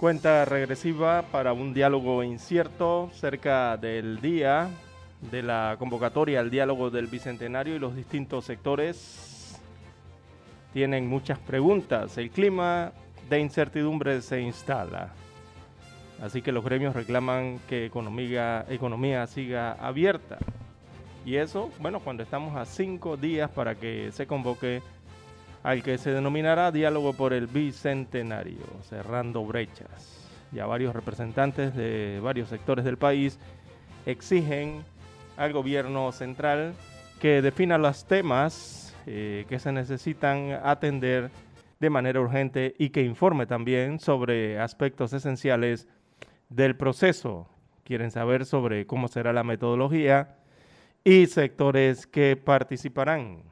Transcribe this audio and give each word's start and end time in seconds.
Cuenta 0.00 0.46
regresiva 0.46 1.26
para 1.30 1.52
un 1.52 1.74
diálogo 1.74 2.24
incierto 2.24 3.10
cerca 3.12 3.76
del 3.76 4.22
día 4.22 4.70
de 5.30 5.42
la 5.42 5.76
convocatoria 5.78 6.40
al 6.40 6.48
diálogo 6.48 6.88
del 6.88 7.06
Bicentenario 7.06 7.76
y 7.76 7.78
los 7.78 7.94
distintos 7.94 8.46
sectores 8.46 9.60
tienen 10.72 11.06
muchas 11.06 11.38
preguntas. 11.38 12.16
El 12.16 12.30
clima 12.30 12.92
de 13.28 13.40
incertidumbre 13.40 14.22
se 14.22 14.40
instala. 14.40 15.12
Así 16.22 16.40
que 16.40 16.50
los 16.50 16.64
gremios 16.64 16.94
reclaman 16.94 17.60
que 17.68 17.84
economía, 17.84 18.64
economía 18.70 19.26
siga 19.26 19.72
abierta. 19.72 20.38
Y 21.26 21.36
eso, 21.36 21.70
bueno, 21.78 22.00
cuando 22.00 22.22
estamos 22.22 22.56
a 22.56 22.64
cinco 22.64 23.18
días 23.18 23.50
para 23.50 23.74
que 23.74 24.10
se 24.12 24.26
convoque 24.26 24.80
al 25.62 25.82
que 25.82 25.98
se 25.98 26.10
denominará 26.10 26.72
Diálogo 26.72 27.12
por 27.12 27.32
el 27.32 27.46
Bicentenario, 27.46 28.64
cerrando 28.82 29.44
brechas. 29.44 30.16
Ya 30.52 30.66
varios 30.66 30.94
representantes 30.94 31.74
de 31.76 32.18
varios 32.22 32.48
sectores 32.48 32.84
del 32.84 32.96
país 32.96 33.38
exigen 34.06 34.84
al 35.36 35.52
gobierno 35.52 36.10
central 36.12 36.74
que 37.20 37.42
defina 37.42 37.78
los 37.78 38.06
temas 38.06 38.96
eh, 39.06 39.44
que 39.48 39.58
se 39.58 39.72
necesitan 39.72 40.58
atender 40.64 41.30
de 41.78 41.90
manera 41.90 42.20
urgente 42.20 42.74
y 42.78 42.90
que 42.90 43.02
informe 43.02 43.46
también 43.46 43.98
sobre 43.98 44.58
aspectos 44.58 45.12
esenciales 45.12 45.88
del 46.48 46.76
proceso. 46.76 47.48
Quieren 47.84 48.10
saber 48.10 48.44
sobre 48.44 48.86
cómo 48.86 49.08
será 49.08 49.32
la 49.32 49.42
metodología 49.42 50.36
y 51.04 51.26
sectores 51.26 52.06
que 52.06 52.36
participarán. 52.36 53.49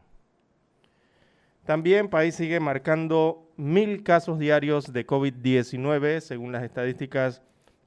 También 1.68 2.08
país 2.08 2.34
sigue 2.34 2.58
marcando 2.60 3.52
mil 3.58 4.02
casos 4.02 4.38
diarios 4.38 4.90
de 4.90 5.06
COVID-19, 5.06 6.20
según 6.20 6.50
las 6.50 6.62
estadísticas 6.62 7.42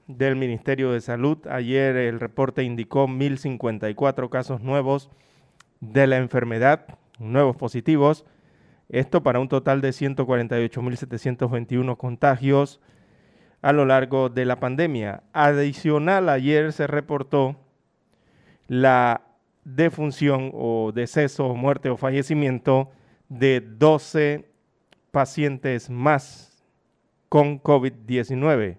del 0.05 0.35
Ministerio 0.35 0.91
de 0.91 1.01
Salud. 1.01 1.39
Ayer 1.47 1.95
el 1.95 2.19
reporte 2.19 2.61
indicó 2.61 3.07
1.054 3.07 4.29
casos 4.29 4.61
nuevos 4.61 5.09
de 5.79 6.05
la 6.05 6.17
enfermedad, 6.17 6.99
nuevos 7.17 7.55
positivos. 7.55 8.23
Esto 8.87 9.23
para 9.23 9.39
un 9.39 9.49
total 9.49 9.81
de 9.81 9.89
148.721 9.89 11.97
contagios 11.97 12.81
a 13.63 13.73
lo 13.73 13.87
largo 13.87 14.29
de 14.29 14.45
la 14.45 14.59
pandemia. 14.59 15.23
Adicional, 15.33 16.29
ayer 16.29 16.71
se 16.71 16.85
reportó 16.85 17.55
la 18.67 19.21
defunción 19.63 20.51
o 20.53 20.91
deceso, 20.93 21.55
muerte 21.55 21.89
o 21.89 21.97
fallecimiento 21.97 22.91
de 23.31 23.61
12 23.61 24.45
pacientes 25.09 25.89
más 25.89 26.65
con 27.29 27.63
COVID-19. 27.63 28.77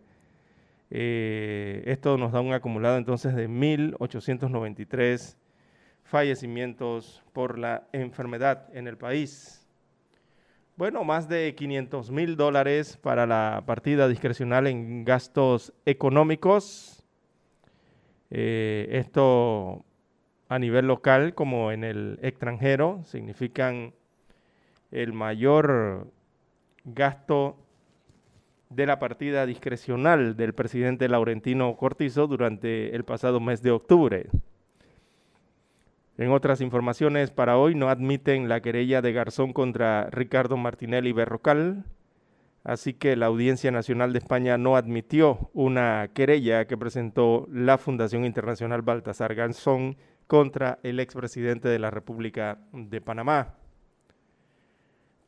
Eh, 0.91 1.83
esto 1.87 2.19
nos 2.19 2.33
da 2.33 2.43
un 2.43 2.53
acumulado 2.53 2.99
entonces 2.99 3.35
de 3.35 3.49
1.893 3.49 5.37
fallecimientos 6.05 7.23
por 7.33 7.59
la 7.59 7.89
enfermedad 7.93 8.69
en 8.75 8.89
el 8.89 8.99
país. 8.99 9.67
Bueno, 10.77 11.03
más 11.03 11.31
de 11.31 11.55
500 11.55 12.11
mil 12.11 12.37
dólares 12.37 12.99
para 12.99 13.27
la 13.27 13.63
partida 13.65 14.07
discrecional 14.07 14.67
en 14.67 15.07
gastos 15.07 15.73
económicos. 15.87 17.07
Eh, 18.29 18.87
esto 18.91 19.83
a 20.51 20.59
nivel 20.59 20.89
local 20.89 21.35
como 21.35 21.73
en 21.73 21.85
el 21.85 22.19
extranjero 22.21 23.01
significan 23.07 23.95
el 24.93 25.13
mayor 25.13 26.07
gasto 26.85 27.57
de 28.71 28.87
la 28.87 28.99
partida 28.99 29.45
discrecional 29.47 30.37
del 30.37 30.55
presidente 30.55 31.09
Laurentino 31.09 31.77
Cortizo 31.77 32.27
durante 32.27 32.95
el 32.95 33.05
pasado 33.05 33.41
mes 33.41 33.63
de 33.63 33.71
octubre. 33.71 34.29
En 36.19 36.31
otras 36.31 36.61
informaciones 36.61 37.31
para 37.31 37.57
hoy 37.57 37.75
no 37.75 37.89
admiten 37.89 38.49
la 38.49 38.61
querella 38.61 39.03
de 39.03 39.13
Garzón 39.13 39.53
contra 39.53 40.09
Ricardo 40.11 40.57
Martinelli 40.57 41.13
Berrocal, 41.13 41.85
así 42.65 42.95
que 42.95 43.17
la 43.17 43.27
Audiencia 43.27 43.71
Nacional 43.71 44.13
de 44.13 44.19
España 44.19 44.59
no 44.59 44.77
admitió 44.77 45.51
una 45.53 46.09
querella 46.15 46.67
que 46.67 46.77
presentó 46.77 47.49
la 47.51 47.79
Fundación 47.79 48.25
Internacional 48.25 48.83
Baltasar 48.83 49.35
Garzón 49.35 49.97
contra 50.27 50.79
el 50.83 51.01
expresidente 51.01 51.69
de 51.69 51.79
la 51.79 51.91
República 51.91 52.59
de 52.73 53.01
Panamá. 53.01 53.62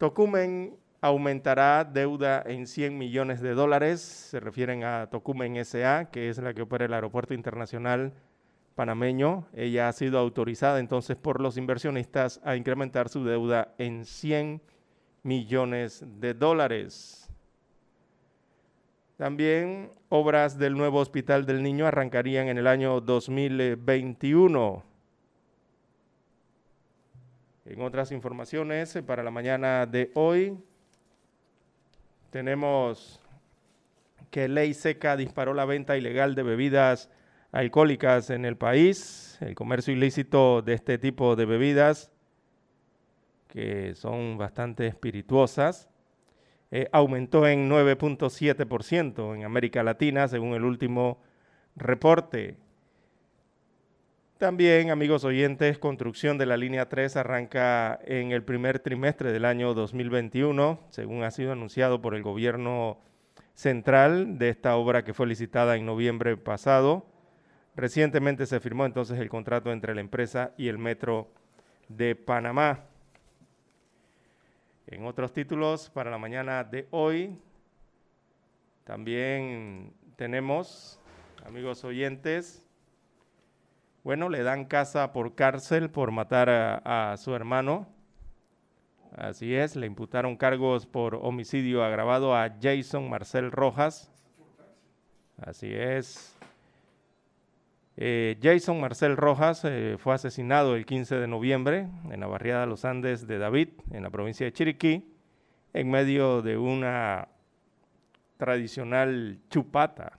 Tocumen 0.04 0.76
aumentará 1.00 1.82
deuda 1.82 2.42
en 2.44 2.66
100 2.66 2.98
millones 2.98 3.40
de 3.40 3.54
dólares. 3.54 4.02
Se 4.02 4.38
refieren 4.38 4.84
a 4.84 5.06
Tocumen 5.06 5.56
SA, 5.64 6.10
que 6.12 6.28
es 6.28 6.36
la 6.36 6.52
que 6.52 6.60
opera 6.60 6.84
el 6.84 6.92
Aeropuerto 6.92 7.32
Internacional 7.32 8.12
Panameño. 8.74 9.46
Ella 9.54 9.88
ha 9.88 9.92
sido 9.94 10.18
autorizada 10.18 10.78
entonces 10.78 11.16
por 11.16 11.40
los 11.40 11.56
inversionistas 11.56 12.38
a 12.44 12.54
incrementar 12.54 13.08
su 13.08 13.24
deuda 13.24 13.74
en 13.78 14.04
100 14.04 14.60
millones 15.22 16.04
de 16.20 16.34
dólares. 16.34 17.30
También 19.16 19.90
obras 20.10 20.58
del 20.58 20.74
nuevo 20.74 20.98
Hospital 20.98 21.46
del 21.46 21.62
Niño 21.62 21.86
arrancarían 21.86 22.48
en 22.48 22.58
el 22.58 22.66
año 22.66 23.00
2021. 23.00 24.93
En 27.66 27.80
otras 27.80 28.12
informaciones, 28.12 28.94
eh, 28.94 29.02
para 29.02 29.22
la 29.22 29.30
mañana 29.30 29.86
de 29.86 30.10
hoy, 30.14 30.54
tenemos 32.28 33.22
que 34.30 34.48
Ley 34.48 34.74
Seca 34.74 35.16
disparó 35.16 35.54
la 35.54 35.64
venta 35.64 35.96
ilegal 35.96 36.34
de 36.34 36.42
bebidas 36.42 37.08
alcohólicas 37.52 38.28
en 38.28 38.44
el 38.44 38.58
país, 38.58 39.38
el 39.40 39.54
comercio 39.54 39.94
ilícito 39.94 40.60
de 40.60 40.74
este 40.74 40.98
tipo 40.98 41.36
de 41.36 41.46
bebidas, 41.46 42.10
que 43.48 43.94
son 43.94 44.36
bastante 44.36 44.86
espirituosas, 44.86 45.88
eh, 46.70 46.88
aumentó 46.92 47.46
en 47.46 47.70
9.7% 47.70 49.36
en 49.36 49.44
América 49.44 49.82
Latina, 49.82 50.28
según 50.28 50.52
el 50.52 50.64
último 50.64 51.22
reporte. 51.76 52.58
También, 54.38 54.90
amigos 54.90 55.22
oyentes, 55.22 55.78
construcción 55.78 56.38
de 56.38 56.46
la 56.46 56.56
línea 56.56 56.88
3 56.88 57.16
arranca 57.16 58.00
en 58.04 58.32
el 58.32 58.42
primer 58.42 58.80
trimestre 58.80 59.30
del 59.30 59.44
año 59.44 59.74
2021, 59.74 60.80
según 60.90 61.22
ha 61.22 61.30
sido 61.30 61.52
anunciado 61.52 62.02
por 62.02 62.16
el 62.16 62.24
gobierno 62.24 62.98
central 63.54 64.36
de 64.36 64.48
esta 64.48 64.74
obra 64.74 65.04
que 65.04 65.14
fue 65.14 65.28
licitada 65.28 65.76
en 65.76 65.86
noviembre 65.86 66.36
pasado. 66.36 67.06
Recientemente 67.76 68.46
se 68.46 68.58
firmó 68.58 68.86
entonces 68.86 69.20
el 69.20 69.28
contrato 69.28 69.70
entre 69.70 69.94
la 69.94 70.00
empresa 70.00 70.52
y 70.58 70.66
el 70.66 70.78
Metro 70.78 71.30
de 71.88 72.16
Panamá. 72.16 72.86
En 74.88 75.06
otros 75.06 75.32
títulos 75.32 75.90
para 75.90 76.10
la 76.10 76.18
mañana 76.18 76.64
de 76.64 76.88
hoy, 76.90 77.38
también 78.82 79.94
tenemos, 80.16 80.98
amigos 81.46 81.84
oyentes, 81.84 82.63
bueno, 84.04 84.28
le 84.28 84.42
dan 84.42 84.66
casa 84.66 85.14
por 85.14 85.34
cárcel 85.34 85.90
por 85.90 86.10
matar 86.10 86.50
a, 86.50 87.16
su 87.16 87.34
hermano. 87.34 87.88
Así 89.16 89.54
es, 89.54 89.76
le 89.76 89.86
imputaron 89.86 90.36
cargos 90.36 90.86
por 90.86 91.14
homicidio 91.14 91.82
agravado 91.82 92.36
a 92.36 92.54
Jason 92.60 93.08
Marcel 93.08 93.50
Rojas. 93.50 94.10
Así 95.38 95.72
es. 95.72 96.36
Eh, 97.96 98.38
Jason 98.42 98.78
Marcel 98.78 99.16
Rojas 99.16 99.64
eh, 99.64 99.96
fue 99.98 100.14
asesinado 100.14 100.76
el 100.76 100.84
15 100.84 101.14
de 101.14 101.26
noviembre 101.26 101.88
en 102.10 102.20
la 102.20 102.26
barriada 102.26 102.66
Los 102.66 102.84
Andes 102.84 103.26
de 103.26 103.38
David, 103.38 103.68
en 103.90 104.02
la 104.02 104.10
provincia 104.10 104.44
de 104.44 104.52
Chiriquí, 104.52 105.14
en 105.72 105.90
medio 105.90 106.42
de 106.42 106.58
una 106.58 107.28
tradicional 108.36 109.38
chupata 109.48 110.18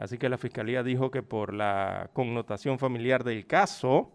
Así 0.00 0.16
que 0.16 0.30
la 0.30 0.38
Fiscalía 0.38 0.82
dijo 0.82 1.10
que 1.10 1.22
por 1.22 1.52
la 1.52 2.08
connotación 2.14 2.78
familiar 2.78 3.22
del 3.22 3.46
caso, 3.46 4.10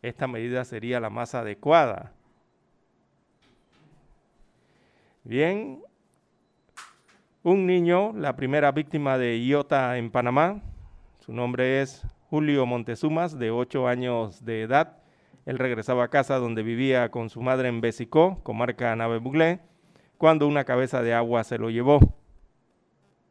esta 0.00 0.26
medida 0.26 0.64
sería 0.64 1.00
la 1.00 1.10
más 1.10 1.34
adecuada. 1.34 2.14
Bien, 5.24 5.82
un 7.42 7.66
niño, 7.66 8.14
la 8.14 8.36
primera 8.36 8.72
víctima 8.72 9.18
de 9.18 9.36
IOTA 9.36 9.98
en 9.98 10.10
Panamá, 10.10 10.62
su 11.18 11.34
nombre 11.34 11.82
es 11.82 12.06
Julio 12.30 12.64
Montezumas, 12.64 13.38
de 13.38 13.50
8 13.50 13.86
años 13.86 14.46
de 14.46 14.62
edad. 14.62 14.96
Él 15.44 15.58
regresaba 15.58 16.04
a 16.04 16.08
casa 16.08 16.38
donde 16.38 16.62
vivía 16.62 17.10
con 17.10 17.28
su 17.28 17.42
madre 17.42 17.68
en 17.68 17.82
Besicó, 17.82 18.42
comarca 18.44 18.96
Nave 18.96 19.18
Buglé, 19.18 19.60
cuando 20.16 20.48
una 20.48 20.64
cabeza 20.64 21.02
de 21.02 21.12
agua 21.12 21.44
se 21.44 21.58
lo 21.58 21.68
llevó. 21.68 22.17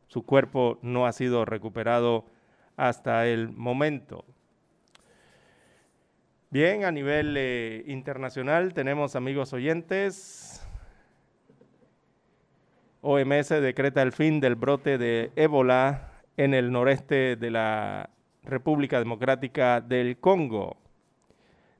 Su 0.07 0.23
cuerpo 0.23 0.79
no 0.81 1.05
ha 1.05 1.11
sido 1.11 1.45
recuperado 1.45 2.25
hasta 2.75 3.27
el 3.27 3.49
momento. 3.49 4.25
Bien, 6.49 6.85
a 6.85 6.91
nivel 6.91 7.35
eh, 7.37 7.83
internacional 7.87 8.73
tenemos 8.73 9.15
amigos 9.15 9.51
oyentes. 9.51 10.65
OMS 13.01 13.49
decreta 13.49 14.01
el 14.01 14.13
fin 14.13 14.39
del 14.39 14.55
brote 14.55 14.97
de 14.97 15.31
ébola 15.35 16.11
en 16.37 16.53
el 16.53 16.71
noreste 16.71 17.35
de 17.35 17.51
la 17.51 18.09
República 18.43 18.99
Democrática 18.99 19.81
del 19.81 20.17
Congo. 20.19 20.77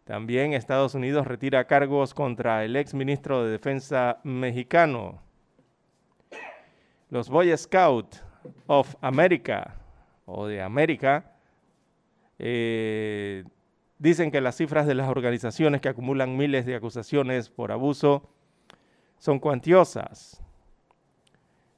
También 0.03 0.53
Estados 0.53 0.95
Unidos 0.95 1.27
retira 1.27 1.65
cargos 1.65 2.13
contra 2.13 2.63
el 2.63 2.75
ex 2.75 2.93
ministro 2.93 3.43
de 3.43 3.51
Defensa 3.51 4.19
mexicano. 4.23 5.21
Los 7.09 7.29
Boy 7.29 7.55
Scouts 7.55 8.23
of 8.67 8.95
America 9.01 9.75
o 10.25 10.45
de 10.45 10.61
América 10.61 11.31
eh, 12.37 13.45
dicen 13.97 14.29
que 14.29 14.41
las 14.41 14.57
cifras 14.57 14.85
de 14.85 14.95
las 14.95 15.07
organizaciones 15.07 15.79
que 15.79 15.87
acumulan 15.87 16.35
miles 16.35 16.65
de 16.65 16.75
acusaciones 16.75 17.49
por 17.49 17.71
abuso 17.71 18.29
son 19.17 19.39
cuantiosas. 19.39 20.43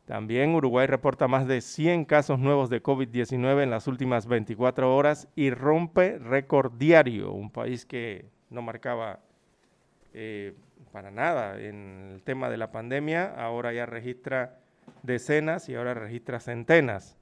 También 0.05 0.55
Uruguay 0.55 0.87
reporta 0.87 1.27
más 1.27 1.47
de 1.47 1.61
100 1.61 2.05
casos 2.05 2.39
nuevos 2.39 2.71
de 2.71 2.81
COVID-19 2.81 3.61
en 3.61 3.69
las 3.69 3.85
últimas 3.85 4.25
24 4.25 4.95
horas 4.95 5.27
y 5.35 5.51
rompe 5.51 6.17
récord 6.17 6.73
diario, 6.73 7.31
un 7.31 7.51
país 7.51 7.85
que 7.85 8.25
no 8.49 8.63
marcaba 8.63 9.19
eh, 10.13 10.55
para 10.91 11.11
nada 11.11 11.61
en 11.61 12.13
el 12.13 12.23
tema 12.23 12.49
de 12.49 12.57
la 12.57 12.71
pandemia, 12.71 13.35
ahora 13.37 13.71
ya 13.71 13.85
registra 13.85 14.57
decenas 15.03 15.69
y 15.69 15.75
ahora 15.75 15.93
registra 15.93 16.39
centenas. 16.39 17.17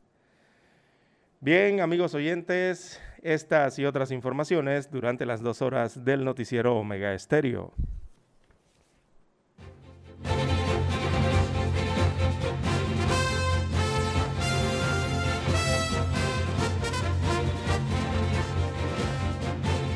Bien, 1.39 1.81
amigos 1.81 2.15
oyentes, 2.15 2.99
estas 3.21 3.77
y 3.77 3.85
otras 3.85 4.11
informaciones 4.11 4.89
durante 4.89 5.25
las 5.25 5.41
dos 5.41 5.61
horas 5.61 6.03
del 6.03 6.25
noticiero 6.25 6.75
Omega 6.75 7.13
Estéreo. 7.13 7.73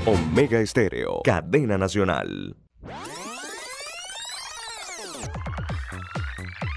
Omega 0.05 0.59
Estéreo, 0.59 1.21
cadena 1.23 1.77
nacional. 1.77 2.55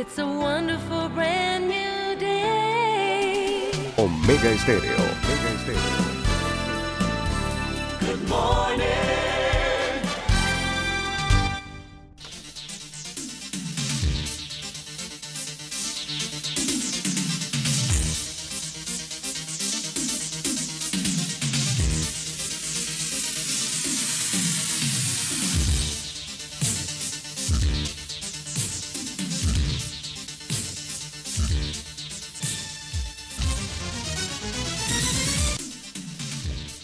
It's 0.00 0.16
a 0.16 0.26
wonderful 0.26 1.10
brand 1.10 1.68
new 1.68 2.16
day. 2.18 3.70
Omega 3.98 4.48
Estéreo. 4.48 4.96
Omega 4.96 5.48
Estéreo. 5.58 5.99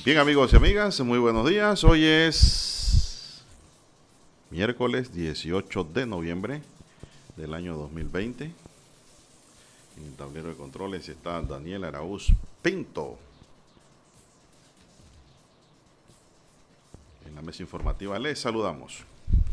Bien 0.07 0.19
amigos 0.19 0.53
y 0.53 0.57
amigas, 0.57 1.01
muy 1.01 1.19
buenos 1.19 1.49
días. 1.51 1.83
Hoy 1.83 2.05
es 2.05 3.43
miércoles 4.51 5.13
18 5.13 5.83
de 5.83 6.07
noviembre 6.07 6.63
del 7.37 7.53
año 7.53 7.77
2020. 7.77 8.45
En 8.45 10.05
el 10.05 10.15
tablero 10.15 10.47
de 10.47 10.55
controles 10.55 11.09
está 11.09 11.43
Daniel 11.43 11.83
Araúz 11.83 12.29
Pinto. 12.63 13.19
En 17.27 17.35
la 17.35 17.43
mesa 17.43 17.65
informativa 17.65 18.17
les 18.21 18.39
saludamos. 18.39 19.03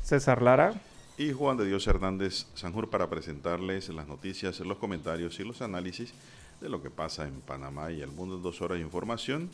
César 0.03 0.43
Lara. 0.43 0.79
Y 1.17 1.31
Juan 1.31 1.57
de 1.57 1.65
Dios 1.65 1.87
Hernández 1.87 2.45
Sanjur 2.53 2.91
para 2.91 3.09
presentarles 3.09 3.89
las 3.89 4.07
noticias, 4.07 4.59
los 4.59 4.77
comentarios 4.77 5.39
y 5.39 5.45
los 5.45 5.63
análisis 5.63 6.13
de 6.61 6.69
lo 6.69 6.83
que 6.83 6.91
pasa 6.91 7.27
en 7.27 7.41
Panamá 7.41 7.91
y 7.91 8.01
el 8.01 8.11
mundo 8.11 8.35
en 8.35 8.43
dos 8.43 8.61
horas 8.61 8.77
de 8.77 8.83
información. 8.83 9.49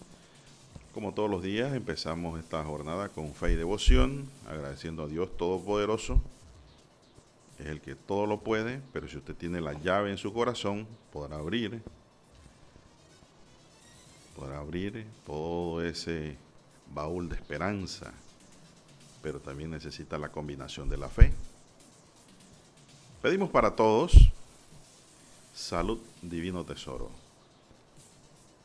Como 0.93 1.13
todos 1.13 1.29
los 1.29 1.43
días, 1.43 1.71
empezamos 1.75 2.39
esta 2.39 2.63
jornada 2.63 3.09
con 3.09 3.35
fe 3.35 3.51
y 3.51 3.55
devoción, 3.55 4.27
agradeciendo 4.47 5.03
a 5.03 5.07
Dios 5.07 5.37
Todopoderoso. 5.37 6.19
Es 7.59 7.67
el 7.67 7.79
que 7.79 7.93
todo 7.93 8.25
lo 8.25 8.39
puede, 8.39 8.81
pero 8.91 9.07
si 9.07 9.17
usted 9.17 9.35
tiene 9.35 9.61
la 9.61 9.73
llave 9.73 10.09
en 10.09 10.17
su 10.17 10.33
corazón, 10.33 10.87
podrá 11.13 11.37
abrir, 11.37 11.83
podrá 14.35 14.57
abrir 14.57 15.05
todo 15.27 15.83
ese 15.83 16.37
baúl 16.91 17.29
de 17.29 17.35
esperanza, 17.35 18.11
pero 19.21 19.39
también 19.39 19.69
necesita 19.69 20.17
la 20.17 20.29
combinación 20.29 20.89
de 20.89 20.97
la 20.97 21.07
fe. 21.07 21.31
Pedimos 23.21 23.51
para 23.51 23.75
todos 23.75 24.31
salud, 25.53 25.99
divino 26.23 26.63
tesoro 26.63 27.11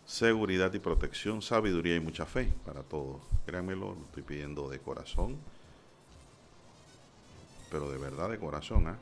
seguridad 0.07 0.73
y 0.75 0.79
protección, 0.79 1.43
sabiduría 1.43 1.97
y 1.97 2.01
mucha 2.01 2.27
fe 2.27 2.53
para 2.65 2.83
todos. 2.83 3.21
Créanmelo, 3.47 3.95
lo 3.95 4.05
estoy 4.05 4.23
pidiendo 4.23 4.69
de 4.69 4.79
corazón, 4.79 5.37
pero 7.71 7.91
de 7.91 7.99
verdad 7.99 8.31
de 8.31 8.39
corazón, 8.39 8.87
¿ah? 8.89 8.99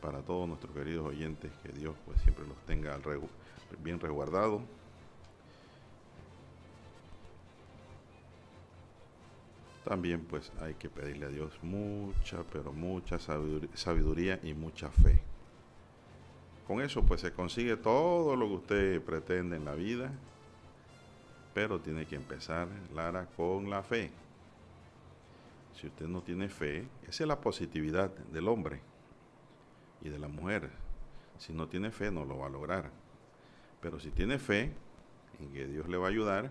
Para 0.00 0.20
todos 0.22 0.48
nuestros 0.48 0.74
queridos 0.74 1.06
oyentes, 1.06 1.50
que 1.62 1.72
Dios 1.72 1.94
pues 2.04 2.20
siempre 2.22 2.46
los 2.46 2.56
tenga 2.66 2.98
bien 3.82 3.98
resguardados. 3.98 4.62
También 9.84 10.24
pues 10.24 10.50
hay 10.60 10.74
que 10.74 10.90
pedirle 10.90 11.26
a 11.26 11.28
Dios 11.28 11.52
mucha, 11.62 12.42
pero 12.52 12.72
mucha 12.72 13.18
sabidur- 13.18 13.68
sabiduría 13.74 14.40
y 14.42 14.52
mucha 14.52 14.90
fe. 14.90 15.20
Con 16.66 16.80
eso 16.80 17.04
pues 17.04 17.20
se 17.20 17.32
consigue 17.32 17.76
todo 17.76 18.34
lo 18.34 18.48
que 18.48 18.54
usted 18.54 19.02
pretende 19.02 19.56
en 19.56 19.64
la 19.64 19.74
vida, 19.74 20.12
pero 21.54 21.80
tiene 21.80 22.06
que 22.06 22.16
empezar, 22.16 22.68
Lara, 22.92 23.26
con 23.36 23.70
la 23.70 23.82
fe. 23.82 24.10
Si 25.74 25.86
usted 25.86 26.06
no 26.06 26.22
tiene 26.22 26.48
fe, 26.48 26.88
esa 27.02 27.24
es 27.24 27.28
la 27.28 27.40
positividad 27.40 28.10
del 28.10 28.48
hombre 28.48 28.80
y 30.02 30.08
de 30.08 30.18
la 30.18 30.28
mujer. 30.28 30.70
Si 31.38 31.52
no 31.52 31.68
tiene 31.68 31.90
fe, 31.90 32.10
no 32.10 32.24
lo 32.24 32.38
va 32.38 32.46
a 32.46 32.50
lograr. 32.50 32.90
Pero 33.80 34.00
si 34.00 34.10
tiene 34.10 34.38
fe 34.38 34.72
en 35.38 35.52
que 35.52 35.66
Dios 35.66 35.88
le 35.88 35.98
va 35.98 36.06
a 36.06 36.10
ayudar 36.10 36.50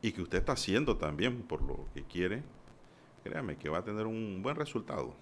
y 0.00 0.12
que 0.12 0.22
usted 0.22 0.38
está 0.38 0.52
haciendo 0.52 0.96
también 0.96 1.42
por 1.42 1.60
lo 1.60 1.86
que 1.92 2.04
quiere, 2.04 2.42
créame 3.22 3.56
que 3.56 3.68
va 3.68 3.78
a 3.78 3.84
tener 3.84 4.06
un 4.06 4.40
buen 4.42 4.56
resultado. 4.56 5.14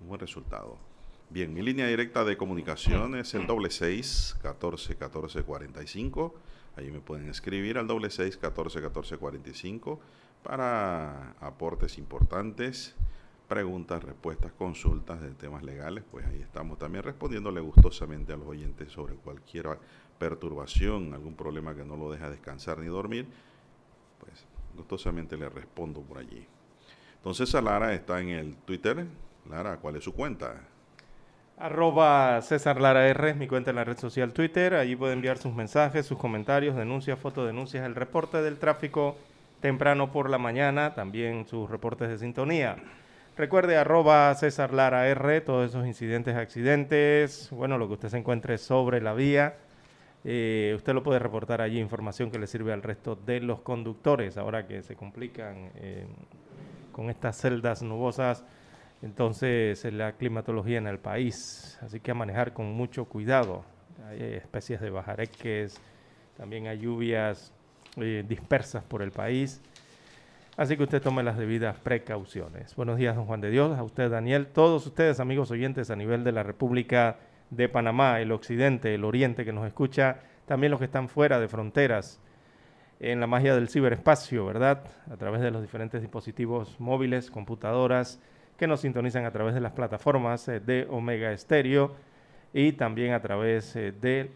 Un 0.00 0.08
buen 0.08 0.20
resultado. 0.20 0.89
Bien, 1.32 1.54
mi 1.54 1.62
línea 1.62 1.86
directa 1.86 2.24
de 2.24 2.36
comunicación 2.36 3.14
es 3.14 3.34
el 3.34 3.46
doble 3.46 3.70
seis 3.70 4.36
catorce 4.42 4.96
catorce 4.96 5.44
cuarenta 5.44 5.80
y 5.80 5.86
cinco. 5.86 6.34
Ahí 6.74 6.90
me 6.90 7.00
pueden 7.00 7.28
escribir 7.28 7.78
al 7.78 7.86
doble 7.86 8.10
seis 8.10 8.36
catorce 8.36 8.82
catorce 8.82 9.16
cuarenta 9.16 9.48
y 9.48 9.54
cinco 9.54 10.00
para 10.42 11.36
aportes 11.40 11.98
importantes, 11.98 12.96
preguntas, 13.46 14.02
respuestas, 14.02 14.50
consultas 14.54 15.20
de 15.20 15.30
temas 15.30 15.62
legales. 15.62 16.02
Pues 16.10 16.26
ahí 16.26 16.42
estamos 16.42 16.80
también 16.80 17.04
respondiéndole 17.04 17.60
gustosamente 17.60 18.32
a 18.32 18.36
los 18.36 18.48
oyentes 18.48 18.90
sobre 18.90 19.14
cualquier 19.14 19.78
perturbación, 20.18 21.14
algún 21.14 21.36
problema 21.36 21.76
que 21.76 21.84
no 21.84 21.96
lo 21.96 22.10
deja 22.10 22.28
descansar 22.28 22.80
ni 22.80 22.86
dormir. 22.86 23.28
Pues 24.18 24.44
gustosamente 24.76 25.36
le 25.36 25.48
respondo 25.48 26.00
por 26.00 26.18
allí. 26.18 26.44
Entonces, 27.18 27.54
a 27.54 27.62
Lara 27.62 27.94
está 27.94 28.20
en 28.20 28.30
el 28.30 28.56
Twitter. 28.56 29.06
Lara, 29.48 29.76
¿cuál 29.76 29.94
es 29.94 30.02
su 30.02 30.12
cuenta? 30.12 30.66
Arroba 31.60 32.40
César 32.40 32.80
Lara 32.80 33.06
R 33.08 33.28
es 33.28 33.36
mi 33.36 33.46
cuenta 33.46 33.68
en 33.68 33.76
la 33.76 33.84
red 33.84 33.98
social 33.98 34.32
Twitter. 34.32 34.72
Allí 34.72 34.96
puede 34.96 35.12
enviar 35.12 35.36
sus 35.36 35.52
mensajes, 35.54 36.06
sus 36.06 36.16
comentarios, 36.16 36.74
denuncias, 36.74 37.18
fotodenuncias, 37.18 37.84
el 37.84 37.94
reporte 37.94 38.40
del 38.40 38.56
tráfico 38.56 39.18
temprano 39.60 40.10
por 40.10 40.30
la 40.30 40.38
mañana, 40.38 40.94
también 40.94 41.46
sus 41.46 41.68
reportes 41.68 42.08
de 42.08 42.18
sintonía. 42.18 42.76
Recuerde 43.36 43.76
arroba 43.76 44.34
César 44.36 44.72
Lara 44.72 45.06
R, 45.08 45.42
todos 45.42 45.68
esos 45.68 45.86
incidentes, 45.86 46.34
accidentes, 46.34 47.50
bueno, 47.50 47.76
lo 47.76 47.88
que 47.88 47.92
usted 47.92 48.08
se 48.08 48.16
encuentre 48.16 48.56
sobre 48.56 49.02
la 49.02 49.12
vía. 49.12 49.56
eh, 50.24 50.72
usted 50.74 50.94
lo 50.94 51.02
puede 51.02 51.18
reportar 51.18 51.60
allí, 51.60 51.78
información 51.78 52.30
que 52.30 52.38
le 52.38 52.46
sirve 52.46 52.72
al 52.72 52.82
resto 52.82 53.16
de 53.16 53.40
los 53.40 53.60
conductores, 53.60 54.38
ahora 54.38 54.66
que 54.66 54.82
se 54.82 54.96
complican 54.96 55.70
eh, 55.74 56.06
con 56.90 57.10
estas 57.10 57.36
celdas 57.36 57.82
nubosas, 57.82 58.44
entonces 59.02 59.84
eh, 59.84 59.92
la 59.92 60.12
climatología 60.12 60.78
en 60.78 60.86
el 60.86 60.98
país, 60.98 61.78
así 61.82 62.00
que 62.00 62.10
a 62.10 62.14
manejar 62.14 62.52
con 62.52 62.72
mucho 62.72 63.04
cuidado. 63.06 63.64
Hay 64.08 64.22
especies 64.22 64.80
de 64.80 64.90
bajareques, 64.90 65.80
también 66.36 66.66
hay 66.66 66.78
lluvias 66.78 67.52
eh, 67.96 68.24
dispersas 68.26 68.84
por 68.84 69.02
el 69.02 69.10
país. 69.10 69.60
Así 70.56 70.76
que 70.76 70.82
usted 70.82 71.00
tome 71.00 71.22
las 71.22 71.38
debidas 71.38 71.78
precauciones. 71.78 72.74
Buenos 72.76 72.98
días, 72.98 73.16
don 73.16 73.24
Juan 73.24 73.40
de 73.40 73.50
Dios, 73.50 73.78
a 73.78 73.82
usted, 73.82 74.10
Daniel, 74.10 74.46
todos 74.46 74.86
ustedes, 74.86 75.20
amigos 75.20 75.50
oyentes 75.50 75.90
a 75.90 75.96
nivel 75.96 76.22
de 76.22 76.32
la 76.32 76.42
República 76.42 77.18
de 77.50 77.68
Panamá, 77.68 78.20
el 78.20 78.32
occidente, 78.32 78.94
el 78.94 79.04
oriente 79.04 79.44
que 79.44 79.52
nos 79.52 79.66
escucha, 79.66 80.20
también 80.46 80.70
los 80.70 80.78
que 80.78 80.86
están 80.86 81.08
fuera 81.08 81.40
de 81.40 81.48
fronteras, 81.48 82.20
en 83.00 83.20
la 83.20 83.26
magia 83.26 83.54
del 83.54 83.68
ciberespacio, 83.68 84.44
¿verdad? 84.44 84.84
A 85.10 85.16
través 85.16 85.40
de 85.40 85.50
los 85.50 85.62
diferentes 85.62 86.02
dispositivos 86.02 86.78
móviles, 86.78 87.30
computadoras, 87.30 88.20
que 88.60 88.66
nos 88.66 88.80
sintonizan 88.80 89.24
a 89.24 89.30
través 89.30 89.54
de 89.54 89.60
las 89.62 89.72
plataformas 89.72 90.46
eh, 90.46 90.60
de 90.60 90.86
Omega 90.90 91.32
Estéreo 91.32 91.94
y 92.52 92.72
también 92.72 93.14
a 93.14 93.22
través 93.22 93.74
eh, 93.74 93.90
de 93.90 94.32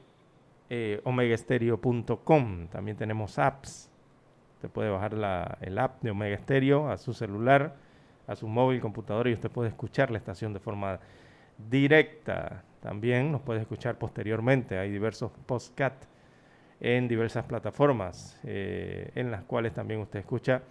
eh, 0.70 1.02
omegaestereo.com. 1.04 2.68
También 2.68 2.96
tenemos 2.96 3.38
apps. 3.38 3.90
Usted 4.54 4.70
puede 4.70 4.88
bajar 4.88 5.12
el 5.60 5.78
app 5.78 6.02
de 6.02 6.10
Omega 6.10 6.38
Stereo 6.38 6.88
a 6.88 6.96
su 6.96 7.12
celular, 7.12 7.76
a 8.26 8.34
su 8.34 8.48
móvil, 8.48 8.80
computadora 8.80 9.28
y 9.28 9.34
usted 9.34 9.50
puede 9.50 9.68
escuchar 9.68 10.10
la 10.10 10.16
estación 10.16 10.54
de 10.54 10.58
forma 10.58 11.00
directa. 11.68 12.64
También 12.80 13.30
nos 13.30 13.42
puede 13.42 13.60
escuchar 13.60 13.98
posteriormente. 13.98 14.78
Hay 14.78 14.90
diversos 14.90 15.32
podcasts 15.44 16.08
en 16.80 17.08
diversas 17.08 17.44
plataformas 17.44 18.40
eh, 18.44 19.10
en 19.16 19.30
las 19.30 19.42
cuales 19.42 19.74
también 19.74 20.00
usted 20.00 20.20
escucha 20.20 20.62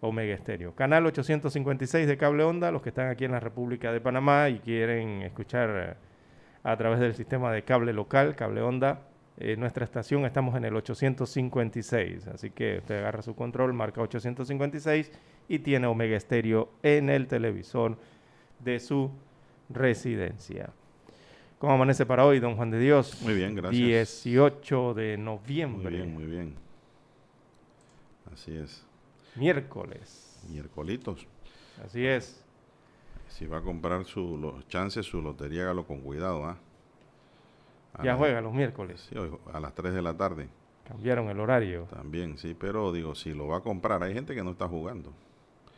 Omega 0.00 0.34
Estéreo. 0.34 0.74
Canal 0.74 1.06
856 1.06 2.06
de 2.06 2.16
Cable 2.16 2.44
Onda, 2.44 2.70
los 2.70 2.82
que 2.82 2.90
están 2.90 3.08
aquí 3.08 3.24
en 3.24 3.32
la 3.32 3.40
República 3.40 3.92
de 3.92 4.00
Panamá 4.00 4.48
y 4.48 4.58
quieren 4.58 5.22
escuchar 5.22 5.70
eh, 5.70 5.94
a 6.62 6.76
través 6.76 7.00
del 7.00 7.14
sistema 7.14 7.52
de 7.52 7.62
cable 7.62 7.92
local, 7.92 8.34
Cable 8.34 8.60
Onda, 8.60 9.02
eh, 9.38 9.56
nuestra 9.56 9.84
estación 9.84 10.24
estamos 10.24 10.56
en 10.56 10.64
el 10.64 10.74
856, 10.74 12.26
así 12.28 12.50
que 12.50 12.78
usted 12.78 12.98
agarra 12.98 13.22
su 13.22 13.34
control, 13.36 13.72
marca 13.74 14.00
856 14.00 15.12
y 15.48 15.58
tiene 15.58 15.86
Omega 15.86 16.16
Estéreo 16.16 16.70
en 16.82 17.10
el 17.10 17.26
televisor 17.26 17.98
de 18.58 18.80
su 18.80 19.10
residencia. 19.68 20.70
¿Cómo 21.58 21.74
amanece 21.74 22.04
para 22.04 22.24
hoy, 22.24 22.40
don 22.40 22.56
Juan 22.56 22.70
de 22.70 22.78
Dios? 22.78 23.20
Muy 23.22 23.34
bien, 23.34 23.54
gracias. 23.54 24.24
18 24.24 24.94
de 24.94 25.16
Muy 25.16 25.24
noviembre, 25.24 25.96
bien, 25.96 26.14
muy 26.14 26.24
bien. 26.24 26.54
Así 28.32 28.56
es. 28.56 28.86
Miércoles. 29.36 30.40
Miércolitos. 30.48 31.26
Así 31.84 32.06
es. 32.06 32.42
Si 33.28 33.46
va 33.46 33.58
a 33.58 33.62
comprar 33.62 34.04
su 34.04 34.38
los 34.38 34.66
chances, 34.68 35.04
su 35.06 35.20
lotería, 35.20 35.62
hágalo 35.62 35.86
con 35.86 36.00
cuidado, 36.00 36.44
¿ah? 36.44 36.56
Ya 38.02 38.16
juega 38.16 38.40
los 38.40 38.52
miércoles. 38.52 39.06
Sí, 39.08 39.16
a 39.52 39.60
las 39.60 39.74
3 39.74 39.94
de 39.94 40.02
la 40.02 40.16
tarde. 40.16 40.48
Cambiaron 40.86 41.28
el 41.28 41.40
horario. 41.40 41.84
También, 41.84 42.38
sí, 42.38 42.54
pero 42.58 42.92
digo, 42.92 43.14
si 43.14 43.32
lo 43.32 43.48
va 43.48 43.58
a 43.58 43.60
comprar, 43.60 44.02
hay 44.02 44.14
gente 44.14 44.34
que 44.34 44.44
no 44.44 44.50
está 44.52 44.68
jugando, 44.68 45.12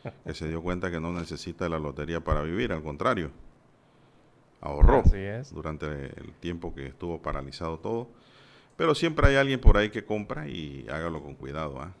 que 0.25 0.33
se 0.33 0.47
dio 0.47 0.61
cuenta 0.61 0.91
que 0.91 0.99
no 0.99 1.11
necesita 1.11 1.67
la 1.69 1.79
lotería 1.79 2.19
para 2.23 2.41
vivir, 2.41 2.71
al 2.73 2.83
contrario, 2.83 3.31
ahorró 4.61 4.99
Así 4.99 5.17
es. 5.17 5.53
durante 5.53 5.85
el 6.19 6.33
tiempo 6.39 6.75
que 6.75 6.87
estuvo 6.87 7.21
paralizado 7.21 7.79
todo, 7.79 8.09
pero 8.75 8.93
siempre 8.95 9.27
hay 9.27 9.35
alguien 9.37 9.59
por 9.59 9.77
ahí 9.77 9.89
que 9.89 10.05
compra 10.05 10.47
y 10.47 10.85
hágalo 10.89 11.23
con 11.23 11.35
cuidado. 11.35 11.81
¿ah? 11.81 11.93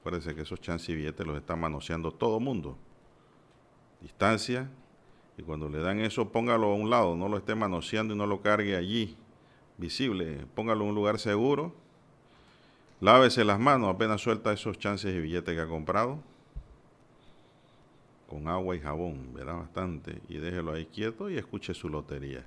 Acuérdense 0.00 0.34
que 0.34 0.42
esos 0.42 0.60
chances 0.60 0.88
y 0.88 0.94
billetes 0.94 1.26
los 1.26 1.36
está 1.36 1.56
manoseando 1.56 2.10
todo 2.10 2.40
mundo, 2.40 2.76
distancia, 4.00 4.68
y 5.36 5.42
cuando 5.42 5.68
le 5.68 5.78
dan 5.78 6.00
eso, 6.00 6.30
póngalo 6.30 6.72
a 6.72 6.74
un 6.74 6.90
lado, 6.90 7.16
no 7.16 7.28
lo 7.28 7.36
esté 7.36 7.54
manoseando 7.54 8.14
y 8.14 8.16
no 8.16 8.26
lo 8.26 8.40
cargue 8.40 8.76
allí, 8.76 9.16
visible, 9.78 10.46
póngalo 10.54 10.82
en 10.84 10.90
un 10.90 10.94
lugar 10.94 11.18
seguro 11.18 11.74
Lávese 13.00 13.46
las 13.46 13.58
manos 13.58 13.94
apenas 13.94 14.20
suelta 14.20 14.52
esos 14.52 14.78
chances 14.78 15.14
y 15.14 15.20
billetes 15.20 15.54
que 15.54 15.60
ha 15.62 15.66
comprado. 15.66 16.18
Con 18.28 18.46
agua 18.46 18.76
y 18.76 18.80
jabón, 18.80 19.32
verá 19.32 19.54
bastante. 19.54 20.20
Y 20.28 20.36
déjelo 20.36 20.72
ahí 20.72 20.84
quieto 20.84 21.30
y 21.30 21.38
escuche 21.38 21.72
su 21.72 21.88
lotería. 21.88 22.44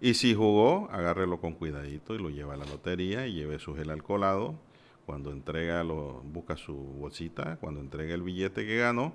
Y 0.00 0.14
si 0.14 0.34
jugó, 0.34 0.88
agárrelo 0.90 1.40
con 1.40 1.52
cuidadito 1.52 2.14
y 2.14 2.18
lo 2.18 2.30
lleva 2.30 2.54
a 2.54 2.56
la 2.56 2.64
lotería 2.64 3.26
y 3.26 3.34
lleve 3.34 3.58
su 3.58 3.76
gel 3.76 3.90
alcoholado. 3.90 4.54
Cuando 5.06 5.32
entrega, 5.32 5.82
lo, 5.84 6.22
busca 6.22 6.56
su 6.56 6.74
bolsita. 6.74 7.56
Cuando 7.56 7.80
entrega 7.80 8.14
el 8.14 8.22
billete 8.22 8.66
que 8.66 8.78
ganó, 8.78 9.12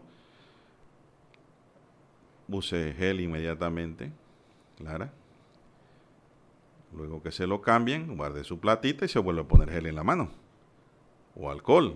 use 2.47 2.93
gel 2.97 3.21
inmediatamente. 3.21 4.11
Clara. 4.77 5.11
Luego 6.93 7.21
que 7.21 7.31
se 7.31 7.47
lo 7.47 7.61
cambien, 7.61 8.15
guarde 8.15 8.43
su 8.43 8.59
platita 8.59 9.05
y 9.05 9.07
se 9.07 9.19
vuelve 9.19 9.41
a 9.41 9.47
poner 9.47 9.69
gel 9.69 9.87
en 9.87 9.95
la 9.95 10.03
mano 10.03 10.29
o 11.39 11.51
alcohol. 11.51 11.95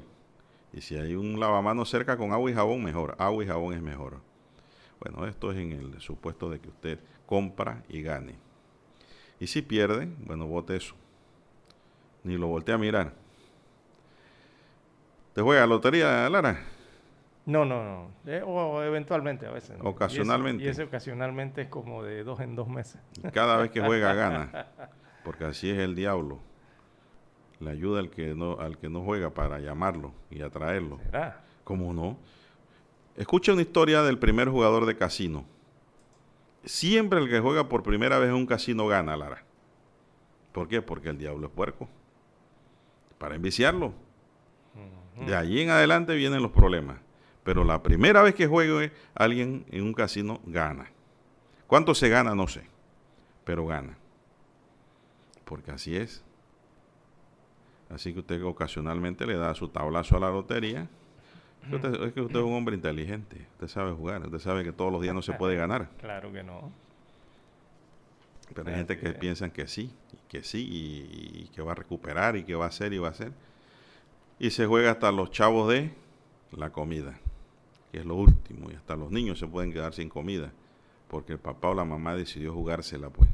Y 0.74 0.82
si 0.82 0.96
hay 0.96 1.16
un 1.16 1.40
lavamanos 1.40 1.90
cerca 1.90 2.18
con 2.18 2.32
agua 2.32 2.50
y 2.50 2.54
jabón, 2.54 2.84
mejor. 2.84 3.16
Agua 3.18 3.44
y 3.44 3.48
jabón 3.48 3.74
es 3.74 3.82
mejor. 3.82 4.20
Bueno, 5.00 5.26
esto 5.28 5.52
es 5.52 5.58
en 5.58 5.72
el 5.72 6.00
supuesto 6.00 6.50
de 6.50 6.60
que 6.60 6.70
usted 6.70 7.00
compra 7.26 7.84
y 7.90 8.02
gane. 8.02 8.36
Y 9.40 9.48
si 9.48 9.62
pierde, 9.62 10.08
bueno, 10.26 10.46
vote 10.46 10.76
eso. 10.76 10.96
Ni 12.24 12.38
lo 12.38 12.48
voltee 12.48 12.76
a 12.76 12.78
mirar. 12.78 13.14
¿Te 15.34 15.42
juega 15.42 15.66
lotería, 15.66 16.30
Lara? 16.30 16.60
No, 17.46 17.66
no, 17.66 17.84
no. 17.84 18.12
Eh, 18.26 18.42
o 18.46 18.84
eventualmente 18.84 19.46
a 19.46 19.52
veces. 19.52 19.78
¿no? 19.78 19.90
Ocasionalmente. 19.90 20.64
Y 20.64 20.68
ese, 20.68 20.82
y 20.82 20.84
ese 20.84 20.90
ocasionalmente 20.90 21.64
es 21.64 21.70
como 21.70 22.04
de 22.04 22.24
dos 22.24 22.40
en 22.40 22.56
dos 22.56 22.68
meses. 22.68 23.02
Cada 23.34 23.58
vez 23.58 23.72
que 23.72 23.82
juega, 23.82 24.14
gana. 24.16 24.68
Porque 25.24 25.46
así 25.46 25.70
es 25.70 25.80
el 25.80 25.96
diablo. 25.96 26.40
Le 27.60 27.72
ayuda 27.72 28.00
al 28.00 28.10
que 28.10 28.34
no, 28.36 28.60
al 28.60 28.78
que 28.78 28.90
no 28.90 29.04
juega 29.04 29.32
para 29.32 29.60
llamarlo 29.60 30.14
y 30.30 30.42
atraerlo. 30.42 31.00
¿Será? 31.06 31.42
¿Cómo 31.64 31.94
no? 31.94 32.18
Escucha 33.16 33.54
una 33.54 33.62
historia 33.62 34.02
del 34.02 34.18
primer 34.18 34.50
jugador 34.50 34.86
de 34.86 34.98
casino. 34.98 35.46
Siempre 36.64 37.20
el 37.20 37.30
que 37.30 37.40
juega 37.40 37.70
por 37.70 37.84
primera 37.84 38.20
vez 38.20 38.30
en 38.30 38.36
un 38.36 38.46
casino 38.46 38.88
gana, 38.88 39.16
Lara. 39.18 39.44
¿Por 40.52 40.68
qué? 40.68 40.82
Porque 40.82 41.10
el 41.10 41.18
diablo 41.18 41.48
es 41.48 41.54
puerco. 41.54 41.88
Para 43.18 43.36
enviciarlo. 43.36 43.94
De 45.26 45.36
allí 45.36 45.62
en 45.62 45.70
adelante 45.70 46.16
vienen 46.16 46.42
los 46.42 46.52
problemas. 46.52 46.98
Pero 47.44 47.64
la 47.64 47.82
primera 47.84 48.22
vez 48.22 48.36
que 48.36 48.48
juegue 48.48 48.92
alguien 49.16 49.66
en 49.72 49.84
un 49.84 49.94
casino 49.94 50.40
gana. 50.46 50.92
¿Cuánto 51.68 51.94
se 51.96 52.08
gana? 52.10 52.36
No 52.36 52.48
sé. 52.48 52.64
Pero 53.44 53.66
gana. 53.66 53.98
Porque 55.46 55.72
así 55.72 55.96
es. 55.96 56.24
Así 57.90 58.14
que 58.14 58.20
usted 58.20 58.42
ocasionalmente 58.44 59.26
le 59.26 59.36
da 59.36 59.54
su 59.54 59.68
tablazo 59.68 60.16
a 60.18 60.20
la 60.20 60.30
lotería. 60.30 60.88
Usted- 61.72 62.02
es 62.04 62.14
que 62.14 62.22
usted 62.22 62.40
es 62.40 62.46
un 62.46 62.54
hombre 62.54 62.76
inteligente. 62.76 63.48
Usted 63.54 63.68
sabe 63.68 63.92
jugar. 63.92 64.22
Usted 64.26 64.40
sabe 64.40 64.64
que 64.64 64.72
todos 64.72 64.92
los 64.92 65.02
días 65.02 65.14
no 65.14 65.22
se 65.22 65.34
puede 65.34 65.56
ganar. 65.56 65.90
Claro 66.00 66.32
que 66.32 66.44
no. 66.44 66.72
Pero 68.54 68.68
hay 68.70 68.76
gente 68.76 68.98
que 69.00 69.12
piensa 69.14 69.50
que 69.54 69.66
sí, 69.68 69.94
y 70.12 70.18
que 70.28 70.44
sí, 70.44 70.68
y, 70.70 71.44
y 71.44 71.48
que 71.50 71.62
va 71.62 71.72
a 71.72 71.76
recuperar, 71.76 72.36
y 72.36 72.44
que 72.44 72.54
va 72.56 72.66
a 72.66 72.68
hacer, 72.68 72.92
y 72.94 72.98
va 72.98 73.08
a 73.08 73.12
hacer. 73.12 73.32
Y 74.42 74.50
se 74.50 74.66
juega 74.66 74.90
hasta 74.90 75.12
los 75.12 75.30
chavos 75.30 75.70
de 75.70 75.94
la 76.58 76.72
comida, 76.72 77.20
que 77.92 78.00
es 78.00 78.06
lo 78.08 78.16
último. 78.16 78.72
Y 78.72 78.74
hasta 78.74 78.96
los 78.96 79.12
niños 79.12 79.38
se 79.38 79.46
pueden 79.46 79.72
quedar 79.72 79.94
sin 79.94 80.10
comida, 80.10 80.52
porque 81.10 81.34
el 81.34 81.38
papá 81.38 81.68
o 81.70 81.76
la 81.76 81.86
mamá 81.86 82.16
decidió 82.16 82.52
jugársela, 82.52 83.12
pues. 83.12 83.30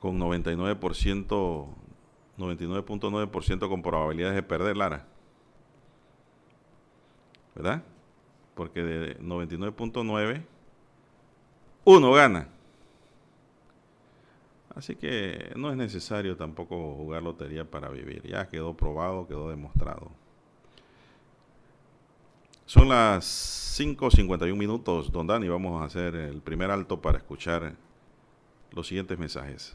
Con 0.00 0.18
99%, 0.18 1.66
99.9% 2.38 3.68
con 3.68 3.82
probabilidades 3.82 4.36
de 4.36 4.42
perder, 4.42 4.78
Lara. 4.78 5.06
¿Verdad? 7.54 7.82
Porque 8.54 8.82
de 8.82 9.18
99.9 9.20 10.46
uno 11.84 12.12
gana. 12.12 12.48
Así 14.78 14.94
que 14.94 15.50
no 15.56 15.72
es 15.72 15.76
necesario 15.76 16.36
tampoco 16.36 16.94
jugar 16.94 17.24
lotería 17.24 17.68
para 17.68 17.88
vivir. 17.88 18.22
Ya 18.22 18.48
quedó 18.48 18.76
probado, 18.76 19.26
quedó 19.26 19.50
demostrado. 19.50 20.12
Son 22.64 22.88
las 22.88 23.76
5.51 23.80 24.56
minutos, 24.56 25.10
don 25.10 25.26
Dani. 25.26 25.48
Vamos 25.48 25.82
a 25.82 25.86
hacer 25.86 26.14
el 26.14 26.40
primer 26.42 26.70
alto 26.70 27.02
para 27.02 27.18
escuchar 27.18 27.74
los 28.70 28.86
siguientes 28.86 29.18
mensajes. 29.18 29.74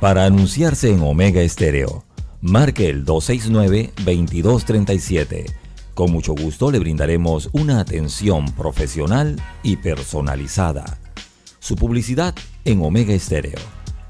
Para 0.00 0.24
anunciarse 0.24 0.90
en 0.90 1.02
Omega 1.02 1.42
Estéreo, 1.42 2.06
marque 2.40 2.88
el 2.88 3.04
269-2237. 3.04 5.54
Con 5.92 6.12
mucho 6.12 6.34
gusto 6.34 6.70
le 6.70 6.78
brindaremos 6.78 7.50
una 7.52 7.78
atención 7.78 8.46
profesional 8.54 9.36
y 9.62 9.76
personalizada. 9.76 10.98
Su 11.58 11.76
publicidad 11.76 12.34
en 12.64 12.80
Omega 12.80 13.12
Estéreo. 13.12 13.83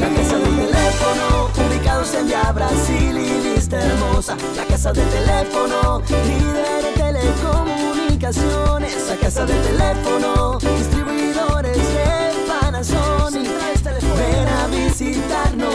La 0.00 0.08
casa 0.08 0.38
del 0.38 0.56
teléfono, 0.56 1.50
ubicados 1.68 2.14
en 2.14 2.26
Via 2.26 2.50
Brasil 2.52 3.18
y 3.18 3.54
Vista 3.54 3.84
Hermosa. 3.84 4.36
La 4.56 4.64
casa 4.64 4.92
del 4.92 5.06
teléfono, 5.10 6.00
líder 6.08 6.86
en 6.86 6.94
telecomunicaciones. 6.94 9.08
La 9.08 9.16
casa 9.16 9.44
del 9.44 9.60
teléfono, 9.62 10.58
distribuidores 10.58 11.76
de 11.76 12.32
Panasonic. 12.48 13.50
Ven 14.16 14.48
a 14.48 14.66
visitarnos. 14.68 15.68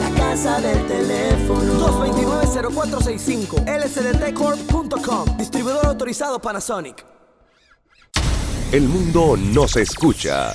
La 0.00 0.10
casa 0.16 0.60
del 0.60 0.86
teléfono. 0.86 1.86
229-0465 1.86 3.64
lsdtcorp.com 3.66 5.36
Distribuidor 5.36 5.86
autorizado 5.86 6.40
Panasonic 6.40 7.04
El 8.72 8.88
mundo 8.88 9.36
nos 9.36 9.76
escucha. 9.76 10.54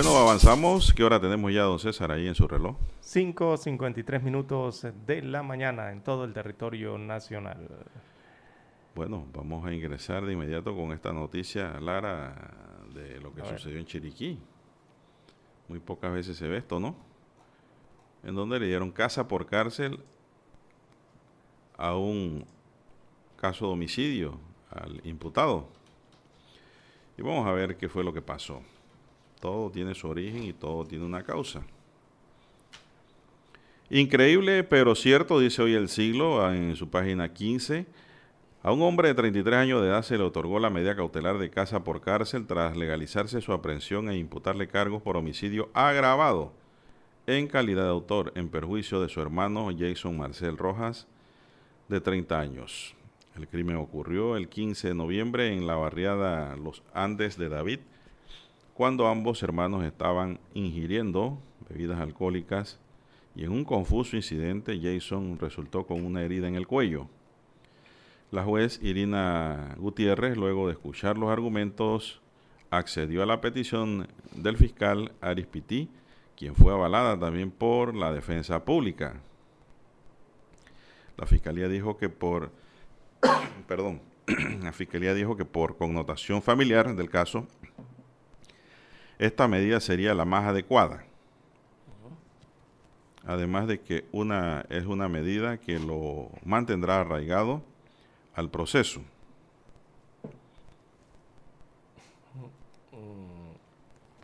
Bueno, 0.00 0.16
avanzamos. 0.16 0.94
¿Qué 0.94 1.02
hora 1.02 1.18
tenemos 1.18 1.52
ya, 1.52 1.62
don 1.62 1.80
César, 1.80 2.12
ahí 2.12 2.28
en 2.28 2.34
su 2.36 2.46
reloj? 2.46 2.76
5.53 3.02 4.22
minutos 4.22 4.86
de 5.04 5.22
la 5.22 5.42
mañana 5.42 5.90
en 5.90 6.04
todo 6.04 6.22
el 6.22 6.32
territorio 6.32 6.96
nacional. 6.98 7.68
Bueno, 8.94 9.26
vamos 9.32 9.66
a 9.66 9.74
ingresar 9.74 10.24
de 10.24 10.34
inmediato 10.34 10.76
con 10.76 10.92
esta 10.92 11.12
noticia, 11.12 11.80
Lara, 11.80 12.54
de 12.94 13.18
lo 13.20 13.34
que 13.34 13.44
sucedió 13.44 13.76
en 13.76 13.86
Chiriquí. 13.86 14.38
Muy 15.66 15.80
pocas 15.80 16.12
veces 16.12 16.36
se 16.36 16.46
ve 16.46 16.58
esto, 16.58 16.78
¿no? 16.78 16.94
En 18.22 18.36
donde 18.36 18.60
le 18.60 18.66
dieron 18.68 18.92
casa 18.92 19.26
por 19.26 19.46
cárcel 19.46 19.98
a 21.76 21.96
un 21.96 22.46
caso 23.36 23.66
de 23.66 23.72
homicidio 23.72 24.38
al 24.70 25.04
imputado. 25.04 25.66
Y 27.16 27.22
vamos 27.22 27.48
a 27.48 27.50
ver 27.50 27.76
qué 27.76 27.88
fue 27.88 28.04
lo 28.04 28.12
que 28.12 28.22
pasó. 28.22 28.62
Todo 29.40 29.70
tiene 29.70 29.94
su 29.94 30.08
origen 30.08 30.44
y 30.44 30.52
todo 30.52 30.84
tiene 30.84 31.04
una 31.04 31.22
causa. 31.22 31.62
Increíble, 33.90 34.64
pero 34.64 34.94
cierto, 34.94 35.40
dice 35.40 35.62
hoy 35.62 35.74
el 35.74 35.88
siglo 35.88 36.52
en 36.52 36.76
su 36.76 36.90
página 36.90 37.32
15. 37.32 37.86
A 38.62 38.72
un 38.72 38.82
hombre 38.82 39.08
de 39.08 39.14
33 39.14 39.56
años 39.56 39.80
de 39.80 39.88
edad 39.88 40.02
se 40.02 40.18
le 40.18 40.24
otorgó 40.24 40.58
la 40.58 40.68
medida 40.68 40.96
cautelar 40.96 41.38
de 41.38 41.48
casa 41.48 41.84
por 41.84 42.00
cárcel 42.00 42.46
tras 42.46 42.76
legalizarse 42.76 43.40
su 43.40 43.52
aprehensión 43.52 44.10
e 44.10 44.18
imputarle 44.18 44.68
cargos 44.68 45.00
por 45.00 45.16
homicidio 45.16 45.70
agravado 45.72 46.52
en 47.26 47.46
calidad 47.46 47.84
de 47.84 47.90
autor 47.90 48.32
en 48.36 48.48
perjuicio 48.48 49.00
de 49.00 49.08
su 49.08 49.20
hermano 49.20 49.68
Jason 49.78 50.16
Marcel 50.16 50.56
Rojas, 50.56 51.06
de 51.88 52.00
30 52.00 52.40
años. 52.40 52.94
El 53.36 53.46
crimen 53.48 53.76
ocurrió 53.76 54.36
el 54.36 54.48
15 54.48 54.88
de 54.88 54.94
noviembre 54.94 55.52
en 55.52 55.66
la 55.66 55.76
barriada 55.76 56.56
Los 56.56 56.82
Andes 56.92 57.38
de 57.38 57.48
David, 57.48 57.80
cuando 58.78 59.08
ambos 59.08 59.42
hermanos 59.42 59.82
estaban 59.82 60.38
ingiriendo 60.54 61.36
bebidas 61.68 61.98
alcohólicas 61.98 62.78
y 63.34 63.42
en 63.42 63.50
un 63.50 63.64
confuso 63.64 64.14
incidente 64.14 64.78
Jason 64.80 65.36
resultó 65.40 65.84
con 65.84 66.06
una 66.06 66.22
herida 66.22 66.46
en 66.46 66.54
el 66.54 66.68
cuello. 66.68 67.08
La 68.30 68.44
juez 68.44 68.78
Irina 68.80 69.74
Gutiérrez, 69.78 70.36
luego 70.36 70.68
de 70.68 70.74
escuchar 70.74 71.18
los 71.18 71.28
argumentos, 71.28 72.20
accedió 72.70 73.24
a 73.24 73.26
la 73.26 73.40
petición 73.40 74.06
del 74.36 74.56
fiscal 74.56 75.10
Aris 75.20 75.48
Pití, 75.48 75.88
quien 76.36 76.54
fue 76.54 76.72
avalada 76.72 77.18
también 77.18 77.50
por 77.50 77.96
la 77.96 78.12
defensa 78.12 78.64
pública. 78.64 79.20
La 81.16 81.26
fiscalía 81.26 81.66
dijo 81.66 81.96
que 81.96 82.10
por 82.10 82.52
perdón, 83.66 84.02
la 84.62 84.72
fiscalía 84.72 85.14
dijo 85.14 85.36
que 85.36 85.44
por 85.44 85.76
connotación 85.76 86.42
familiar 86.42 86.94
del 86.94 87.10
caso 87.10 87.48
esta 89.18 89.48
medida 89.48 89.80
sería 89.80 90.14
la 90.14 90.24
más 90.24 90.46
adecuada. 90.46 91.04
Además 93.26 93.66
de 93.66 93.80
que 93.80 94.06
una 94.12 94.64
es 94.70 94.86
una 94.86 95.08
medida 95.08 95.58
que 95.58 95.78
lo 95.78 96.30
mantendrá 96.44 97.00
arraigado 97.00 97.62
al 98.34 98.48
proceso. 98.48 99.02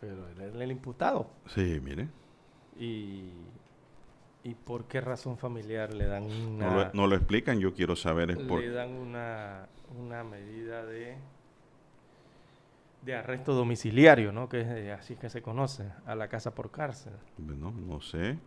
Pero 0.00 0.28
él 0.28 0.40
es 0.40 0.54
el 0.54 0.70
imputado. 0.70 1.28
Sí, 1.46 1.80
mire. 1.82 2.08
¿Y, 2.78 3.30
y 4.42 4.54
por 4.54 4.84
qué 4.84 5.00
razón 5.00 5.38
familiar 5.38 5.92
le 5.92 6.06
dan 6.06 6.24
una, 6.24 6.66
No 6.66 6.76
lo, 6.76 6.92
no 6.92 7.06
lo 7.06 7.16
explican, 7.16 7.58
yo 7.58 7.74
quiero 7.74 7.96
saber 7.96 8.30
es 8.30 8.38
por 8.38 8.60
le 8.60 8.70
dan 8.70 8.90
una, 8.90 9.66
una 9.98 10.24
medida 10.24 10.84
de, 10.84 11.16
de 13.04 13.14
arresto 13.14 13.54
domiciliario, 13.54 14.32
¿no? 14.32 14.48
Que 14.48 14.62
es 14.62 14.68
eh, 14.68 14.92
así 14.92 15.16
que 15.16 15.28
se 15.28 15.42
conoce, 15.42 15.90
a 16.06 16.14
la 16.14 16.28
casa 16.28 16.54
por 16.54 16.70
cárcel. 16.70 17.12
Bueno, 17.36 17.70
no 17.70 18.00
sé. 18.00 18.38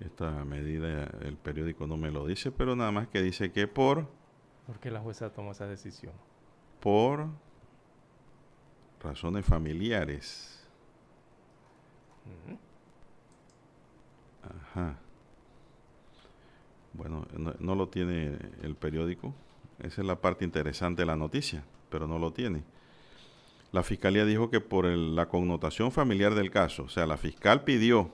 Esta 0.00 0.44
medida 0.44 1.04
el 1.22 1.36
periódico 1.36 1.86
no 1.86 1.96
me 1.96 2.10
lo 2.10 2.26
dice, 2.26 2.52
pero 2.52 2.76
nada 2.76 2.92
más 2.92 3.08
que 3.08 3.22
dice 3.22 3.50
que 3.52 3.66
por 3.66 4.06
¿Por 4.66 4.78
qué 4.80 4.90
la 4.90 5.00
jueza 5.00 5.30
tomó 5.32 5.52
esa 5.52 5.66
decisión? 5.66 6.12
por 6.80 7.28
razones 9.02 9.44
familiares. 9.44 10.68
Ajá. 14.42 14.98
Bueno, 16.92 17.26
no, 17.36 17.54
no 17.58 17.74
lo 17.74 17.88
tiene 17.88 18.38
el 18.62 18.76
periódico. 18.76 19.34
Esa 19.78 20.00
es 20.00 20.06
la 20.06 20.20
parte 20.20 20.44
interesante 20.44 21.02
de 21.02 21.06
la 21.06 21.16
noticia, 21.16 21.64
pero 21.90 22.06
no 22.06 22.18
lo 22.18 22.32
tiene. 22.32 22.62
La 23.72 23.82
fiscalía 23.82 24.24
dijo 24.24 24.50
que 24.50 24.60
por 24.60 24.86
la 24.86 25.28
connotación 25.28 25.92
familiar 25.92 26.34
del 26.34 26.50
caso, 26.50 26.84
o 26.84 26.88
sea, 26.88 27.06
la 27.06 27.16
fiscal 27.16 27.64
pidió, 27.64 28.10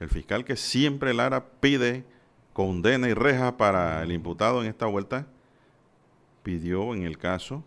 el 0.00 0.08
fiscal 0.08 0.44
que 0.44 0.56
siempre 0.56 1.14
Lara 1.14 1.46
pide 1.60 2.04
condena 2.52 3.08
y 3.08 3.14
reja 3.14 3.56
para 3.56 4.02
el 4.02 4.12
imputado 4.12 4.62
en 4.62 4.68
esta 4.68 4.86
vuelta, 4.86 5.26
pidió 6.42 6.94
en 6.94 7.02
el 7.04 7.18
caso 7.18 7.64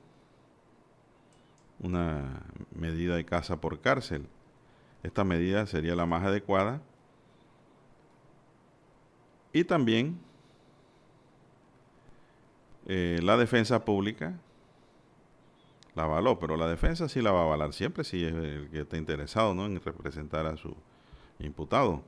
una 1.79 2.41
medida 2.75 3.15
de 3.15 3.25
casa 3.25 3.59
por 3.61 3.81
cárcel. 3.81 4.27
Esta 5.03 5.23
medida 5.23 5.65
sería 5.65 5.95
la 5.95 6.05
más 6.05 6.23
adecuada. 6.23 6.81
Y 9.51 9.63
también 9.65 10.17
eh, 12.87 13.19
la 13.21 13.37
defensa 13.37 13.85
pública 13.85 14.33
la 15.95 16.03
avaló, 16.03 16.39
pero 16.39 16.57
la 16.57 16.67
defensa 16.67 17.07
sí 17.07 17.21
la 17.21 17.31
va 17.31 17.41
a 17.41 17.43
avalar 17.43 17.73
siempre 17.73 18.03
si 18.03 18.23
es 18.25 18.33
el 18.33 18.69
que 18.71 18.81
está 18.81 18.97
interesado 18.97 19.53
¿no? 19.53 19.65
en 19.65 19.79
representar 19.81 20.45
a 20.45 20.57
su 20.57 20.75
imputado. 21.39 22.01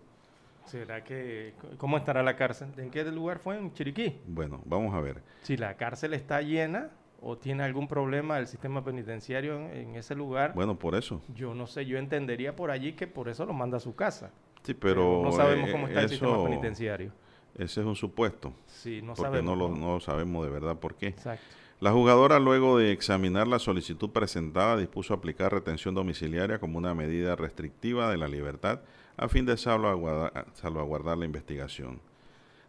¿Será 0.65 1.03
que 1.03 1.53
cómo 1.77 1.97
estará 1.97 2.23
la 2.23 2.35
cárcel? 2.35 2.69
¿En 2.77 2.89
qué 2.89 3.03
lugar 3.05 3.37
fue? 3.39 3.57
En 3.57 3.71
Chiriquí. 3.73 4.19
Bueno, 4.27 4.61
vamos 4.65 4.95
a 4.95 4.99
ver. 5.01 5.21
Si 5.43 5.57
la 5.57 5.75
cárcel 5.77 6.13
está 6.15 6.41
llena 6.41 6.89
o 7.21 7.37
tiene 7.37 7.63
algún 7.63 7.87
problema 7.87 8.39
el 8.39 8.47
sistema 8.47 8.83
penitenciario 8.83 9.55
en, 9.55 9.65
en 9.89 9.95
ese 9.95 10.15
lugar, 10.15 10.53
Bueno, 10.55 10.77
por 10.79 10.95
eso. 10.95 11.21
yo 11.35 11.53
no 11.53 11.67
sé, 11.67 11.85
yo 11.85 11.99
entendería 11.99 12.55
por 12.55 12.71
allí 12.71 12.93
que 12.93 13.05
por 13.05 13.29
eso 13.29 13.45
lo 13.45 13.53
manda 13.53 13.77
a 13.77 13.79
su 13.79 13.95
casa. 13.95 14.31
Sí, 14.63 14.73
pero, 14.73 15.21
no 15.23 15.31
sabemos 15.31 15.69
eh, 15.69 15.71
cómo 15.71 15.87
está 15.87 16.01
el 16.01 16.09
sistema 16.09 16.33
eso- 16.33 16.43
penitenciario. 16.45 17.11
Ese 17.57 17.79
es 17.81 17.85
un 17.87 17.95
supuesto, 17.95 18.51
Sí, 18.65 19.01
no 19.01 19.13
porque 19.13 19.21
sabemos. 19.37 19.57
no 19.57 19.69
lo, 19.69 19.75
no 19.75 19.99
sabemos 20.01 20.43
de 20.45 20.51
verdad 20.51 20.77
por 20.77 20.95
qué. 20.95 21.07
Exacto. 21.07 21.45
La 21.85 21.91
jugadora, 21.91 22.39
luego 22.39 22.79
de 22.79 22.91
examinar 22.91 23.47
la 23.47 23.59
solicitud 23.59 24.09
presentada, 24.09 24.75
dispuso 24.75 25.13
aplicar 25.13 25.53
retención 25.53 25.93
domiciliaria 25.93 26.57
como 26.57 26.79
una 26.79 26.95
medida 26.95 27.35
restrictiva 27.35 28.09
de 28.09 28.17
la 28.17 28.27
libertad 28.27 28.79
a 29.17 29.27
fin 29.27 29.45
de 29.45 29.55
salvaguardar, 29.55 31.15
la 31.19 31.25
investigación. 31.25 32.01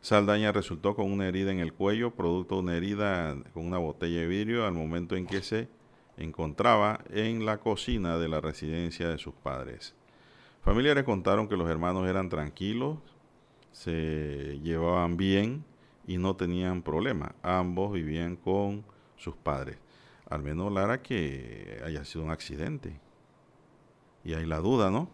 Saldaña 0.02 0.52
resultó 0.52 0.94
con 0.94 1.10
una 1.10 1.26
herida 1.26 1.50
en 1.50 1.60
el 1.60 1.72
cuello, 1.72 2.10
producto 2.10 2.56
de 2.56 2.60
una 2.60 2.76
herida 2.76 3.34
con 3.54 3.64
una 3.64 3.78
botella 3.78 4.20
de 4.20 4.26
vidrio 4.26 4.66
al 4.66 4.74
momento 4.74 5.16
en 5.16 5.26
que 5.26 5.40
se 5.40 5.70
encontraba 6.18 7.00
en 7.08 7.46
la 7.46 7.56
cocina 7.56 8.18
de 8.18 8.28
la 8.28 8.42
residencia 8.42 9.08
de 9.08 9.16
sus 9.16 9.32
padres. 9.32 9.94
Familiares 10.60 11.04
contaron 11.04 11.48
que 11.48 11.56
los 11.56 11.70
hermanos 11.70 12.06
eran 12.06 12.28
tranquilos, 12.28 12.98
se 13.72 14.60
llevaban 14.62 15.16
bien 15.16 15.64
y 16.06 16.18
no 16.18 16.36
tenían 16.36 16.82
problema. 16.82 17.34
Ambos 17.42 17.94
vivían 17.94 18.36
con 18.36 18.84
sus 19.16 19.34
padres. 19.36 19.78
Al 20.28 20.42
menos 20.42 20.72
Lara 20.72 21.02
que 21.02 21.80
haya 21.84 22.04
sido 22.04 22.24
un 22.24 22.30
accidente. 22.30 22.98
Y 24.24 24.34
hay 24.34 24.46
la 24.46 24.58
duda, 24.58 24.90
¿no? 24.90 25.08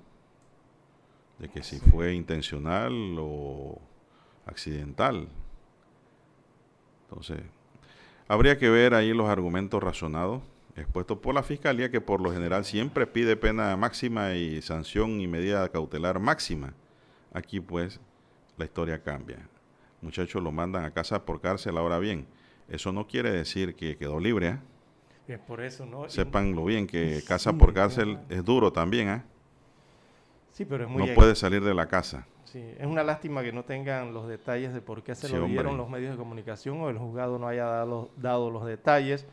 De 1.39 1.49
que 1.49 1.63
si 1.63 1.79
fue 1.79 2.15
intencional 2.15 3.17
o 3.19 3.79
accidental. 4.47 5.29
Entonces, 7.05 7.43
habría 8.29 8.59
que 8.59 8.71
ver 8.71 8.95
ahí 8.95 9.13
los 9.13 9.29
argumentos 9.29 9.83
razonados 9.83 10.43
expuestos 10.77 11.19
por 11.19 11.35
la 11.35 11.43
Fiscalía, 11.43 11.91
que 11.91 12.01
por 12.01 12.21
lo 12.21 12.33
general 12.33 12.65
siempre 12.65 13.07
pide 13.07 13.37
pena 13.37 13.77
máxima 13.77 14.35
y 14.35 14.63
sanción 14.63 15.21
y 15.21 15.27
medida 15.27 15.69
cautelar 15.69 16.19
máxima. 16.19 16.75
Aquí 17.33 17.61
pues 17.61 18.01
la 18.57 18.65
historia 18.65 19.03
cambia. 19.03 19.49
Muchachos 20.01 20.43
lo 20.43 20.51
mandan 20.51 20.85
a 20.85 20.93
casa 20.93 21.25
por 21.25 21.41
cárcel, 21.41 21.77
ahora 21.77 21.99
bien, 21.99 22.27
eso 22.69 22.93
no 22.93 23.07
quiere 23.07 23.31
decir 23.31 23.75
que 23.75 23.97
quedó 23.97 24.19
libre, 24.21 24.49
¿ah? 24.49 24.61
Es 25.29 25.39
por 25.39 25.63
eso, 25.63 25.87
¿no? 25.87 26.09
Sépanlo 26.09 26.65
bien, 26.65 26.87
que 26.87 27.23
casa 27.27 27.53
Sí, 27.53 27.57
por 27.57 27.73
cárcel 27.73 28.17
claro. 28.19 28.27
es 28.29 28.45
duro 28.45 28.73
también, 28.73 29.09
¿ah? 29.09 29.25
Sí, 30.53 30.65
pero 30.67 30.85
es 30.85 30.91
muy... 30.91 31.07
No 31.09 31.15
puede 31.15 31.35
salir 31.35 31.63
de 31.65 31.73
la 31.75 31.87
casa. 31.87 32.27
Sí, 32.45 32.63
es 32.79 32.87
una 32.87 33.03
lástima 33.03 33.43
que 33.43 33.51
no 33.53 33.65
tengan 33.65 34.13
los 34.13 34.29
detalles 34.29 34.75
de 34.75 34.83
por 34.83 35.03
qué 35.03 35.15
se 35.15 35.29
Sí, 35.29 35.35
lo 35.35 35.47
dieron 35.47 35.79
los 35.79 35.89
medios 35.89 36.11
de 36.11 36.19
comunicación 36.19 36.81
o 36.83 36.91
el 36.91 36.99
juzgado 36.99 37.39
no 37.39 37.49
haya 37.49 37.65
dado, 37.65 38.11
dado 38.19 38.51
los 38.51 38.67
detalles. 38.67 39.27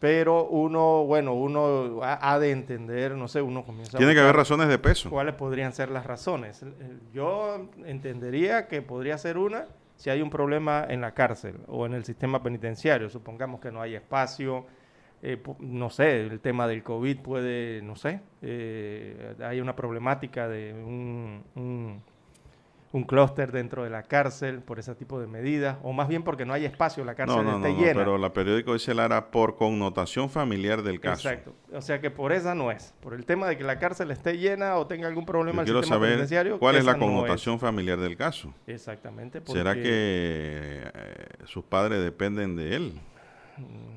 Pero 0.00 0.44
uno, 0.48 1.04
bueno, 1.04 1.32
uno 1.34 2.00
ha, 2.02 2.32
ha 2.32 2.38
de 2.40 2.50
entender, 2.50 3.12
no 3.14 3.28
sé, 3.28 3.40
uno 3.40 3.64
comienza 3.64 3.96
a 3.96 3.98
Tiene 3.98 4.14
que 4.14 4.20
haber 4.20 4.34
razones 4.34 4.68
de 4.68 4.78
peso. 4.78 5.08
cuáles 5.10 5.34
podrían 5.34 5.72
ser 5.72 5.90
las 5.90 6.06
razones. 6.06 6.64
Yo 7.12 7.68
entendería 7.84 8.66
que 8.66 8.82
podría 8.82 9.16
ser 9.16 9.38
una 9.38 9.66
si 9.96 10.10
hay 10.10 10.22
un 10.22 10.30
problema 10.30 10.86
en 10.88 11.00
la 11.00 11.12
cárcel 11.12 11.56
o 11.68 11.86
en 11.86 11.94
el 11.94 12.04
sistema 12.04 12.42
penitenciario. 12.42 13.08
Supongamos 13.08 13.60
que 13.60 13.70
no 13.70 13.80
hay 13.80 13.94
espacio, 13.94 14.66
eh, 15.22 15.42
no 15.60 15.90
sé, 15.90 16.20
el 16.20 16.40
tema 16.40 16.66
del 16.66 16.82
COVID 16.82 17.20
puede, 17.20 17.80
no 17.82 17.96
sé, 17.96 18.20
eh, 18.42 19.34
hay 19.42 19.60
una 19.60 19.74
problemática 19.74 20.48
de 20.48 20.74
un, 20.74 21.42
un, 21.54 22.02
un 22.94 23.02
clúster 23.02 23.50
dentro 23.50 23.82
de 23.82 23.90
la 23.90 24.04
cárcel 24.04 24.60
por 24.62 24.78
ese 24.78 24.94
tipo 24.94 25.18
de 25.20 25.26
medidas, 25.26 25.78
o 25.82 25.92
más 25.92 26.06
bien 26.06 26.22
porque 26.22 26.44
no 26.44 26.52
hay 26.52 26.64
espacio, 26.64 27.04
la 27.04 27.16
cárcel 27.16 27.38
No, 27.38 27.42
no, 27.42 27.58
no, 27.58 27.66
esté 27.66 27.72
no, 27.76 27.80
llena. 27.84 27.98
pero 27.98 28.18
la 28.18 28.32
periódico 28.32 28.72
dice 28.72 28.94
Lara 28.94 29.32
por 29.32 29.56
connotación 29.56 30.30
familiar 30.30 30.82
del 30.82 31.00
caso. 31.00 31.28
Exacto. 31.28 31.54
O 31.72 31.82
sea 31.82 32.00
que 32.00 32.12
por 32.12 32.30
esa 32.32 32.54
no 32.54 32.70
es. 32.70 32.94
Por 33.00 33.14
el 33.14 33.26
tema 33.26 33.48
de 33.48 33.58
que 33.58 33.64
la 33.64 33.80
cárcel 33.80 34.12
esté 34.12 34.38
llena 34.38 34.76
o 34.76 34.86
tenga 34.86 35.08
algún 35.08 35.26
problema 35.26 35.62
el 35.62 35.66
quiero 35.66 35.80
sistema 35.82 35.96
saber 35.96 36.10
penitenciario. 36.10 36.58
cuál 36.60 36.76
es 36.76 36.84
la 36.84 36.96
connotación 36.96 37.58
familiar 37.58 37.98
del 37.98 38.16
caso. 38.16 38.54
Exactamente. 38.68 39.42
¿Será 39.44 39.74
que 39.74 39.82
eh, 39.84 40.90
sus 41.46 41.64
padres 41.64 42.00
dependen 42.00 42.54
de 42.54 42.76
él? 42.76 42.92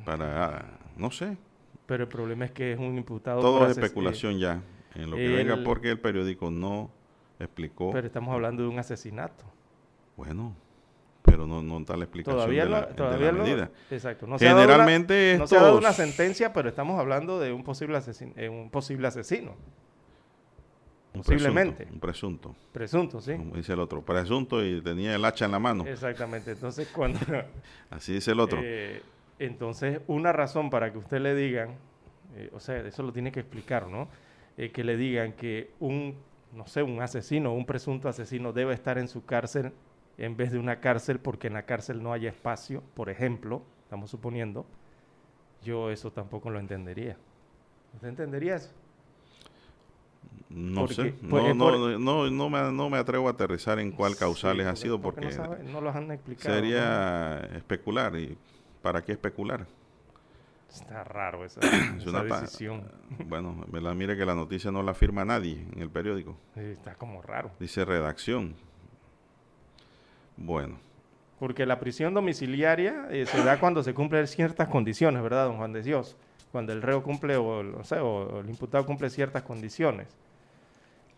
Para, 0.06 0.66
no 0.98 1.12
sé, 1.12 1.38
Pero 1.86 2.04
el 2.04 2.10
problema 2.10 2.46
es 2.46 2.52
que 2.52 2.74
es 2.74 2.80
un 2.80 2.98
imputado. 2.98 3.42
todo 3.42 3.66
es 3.68 3.78
especulación 3.78 4.40
ya, 4.40 4.62
en 4.96 5.10
lo 5.12 5.16
que 5.18 5.26
el- 5.26 5.34
venga, 5.48 5.64
porque 5.64 5.90
el 5.92 6.00
periódico 6.00 6.50
no 6.52 6.92
explicó. 7.40 7.92
pero 7.92 8.08
estamos 8.08 8.34
hablando 8.34 8.64
de 8.64 8.70
un 8.70 8.80
asesinato. 8.80 9.44
bueno, 10.16 10.56
pero 11.24 11.46
no, 11.46 11.62
no 11.62 11.78
está 11.80 11.98
la 11.98 12.06
explicación 12.06 12.38
Todavía 12.38 12.64
de 12.64 12.70
la, 12.70 12.82
de 12.86 12.94
Todavía 12.94 13.32
la 13.34 13.44
medida. 13.44 13.72
Exacto. 13.92 14.26
No 14.28 14.40
se 14.40 14.48
ha 14.48 14.54
dado 14.54 14.64
una- 14.64 14.72
Generalmente 14.74 15.36
no 15.38 15.46
se 15.48 15.58
ha 15.58 15.62
dado 15.62 15.78
una 15.78 15.92
sentencia, 15.92 16.54
pero 16.54 16.70
estamos 16.70 16.98
hablando 17.00 17.38
de 17.40 17.52
un 17.52 17.64
posible, 17.66 17.98
asesin- 17.98 18.32
eh, 18.38 18.48
un 18.48 18.70
posible 18.70 19.08
asesino. 19.10 19.56
Un 21.14 21.24
posiblemente. 21.24 21.86
presunto, 21.86 21.94
un 21.94 22.00
presunto, 22.00 22.56
Presunto, 22.72 23.22
sí. 23.22 23.34
como 23.36 23.56
dice 23.56 23.74
el 23.74 23.80
otro, 23.80 24.04
presunto 24.06 24.64
y 24.64 24.82
tenía 24.82 25.16
el 25.16 25.26
hacha 25.26 25.46
en 25.46 25.52
la 25.52 25.60
mano. 25.60 25.86
Exactamente. 25.86 26.52
Entonces, 26.52 26.88
cuando. 26.94 27.20
Así 27.90 28.14
dice 28.14 28.32
el 28.32 28.40
otro. 28.40 28.60
Eh, 28.64 29.02
entonces, 29.40 30.00
una 30.08 30.32
razón 30.32 30.70
para 30.70 30.92
que 30.92 30.98
usted 31.00 31.20
le 31.20 31.34
digan, 31.36 31.76
eh, 32.36 32.50
o 32.54 32.60
sea, 32.60 32.78
eso 32.86 33.04
lo 33.04 33.12
tiene 33.12 33.32
que 33.32 33.40
explicar, 33.42 33.88
¿no? 33.88 34.08
Que 34.56 34.84
le 34.84 34.96
digan 34.98 35.34
que 35.34 35.72
un, 35.80 36.16
no 36.54 36.68
sé, 36.68 36.84
un 36.84 37.02
asesino, 37.02 37.54
un 37.54 37.66
presunto 37.66 38.10
asesino 38.10 38.54
debe 38.54 38.74
estar 38.74 38.98
en 38.98 39.08
su 39.08 39.26
cárcel 39.26 39.74
en 40.18 40.36
vez 40.38 40.52
de 40.52 40.60
una 40.60 40.80
cárcel 40.80 41.20
porque 41.20 41.48
en 41.48 41.54
la 41.54 41.64
cárcel 41.64 42.02
no 42.02 42.14
haya 42.14 42.30
espacio, 42.30 42.82
por 42.96 43.10
ejemplo, 43.10 43.62
estamos 43.84 44.10
suponiendo, 44.10 44.66
yo 45.64 45.92
eso 45.92 46.12
tampoco 46.12 46.50
lo 46.50 46.60
entendería. 46.60 47.18
¿Usted 47.94 48.08
entendería 48.10 48.56
eso? 48.56 48.72
No 50.50 50.82
porque- 50.82 50.94
sé, 50.96 51.16
no, 51.22 51.40
eh, 51.48 51.54
no, 51.54 51.66
por- 51.66 52.00
no, 52.00 52.30
no 52.32 52.50
me, 52.50 52.72
no 52.72 52.90
me 52.90 52.98
atrevo 52.98 53.28
a 53.28 53.32
aterrizar 53.32 53.80
en 53.80 53.92
cuál 53.92 54.16
causales 54.16 54.66
Sí, 54.66 54.72
ha 54.72 54.76
sido 54.76 55.02
porque 55.02 55.22
porque 55.22 55.38
no, 55.38 55.44
sabe- 55.44 55.64
no 55.64 55.82
los 55.82 55.96
han 55.96 56.12
explicado. 56.12 56.56
sería 56.56 57.40
especular. 57.56 58.16
¿Y 58.16 58.38
para 58.82 59.04
qué 59.04 59.12
especular? 59.14 59.66
Está 60.82 61.04
raro 61.04 61.44
esa, 61.46 61.60
Es 61.98 62.06
decisión. 62.42 62.92
Bueno, 63.28 63.66
la- 63.72 63.94
mire 63.94 64.16
que 64.18 64.26
la 64.26 64.36
noticia 64.36 64.72
no 64.72 64.84
la 64.84 64.94
firma 64.94 65.26
nadie 65.26 65.66
en 65.74 65.82
el 65.82 65.90
periódico. 65.90 66.38
Sí, 66.54 66.62
está 66.62 66.96
como 66.96 67.22
raro. 67.22 67.52
Dice 67.60 67.84
redacción. 67.86 68.56
Bueno, 70.38 70.78
Porque 71.40 71.66
la 71.66 71.80
prisión 71.80 72.14
domiciliaria 72.14 73.08
eh, 73.12 73.26
se 73.26 73.44
da 73.44 73.60
cuando 73.60 73.84
se 73.84 73.94
cumplen 73.94 74.28
ciertas 74.28 74.68
condiciones, 74.70 75.22
¿verdad, 75.24 75.46
don 75.48 75.58
Juan 75.58 75.74
de 75.74 75.82
Dios? 75.82 76.16
Cuando 76.52 76.74
el 76.74 76.82
reo 76.82 77.04
cumple 77.04 77.36
o, 77.38 77.62
el- 77.62 77.76
o 77.76 78.40
el 78.40 78.50
imputado 78.50 78.86
cumple 78.86 79.10
ciertas 79.10 79.44
condiciones. 79.44 80.08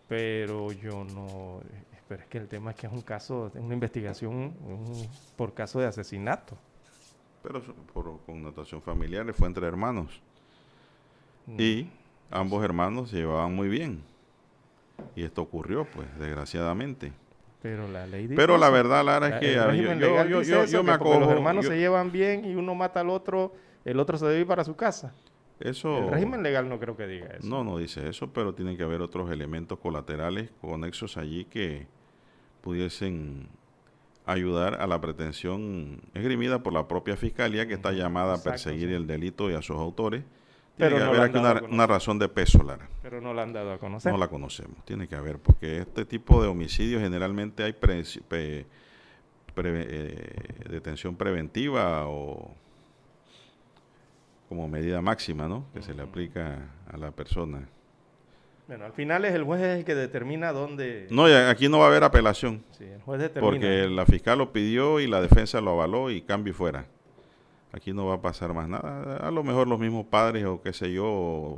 Pero 0.07 0.71
yo 0.71 1.03
no... 1.03 1.61
eh, 1.61 1.83
Pero 2.07 2.21
es 2.23 2.27
que 2.27 2.37
el 2.39 2.47
tema 2.47 2.71
es 2.71 2.77
que 2.77 2.87
es 2.87 2.93
un 2.93 3.01
caso, 3.01 3.51
una 3.55 3.73
investigación 3.73 4.33
un- 4.33 5.07
por 5.35 5.53
caso 5.53 5.79
de 5.79 5.85
asesinato. 5.87 6.57
Pero 7.43 7.61
por 7.93 8.19
connotación 8.25 8.81
familiar 8.81 9.31
fue 9.33 9.47
entre 9.47 9.65
hermanos. 9.67 10.21
Mm. 11.47 11.55
Y 11.59 11.89
ambos 12.31 12.63
hermanos 12.63 13.09
se 13.09 13.17
llevaban 13.17 13.53
muy 13.55 13.67
bien. 13.69 14.01
Y 15.15 15.23
esto 15.23 15.41
ocurrió, 15.41 15.85
pues, 15.85 16.07
desgraciadamente. 16.19 17.11
Pero 17.61 17.87
la 17.89 18.05
ley 18.07 18.23
dice 18.23 18.35
Pero 18.35 18.57
la 18.57 18.69
verdad, 18.69 19.03
Lara, 19.03 19.27
es 19.27 19.33
La- 19.33 19.39
que 19.39 19.57
a 19.57 19.65
ver, 19.67 19.75
yo, 20.29 20.41
eso, 20.41 20.83
me 20.83 20.89
que 20.89 20.91
acojo. 20.95 21.19
los 21.19 21.29
hermanos 21.29 21.65
se 21.65 21.77
llevan 21.77 22.11
bien 22.11 22.45
y 22.45 22.55
uno 22.55 22.73
mata 22.75 23.01
al 23.01 23.09
otro, 23.09 23.53
el 23.83 23.99
otro 23.99 24.17
se 24.17 24.25
debe 24.27 24.41
ir 24.41 24.47
para 24.47 24.63
su 24.63 24.75
casa. 24.75 25.13
eso, 25.59 25.97
El 26.05 26.11
régimen 26.11 26.41
legal 26.41 26.69
no 26.69 26.79
creo 26.79 26.95
que 26.95 27.05
diga 27.05 27.27
eso. 27.37 27.45
No, 27.45 27.65
no 27.65 27.77
dice 27.77 28.07
eso, 28.07 28.31
pero 28.31 28.53
tiene 28.55 28.77
que 28.77 28.83
haber 28.83 29.01
otros 29.01 29.29
elementos 29.29 29.77
colaterales 29.79 30.49
conexos 30.61 31.17
allí 31.17 31.43
que 31.45 31.85
pudiesen 32.61 33.47
ayudar 34.31 34.81
a 34.81 34.87
la 34.87 34.99
pretensión 35.01 36.01
esgrimida 36.13 36.61
por 36.63 36.73
la 36.73 36.87
propia 36.87 37.15
fiscalía 37.17 37.67
que 37.67 37.73
está 37.73 37.91
llamada 37.91 38.35
Exacto, 38.35 38.49
a 38.49 38.51
perseguir 38.53 38.89
sí. 38.89 38.93
el 38.95 39.07
delito 39.07 39.49
y 39.49 39.53
a 39.53 39.61
sus 39.61 39.77
autores. 39.77 40.23
Pero 40.77 40.91
Tiene 40.95 40.99
que 40.99 41.03
no 41.05 41.09
haber 41.21 41.29
aquí 41.57 41.65
una, 41.73 41.87
razón 41.87 42.19
de 42.19 42.29
peso, 42.29 42.63
Lara. 42.63 42.87
Pero 43.01 43.19
no 43.19 43.33
la 43.33 43.43
han 43.43 43.51
dado 43.51 43.73
a 43.73 43.77
conocer. 43.79 44.11
No 44.13 44.17
la 44.17 44.29
conocemos, 44.29 44.83
tiene 44.85 45.07
que 45.09 45.15
haber, 45.15 45.37
porque 45.39 45.79
este 45.79 46.05
tipo 46.05 46.41
de 46.41 46.47
homicidios 46.47 47.01
generalmente 47.01 47.63
hay 47.63 47.73
pre- 47.73 48.03
pe- 48.29 48.65
pre- 49.53 49.85
eh, 49.89 50.33
detención 50.69 51.17
preventiva 51.17 52.07
o 52.07 52.53
como 54.47 54.67
medida 54.67 55.01
máxima, 55.01 55.47
¿no? 55.47 55.65
Que 55.73 55.81
se 55.81 55.93
le 55.93 56.01
aplica 56.01 56.69
a 56.91 56.97
la 56.97 57.11
persona. 57.11 57.67
Bueno, 58.69 58.85
al 58.85 58.93
final 58.93 59.25
es 59.25 59.33
el 59.33 59.43
juez 59.45 59.63
el 59.63 59.83
que 59.83 59.95
determina 59.95 60.53
dónde... 60.53 61.07
No, 61.09 61.25
aquí 61.25 61.67
no 61.67 61.79
va 61.79 61.85
a 61.85 61.87
haber 61.87 62.03
apelación, 62.03 62.63
Sí, 62.69 62.83
el 62.83 63.01
juez 63.01 63.19
determina. 63.19 63.51
porque 63.51 63.87
la 63.89 64.05
fiscal 64.05 64.37
lo 64.37 64.53
pidió 64.53 64.99
y 64.99 65.07
la 65.07 65.21
defensa 65.21 65.59
lo 65.59 65.71
avaló 65.71 66.11
y 66.11 66.21
cambio 66.21 66.51
y 66.51 66.53
fuera. 66.53 66.85
Aquí 67.71 67.93
no 67.93 68.05
va 68.05 68.13
a 68.13 68.21
pasar 68.21 68.53
más 68.53 68.69
nada. 68.69 69.17
A 69.17 69.31
lo 69.31 69.43
mejor 69.43 69.67
los 69.67 69.79
mismos 69.79 70.05
padres 70.05 70.45
o 70.45 70.61
qué 70.61 70.71
sé 70.71 70.93
yo 70.93 71.57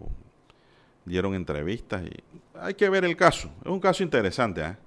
dieron 1.04 1.36
entrevistas 1.36 2.02
y 2.04 2.12
hay 2.58 2.76
que 2.76 2.88
ver 2.88 3.04
el 3.04 3.18
caso. 3.18 3.52
Es 3.66 3.70
un 3.70 3.82
caso 3.82 4.04
interesante, 4.04 4.64
¿ah? 4.64 4.80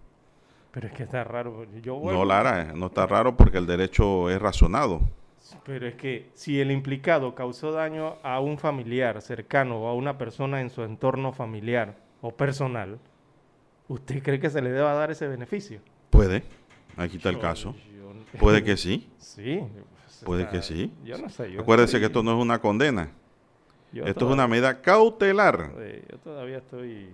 Pero 0.71 0.87
es 0.87 0.95
que 0.95 1.03
está 1.03 1.25
raro. 1.25 1.67
Yo 1.83 2.01
No, 2.03 2.25
Lara, 2.25 2.73
no 2.75 2.87
está 2.87 3.07
raro 3.07 3.37
porque 3.37 3.59
el 3.59 3.67
derecho 3.67 4.31
es 4.31 4.41
razonado. 4.41 5.03
Pero 5.67 5.87
es 5.87 5.95
que 5.97 6.31
si 6.33 6.59
el 6.59 6.71
implicado 6.71 7.35
causó 7.35 7.71
daño 7.71 8.17
a 8.23 8.41
un 8.41 8.57
familiar 8.57 9.21
cercano 9.21 9.83
o 9.83 9.89
a 9.89 9.95
una 9.95 10.17
persona 10.17 10.63
en 10.63 10.71
su 10.71 10.85
entorno 10.85 11.35
familiar 11.35 12.03
o 12.27 12.31
personal, 12.35 12.99
¿usted 13.87 14.23
cree 14.23 14.41
que 14.41 14.49
se 14.49 14.63
le 14.63 14.71
deba 14.71 14.95
dar 14.95 15.11
ese 15.11 15.29
beneficio? 15.29 15.81
Puede. 16.09 16.43
Aquí 16.97 17.19
está 17.19 17.29
el 17.29 17.39
caso. 17.39 17.75
yo- 17.95 18.39
Puede 18.41 18.65
que 18.65 18.77
sí. 18.79 19.11
Sí. 19.19 19.61
pues, 19.61 20.25
Puede 20.25 20.43
está- 20.45 20.53
que 20.57 20.63
sí. 20.63 20.91
Yo 21.05 21.19
no 21.19 21.29
sé. 21.29 21.53
Yo 21.53 21.61
Acuérdese 21.61 21.89
estoy- 21.97 22.01
que 22.01 22.07
esto 22.07 22.23
no 22.23 22.33
es 22.37 22.43
una 22.43 22.59
condena. 22.61 23.11
Esto 23.93 24.27
es 24.27 24.33
una 24.33 24.49
medida 24.49 24.81
cautelar. 24.81 25.73
eh, 25.79 26.05
Yo 26.11 26.19
todavía 26.19 26.59
estoy... 26.59 27.09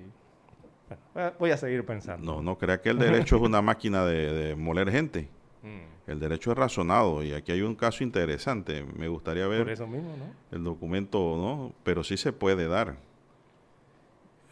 bueno, 0.89 1.03
voy 1.15 1.23
a- 1.25 1.35
voy 1.39 1.51
a 1.51 1.57
seguir 1.57 1.85
pensando. 1.85 2.37
No, 2.37 2.41
no 2.43 2.57
crea 2.57 2.81
que 2.81 2.91
el 2.91 2.99
derecho 3.27 3.37
es 3.37 3.43
una 3.43 3.61
máquina 3.63 4.05
de, 4.05 4.33
de 4.33 4.55
moler 4.57 4.91
gente. 4.93 5.29
Mm, 5.63 6.11
El 6.11 6.21
derecho 6.21 6.53
es 6.53 6.57
razonado 6.59 7.23
y 7.25 7.33
aquí 7.35 7.51
hay 7.53 7.63
un 7.63 7.75
caso 7.75 8.05
interesante. 8.05 8.85
Me 8.97 9.09
gustaría 9.09 9.47
ver 9.49 9.65
Por 9.65 9.73
eso 9.73 9.87
mismo, 9.89 10.15
¿no? 10.17 10.57
el 10.57 10.63
documento, 10.65 11.19
¿no? 11.19 11.73
Pero 11.83 12.03
sí 12.05 12.17
se 12.17 12.33
puede 12.33 12.67
dar. 12.69 12.97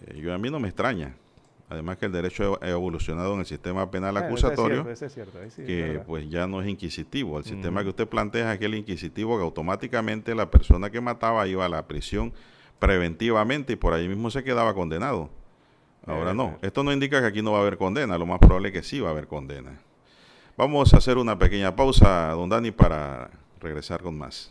Eh, 0.07 0.21
yo 0.21 0.33
a 0.35 0.39
mí 0.39 0.51
no 0.51 0.59
me 0.61 0.69
extraña. 0.69 1.15
Además 1.71 1.99
que 1.99 2.07
el 2.07 2.13
derecho 2.13 2.59
ha 2.63 2.69
evolucionado 2.71 3.35
en 3.35 3.41
el 3.41 3.47
sistema 3.47 3.91
penal 3.91 4.17
acusatorio, 4.17 4.89
Ese 4.89 5.05
es 5.07 5.13
cierto, 5.13 5.39
ese 5.39 5.39
es 5.39 5.39
cierto, 5.39 5.39
ahí 5.39 5.51
sí, 5.51 5.61
es 5.63 5.67
que 5.95 6.01
pues 6.07 6.31
ya 6.31 6.47
no 6.47 6.63
es 6.63 6.69
inquisitivo. 6.69 7.37
El 7.39 7.45
sistema 7.45 7.83
que 7.83 7.91
usted 7.91 8.09
plantea 8.09 8.51
es 8.51 8.57
aquel 8.57 8.75
inquisitivo 8.75 9.37
que 9.37 9.43
automáticamente 9.45 10.35
la 10.35 10.51
persona 10.51 10.89
que 10.89 11.03
mataba 11.03 11.47
iba 11.47 11.67
a 11.67 11.69
la 11.69 11.87
prisión 11.87 12.33
preventivamente 12.79 13.75
y 13.75 13.77
por 13.77 13.93
ahí 13.93 14.09
mismo 14.09 14.31
se 14.31 14.43
quedaba 14.45 14.73
condenado. 14.73 15.29
Ahora 16.07 16.31
Eh, 16.31 16.35
no. 16.35 16.45
eh. 16.53 16.59
Esto 16.63 16.83
no 16.83 16.91
indica 16.91 17.21
que 17.21 17.27
aquí 17.27 17.43
no 17.43 17.53
va 17.53 17.59
a 17.59 17.61
haber 17.61 17.77
condena. 17.77 18.17
Lo 18.17 18.25
más 18.25 18.39
probable 18.39 18.69
es 18.69 18.73
que 18.73 18.83
sí 18.83 19.01
va 19.01 19.09
a 19.09 19.13
haber 19.13 19.27
condena. 19.27 19.79
Vamos 20.57 20.95
a 20.95 20.97
hacer 20.97 21.19
una 21.19 21.39
pequeña 21.39 21.77
pausa, 21.77 22.31
don 22.31 22.49
Dani, 22.49 22.71
para 22.71 23.31
regresar 23.61 24.03
con 24.03 24.17
más. 24.17 24.51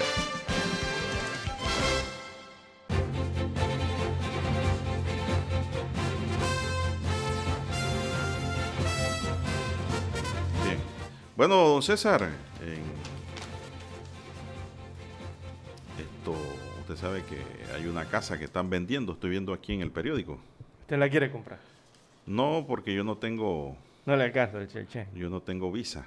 Bueno, 11.41 11.55
don 11.55 11.81
César, 11.81 12.21
en 12.61 12.83
esto, 15.99 16.35
usted 16.81 16.95
sabe 16.95 17.23
que 17.23 17.41
hay 17.73 17.87
una 17.87 18.05
casa 18.05 18.37
que 18.37 18.45
están 18.45 18.69
vendiendo, 18.69 19.13
estoy 19.13 19.31
viendo 19.31 19.51
aquí 19.51 19.73
en 19.73 19.81
el 19.81 19.89
periódico. 19.89 20.39
¿Usted 20.81 20.99
la 20.99 21.09
quiere 21.09 21.31
comprar? 21.31 21.57
No, 22.27 22.63
porque 22.67 22.93
yo 22.93 23.03
no 23.03 23.17
tengo, 23.17 23.75
No 24.05 24.15
le 24.15 24.25
alcanza 24.25 24.59
el 24.59 24.67
cheche. 24.67 25.07
yo 25.15 25.31
no 25.31 25.41
tengo 25.41 25.71
visa. 25.71 26.05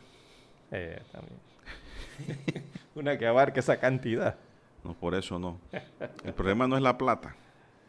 Eh, 0.71 1.03
también. 1.11 2.65
Una 2.95 3.19
que 3.19 3.27
abarque 3.27 3.59
esa 3.59 3.81
cantidad. 3.81 4.37
No, 4.85 4.95
por 4.95 5.17
eso 5.17 5.41
no. 5.41 5.59
El 6.25 6.33
problema 6.33 6.69
no 6.69 6.77
es 6.77 6.83
la 6.85 6.97
plata. 6.97 7.35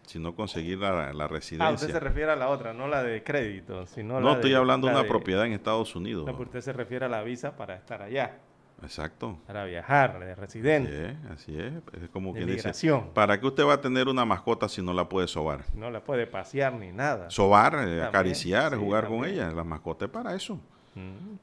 Sino 0.05 0.35
conseguir 0.35 0.79
la, 0.79 1.11
la 1.13 1.25
Ah, 1.25 1.27
residencia. 1.27 1.73
usted 1.73 1.91
se 1.91 1.99
refiere 1.99 2.31
a 2.31 2.35
la 2.35 2.49
otra, 2.49 2.73
no 2.73 2.87
la 2.87 3.03
de 3.03 3.23
crédito, 3.23 3.85
sino 3.87 4.19
no, 4.19 4.29
la 4.29 4.33
estoy 4.35 4.51
de- 4.51 4.55
hablando 4.57 4.87
de 4.87 4.93
una 4.93 5.03
propiedad 5.07 5.45
en 5.45 5.53
Estados 5.53 5.95
Unidos. 5.95 6.25
No, 6.25 6.33
usted 6.37 6.61
se 6.61 6.73
refiere 6.73 7.05
a 7.05 7.09
la 7.09 7.23
visa 7.23 7.55
para 7.57 7.75
estar 7.75 8.01
allá, 8.01 8.37
Exacto. 8.83 9.39
para 9.47 9.65
viajar, 9.65 10.19
de 10.19 10.31
Así 10.33 10.41
residente. 10.41 11.05
es, 11.11 11.15
así 11.31 11.59
es. 11.59 11.73
Es 12.03 12.09
como 12.09 12.33
quien 12.33 12.47
dice. 12.47 12.71
¿para 13.13 13.39
qué 13.39 13.47
usted 13.47 13.65
va 13.65 13.73
a 13.73 13.81
tener 13.81 14.07
una 14.07 14.25
mascota 14.25 14.69
si 14.69 14.81
no 14.81 14.93
la 14.93 15.09
puede 15.09 15.27
sobar? 15.27 15.63
No 15.73 15.89
la 15.89 16.03
puede 16.03 16.27
pasear 16.27 16.73
ni 16.73 16.91
nada. 16.91 17.29
Sobar, 17.31 17.73
eh, 17.73 17.77
También, 17.77 18.01
acariciar, 18.03 18.73
sí, 18.73 18.77
jugar 18.79 19.07
con 19.07 19.25
ella. 19.25 19.49
La 19.51 19.63
mascota 19.63 20.05
es 20.05 20.11
para 20.11 20.35
eso. 20.35 20.59
Mm. 20.93 21.37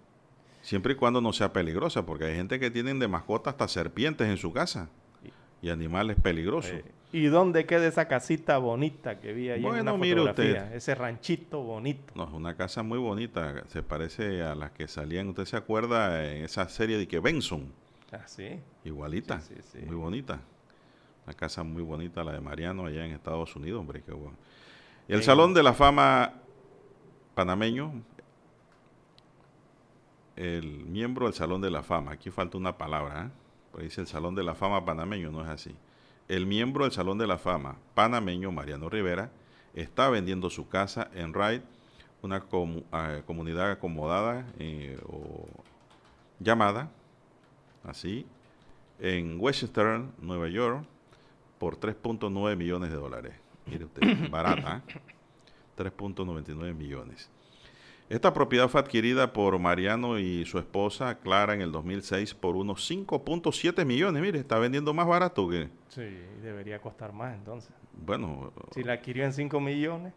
Siempre 0.61 0.93
y 0.93 0.97
cuando 0.97 1.21
no 1.21 1.33
sea 1.33 1.53
peligrosa, 1.53 2.07
porque 2.07 2.27
hay 2.27 2.37
gente 2.37 2.61
que 2.61 2.71
tienen 2.71 3.01
de 3.01 3.09
mascota 3.09 3.51
hasta 3.51 3.67
serpientes 3.67 4.29
en 4.29 4.37
su 4.37 4.53
casa 4.53 4.89
y 5.61 5.71
animales 5.71 6.17
peligrosos. 6.23 6.71
Eh, 6.73 6.85
¿Y 7.15 7.27
dónde 7.27 7.67
queda 7.67 7.87
esa 7.87 8.09
casita 8.09 8.57
bonita 8.57 9.21
que 9.21 9.35
vi 9.35 9.51
ahí 9.51 9.57
en 9.59 9.63
Bueno, 9.69 9.93
una 9.95 10.03
mire 10.03 10.21
fotografía? 10.23 10.63
usted. 10.63 10.75
Ese 10.77 10.95
ranchito 10.95 11.63
bonito. 11.63 12.13
No, 12.17 12.25
es 12.25 12.31
una 12.33 12.57
casa 12.57 12.83
muy 12.83 12.99
bonita. 12.99 13.65
Se 13.69 13.83
parece 13.83 14.43
a 14.43 14.55
las 14.55 14.71
que 14.71 14.89
salían. 14.89 15.29
¿Usted 15.29 15.45
se 15.45 15.57
acuerda 15.57 16.25
en 16.33 16.45
esa 16.45 16.67
serie 16.71 16.97
de 16.97 17.07
que 17.07 17.21
Benson? 17.21 17.71
Ah, 18.13 18.27
sí. 18.27 18.59
Igualita. 18.85 19.41
Sí, 19.41 19.55
sí, 19.63 19.79
sí. 19.81 19.87
Muy 19.87 19.97
bonita. 19.97 20.41
Una 21.27 21.35
casa 21.35 21.63
muy 21.63 21.83
bonita, 21.83 22.25
la 22.25 22.33
de 22.33 22.41
Mariano, 22.41 22.87
allá 22.87 23.05
en 23.05 23.13
Estados 23.13 23.55
Unidos, 23.57 23.81
hombre, 23.81 24.03
qué 24.03 24.13
bueno. 24.13 24.37
El 25.07 25.17
En- 25.17 25.23
Salón 25.23 25.53
de 25.55 25.63
la 25.63 25.73
Fama 25.75 26.33
panameño, 27.35 27.93
el 30.37 30.85
miembro 30.87 31.27
del 31.27 31.35
Salón 31.35 31.61
de 31.61 31.71
la 31.71 31.83
Fama, 31.83 32.13
aquí 32.13 32.31
falta 32.31 32.57
una 32.57 32.77
palabra, 32.79 33.27
¿eh? 33.27 33.31
Porque 33.71 33.85
dice 33.85 34.01
el 34.01 34.07
Salón 34.07 34.35
de 34.35 34.43
la 34.43 34.55
Fama 34.55 34.85
panameño, 34.85 35.31
no 35.31 35.43
es 35.43 35.49
así. 35.49 35.75
El 36.29 36.47
miembro 36.47 36.85
del 36.85 36.93
Salón 36.93 37.19
de 37.19 37.27
la 37.27 37.39
Fama 37.39 37.77
panameño, 37.95 38.53
Mariano 38.53 38.89
Rivera, 38.89 39.31
está 39.75 40.09
vendiendo 40.09 40.51
su 40.51 40.69
casa 40.69 41.11
en 41.15 41.33
Wright, 41.33 41.63
una 42.23 42.45
ah, 42.93 43.21
comunidad 43.27 43.73
acomodada 43.73 44.47
eh, 44.59 44.99
o 45.07 45.47
llamada 46.39 46.91
así, 47.85 48.27
en 49.01 49.41
Westchester, 49.41 50.03
Nueva 50.21 50.49
York, 50.49 50.85
por 51.59 51.79
3.9 51.79 52.57
millones 52.57 52.91
de 52.91 52.97
dólares. 52.97 53.35
Mire 53.67 53.85
usted, 53.85 54.03
barata, 54.31 54.83
¿eh? 54.89 55.01
3.99 55.77 56.75
millones. 56.75 57.29
Esta 58.13 58.35
propiedad 58.35 58.69
fue 58.69 58.79
adquirida 58.79 59.33
por 59.33 59.59
Mariano 59.59 60.19
y 60.19 60.45
su 60.45 60.59
esposa 60.59 61.19
Clara 61.19 61.55
en 61.55 61.63
el 61.63 61.73
2006 61.73 62.35
por 62.35 62.57
unos 62.57 62.91
5.7 62.91 63.87
millones. 63.87 64.21
Mire, 64.21 64.39
está 64.39 64.59
vendiendo 64.59 64.93
más 64.93 65.07
barato 65.07 65.49
que, 65.49 65.71
Sí, 65.89 66.03
debería 66.43 66.79
costar 66.79 67.15
más 67.15 67.35
entonces. 67.35 67.73
bueno, 67.95 68.53
Si 68.73 68.83
la 68.85 68.93
adquirió 68.95 69.25
en 69.25 69.33
5 69.33 69.61
millones 69.61 70.13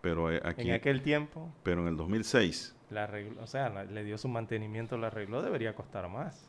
pero 0.00 0.32
eh, 0.32 0.40
aquí, 0.44 0.62
en 0.68 0.72
aquel 0.74 1.02
tiempo, 1.02 1.48
pero 1.62 1.82
en 1.82 1.88
el 1.88 1.96
2006, 1.96 2.74
la 2.90 3.04
arregló, 3.04 3.40
o 3.42 3.46
sea, 3.46 3.68
la- 3.68 3.84
le 3.84 4.02
dio 4.02 4.18
su 4.18 4.26
mantenimiento, 4.28 4.96
la 4.98 5.08
arregló, 5.08 5.42
debería 5.42 5.74
costar 5.76 6.08
más 6.08 6.44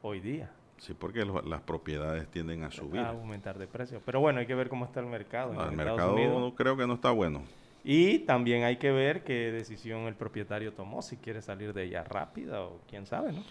hoy 0.00 0.20
día. 0.20 0.52
sí, 0.78 0.94
porque 0.94 1.24
lo- 1.26 1.42
las 1.42 1.60
propiedades 1.62 2.28
tienden 2.28 2.62
a 2.64 2.70
subir. 2.70 3.00
A 3.00 3.08
aumentar 3.10 3.58
de 3.58 3.66
precio. 3.66 4.00
Pero 4.06 4.20
bueno, 4.20 4.38
hay 4.40 4.46
que 4.46 4.54
ver 4.54 4.68
cómo 4.70 4.84
está 4.86 5.00
el 5.00 5.06
mercado 5.06 5.52
en 5.52 5.60
El 5.60 5.76
mercado 5.76 6.14
Unidos. 6.14 6.52
creo 6.56 6.76
que 6.78 6.86
no 6.86 6.94
está 6.94 7.10
bueno. 7.10 7.42
Y 7.88 8.18
también 8.18 8.64
hay 8.64 8.78
que 8.78 8.90
ver 8.90 9.22
qué 9.22 9.52
decisión 9.52 10.08
el 10.08 10.16
propietario 10.16 10.72
tomó, 10.72 11.02
si 11.02 11.18
quiere 11.18 11.40
salir 11.40 11.72
de 11.72 11.84
ella 11.84 12.02
rápida 12.02 12.62
o 12.62 12.80
quién 12.90 13.06
sabe, 13.06 13.32
¿no? 13.32 13.44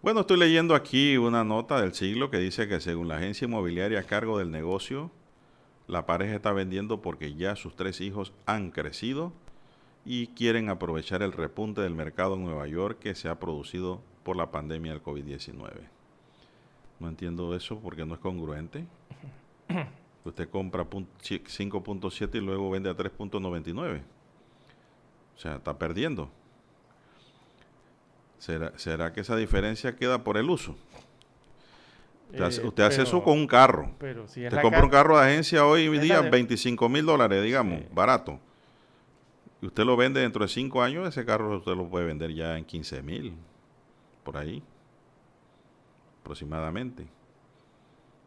Bueno, 0.00 0.20
estoy 0.20 0.38
leyendo 0.38 0.76
aquí 0.76 1.16
una 1.16 1.42
nota 1.42 1.80
del 1.80 1.92
siglo 1.92 2.30
que 2.30 2.38
dice 2.38 2.68
que 2.68 2.80
según 2.80 3.08
la 3.08 3.16
agencia 3.16 3.46
inmobiliaria 3.46 3.98
a 3.98 4.04
cargo 4.04 4.38
del 4.38 4.52
negocio, 4.52 5.10
la 5.88 6.06
pareja 6.06 6.36
está 6.36 6.52
vendiendo 6.52 7.02
porque 7.02 7.34
ya 7.34 7.56
sus 7.56 7.74
tres 7.74 8.00
hijos 8.00 8.32
han 8.46 8.70
crecido 8.70 9.32
y 10.04 10.28
quieren 10.28 10.68
aprovechar 10.68 11.22
el 11.22 11.32
repunte 11.32 11.80
del 11.80 11.96
mercado 11.96 12.36
en 12.36 12.44
Nueva 12.44 12.68
York 12.68 13.00
que 13.00 13.16
se 13.16 13.28
ha 13.28 13.40
producido 13.40 14.02
por 14.22 14.36
la 14.36 14.52
pandemia 14.52 14.92
del 14.92 15.02
COVID-19. 15.02 15.80
No 17.00 17.08
entiendo 17.08 17.56
eso 17.56 17.80
porque 17.80 18.06
no 18.06 18.14
es 18.14 18.20
congruente. 18.20 18.86
Usted 20.24 20.48
compra 20.50 20.84
pun- 20.84 21.06
chi- 21.20 21.42
5.7 21.46 22.34
y 22.38 22.40
luego 22.40 22.70
vende 22.70 22.90
a 22.90 22.94
3.99. 22.94 24.02
O 25.36 25.38
sea, 25.38 25.56
está 25.56 25.78
perdiendo. 25.78 26.30
¿Será, 28.38 28.72
será 28.78 29.12
que 29.12 29.20
esa 29.20 29.36
diferencia 29.36 29.96
queda 29.96 30.22
por 30.24 30.36
el 30.36 30.48
uso? 30.50 30.76
Usted, 32.30 32.42
hace, 32.44 32.62
Eh, 32.62 32.82
hace 32.84 33.02
eso 33.02 33.22
con 33.22 33.38
un 33.38 33.46
carro. 33.46 33.90
Pero 33.98 34.28
si 34.28 34.44
Usted 34.46 34.62
compra 34.62 34.82
un 34.84 34.90
ca- 34.90 34.98
carro 34.98 35.18
de 35.18 35.24
agencia 35.26 35.66
hoy 35.66 35.88
día 35.98 36.22
de- 36.22 36.30
25 36.30 36.88
mil 36.88 37.04
dólares, 37.04 37.42
digamos, 37.42 37.80
Sí. 37.80 37.86
barato. 37.92 38.38
Y 39.60 39.66
usted 39.66 39.84
lo 39.84 39.96
vende 39.96 40.20
dentro 40.20 40.42
de 40.44 40.48
5 40.48 40.82
años, 40.82 41.06
ese 41.08 41.24
carro 41.26 41.58
usted 41.58 41.72
lo 41.74 41.88
puede 41.88 42.06
vender 42.06 42.32
ya 42.32 42.56
en 42.56 42.64
15 42.64 43.02
mil, 43.02 43.34
por 44.22 44.36
ahí, 44.38 44.62
aproximadamente. 46.22 47.06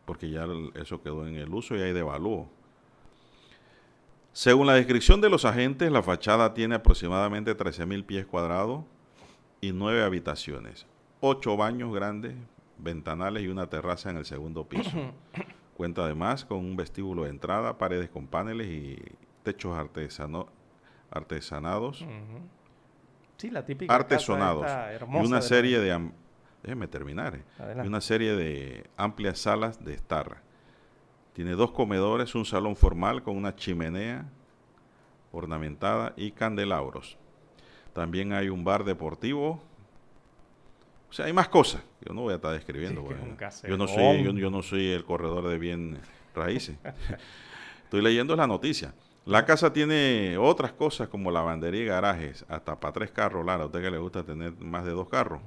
Porque 0.06 0.30
ya 0.30 0.46
eso 0.76 1.02
quedó 1.02 1.26
en 1.28 1.36
el 1.36 1.54
uso 1.54 1.76
y 1.76 1.82
hay 1.82 1.94
devalúo. 1.94 2.50
Según 4.32 4.68
la 4.68 4.74
descripción 4.74 5.22
de 5.22 5.30
los 5.30 5.46
agentes, 5.46 5.92
la 5.92 6.02
fachada 6.02 6.54
tiene 6.54 6.76
aproximadamente 6.76 7.54
13 7.54 7.86
mil 7.86 8.04
pies 8.04 8.26
cuadrados 8.26 8.84
y 9.62 9.72
9 9.72 10.04
habitaciones, 10.04 10.88
8 11.22 11.56
baños 11.56 11.94
grandes, 11.94 12.36
ventanales 12.80 13.44
y 13.44 13.48
una 13.48 13.68
terraza 13.70 14.10
en 14.10 14.18
el 14.18 14.26
segundo 14.26 14.66
piso. 14.68 14.90
Cuenta 15.78 16.04
además 16.04 16.46
con 16.46 16.58
un 16.60 16.76
vestíbulo 16.76 17.24
de 17.24 17.30
entrada, 17.30 17.78
paredes 17.78 18.10
con 18.10 18.28
paneles 18.28 18.68
y 18.68 19.00
techos 19.44 19.78
artesano- 19.78 20.48
artesanados. 21.12 22.04
Sí, 23.38 23.50
la 23.52 23.66
típica 23.66 23.88
casa 23.94 24.02
artesonados 24.04 24.66
y 25.24 25.26
una 25.26 25.42
serie 25.42 25.80
de 25.80 26.12
déjeme 26.64 26.88
terminar 26.88 27.36
eh, 27.36 27.44
Adelante. 27.60 27.88
una 27.88 28.02
serie 28.02 28.36
de 28.36 28.90
amplias 28.98 29.40
salas 29.40 29.84
de 29.84 29.94
estar. 29.94 30.42
Tiene 31.34 31.52
dos 31.52 31.72
comedores, 31.72 32.36
un 32.36 32.46
salón 32.46 32.76
formal 32.76 33.24
con 33.24 33.36
una 33.36 33.56
chimenea 33.56 34.26
ornamentada 35.32 36.14
y 36.16 36.32
candelabros. 36.32 37.18
También 37.94 38.34
hay 38.34 38.50
un 38.50 38.64
bar 38.64 38.84
deportivo. 38.84 39.62
O 41.10 41.14
sea, 41.14 41.26
hay 41.26 41.34
más 41.34 41.50
cosas. 41.50 41.82
Yo 42.02 42.14
no 42.14 42.22
voy 42.22 42.34
a 42.34 42.36
estar 42.38 42.54
describiendo. 42.54 43.02
Sí, 43.02 43.08
que 43.08 43.14
es 43.14 43.20
bueno. 43.20 43.38
un 43.40 43.70
yo, 43.70 43.78
no 43.78 43.88
soy, 43.88 44.24
yo, 44.24 44.32
yo 44.32 44.50
no 44.50 44.62
soy 44.62 44.92
el 44.92 45.04
corredor 45.06 45.48
de 45.48 45.58
bien 45.58 46.00
raíces. 46.34 46.78
Estoy 47.84 48.02
leyendo 48.02 48.36
la 48.36 48.48
noticia. 48.48 48.94
La 49.26 49.46
casa 49.46 49.72
tiene 49.72 50.38
otras 50.38 50.74
cosas 50.74 51.08
como 51.08 51.32
lavandería 51.32 51.84
y 51.84 51.86
garajes, 51.86 52.46
hasta 52.50 52.80
para 52.80 52.94
tres 52.94 53.12
carros, 53.12 53.46
Lara. 53.46 53.64
A 53.64 53.66
usted 53.68 53.82
que 53.82 53.92
le 53.92 53.98
gusta 53.98 54.24
tener 54.24 54.54
más 54.60 54.84
de 54.84 54.92
dos 54.92 55.08
carros. 55.08 55.42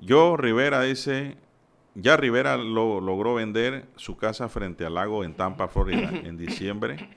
Yo, 0.00 0.36
Rivera 0.36 0.82
dice, 0.82 1.36
ya 1.94 2.16
Rivera 2.16 2.56
lo- 2.56 3.00
logró 3.00 3.34
vender 3.34 3.86
su 3.96 4.16
casa 4.16 4.48
frente 4.48 4.84
al 4.86 4.94
lago 4.94 5.24
en 5.24 5.34
Tampa, 5.34 5.68
Florida, 5.68 6.10
en 6.24 6.36
diciembre 6.36 7.08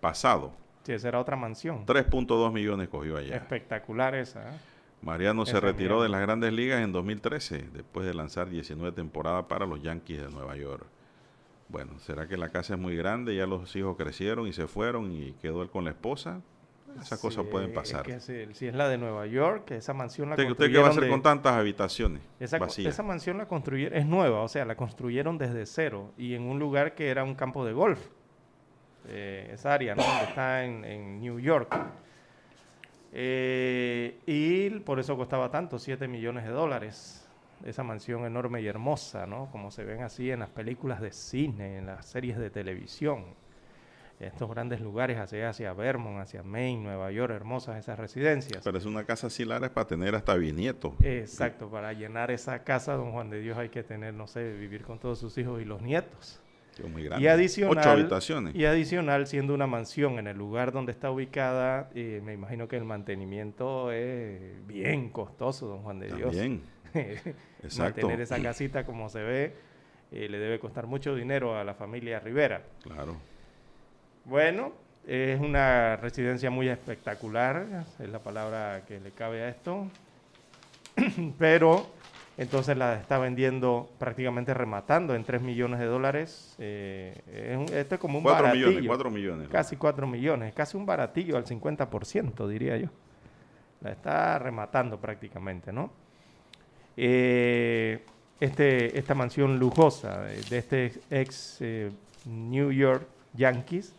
pasado. 0.00 0.52
Sí, 0.84 0.92
esa 0.92 1.08
era 1.08 1.20
otra 1.20 1.36
mansión. 1.36 1.84
3.2 1.86 2.52
millones 2.52 2.88
cogió 2.88 3.16
allá. 3.18 3.36
Espectacular 3.36 4.14
esa. 4.14 4.40
¿eh? 4.54 4.58
Mariano 5.02 5.46
se 5.46 5.60
retiró 5.60 6.02
de 6.02 6.08
las 6.08 6.20
grandes 6.20 6.52
ligas 6.52 6.82
en 6.82 6.92
2013, 6.92 7.68
después 7.72 8.06
de 8.06 8.14
lanzar 8.14 8.48
19 8.48 8.92
temporadas 8.92 9.44
para 9.46 9.66
los 9.66 9.82
Yankees 9.82 10.22
de 10.22 10.30
Nueva 10.30 10.56
York. 10.56 10.84
Bueno, 11.68 11.98
¿será 12.00 12.26
que 12.28 12.36
la 12.36 12.48
casa 12.48 12.74
es 12.74 12.80
muy 12.80 12.96
grande? 12.96 13.34
Ya 13.36 13.46
los 13.46 13.74
hijos 13.76 13.96
crecieron 13.96 14.46
y 14.46 14.52
se 14.52 14.66
fueron 14.66 15.12
y 15.12 15.32
quedó 15.40 15.62
él 15.62 15.70
con 15.70 15.84
la 15.84 15.90
esposa. 15.90 16.40
Esas 17.00 17.20
cosas 17.20 17.44
pueden 17.46 17.70
es 17.70 17.74
pasar. 17.74 18.02
que 18.04 18.20
si, 18.20 18.52
si 18.54 18.66
es 18.68 18.74
la 18.74 18.88
de 18.88 18.96
Nueva 18.98 19.26
York, 19.26 19.70
esa 19.72 19.92
mansión 19.92 20.28
la 20.30 20.34
¿Usted, 20.34 20.50
usted 20.50 20.70
qué 20.72 20.78
va 20.78 20.86
a 20.86 20.90
hacer 20.90 21.00
construyeron 21.00 21.20
con 21.20 21.22
tantas 21.22 21.52
habitaciones 21.54 22.22
Esa, 22.38 22.58
vacías? 22.58 22.92
esa 22.94 23.02
mansión 23.02 23.38
la 23.38 23.46
construyeron, 23.46 23.98
es 23.98 24.06
nueva, 24.06 24.40
o 24.42 24.48
sea, 24.48 24.64
la 24.64 24.76
construyeron 24.76 25.38
desde 25.38 25.66
cero 25.66 26.12
y 26.18 26.34
en 26.34 26.42
un 26.42 26.58
lugar 26.58 26.94
que 26.94 27.08
era 27.10 27.24
un 27.24 27.34
campo 27.34 27.64
de 27.64 27.72
golf. 27.72 28.00
Eh, 29.08 29.50
esa 29.52 29.72
área, 29.72 29.94
¿no? 29.94 30.02
Donde 30.02 30.24
está 30.24 30.64
en, 30.64 30.84
en 30.84 31.20
New 31.20 31.38
York. 31.40 31.74
Eh, 33.12 34.18
y 34.26 34.70
por 34.80 35.00
eso 35.00 35.16
costaba 35.16 35.50
tanto, 35.50 35.78
7 35.78 36.06
millones 36.06 36.44
de 36.44 36.50
dólares. 36.50 37.26
Esa 37.64 37.82
mansión 37.82 38.24
enorme 38.24 38.62
y 38.62 38.66
hermosa, 38.66 39.26
¿no? 39.26 39.48
Como 39.50 39.70
se 39.70 39.84
ven 39.84 40.02
así 40.02 40.30
en 40.30 40.40
las 40.40 40.48
películas 40.50 41.00
de 41.00 41.12
cine, 41.12 41.78
en 41.78 41.86
las 41.86 42.06
series 42.06 42.38
de 42.38 42.50
televisión. 42.50 43.24
Estos 44.20 44.50
grandes 44.50 44.82
lugares 44.82 45.18
hacia, 45.18 45.48
hacia 45.48 45.72
Vermont, 45.72 46.18
hacia 46.20 46.42
Maine, 46.42 46.82
Nueva 46.82 47.10
York, 47.10 47.32
hermosas 47.32 47.78
esas 47.78 47.98
residencias. 47.98 48.62
Pero 48.62 48.76
es 48.76 48.84
una 48.84 49.04
casa 49.04 49.28
así 49.28 49.46
larga 49.46 49.70
para 49.70 49.86
tener 49.86 50.14
hasta 50.14 50.34
bisnietos. 50.34 50.92
Exacto, 51.02 51.70
para 51.70 51.94
llenar 51.94 52.30
esa 52.30 52.62
casa, 52.62 52.94
don 52.94 53.12
Juan 53.12 53.30
de 53.30 53.40
Dios, 53.40 53.56
hay 53.56 53.70
que 53.70 53.82
tener, 53.82 54.12
no 54.12 54.26
sé, 54.26 54.52
vivir 54.52 54.82
con 54.82 54.98
todos 54.98 55.18
sus 55.18 55.38
hijos 55.38 55.62
y 55.62 55.64
los 55.64 55.80
nietos. 55.80 56.38
es 56.78 56.90
muy 56.90 57.04
grande. 57.04 57.24
Y 57.24 57.28
adicional, 57.28 57.78
Ocho 57.78 57.90
habitaciones. 57.90 58.54
y 58.54 58.66
adicional, 58.66 59.26
siendo 59.26 59.54
una 59.54 59.66
mansión 59.66 60.18
en 60.18 60.26
el 60.26 60.36
lugar 60.36 60.70
donde 60.70 60.92
está 60.92 61.10
ubicada, 61.10 61.88
eh, 61.94 62.20
me 62.22 62.34
imagino 62.34 62.68
que 62.68 62.76
el 62.76 62.84
mantenimiento 62.84 63.90
es 63.90 64.66
bien 64.66 65.08
costoso, 65.08 65.66
don 65.66 65.82
Juan 65.82 65.98
de 65.98 66.08
Dios. 66.08 66.36
También. 66.36 66.62
Exacto. 67.62 68.02
Mantener 68.02 68.20
esa 68.20 68.40
casita 68.42 68.84
como 68.84 69.08
se 69.08 69.22
ve, 69.22 69.54
eh, 70.12 70.28
le 70.28 70.38
debe 70.38 70.58
costar 70.58 70.86
mucho 70.86 71.14
dinero 71.14 71.56
a 71.56 71.64
la 71.64 71.72
familia 71.72 72.20
Rivera. 72.20 72.64
Claro. 72.82 73.16
Bueno, 74.24 74.72
es 75.06 75.40
una 75.40 75.96
residencia 75.96 76.50
muy 76.50 76.68
espectacular, 76.68 77.66
es 77.98 78.08
la 78.08 78.18
palabra 78.20 78.82
que 78.86 79.00
le 79.00 79.10
cabe 79.12 79.42
a 79.42 79.48
esto, 79.48 79.86
pero 81.38 81.86
entonces 82.36 82.76
la 82.76 82.94
está 82.94 83.18
vendiendo 83.18 83.90
prácticamente 83.98 84.54
rematando 84.54 85.14
en 85.14 85.24
3 85.24 85.42
millones 85.42 85.80
de 85.80 85.86
dólares. 85.86 86.54
Eh, 86.58 87.14
es 87.32 87.56
un- 87.56 87.76
esto 87.76 87.94
es 87.96 88.00
como 88.00 88.18
un 88.18 88.24
4 88.24 88.42
baratillo. 88.44 88.68
millones, 88.68 88.86
4 88.88 89.10
millones. 89.10 89.48
Casi 89.48 89.76
4 89.76 90.06
millones, 90.06 90.54
casi 90.54 90.76
un 90.76 90.86
baratillo 90.86 91.36
al 91.36 91.44
50%, 91.44 92.46
diría 92.48 92.76
yo. 92.76 92.88
La 93.80 93.90
está 93.92 94.38
rematando 94.38 95.00
prácticamente, 95.00 95.72
¿no? 95.72 95.90
Eh, 96.96 98.04
este, 98.38 98.98
esta 98.98 99.14
mansión 99.14 99.58
lujosa 99.58 100.22
de, 100.22 100.40
de 100.42 100.58
este 100.58 100.92
ex 101.10 101.58
eh, 101.60 101.90
New 102.26 102.70
York 102.72 103.06
Yankees, 103.34 103.94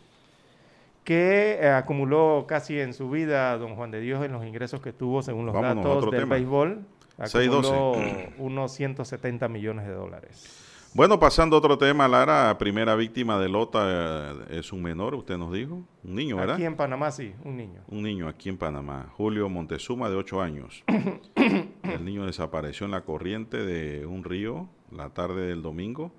que 1.04 1.58
eh, 1.60 1.68
acumuló 1.70 2.44
casi 2.46 2.78
en 2.78 2.94
su 2.94 3.10
vida, 3.10 3.56
don 3.58 3.74
Juan 3.74 3.90
de 3.90 4.00
Dios, 4.00 4.24
en 4.24 4.32
los 4.32 4.44
ingresos 4.44 4.80
que 4.80 4.92
tuvo 4.92 5.22
según 5.22 5.46
los 5.46 5.54
Vámonos 5.54 5.84
datos 5.84 6.10
del 6.10 6.20
tema. 6.20 6.34
béisbol, 6.36 6.84
6-12. 7.18 7.48
acumuló 7.48 7.92
unos 8.38 8.72
170 8.72 9.48
millones 9.48 9.86
de 9.86 9.92
dólares. 9.92 10.58
Bueno, 10.94 11.18
pasando 11.18 11.56
a 11.56 11.58
otro 11.58 11.78
tema, 11.78 12.06
Lara, 12.06 12.58
primera 12.58 12.94
víctima 12.94 13.38
de 13.38 13.48
Lota 13.48 14.34
eh, 14.50 14.58
es 14.58 14.74
un 14.74 14.82
menor, 14.82 15.14
usted 15.14 15.38
nos 15.38 15.50
dijo, 15.50 15.82
un 16.04 16.14
niño, 16.14 16.36
¿verdad? 16.36 16.56
Aquí 16.56 16.66
en 16.66 16.76
Panamá 16.76 17.10
sí, 17.10 17.32
un 17.44 17.56
niño. 17.56 17.80
Un 17.88 18.02
niño 18.02 18.28
aquí 18.28 18.50
en 18.50 18.58
Panamá, 18.58 19.10
Julio 19.16 19.48
Montezuma, 19.48 20.10
de 20.10 20.16
8 20.16 20.42
años. 20.42 20.84
El 21.82 22.04
niño 22.04 22.26
desapareció 22.26 22.84
en 22.84 22.90
la 22.90 23.02
corriente 23.02 23.56
de 23.56 24.04
un 24.04 24.22
río 24.22 24.68
la 24.90 25.10
tarde 25.10 25.46
del 25.46 25.62
domingo 25.62 26.12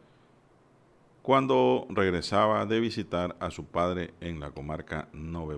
cuando 1.24 1.88
regresaba 1.90 2.66
de 2.66 2.82
visitar 2.82 3.38
a 3.40 3.50
su 3.50 3.64
padre 3.64 4.14
en 4.20 4.42
la 4.42 4.52
comarca 4.52 5.08
Nove. 5.14 5.58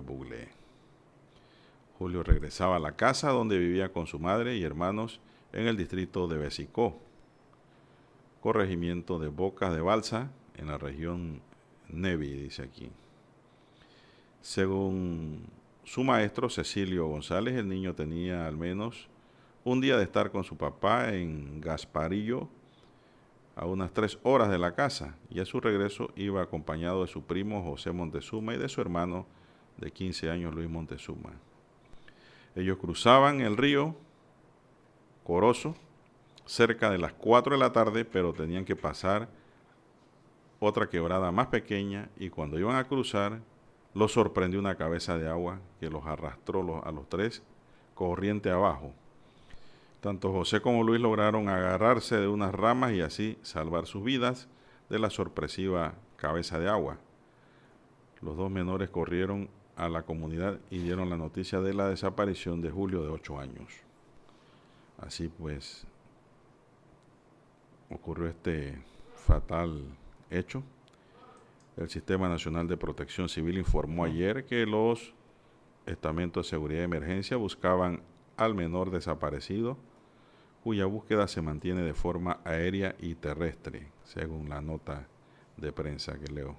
Julio 1.98 2.22
regresaba 2.22 2.76
a 2.76 2.78
la 2.78 2.92
casa 2.92 3.30
donde 3.30 3.58
vivía 3.58 3.92
con 3.92 4.06
su 4.06 4.20
madre 4.20 4.56
y 4.56 4.62
hermanos 4.62 5.20
en 5.52 5.66
el 5.66 5.76
distrito 5.76 6.28
de 6.28 6.38
Besicó, 6.38 6.96
corregimiento 8.40 9.18
de 9.18 9.26
Bocas 9.26 9.74
de 9.74 9.80
Balsa, 9.80 10.30
en 10.54 10.68
la 10.68 10.78
región 10.78 11.40
Nevi, 11.88 12.30
dice 12.30 12.62
aquí. 12.62 12.88
Según 14.42 15.46
su 15.82 16.04
maestro 16.04 16.48
Cecilio 16.48 17.08
González, 17.08 17.56
el 17.56 17.68
niño 17.68 17.92
tenía 17.92 18.46
al 18.46 18.56
menos 18.56 19.08
un 19.64 19.80
día 19.80 19.96
de 19.96 20.04
estar 20.04 20.30
con 20.30 20.44
su 20.44 20.56
papá 20.56 21.12
en 21.12 21.60
Gasparillo, 21.60 22.48
a 23.56 23.64
unas 23.64 23.92
tres 23.92 24.18
horas 24.22 24.50
de 24.50 24.58
la 24.58 24.74
casa, 24.74 25.16
y 25.30 25.40
a 25.40 25.46
su 25.46 25.60
regreso 25.60 26.10
iba 26.14 26.42
acompañado 26.42 27.00
de 27.00 27.08
su 27.08 27.24
primo 27.24 27.62
José 27.62 27.90
Montezuma 27.90 28.54
y 28.54 28.58
de 28.58 28.68
su 28.68 28.80
hermano 28.82 29.26
de 29.78 29.90
15 29.90 30.30
años 30.30 30.54
Luis 30.54 30.68
Montezuma. 30.68 31.32
Ellos 32.54 32.76
cruzaban 32.78 33.40
el 33.40 33.56
río 33.56 33.96
Corozo 35.24 35.74
cerca 36.44 36.90
de 36.90 36.98
las 36.98 37.14
4 37.14 37.54
de 37.54 37.58
la 37.58 37.72
tarde, 37.72 38.04
pero 38.04 38.32
tenían 38.32 38.64
que 38.64 38.76
pasar 38.76 39.28
otra 40.60 40.88
quebrada 40.88 41.32
más 41.32 41.48
pequeña 41.48 42.10
y 42.16 42.30
cuando 42.30 42.58
iban 42.58 42.76
a 42.76 42.84
cruzar 42.84 43.40
los 43.94 44.12
sorprendió 44.12 44.60
una 44.60 44.76
cabeza 44.76 45.16
de 45.18 45.28
agua 45.28 45.60
que 45.80 45.88
los 45.88 46.06
arrastró 46.06 46.84
a 46.84 46.92
los 46.92 47.08
tres 47.08 47.42
corriente 47.94 48.50
abajo. 48.50 48.92
Tanto 50.00 50.32
José 50.32 50.60
como 50.60 50.84
Luis 50.84 51.00
lograron 51.00 51.48
agarrarse 51.48 52.16
de 52.16 52.28
unas 52.28 52.54
ramas 52.54 52.92
y 52.92 53.00
así 53.00 53.38
salvar 53.42 53.86
sus 53.86 54.04
vidas 54.04 54.48
de 54.88 54.98
la 54.98 55.10
sorpresiva 55.10 55.94
cabeza 56.16 56.58
de 56.58 56.68
agua. 56.68 56.98
Los 58.20 58.36
dos 58.36 58.50
menores 58.50 58.90
corrieron 58.90 59.48
a 59.76 59.88
la 59.88 60.02
comunidad 60.02 60.58
y 60.70 60.78
dieron 60.78 61.10
la 61.10 61.16
noticia 61.16 61.60
de 61.60 61.74
la 61.74 61.88
desaparición 61.88 62.62
de 62.62 62.70
Julio 62.70 63.02
de 63.02 63.08
8 63.08 63.38
años. 63.38 63.72
Así 64.98 65.28
pues, 65.28 65.86
ocurrió 67.90 68.28
este 68.28 68.82
fatal 69.14 69.82
hecho. 70.30 70.62
El 71.76 71.90
Sistema 71.90 72.28
Nacional 72.28 72.66
de 72.68 72.78
Protección 72.78 73.28
Civil 73.28 73.58
informó 73.58 74.04
ayer 74.04 74.46
que 74.46 74.64
los 74.64 75.12
estamentos 75.84 76.46
de 76.46 76.50
seguridad 76.50 76.80
de 76.80 76.84
emergencia 76.84 77.36
buscaban 77.36 78.00
al 78.36 78.54
menor 78.54 78.90
desaparecido, 78.90 79.76
cuya 80.62 80.86
búsqueda 80.86 81.28
se 81.28 81.42
mantiene 81.42 81.82
de 81.82 81.94
forma 81.94 82.38
aérea 82.44 82.94
y 82.98 83.14
terrestre, 83.14 83.88
según 84.04 84.48
la 84.48 84.60
nota 84.60 85.06
de 85.56 85.72
prensa 85.72 86.18
que 86.18 86.32
leo. 86.32 86.56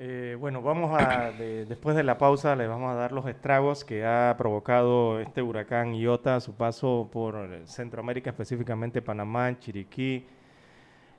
Eh, 0.00 0.36
bueno, 0.38 0.62
vamos 0.62 0.96
a, 0.96 1.32
de- 1.32 1.66
después 1.66 1.96
de 1.96 2.04
la 2.04 2.18
pausa, 2.18 2.54
les 2.54 2.68
vamos 2.68 2.92
a 2.92 2.94
dar 2.94 3.10
los 3.10 3.26
estragos 3.26 3.84
que 3.84 4.06
ha 4.06 4.32
provocado 4.38 5.18
este 5.18 5.42
huracán 5.42 5.92
Iota 5.96 6.36
a 6.36 6.40
su 6.40 6.54
paso 6.54 7.08
por 7.12 7.62
Centroamérica, 7.66 8.30
específicamente 8.30 9.02
Panamá, 9.02 9.58
Chiriquí. 9.58 10.24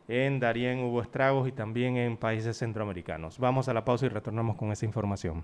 En 0.07 0.39
Darién 0.39 0.79
hubo 0.79 1.01
estragos 1.01 1.47
y 1.47 1.51
también 1.51 1.97
en 1.97 2.15
países 2.15 2.57
centroamericanos. 2.57 3.37
Vamos 3.37 3.67
a 3.67 3.73
la 3.73 3.83
pausa 3.83 4.05
y 4.05 4.09
retornamos 4.09 4.55
con 4.55 4.71
esa 4.71 4.85
información. 4.85 5.43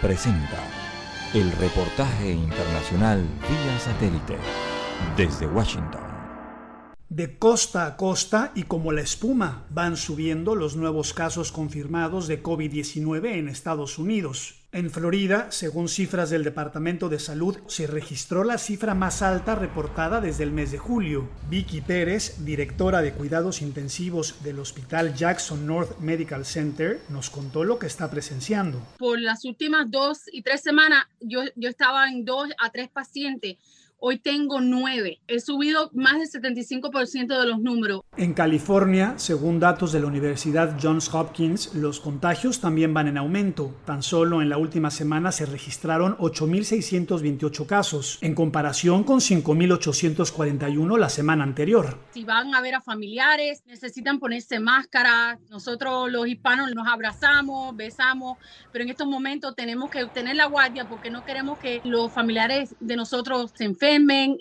presenta 0.00 0.58
el 1.34 1.52
reportaje 1.52 2.32
internacional 2.32 3.20
vía 3.20 3.78
satélite 3.78 4.36
desde 5.16 5.46
Washington. 5.46 6.00
De 7.08 7.38
costa 7.38 7.86
a 7.86 7.96
costa 7.96 8.52
y 8.54 8.62
como 8.62 8.92
la 8.92 9.02
espuma 9.02 9.66
van 9.70 9.96
subiendo 9.96 10.54
los 10.54 10.76
nuevos 10.76 11.12
casos 11.12 11.52
confirmados 11.52 12.28
de 12.28 12.42
COVID-19 12.42 13.34
en 13.34 13.48
Estados 13.48 13.98
Unidos. 13.98 14.59
En 14.72 14.88
Florida, 14.92 15.50
según 15.50 15.88
cifras 15.88 16.30
del 16.30 16.44
Departamento 16.44 17.08
de 17.08 17.18
Salud, 17.18 17.58
se 17.66 17.88
registró 17.88 18.44
la 18.44 18.56
cifra 18.56 18.94
más 18.94 19.20
alta 19.20 19.56
reportada 19.56 20.20
desde 20.20 20.44
el 20.44 20.52
mes 20.52 20.70
de 20.70 20.78
julio. 20.78 21.28
Vicky 21.48 21.80
Pérez, 21.80 22.44
directora 22.44 23.02
de 23.02 23.12
cuidados 23.12 23.62
intensivos 23.62 24.44
del 24.44 24.60
Hospital 24.60 25.12
Jackson 25.16 25.66
North 25.66 25.98
Medical 25.98 26.44
Center, 26.44 27.00
nos 27.08 27.30
contó 27.30 27.64
lo 27.64 27.80
que 27.80 27.88
está 27.88 28.08
presenciando. 28.12 28.80
por 28.96 29.20
las 29.20 29.44
últimas 29.44 29.90
dos 29.90 30.20
y 30.32 30.42
tres 30.42 30.60
semanas 30.60 31.04
yo, 31.20 31.40
yo 31.56 31.68
estaba 31.68 32.08
en 32.08 32.24
dos 32.24 32.48
a 32.56 32.70
tres 32.70 32.88
pacientes. 32.88 33.56
Hoy 34.02 34.18
tengo 34.18 34.62
nueve. 34.62 35.20
He 35.28 35.40
subido 35.40 35.90
más 35.92 36.14
del 36.14 36.42
75% 36.42 37.38
de 37.38 37.46
los 37.46 37.60
números. 37.60 38.00
En 38.16 38.32
California, 38.32 39.12
según 39.18 39.60
datos 39.60 39.92
de 39.92 40.00
la 40.00 40.06
Universidad 40.06 40.78
Johns 40.82 41.12
Hopkins, 41.12 41.74
los 41.74 42.00
contagios 42.00 42.62
también 42.62 42.94
van 42.94 43.08
en 43.08 43.18
aumento. 43.18 43.76
Tan 43.84 44.02
solo 44.02 44.40
en 44.40 44.48
la 44.48 44.56
última 44.56 44.90
semana 44.90 45.32
se 45.32 45.44
registraron 45.44 46.16
8.628 46.16 47.66
casos, 47.66 48.16
en 48.22 48.34
comparación 48.34 49.04
con 49.04 49.20
5.841 49.20 50.98
la 50.98 51.10
semana 51.10 51.44
anterior. 51.44 51.98
Si 52.14 52.24
van 52.24 52.54
a 52.54 52.62
ver 52.62 52.76
a 52.76 52.80
familiares, 52.80 53.62
necesitan 53.66 54.18
ponerse 54.18 54.60
máscara. 54.60 55.38
Nosotros 55.50 56.10
los 56.10 56.26
hispanos 56.26 56.74
nos 56.74 56.88
abrazamos, 56.88 57.76
besamos, 57.76 58.38
pero 58.72 58.82
en 58.82 58.88
estos 58.88 59.06
momentos 59.06 59.54
tenemos 59.54 59.90
que 59.90 60.06
tener 60.06 60.36
la 60.36 60.46
guardia 60.46 60.88
porque 60.88 61.10
no 61.10 61.22
queremos 61.26 61.58
que 61.58 61.82
los 61.84 62.10
familiares 62.10 62.74
de 62.80 62.96
nosotros 62.96 63.52
se 63.54 63.64
enfermen 63.64 63.89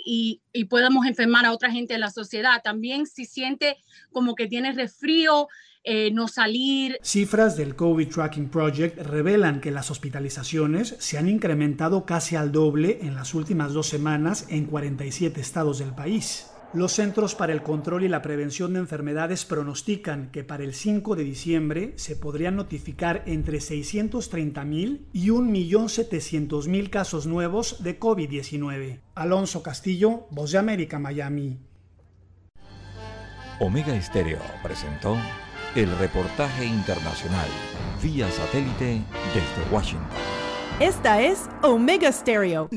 y, 0.05 0.41
y 0.53 0.65
podamos 0.65 1.05
enfermar 1.05 1.45
a 1.45 1.53
otra 1.53 1.71
gente 1.71 1.93
en 1.93 2.01
la 2.01 2.11
sociedad. 2.11 2.61
También 2.63 3.05
si 3.05 3.25
siente 3.25 3.77
como 4.11 4.35
que 4.35 4.47
tiene 4.47 4.73
resfrío, 4.73 5.47
eh, 5.83 6.11
no 6.11 6.27
salir, 6.27 6.97
Cifras 7.01 7.55
del 7.55 7.75
COVID 7.75 8.09
Tracking 8.09 8.49
Project 8.49 8.99
revelan 8.99 9.61
que 9.61 9.71
las 9.71 9.89
hospitalizaciones 9.89 10.95
se 10.99 11.17
han 11.17 11.29
incrementado 11.29 12.05
casi 12.05 12.35
al 12.35 12.51
doble 12.51 12.99
en 13.01 13.15
las 13.15 13.33
últimas 13.33 13.71
dos 13.71 13.87
semanas 13.87 14.45
en 14.49 14.65
47 14.65 15.39
estados 15.39 15.79
del 15.79 15.95
país. 15.95 16.47
Los 16.71 16.91
Centros 16.91 17.33
para 17.33 17.51
el 17.51 17.63
Control 17.63 18.03
y 18.03 18.09
la 18.09 18.21
Prevención 18.21 18.73
de 18.73 18.79
Enfermedades 18.79 19.43
pronostican 19.43 20.29
que 20.31 20.43
para 20.43 20.63
el 20.63 20.75
5 20.75 21.15
de 21.15 21.23
diciembre 21.23 21.93
se 21.95 22.15
podrían 22.15 22.55
notificar 22.55 23.23
entre 23.25 23.57
630.000 23.57 24.99
y 25.11 25.29
1.700.000 25.29 26.89
casos 26.91 27.25
nuevos 27.25 27.81
de 27.81 27.99
COVID-19. 27.99 28.99
Alonso 29.15 29.63
Castillo, 29.63 30.27
Voz 30.29 30.51
de 30.51 30.59
América, 30.59 30.99
Miami. 30.99 31.57
Omega 33.59 33.95
Estéreo 33.95 34.39
presentó 34.61 35.17
el 35.75 35.89
reportaje 35.97 36.65
internacional, 36.65 37.47
vía 38.01 38.29
satélite 38.29 39.01
desde 39.33 39.73
Washington. 39.73 40.07
Esta 40.79 41.19
es 41.21 41.49
Omega 41.63 42.11
Stereo. 42.11 42.69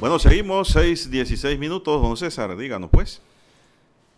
Bueno, 0.00 0.18
seguimos, 0.18 0.68
6, 0.68 1.10
16 1.10 1.58
minutos, 1.58 2.00
don 2.00 2.16
César, 2.16 2.56
díganos 2.56 2.88
pues. 2.90 3.22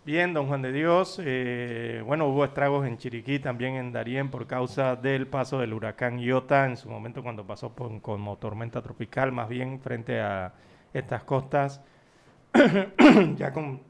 Bien, 0.05 0.33
don 0.35 0.47
Juan 0.47 0.63
de 0.63 0.73
Dios. 0.73 1.21
eh, 1.25 2.03
bueno, 2.07 2.27
hubo 2.27 2.45
estragos 2.45 2.87
en 2.87 2.99
Chiriquí, 2.99 3.39
también 3.39 3.75
en 3.75 3.93
Darién, 3.93 4.31
por 4.31 4.47
causa 4.47 4.97
del 4.97 5.27
paso 5.27 5.59
del 5.59 5.73
huracán 5.73 6.19
Iota 6.21 6.67
en 6.67 6.77
su 6.77 6.89
momento 6.89 7.23
cuando 7.23 7.45
pasó 7.47 7.71
por- 7.73 8.01
como 8.01 8.37
tormenta 8.37 8.81
tropical, 8.83 9.33
más 9.33 9.49
bien 9.49 9.81
frente 9.81 10.21
a 10.21 10.55
estas 10.93 11.25
costas. 11.25 11.81
ya 13.37 13.53
con. 13.53 13.81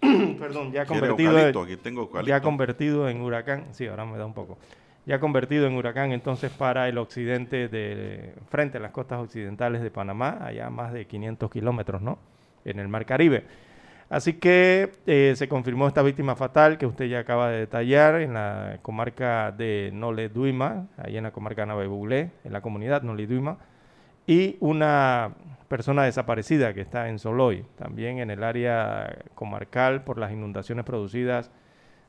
perdón, 0.38 0.72
ya 0.72 0.84
¿Quiere 0.86 1.08
convertido, 1.08 1.30
eucalipto? 1.38 1.60
en- 1.60 1.64
Aquí 1.72 1.76
tengo 1.82 2.22
ya 2.22 2.40
convertido 2.40 3.08
en 3.08 3.20
huracán. 3.20 3.66
Sí, 3.72 3.86
ahora 3.86 4.04
me 4.04 4.16
da 4.18 4.26
un 4.26 4.34
poco. 4.34 4.58
Ya 5.04 5.18
convertido 5.18 5.66
en 5.66 5.74
huracán 5.74 6.12
entonces 6.12 6.52
para 6.52 6.88
el 6.88 6.96
occidente 6.96 7.68
de 7.68 8.34
frente 8.48 8.78
a 8.78 8.80
las 8.80 8.92
costas 8.92 9.18
occidentales 9.18 9.82
de 9.82 9.90
Panamá, 9.90 10.38
allá 10.40 10.70
más 10.70 10.92
de 10.92 11.06
500 11.06 11.50
kilómetros, 11.50 12.02
¿no? 12.02 12.18
En 12.64 12.78
el 12.78 12.86
Mar 12.86 13.04
Caribe. 13.04 13.44
Así 14.08 14.34
que 14.34 14.92
eh, 15.06 15.32
se 15.36 15.48
confirmó 15.48 15.88
esta 15.88 16.02
víctima 16.02 16.36
fatal 16.36 16.78
que 16.78 16.86
usted 16.86 17.06
ya 17.06 17.20
acaba 17.20 17.48
de 17.48 17.60
detallar 17.60 18.20
en 18.20 18.34
la 18.34 18.78
comarca 18.82 19.50
de 19.50 19.90
Nole-Duima, 19.92 20.86
ahí 20.98 21.16
en 21.16 21.24
la 21.24 21.32
comarca 21.32 21.66
Navebulé, 21.66 22.30
en 22.44 22.52
la 22.52 22.60
comunidad 22.60 23.02
Nole-Duima, 23.02 23.58
y 24.26 24.56
una 24.60 25.32
persona 25.68 26.04
desaparecida 26.04 26.74
que 26.74 26.82
está 26.82 27.08
en 27.08 27.18
Soloy, 27.18 27.64
también 27.76 28.18
en 28.18 28.30
el 28.30 28.44
área 28.44 29.18
comarcal 29.34 30.04
por 30.04 30.18
las 30.18 30.30
inundaciones 30.30 30.84
producidas 30.84 31.50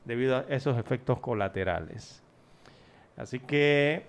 debido 0.05 0.37
a 0.37 0.45
esos 0.49 0.77
efectos 0.77 1.19
colaterales. 1.19 2.22
Así 3.17 3.39
que 3.39 4.05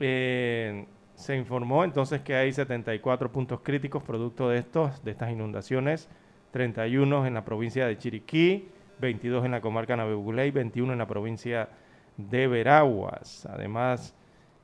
eh, 0.00 0.86
se 1.14 1.36
informó 1.36 1.84
entonces 1.84 2.20
que 2.20 2.34
hay 2.34 2.52
74 2.52 3.32
puntos 3.32 3.60
críticos 3.62 4.02
producto 4.02 4.48
de 4.48 4.58
estos, 4.58 5.02
de 5.04 5.10
estas 5.10 5.30
inundaciones, 5.30 6.08
31 6.52 7.26
en 7.26 7.34
la 7.34 7.44
provincia 7.44 7.86
de 7.86 7.98
Chiriquí, 7.98 8.68
22 9.00 9.44
en 9.44 9.50
la 9.50 9.60
comarca 9.60 9.96
Navebulé 9.96 10.46
y 10.46 10.50
21 10.50 10.92
en 10.92 10.98
la 10.98 11.06
provincia 11.06 11.68
de 12.16 12.46
Veraguas. 12.46 13.46
Además, 13.46 14.14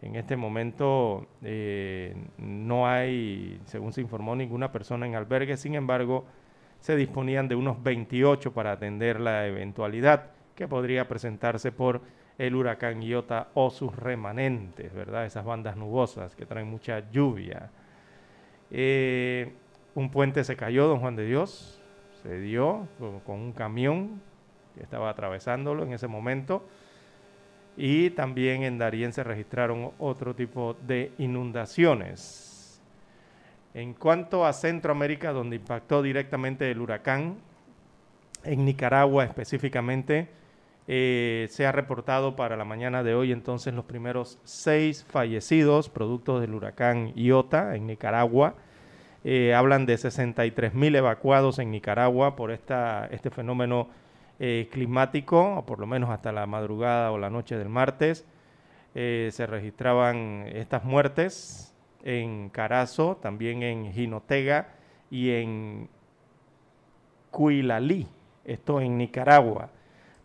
en 0.01 0.17
este 0.17 0.37
momento 0.37 1.27
eh, 1.43 2.15
no 2.39 2.87
hay, 2.87 3.61
según 3.65 3.93
se 3.93 4.01
informó, 4.01 4.35
ninguna 4.37 4.73
persona 4.73 5.07
en 5.07 5.15
albergue, 5.15 5.57
sin 5.57 5.75
embargo, 5.75 6.25
se 6.81 6.97
disponían 6.97 7.49
de 7.49 7.55
unos 7.55 7.83
28 7.83 8.53
para 8.53 8.73
atender 8.73 9.21
la 9.21 9.47
eventualidad 9.47 10.31
que 10.57 10.67
podría 10.67 11.09
presentarse 11.09 11.73
por 11.73 12.03
el 12.39 12.55
huracán 12.55 13.03
Iota 13.03 13.49
o 13.55 13.71
sus 13.71 13.95
remanentes, 13.95 14.93
¿verdad? 14.93 15.27
Esas 15.27 15.45
bandas 15.45 15.77
nubosas 15.77 16.35
que 16.35 16.47
traen 16.47 16.69
mucha 16.69 17.11
lluvia. 17.11 17.71
Eh, 18.71 19.53
un 19.95 20.11
puente 20.11 20.45
se 20.45 20.57
cayó, 20.57 20.89
don 20.89 21.01
Juan 21.01 21.17
de 21.17 21.27
Dios, 21.27 21.81
se 22.23 22.41
dio 22.41 22.89
con, 22.99 23.21
con 23.21 23.41
un 23.41 23.53
camión 23.53 24.21
que 24.75 24.83
estaba 24.83 25.11
atravesándolo 25.11 25.85
en 25.85 25.93
ese 25.93 26.09
momento. 26.09 26.65
Y 27.77 28.11
también 28.11 28.65
en 28.65 28.79
Darién 28.79 29.13
se 29.13 29.25
registraron 29.25 29.93
otro 29.99 30.35
tipo 30.35 30.77
de 30.87 31.13
inundaciones. 31.19 32.83
En 33.75 33.95
cuanto 33.95 34.45
a 34.45 34.53
Centroamérica, 34.53 35.33
donde 35.33 35.57
impactó 35.57 36.03
directamente 36.03 36.71
el 36.71 36.81
huracán, 36.81 37.37
en 38.45 38.65
Nicaragua 38.65 39.25
específicamente, 39.25 40.29
eh, 40.89 41.47
se 41.51 41.67
ha 41.67 41.73
reportado 41.73 42.37
para 42.37 42.57
la 42.57 42.65
mañana 42.65 43.03
de 43.03 43.15
hoy 43.15 43.33
entonces 43.33 43.73
los 43.73 43.85
primeros 43.85 44.39
seis 44.45 45.05
fallecidos 45.09 45.89
producto 45.89 46.41
del 46.41 46.55
huracán 46.55 47.13
Iota 47.15 47.77
en 47.77 47.87
Nicaragua. 47.87 48.55
Eh, 49.25 49.55
hablan 49.55 49.87
de 49.87 49.97
63 49.97 50.75
mil 50.75 50.97
evacuados 50.97 51.61
en 51.61 51.71
Nicaragua 51.71 52.35
por 52.35 52.51
esta, 52.51 53.07
este 53.13 53.31
fenómeno 53.31 53.89
eh, 54.41 54.69
climático, 54.73 55.59
o 55.59 55.65
por 55.65 55.79
lo 55.79 55.87
menos 55.87 56.11
hasta 56.11 56.33
la 56.33 56.47
madrugada 56.47 57.13
o 57.13 57.19
la 57.19 57.31
noche 57.31 57.57
del 57.57 57.69
martes. 57.69 58.27
Eh, 58.95 59.31
se 59.33 59.47
registraban 59.47 60.45
estas 60.49 60.85
muertes 60.85 61.73
en 62.03 62.51
Carazo, 62.51 63.17
también 63.23 63.63
en 63.63 63.93
Jinotega 63.93 64.75
y 65.11 65.31
en 65.31 65.89
Cuilalí, 67.31 68.09
esto 68.45 68.81
en 68.81 68.99
Nicaragua. 68.99 69.71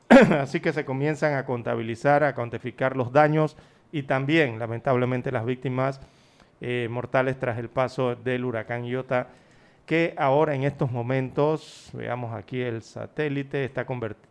Así 0.39 0.59
que 0.59 0.73
se 0.73 0.85
comienzan 0.85 1.33
a 1.33 1.45
contabilizar, 1.45 2.23
a 2.23 2.35
cuantificar 2.35 2.95
los 2.95 3.11
daños 3.11 3.57
y 3.91 4.03
también, 4.03 4.59
lamentablemente, 4.59 5.31
las 5.31 5.45
víctimas 5.45 6.01
eh, 6.61 6.87
mortales 6.89 7.37
tras 7.39 7.57
el 7.57 7.69
paso 7.69 8.15
del 8.15 8.45
huracán 8.45 8.85
Iota, 8.85 9.27
que 9.85 10.13
ahora 10.17 10.55
en 10.55 10.63
estos 10.63 10.91
momentos, 10.91 11.91
veamos 11.93 12.33
aquí 12.33 12.61
el 12.61 12.81
satélite, 12.81 13.71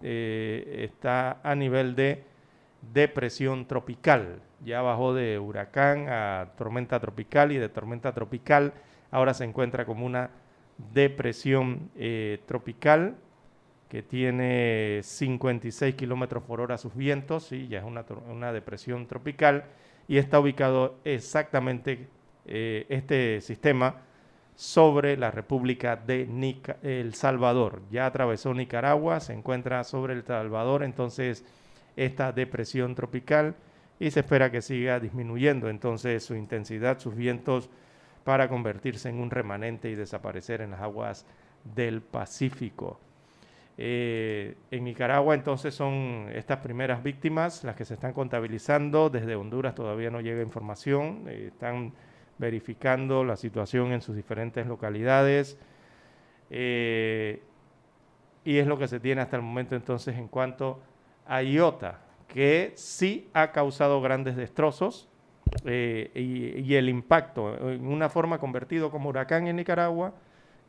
eh, 0.03 0.89
está 0.91 1.41
a 1.43 1.55
nivel 1.55 1.95
de 1.95 2.25
depresión 2.93 3.67
tropical. 3.67 4.41
Ya 4.65 4.83
bajó 4.83 5.15
de 5.15 5.39
huracán 5.39 6.09
a 6.09 6.49
tormenta 6.57 7.01
tropical 7.01 7.53
y 7.53 7.59
de 7.59 7.69
tormenta 7.69 8.13
tropical 8.13 8.73
ahora 9.11 9.35
se 9.35 9.45
encuentra 9.45 9.85
como 9.85 10.05
una 10.05 10.31
depresión 10.93 11.91
eh, 11.97 12.41
tropical 12.47 13.17
que 13.89 14.03
tiene 14.03 15.01
56 15.03 15.95
kilómetros 15.95 16.43
por 16.43 16.61
hora 16.61 16.77
sus 16.79 16.95
vientos, 16.95 17.45
sí, 17.45 17.69
ya 17.69 17.79
es 17.79 17.85
una, 17.85 18.05
una 18.29 18.53
depresión 18.53 19.07
tropical 19.07 19.65
y 20.09 20.19
está 20.19 20.41
ubicado 20.41 20.99
exactamente 21.05 22.09
eh, 22.47 22.87
este 22.89 23.41
sistema 23.41 24.03
sobre 24.55 25.17
la 25.17 25.31
República 25.31 25.97
de 25.97 26.29
El 26.83 27.15
Salvador. 27.15 27.83
Ya 27.91 28.07
atravesó 28.07 28.55
Nicaragua, 28.55 29.21
se 29.21 29.35
encuentra 29.35 29.85
sobre 29.85 30.15
El 30.15 30.25
Salvador, 30.25 30.83
entonces 30.83 31.45
esta 31.97 32.33
depresión 32.33 32.95
tropical 32.95 33.55
y 33.99 34.11
se 34.11 34.21
espera 34.21 34.51
que 34.51 34.63
siga 34.63 35.01
disminuyendo 35.01 35.69
entonces 35.69 36.25
su 36.25 36.35
intensidad, 36.35 36.99
sus 36.99 37.15
vientos 37.15 37.71
para 38.25 38.49
convertirse 38.49 39.09
en 39.09 39.19
un 39.19 39.31
remanente 39.31 39.91
y 39.91 39.95
desaparecer 39.95 40.61
en 40.61 40.73
las 40.73 40.81
aguas 40.81 41.27
del 41.65 42.03
Pacífico. 42.03 43.01
Eh, 43.79 44.57
en 44.71 44.85
Nicaragua 44.85 45.35
entonces 45.35 45.75
son 45.75 46.31
estas 46.33 46.59
primeras 46.59 47.03
víctimas 47.03 47.63
las 47.63 47.77
que 47.77 47.85
se 47.85 47.95
están 47.95 48.13
contabilizando. 48.13 49.11
Desde 49.11 49.37
Honduras 49.37 49.75
todavía 49.75 50.11
no 50.11 50.21
llega 50.21 50.43
información. 50.43 51.25
eh, 51.29 51.51
están 51.53 51.93
verificando 52.39 53.25
la 53.25 53.37
situación 53.37 53.93
en 53.93 54.01
sus 54.01 54.17
diferentes 54.17 54.67
localidades. 54.67 55.59
eh, 56.51 57.43
y 58.45 58.59
es 58.59 58.67
lo 58.69 58.79
que 58.79 58.87
se 58.87 59.01
tiene 59.01 59.23
hasta 59.23 59.37
el 59.37 59.43
momento 59.43 59.75
entonces 59.75 60.17
en 60.17 60.29
cuanto 60.29 60.81
a 61.27 61.43
Iota, 61.43 62.01
que 62.29 62.73
sí 62.77 63.29
ha 63.35 63.51
causado 63.51 64.01
grandes 64.01 64.37
destrozos 64.37 65.09
y 65.65 66.75
el 66.75 66.89
impacto 66.89 67.71
en 67.71 67.87
una 67.87 68.09
forma 68.09 68.39
convertido 68.39 68.91
como 68.93 69.09
huracán 69.09 69.49
en 69.49 69.57
Nicaragua 69.57 70.15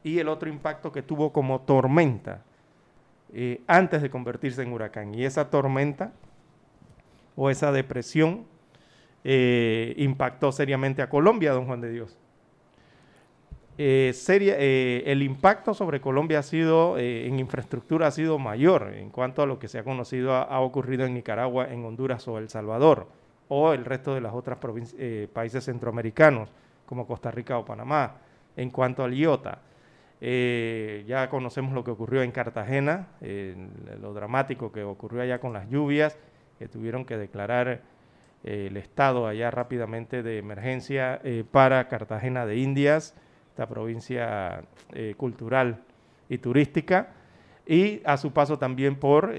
y 0.04 0.18
el 0.18 0.28
otro 0.28 0.50
impacto 0.50 0.92
que 0.92 1.04
tuvo 1.04 1.32
como 1.32 1.62
tormenta 1.62 2.44
eh, 3.34 3.62
antes 3.68 4.02
de 4.02 4.10
convertirse 4.10 4.62
en 4.64 4.72
huracán. 4.74 5.14
Y 5.14 5.26
esa 5.26 5.50
tormenta 5.50 6.12
o 7.36 7.50
esa 7.50 7.72
depresión 7.72 8.46
eh, 9.24 9.94
impactó 9.98 10.52
seriamente 10.52 11.02
a 11.02 11.10
Colombia, 11.10 11.52
don 11.52 11.66
Juan 11.66 11.82
de 11.82 11.92
Dios. 11.92 12.18
Eh, 13.80 14.12
seria- 14.16 14.56
eh, 14.58 15.04
el 15.06 15.22
impacto 15.22 15.74
sobre 15.76 16.02
Colombia 16.02 16.40
ha 16.40 16.44
sido, 16.44 16.98
eh, 16.98 17.28
en 17.28 17.40
infraestructura 17.40 18.08
ha 18.08 18.12
sido 18.12 18.40
mayor 18.40 18.94
en 18.96 19.12
cuanto 19.12 19.44
a 19.44 19.46
lo 19.46 19.60
que 19.60 19.68
se 19.68 19.78
ha 19.78 19.84
conocido, 19.84 20.34
ha, 20.34 20.42
ha 20.44 20.62
ocurrido 20.62 21.06
en 21.06 21.14
Nicaragua, 21.14 21.72
en 21.72 21.86
Honduras 21.86 22.28
o 22.28 22.40
El 22.40 22.50
Salvador, 22.50 23.08
o 23.50 23.74
el 23.74 23.86
resto 23.86 24.16
de 24.16 24.22
los 24.22 24.34
otros 24.34 24.58
países 25.32 25.64
centroamericanos, 25.64 26.50
como 26.88 27.06
Costa 27.06 27.30
Rica 27.30 27.58
o 27.60 27.66
Panamá, 27.66 28.16
en 28.56 28.72
cuanto 28.72 29.04
al 29.04 29.14
IOTA. 29.14 29.60
Eh, 30.20 31.04
ya 31.08 31.30
conocemos 31.30 31.74
lo 31.74 31.84
que 31.84 31.92
ocurrió 31.92 32.24
en 32.24 32.32
Cartagena, 32.32 33.08
lo 34.02 34.14
dramático 34.14 34.72
que 34.72 34.84
ocurrió 34.84 35.22
allá 35.22 35.40
con 35.40 35.54
las 35.54 35.70
lluvias, 35.70 36.18
que 36.58 36.68
tuvieron 36.68 37.06
que 37.06 37.18
declarar 37.18 37.82
eh, 38.44 38.68
el 38.68 38.78
estado 38.78 39.28
allá 39.28 39.52
rápidamente 39.52 40.24
de 40.24 40.40
emergencia 40.40 41.22
eh, 41.24 41.44
para 41.50 41.88
Cartagena 41.88 42.46
de 42.46 42.58
Indias, 42.58 43.16
esta 43.50 43.68
provincia 43.68 44.64
cultural 45.18 45.82
y 46.30 46.38
turística, 46.38 47.10
y 47.66 48.02
a 48.06 48.18
su 48.18 48.32
paso 48.32 48.60
también 48.60 48.98
por 48.98 49.34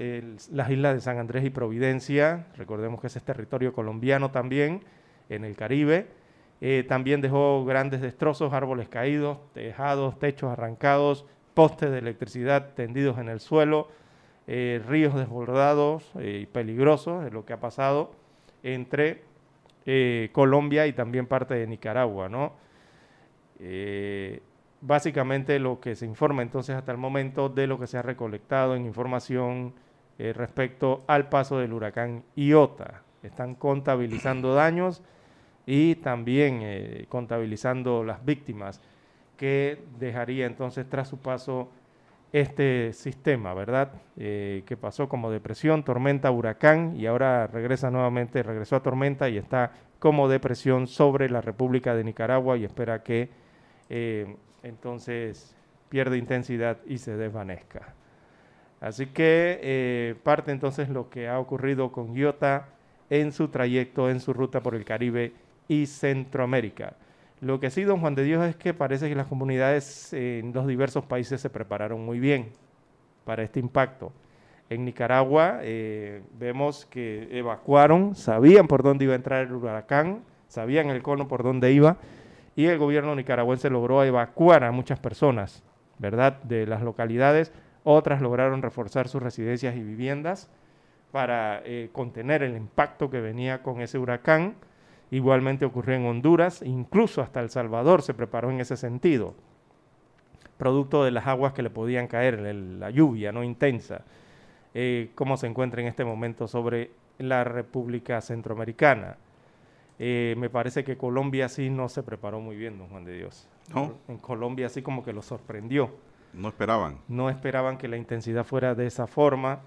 las 0.51 0.69
islas 0.69 0.93
de 0.93 0.99
San 0.99 1.19
Andrés 1.19 1.45
y 1.45 1.49
Providencia, 1.49 2.47
recordemos 2.57 2.99
que 2.99 3.07
ese 3.07 3.19
es 3.19 3.25
territorio 3.25 3.71
colombiano 3.71 4.29
también, 4.29 4.83
en 5.29 5.45
el 5.45 5.55
Caribe, 5.55 6.07
Eh, 6.61 6.83
también 6.87 7.21
dejó 7.21 7.63
grandes 7.63 8.01
destrozos, 8.01 8.51
árboles 8.51 8.89
caídos, 8.89 9.37
tejados, 9.53 10.19
techos 10.19 10.51
arrancados, 10.51 11.25
postes 11.53 11.89
de 11.91 11.99
electricidad 11.99 12.73
tendidos 12.73 13.17
en 13.17 13.29
el 13.29 13.39
suelo, 13.39 13.87
eh, 14.47 14.81
ríos 14.87 15.15
desbordados 15.15 16.11
y 16.19 16.47
peligrosos, 16.47 17.25
es 17.25 17.31
lo 17.31 17.45
que 17.45 17.53
ha 17.53 17.59
pasado 17.59 18.11
entre 18.63 19.23
Colombia 20.33 20.85
y 20.85 20.93
también 20.93 21.25
parte 21.25 21.55
de 21.55 21.65
Nicaragua, 21.65 22.29
¿no? 22.29 22.53
básicamente 24.81 25.57
lo 25.57 25.79
que 25.79 25.95
se 25.95 26.05
informa 26.05 26.43
entonces 26.43 26.75
hasta 26.75 26.91
el 26.91 26.99
momento 26.99 27.49
de 27.49 27.65
lo 27.65 27.79
que 27.79 27.87
se 27.87 27.97
ha 27.97 28.03
recolectado 28.03 28.75
en 28.75 28.85
información 28.85 29.73
respecto 30.19 31.03
al 31.07 31.27
paso 31.29 31.57
del 31.57 31.73
huracán 31.73 32.23
Iota. 32.35 33.01
Están 33.23 33.55
contabilizando 33.55 34.53
daños 34.53 35.01
y 35.65 35.95
también 35.95 36.59
eh, 36.63 37.05
contabilizando 37.09 38.03
las 38.03 38.25
víctimas 38.25 38.81
que 39.37 39.79
dejaría 39.99 40.45
entonces 40.45 40.89
tras 40.89 41.07
su 41.07 41.19
paso 41.19 41.69
este 42.31 42.93
sistema, 42.93 43.53
¿verdad? 43.53 43.91
Eh, 44.17 44.63
que 44.65 44.77
pasó 44.77 45.09
como 45.09 45.31
depresión, 45.31 45.83
tormenta, 45.83 46.29
huracán 46.31 46.95
y 46.95 47.05
ahora 47.05 47.47
regresa 47.47 47.89
nuevamente, 47.89 48.43
regresó 48.43 48.75
a 48.75 48.83
tormenta 48.83 49.29
y 49.29 49.37
está 49.37 49.71
como 49.99 50.27
depresión 50.27 50.87
sobre 50.87 51.29
la 51.29 51.41
República 51.41 51.95
de 51.95 52.03
Nicaragua 52.03 52.57
y 52.57 52.65
espera 52.65 53.03
que 53.03 53.29
eh, 53.89 54.35
entonces 54.63 55.55
pierda 55.89 56.17
intensidad 56.17 56.77
y 56.85 56.99
se 56.99 57.15
desvanezca. 57.15 57.93
Así 58.81 59.07
que 59.07 60.15
parte 60.23 60.51
entonces 60.51 60.89
lo 60.89 61.09
que 61.09 61.27
ha 61.27 61.39
ocurrido 61.39 61.91
con 61.91 62.15
Iota 62.15 62.69
en 63.09 63.31
su 63.31 63.49
trayecto, 63.49 64.09
en 64.09 64.19
su 64.19 64.33
ruta 64.33 64.61
por 64.61 64.75
el 64.75 64.85
Caribe 64.85 65.33
y 65.69 65.85
Centroamérica. 65.85 66.97
Lo 67.39 67.61
que 67.61 67.69
sí, 67.69 67.83
don 67.83 68.01
Juan 68.01 68.15
de 68.15 68.23
Dios, 68.23 68.45
es 68.45 68.57
que 68.57 68.73
parece 68.73 69.07
que 69.07 69.15
las 69.15 69.27
comunidades 69.27 70.11
en 70.11 70.51
los 70.51 70.67
diversos 70.67 71.05
países 71.05 71.39
se 71.39 71.49
prepararon 71.49 72.05
muy 72.05 72.19
bien 72.19 72.49
para 73.23 73.43
este 73.43 73.61
impacto. 73.61 74.11
En 74.69 74.83
Nicaragua 74.83 75.59
eh, 75.61 76.21
vemos 76.37 76.85
que 76.85 77.29
evacuaron, 77.31 78.13
sabían 78.13 78.67
por 78.67 78.83
dónde 78.83 79.05
iba 79.05 79.13
a 79.13 79.15
entrar 79.15 79.47
el 79.47 79.53
huracán, 79.53 80.23
sabían 80.49 80.89
el 80.89 81.01
cono 81.01 81.27
por 81.29 81.43
dónde 81.43 81.71
iba, 81.71 81.97
y 82.55 82.65
el 82.65 82.77
gobierno 82.77 83.15
nicaragüense 83.15 83.69
logró 83.69 84.03
evacuar 84.03 84.65
a 84.65 84.71
muchas 84.71 84.99
personas, 84.99 85.63
¿verdad?, 85.97 86.43
de 86.43 86.67
las 86.67 86.81
localidades. 86.81 87.53
Otras 87.83 88.21
lograron 88.21 88.61
reforzar 88.61 89.07
sus 89.07 89.23
residencias 89.23 89.75
y 89.75 89.81
viviendas 89.81 90.49
para 91.11 91.61
eh, 91.63 91.89
contener 91.93 92.43
el 92.43 92.57
impacto 92.57 93.09
que 93.09 93.21
venía 93.21 93.63
con 93.63 93.81
ese 93.81 93.97
huracán. 93.97 94.55
Igualmente 95.11 95.65
ocurrió 95.65 95.95
en 95.95 96.05
Honduras, 96.05 96.61
incluso 96.61 97.21
hasta 97.21 97.39
El 97.39 97.49
Salvador 97.49 98.01
se 98.01 98.13
preparó 98.13 98.51
en 98.51 98.59
ese 98.59 98.77
sentido, 98.77 99.33
producto 100.57 101.03
de 101.03 101.11
las 101.11 101.25
aguas 101.25 101.53
que 101.53 101.63
le 101.63 101.69
podían 101.69 102.07
caer, 102.07 102.39
la 102.39 102.91
lluvia 102.91 103.31
no 103.31 103.43
intensa, 103.43 104.03
eh, 104.73 105.11
como 105.15 105.37
se 105.37 105.47
encuentra 105.47 105.81
en 105.81 105.87
este 105.87 106.05
momento 106.05 106.47
sobre 106.47 106.91
la 107.17 107.43
República 107.43 108.21
Centroamericana. 108.21 109.17
Eh, 109.97 110.35
me 110.37 110.49
parece 110.49 110.83
que 110.83 110.95
Colombia 110.95 111.49
sí 111.49 111.69
no 111.69 111.89
se 111.89 112.03
preparó 112.03 112.39
muy 112.39 112.55
bien, 112.55 112.77
don 112.77 112.87
Juan 112.87 113.03
de 113.03 113.17
Dios. 113.17 113.47
¿No? 113.73 113.95
En 114.07 114.17
Colombia 114.17 114.69
sí 114.69 114.81
como 114.81 115.03
que 115.03 115.11
lo 115.11 115.21
sorprendió. 115.21 115.89
No 116.33 116.49
esperaban. 116.49 116.99
No 117.07 117.29
esperaban 117.29 117.77
que 117.77 117.87
la 117.87 117.97
intensidad 117.97 118.45
fuera 118.45 118.75
de 118.75 118.85
esa 118.85 119.07
forma, 119.07 119.61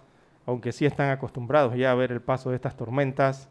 aunque 0.47 0.73
sí 0.73 0.87
están 0.87 1.11
acostumbrados 1.11 1.75
ya 1.75 1.91
a 1.91 1.95
ver 1.95 2.13
el 2.13 2.21
paso 2.21 2.51
de 2.51 2.57
estas 2.57 2.77
tormentas 2.77 3.49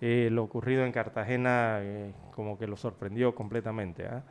eh, 0.00 0.28
lo 0.30 0.44
ocurrido 0.44 0.84
en 0.84 0.92
Cartagena 0.92 1.78
eh, 1.80 2.12
como 2.34 2.58
que 2.58 2.66
lo 2.66 2.76
sorprendió 2.76 3.34
completamente. 3.34 4.06
¿ah? 4.06 4.22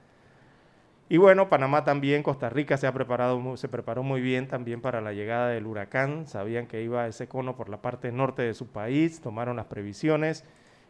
Y 1.09 1.18
bueno, 1.18 1.49
Panamá 1.49 1.84
también, 1.84 2.24
Costa 2.24 2.49
Rica 2.49 2.78
se 2.78 2.88
ha 2.88 2.93
preparado, 2.93 3.57
se 3.57 3.68
preparó 3.68 4.03
muy 4.03 4.22
bien 4.22 4.47
también 4.47 4.82
para 4.82 5.01
la 5.01 5.13
llegada 5.13 5.49
del 5.49 5.65
huracán. 5.65 6.28
Sabían 6.28 6.68
que 6.68 6.84
iba 6.84 7.07
ese 7.07 7.28
cono 7.28 7.55
por 7.55 7.70
la 7.70 7.82
parte 7.82 8.11
norte 8.11 8.41
de 8.41 8.53
su 8.53 8.68
país, 8.68 9.22
tomaron 9.22 9.57
las 9.57 9.65
previsiones 9.65 10.45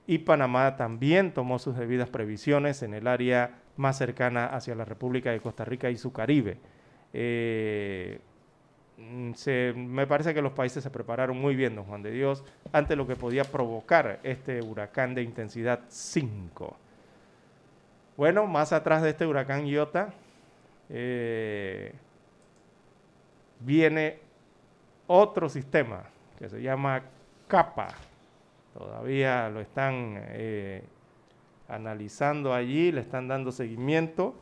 y 0.07 0.19
Panamá 0.19 0.75
también 0.75 1.33
tomó 1.33 1.59
sus 1.59 1.77
debidas 1.77 2.09
previsiones 2.09 2.81
en 2.81 2.93
el 2.93 3.07
área 3.07 3.59
más 3.75 3.97
cercana 3.97 4.45
hacia 4.45 4.73
la 4.75 4.85
República 4.85 5.31
de 5.31 5.39
Costa 5.39 5.65
Rica 5.65 5.89
y 5.89 5.97
su 5.97 6.13
Caribe. 6.13 6.59
Eh, 7.13 8.19
Mm, 8.97 9.31
me 9.75 10.07
parece 10.07 10.33
que 10.33 10.41
los 10.41 10.53
países 10.53 10.83
se 10.83 10.89
prepararon 10.89 11.37
muy 11.37 11.55
bien, 11.55 11.75
don 11.75 11.85
Juan 11.85 12.01
de 12.01 12.11
Dios, 12.11 12.43
ante 12.71 12.95
lo 12.95 13.07
que 13.07 13.15
podía 13.15 13.43
provocar 13.43 14.19
este 14.23 14.61
huracán 14.61 15.15
de 15.15 15.23
intensidad 15.23 15.81
5. 15.87 16.75
Bueno, 18.17 18.47
más 18.47 18.73
atrás 18.73 19.01
de 19.03 19.11
este 19.11 19.25
huracán 19.25 19.65
Iota 19.65 20.13
eh, 20.89 21.93
viene 23.59 24.19
otro 25.07 25.49
sistema 25.49 26.03
que 26.37 26.49
se 26.49 26.61
llama 26.61 27.03
CAPA. 27.47 27.89
Todavía 28.73 29.49
lo 29.49 29.59
están 29.59 30.15
eh, 30.29 30.83
analizando 31.67 32.53
allí, 32.53 32.91
le 32.91 33.01
están 33.01 33.27
dando 33.27 33.51
seguimiento 33.51 34.35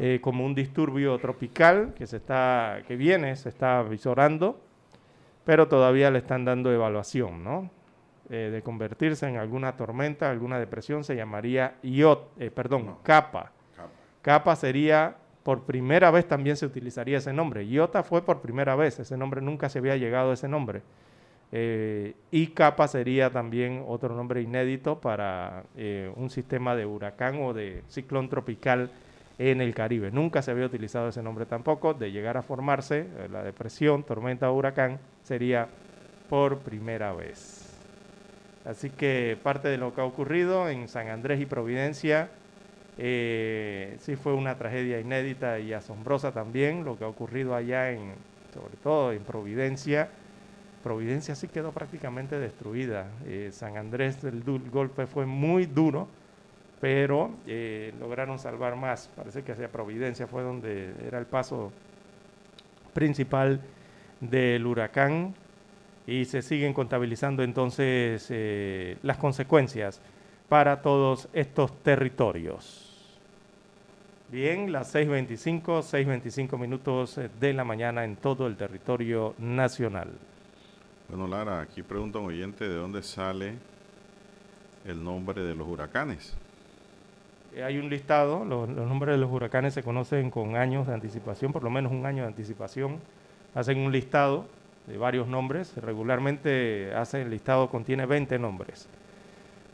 eh, 0.00 0.18
como 0.20 0.44
un 0.44 0.54
disturbio 0.54 1.18
tropical 1.18 1.94
que, 1.94 2.06
se 2.06 2.16
está, 2.16 2.82
que 2.86 2.96
viene, 2.96 3.36
se 3.36 3.48
está 3.48 3.82
visorando, 3.82 4.60
pero 5.44 5.68
todavía 5.68 6.10
le 6.10 6.18
están 6.18 6.44
dando 6.44 6.72
evaluación, 6.72 7.44
¿no? 7.44 7.70
Eh, 8.30 8.50
de 8.50 8.62
convertirse 8.62 9.28
en 9.28 9.36
alguna 9.36 9.76
tormenta, 9.76 10.30
alguna 10.30 10.58
depresión, 10.58 11.04
se 11.04 11.14
llamaría 11.14 11.76
IOT, 11.82 12.40
eh, 12.40 12.50
perdón, 12.50 12.96
capa. 13.02 13.52
capa. 14.22 14.56
sería, 14.56 15.16
por 15.42 15.64
primera 15.64 16.10
vez 16.10 16.26
también 16.26 16.56
se 16.56 16.64
utilizaría 16.64 17.18
ese 17.18 17.32
nombre. 17.32 17.66
Iota 17.66 18.02
fue 18.02 18.24
por 18.24 18.40
primera 18.40 18.76
vez, 18.76 18.98
ese 18.98 19.16
nombre 19.18 19.42
nunca 19.42 19.68
se 19.68 19.78
había 19.78 19.96
llegado 19.96 20.30
a 20.30 20.34
ese 20.34 20.48
nombre. 20.48 20.82
y 22.30 22.46
capa 22.48 22.88
sería 22.88 23.30
también 23.30 23.84
otro 23.86 24.16
nombre 24.16 24.42
inédito 24.42 25.00
para 25.00 25.64
un 26.16 26.28
sistema 26.28 26.74
de 26.74 26.84
huracán 26.84 27.40
o 27.42 27.52
de 27.52 27.84
ciclón 27.88 28.28
tropical 28.28 28.90
en 29.38 29.60
el 29.60 29.74
Caribe. 29.74 30.10
Nunca 30.10 30.42
se 30.42 30.50
había 30.50 30.66
utilizado 30.66 31.08
ese 31.08 31.22
nombre 31.22 31.46
tampoco. 31.46 31.94
De 31.94 32.12
llegar 32.12 32.36
a 32.36 32.42
formarse, 32.42 33.00
eh, 33.00 33.28
la 33.30 33.42
depresión, 33.42 34.04
tormenta 34.04 34.50
o 34.50 34.54
huracán, 34.54 34.98
sería 35.24 35.68
por 36.30 36.58
primera 36.58 37.12
vez. 37.12 37.62
Así 38.64 38.90
que 38.90 39.36
parte 39.42 39.68
de 39.68 39.76
lo 39.76 39.94
que 39.94 40.00
ha 40.00 40.04
ocurrido 40.04 40.68
en 40.68 40.88
San 40.88 41.08
Andrés 41.08 41.40
y 41.40 41.46
Providencia, 41.46 42.30
eh, 42.96 43.96
sí 43.98 44.16
fue 44.16 44.32
una 44.32 44.56
tragedia 44.56 45.00
inédita 45.00 45.58
y 45.58 45.72
asombrosa 45.72 46.32
también, 46.32 46.84
lo 46.84 46.96
que 46.96 47.04
ha 47.04 47.08
ocurrido 47.08 47.54
allá 47.54 47.90
en, 47.90 48.14
sobre 48.54 48.76
todo 48.76 49.12
en 49.12 49.22
Providencia. 49.22 50.08
Providencia 50.82 51.34
sí 51.34 51.48
quedó 51.48 51.72
prácticamente 51.72 52.38
destruida. 52.38 53.08
Eh, 53.26 53.50
San 53.52 53.76
Andrés, 53.76 54.22
el 54.24 54.42
golpe 54.70 55.06
fue 55.06 55.26
muy 55.26 55.66
duro 55.66 56.08
pero 56.84 57.30
eh, 57.46 57.94
lograron 57.98 58.38
salvar 58.38 58.76
más. 58.76 59.08
Parece 59.16 59.42
que 59.42 59.52
hacia 59.52 59.72
Providencia 59.72 60.26
fue 60.26 60.42
donde 60.42 60.92
era 61.06 61.18
el 61.18 61.24
paso 61.24 61.72
principal 62.92 63.58
del 64.30 64.66
huracán 64.66 65.34
y 66.06 66.24
se 66.24 66.42
siguen 66.42 66.72
contabilizando 66.72 67.42
entonces 67.42 68.26
eh, 68.30 68.98
las 69.02 69.16
consecuencias 69.16 70.00
para 70.48 70.82
todos 70.82 71.28
estos 71.32 71.82
territorios. 71.82 72.90
Bien, 74.30 74.72
las 74.72 74.94
6.25, 74.94 75.82
6.25 75.82 76.58
minutos 76.58 77.20
de 77.38 77.52
la 77.52 77.64
mañana 77.64 78.04
en 78.04 78.16
todo 78.16 78.46
el 78.46 78.56
territorio 78.56 79.34
nacional. 79.38 80.10
Bueno, 81.08 81.28
Lara, 81.28 81.60
aquí 81.60 81.82
pregunta 81.82 82.18
un 82.18 82.26
oyente 82.26 82.68
de 82.68 82.74
dónde 82.74 83.02
sale 83.02 83.54
el 84.84 85.02
nombre 85.02 85.42
de 85.42 85.54
los 85.54 85.68
huracanes. 85.68 86.34
Eh, 87.54 87.62
hay 87.62 87.78
un 87.78 87.88
listado, 87.88 88.44
los, 88.44 88.68
nombres 88.68 89.14
de 89.14 89.18
los 89.18 89.30
huracanes 89.30 89.74
se 89.74 89.82
conocen 89.82 90.30
con 90.30 90.56
años 90.56 90.86
de 90.86 90.94
anticipación, 90.94 91.52
por 91.52 91.62
lo 91.62 91.70
menos 91.70 91.92
un 91.92 92.04
año 92.04 92.22
de 92.22 92.28
anticipación. 92.28 92.98
Hacen 93.54 93.78
un 93.78 93.92
listado 93.92 94.46
de 94.86 94.98
varios 94.98 95.28
nombres, 95.28 95.76
regularmente 95.76 96.92
hacen 96.94 97.22
el 97.22 97.30
listado 97.30 97.70
contiene 97.70 98.06
20 98.06 98.38
nombres. 98.38 98.88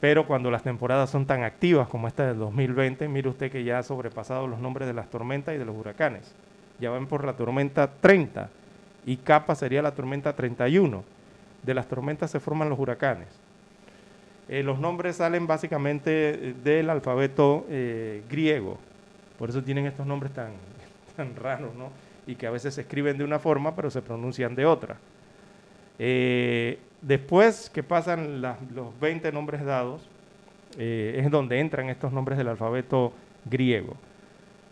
Pero 0.01 0.27
cuando 0.27 0.51
las 0.51 0.63
temporadas 0.63 1.11
son 1.11 1.27
tan 1.27 1.43
activas 1.43 1.89
como 1.89 2.09
esta 2.09 2.27
del 2.27 2.39
2020, 2.39 3.09
mire 3.09 3.29
usted 3.29 3.51
que 3.51 3.65
ya 3.65 3.79
ha 3.79 3.83
sobrepasado 3.83 4.47
los 4.47 4.59
nombres 4.59 4.89
de 4.89 4.95
las 4.95 5.11
tormentas 5.11 5.55
y 5.55 5.59
de 5.59 5.65
los 5.65 5.77
huracanes. 5.77 6.35
Ya 6.79 6.91
van 6.91 7.07
por 7.07 7.25
la 7.25 7.35
tormenta 7.35 7.91
30 8.01 8.49
y 9.05 9.17
capa 9.19 9.55
sería 9.55 9.83
la 9.83 9.95
tormenta 9.95 10.35
31. 10.35 11.05
De 11.63 11.75
las 11.75 11.87
tormentas 11.87 12.31
se 12.31 12.41
forman 12.41 12.71
los 12.71 12.79
huracanes. 12.79 13.29
Eh, 14.49 14.63
los 14.63 14.81
nombres 14.81 15.17
salen 15.17 15.47
básicamente 15.47 16.11
eh, 16.49 16.55
del 16.65 16.91
alfabeto 16.91 17.67
eh, 17.69 18.25
griego, 18.29 18.79
por 19.39 19.49
eso 19.49 19.63
tienen 19.63 19.87
estos 19.87 20.07
nombres 20.07 20.33
tan, 20.33 20.55
tan 21.17 21.37
raros, 21.37 21.73
¿no? 21.77 21.91
Y 22.31 22.37
que 22.37 22.47
a 22.47 22.51
veces 22.51 22.75
se 22.75 22.83
escriben 22.83 23.19
de 23.19 23.25
una 23.25 23.39
forma, 23.39 23.75
pero 23.75 23.91
se 23.91 24.03
pronuncian 24.03 24.55
de 24.55 24.67
otra. 24.67 24.97
después 27.03 27.71
que 27.71 27.83
pasan 27.83 28.41
los 28.41 28.99
20 29.01 29.33
nombres 29.33 29.65
dados, 29.65 30.09
eh, 30.79 31.21
es 31.25 31.31
donde 31.31 31.59
entran 31.59 31.89
estos 31.89 32.13
nombres 32.13 32.39
del 32.39 32.49
alfabeto 32.49 33.13
griego. 33.45 33.97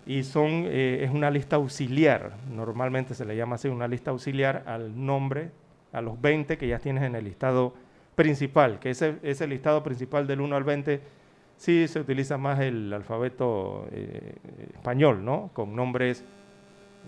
Y 0.06 0.22
son, 0.22 0.64
eh, 0.66 1.00
es 1.02 1.10
una 1.10 1.30
lista 1.30 1.56
auxiliar, 1.56 2.32
normalmente 2.50 3.14
se 3.14 3.24
le 3.24 3.36
llama 3.36 3.56
así 3.56 3.68
una 3.68 3.88
lista 3.88 4.10
auxiliar 4.10 4.62
al 4.66 5.04
nombre, 5.04 5.50
a 5.92 6.00
los 6.00 6.20
20 6.20 6.56
que 6.56 6.68
ya 6.68 6.78
tienes 6.78 7.02
en 7.02 7.14
el 7.14 7.24
listado 7.24 7.74
principal, 8.14 8.78
que 8.78 8.90
ese, 8.90 9.16
ese 9.22 9.46
listado 9.46 9.82
principal 9.82 10.26
del 10.26 10.40
1 10.40 10.56
al 10.56 10.64
20 10.64 11.00
sí 11.56 11.88
se 11.88 12.00
utiliza 12.00 12.38
más 12.38 12.60
el 12.60 12.92
alfabeto 12.92 13.86
eh, 13.90 14.36
español, 14.74 15.24
¿no? 15.24 15.50
Con 15.52 15.74
nombres 15.74 16.24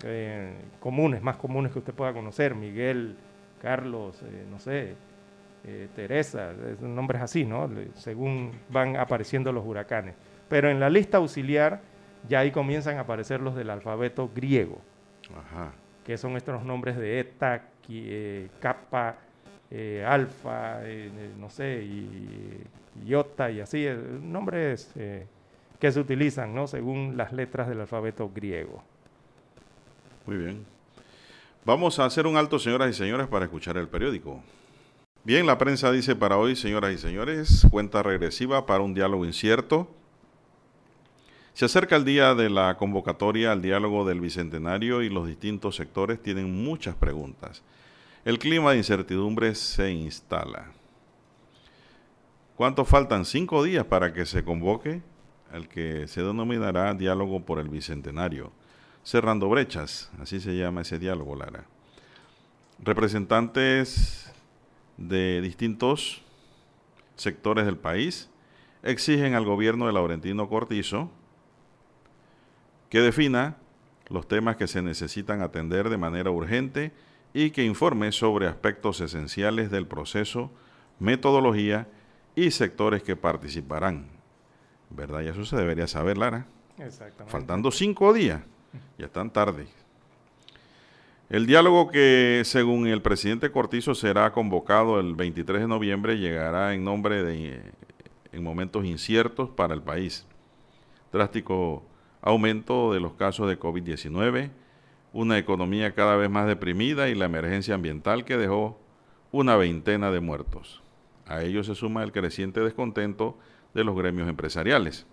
eh, 0.05 0.55
comunes, 0.81 1.23
más 1.23 1.37
comunes 1.37 1.73
que 1.73 1.79
usted 1.79 1.95
pueda 1.95 2.13
conocer, 2.13 2.55
Miguel, 2.55 3.17
Carlos, 3.61 4.23
eh, 4.23 4.47
no 4.51 4.59
sé, 4.59 4.95
Teresa, 5.95 6.55
nombres 6.81 7.21
así, 7.21 7.45
¿no? 7.45 7.69
Según 7.95 8.51
van 8.71 8.97
apareciendo 8.97 9.53
los 9.53 9.67
huracanes. 9.67 10.15
Pero 10.49 10.71
en 10.71 10.81
la 10.81 10.89
lista 10.89 11.19
auxiliar 11.19 11.83
ya 12.27 12.41
ahí 12.41 12.51
comienzan 12.51 12.97
a 12.97 13.01
aparecer 13.01 13.43
los 13.43 13.55
del 13.55 13.69
alfabeto 13.69 14.31
griego, 14.35 14.79
que 16.07 16.17
son 16.17 16.39
estos 16.39 16.65
nombres 16.65 16.97
de 16.97 17.21
eta, 17.21 17.63
kappa, 18.59 19.17
alfa, 20.07 20.81
no 21.39 21.51
sé, 21.51 21.83
y 21.85 22.65
iota 23.05 23.51
y 23.51 23.61
así, 23.61 23.87
eh, 23.87 23.97
nombres 24.21 24.93
eh, 24.97 25.27
que 25.79 25.91
se 25.91 26.01
utilizan, 26.01 26.55
¿no? 26.55 26.67
Según 26.67 27.17
las 27.17 27.33
letras 27.33 27.69
del 27.69 27.81
alfabeto 27.81 28.31
griego. 28.35 28.83
Muy 30.31 30.39
bien. 30.39 30.65
Vamos 31.65 31.99
a 31.99 32.05
hacer 32.05 32.25
un 32.25 32.37
alto, 32.37 32.61
señoras 32.61 32.89
y 32.89 32.95
señores, 32.95 33.27
para 33.27 33.47
escuchar 33.47 33.77
el 33.77 33.89
periódico. 33.89 34.41
Bien, 35.25 35.45
la 35.45 35.59
prensa 35.59 35.91
dice 35.91 36.15
para 36.15 36.37
hoy, 36.37 36.55
señoras 36.55 36.95
y 36.95 36.99
señores, 36.99 37.67
cuenta 37.69 38.01
regresiva 38.01 38.65
para 38.65 38.85
un 38.85 38.95
diálogo 38.95 39.25
incierto. 39.25 39.89
Se 41.53 41.65
acerca 41.65 41.97
el 41.97 42.05
día 42.05 42.37
de 42.37 42.49
la 42.49 42.77
convocatoria 42.77 43.51
al 43.51 43.61
diálogo 43.61 44.07
del 44.07 44.21
Bicentenario 44.21 45.03
y 45.03 45.09
los 45.09 45.27
distintos 45.27 45.75
sectores 45.75 46.23
tienen 46.23 46.63
muchas 46.63 46.95
preguntas. 46.95 47.65
El 48.25 48.39
clima 48.39 48.71
de 48.71 48.79
incertidumbre 48.79 49.57
se 49.57 49.91
instala. 49.91 50.71
¿Cuánto 52.55 52.85
faltan? 52.85 53.25
Cinco 53.25 53.65
días 53.65 53.85
para 53.85 54.13
que 54.13 54.25
se 54.27 54.45
convoque 54.45 55.03
al 55.53 55.67
que 55.67 56.07
se 56.07 56.23
denominará 56.23 56.95
diálogo 56.95 57.45
por 57.45 57.59
el 57.59 57.69
Bicentenario. 57.69 58.53
Cerrando 59.03 59.49
brechas, 59.49 60.11
así 60.21 60.41
se 60.41 60.57
llama 60.57 60.83
ese 60.83 60.99
diálogo, 60.99 61.35
Lara. 61.35 61.65
Representantes 62.79 64.33
de 64.97 65.41
distintos 65.41 66.23
sectores 67.17 67.67
del 67.67 67.77
país 67.77 68.31
exigen 68.83 69.35
al 69.35 69.45
gobierno 69.45 69.87
de 69.87 69.93
Laurentino 69.93 70.49
Cortizo 70.49 71.11
que 72.89 73.01
defina 73.01 73.57
los 74.09 74.27
temas 74.27 74.57
que 74.57 74.67
se 74.67 74.83
necesitan 74.83 75.41
atender 75.41 75.89
de 75.89 75.97
manera 75.97 76.31
urgente 76.31 76.93
y 77.33 77.51
que 77.51 77.65
informe 77.65 78.13
sobre 78.13 78.49
aspectos 78.49 79.01
esenciales 79.01 79.71
del 79.71 79.87
proceso, 79.87 80.51
metodología 80.99 81.89
y 82.35 82.51
sectores 82.51 83.03
que 83.03 83.17
participarán. 83.17 84.09
¿Verdad? 84.91 85.23
Y 85.23 85.29
eso 85.29 85.45
se 85.45 85.57
debería 85.57 85.87
saber, 85.87 86.19
Lara. 86.19 86.47
Exactamente. 86.79 87.31
Faltando 87.31 87.71
cinco 87.71 88.13
días. 88.13 88.43
Ya 88.99 89.07
están 89.07 89.31
tarde. 89.31 89.67
El 91.29 91.47
diálogo 91.47 91.91
que, 91.91 92.43
según 92.45 92.87
el 92.89 93.03
presidente 93.03 93.51
Cortizo, 93.51 93.95
será 93.95 94.33
convocado 94.33 94.99
el 94.99 95.15
23 95.15 95.63
de 95.63 95.69
noviembre, 95.69 96.19
llegará 96.19 96.75
en 96.75 96.85
nombre 96.85 97.23
de 97.23 97.73
en 98.33 98.45
momentos 98.45 98.85
inciertos 98.85 99.51
para 99.51 99.75
el 99.75 99.83
país. 99.83 100.27
Drástico 101.13 101.83
aumento 102.23 102.93
de 102.93 103.01
los 103.01 103.15
casos 103.15 103.49
de 103.49 103.59
COVID-19, 103.59 104.51
una 105.13 105.39
economía 105.39 105.95
cada 105.95 106.17
vez 106.17 106.31
más 106.31 106.47
deprimida 106.47 107.09
y 107.09 107.15
la 107.15 107.25
emergencia 107.25 107.75
ambiental 107.75 108.25
que 108.25 108.37
dejó 108.37 108.79
una 109.33 109.57
veintena 109.57 110.11
de 110.11 110.21
muertos. 110.21 110.83
A 111.27 111.43
ello 111.43 111.65
se 111.65 111.75
suma 111.75 112.03
el 112.03 112.13
creciente 112.13 112.61
descontento 112.61 113.39
de 113.75 113.85
los 113.85 113.97
gremios 113.97 114.29
empresariales. 114.29 115.07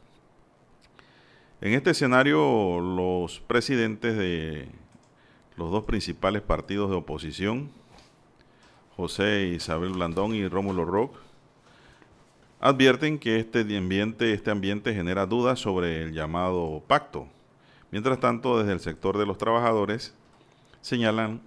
En 1.60 1.74
este 1.74 1.90
escenario, 1.90 2.80
los 2.80 3.40
presidentes 3.40 4.16
de 4.16 4.68
los 5.56 5.72
dos 5.72 5.86
principales 5.86 6.44
partidos 6.44 6.92
de 6.92 6.98
oposición, 6.98 7.72
José 8.96 9.48
Isabel 9.48 9.94
Blandón 9.94 10.36
y 10.36 10.48
Rómulo 10.48 10.86
Rock, 10.86 11.16
advierten 12.60 13.18
que 13.18 13.40
este 13.40 13.62
ambiente, 13.76 14.34
este 14.34 14.52
ambiente 14.52 14.94
genera 14.94 15.26
dudas 15.26 15.60
sobre 15.60 16.04
el 16.04 16.14
llamado 16.14 16.84
pacto. 16.86 17.28
Mientras 17.90 18.20
tanto, 18.20 18.60
desde 18.60 18.74
el 18.74 18.80
sector 18.80 19.18
de 19.18 19.26
los 19.26 19.40
trabajadores 19.40 20.14
señalan 20.82 21.42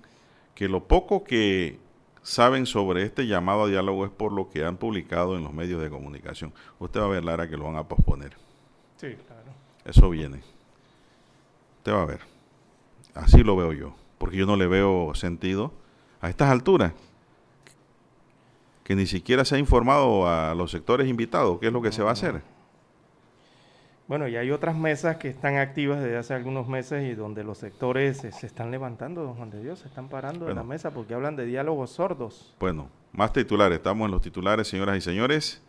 que 0.57 0.69
lo 0.69 0.89
poco 0.89 1.23
que 1.23 1.79
saben 2.23 2.67
sobre 2.67 3.05
este 3.05 3.29
llamado 3.29 3.63
a 3.63 3.69
diálogo 3.69 4.05
es 4.05 4.11
por 4.11 4.33
lo 4.33 4.51
que 4.51 4.65
han 4.65 4.77
publicado 4.77 5.37
en 5.37 5.45
los 5.45 5.53
medios 5.53 5.81
de 5.81 5.89
comunicación. 5.89 6.53
Usted 6.81 6.99
va 6.99 7.05
a 7.05 7.09
ver, 7.11 7.25
Lara, 7.25 7.49
que 7.49 7.57
lo 7.57 7.67
van 7.67 7.77
a 7.77 7.85
posponer. 7.85 8.37
Sí. 8.97 9.17
Eso 9.91 10.09
viene. 10.09 10.41
Usted 11.79 11.93
va 11.93 12.03
a 12.03 12.07
ver. 12.07 12.21
Así 13.15 13.43
lo 13.43 13.57
veo 13.57 13.73
yo. 13.73 13.95
Porque 14.19 14.37
yo 14.37 14.47
no 14.47 14.55
le 14.55 14.69
veo 14.69 15.13
sentido 15.15 15.73
a 16.21 16.29
estas 16.29 16.51
alturas 16.51 16.93
que 18.85 18.95
ni 18.95 19.07
siquiera 19.07 19.45
se 19.45 19.57
ha 19.57 19.59
informado 19.59 20.29
a 20.29 20.55
los 20.55 20.71
sectores 20.71 21.09
invitados 21.09 21.59
qué 21.61 21.69
es 21.69 21.73
lo 21.73 21.83
que 21.83 21.91
se 21.91 22.03
va 22.03 22.11
a 22.11 22.13
hacer. 22.13 22.43
Bueno, 24.07 24.27
y 24.29 24.37
hay 24.37 24.51
otras 24.51 24.77
mesas 24.77 25.17
que 25.17 25.29
están 25.29 25.57
activas 25.57 26.01
desde 26.01 26.17
hace 26.17 26.35
algunos 26.35 26.69
meses 26.69 27.05
y 27.05 27.15
donde 27.15 27.45
los 27.45 27.59
sectores 27.59 28.19
se, 28.19 28.29
están 28.47 28.71
levantando, 28.73 29.23
don 29.23 29.35
Juan 29.35 29.51
de 29.51 29.63
Dios, 29.63 29.81
se 29.81 29.89
están 29.89 30.09
parando 30.09 30.47
de 30.47 30.55
la 30.55 30.65
mesa 30.65 30.93
porque 30.93 31.15
hablan 31.15 31.37
de 31.37 31.47
diálogos 31.47 31.91
sordos. 31.91 32.55
Bueno, 32.59 32.89
más 33.13 33.33
titulares, 33.33 33.79
estamos 33.79 34.07
en 34.07 34.11
los 34.11 34.23
titulares, 34.23 34.67
señoras 34.67 34.97
y 34.97 35.01
señores. 35.01 35.63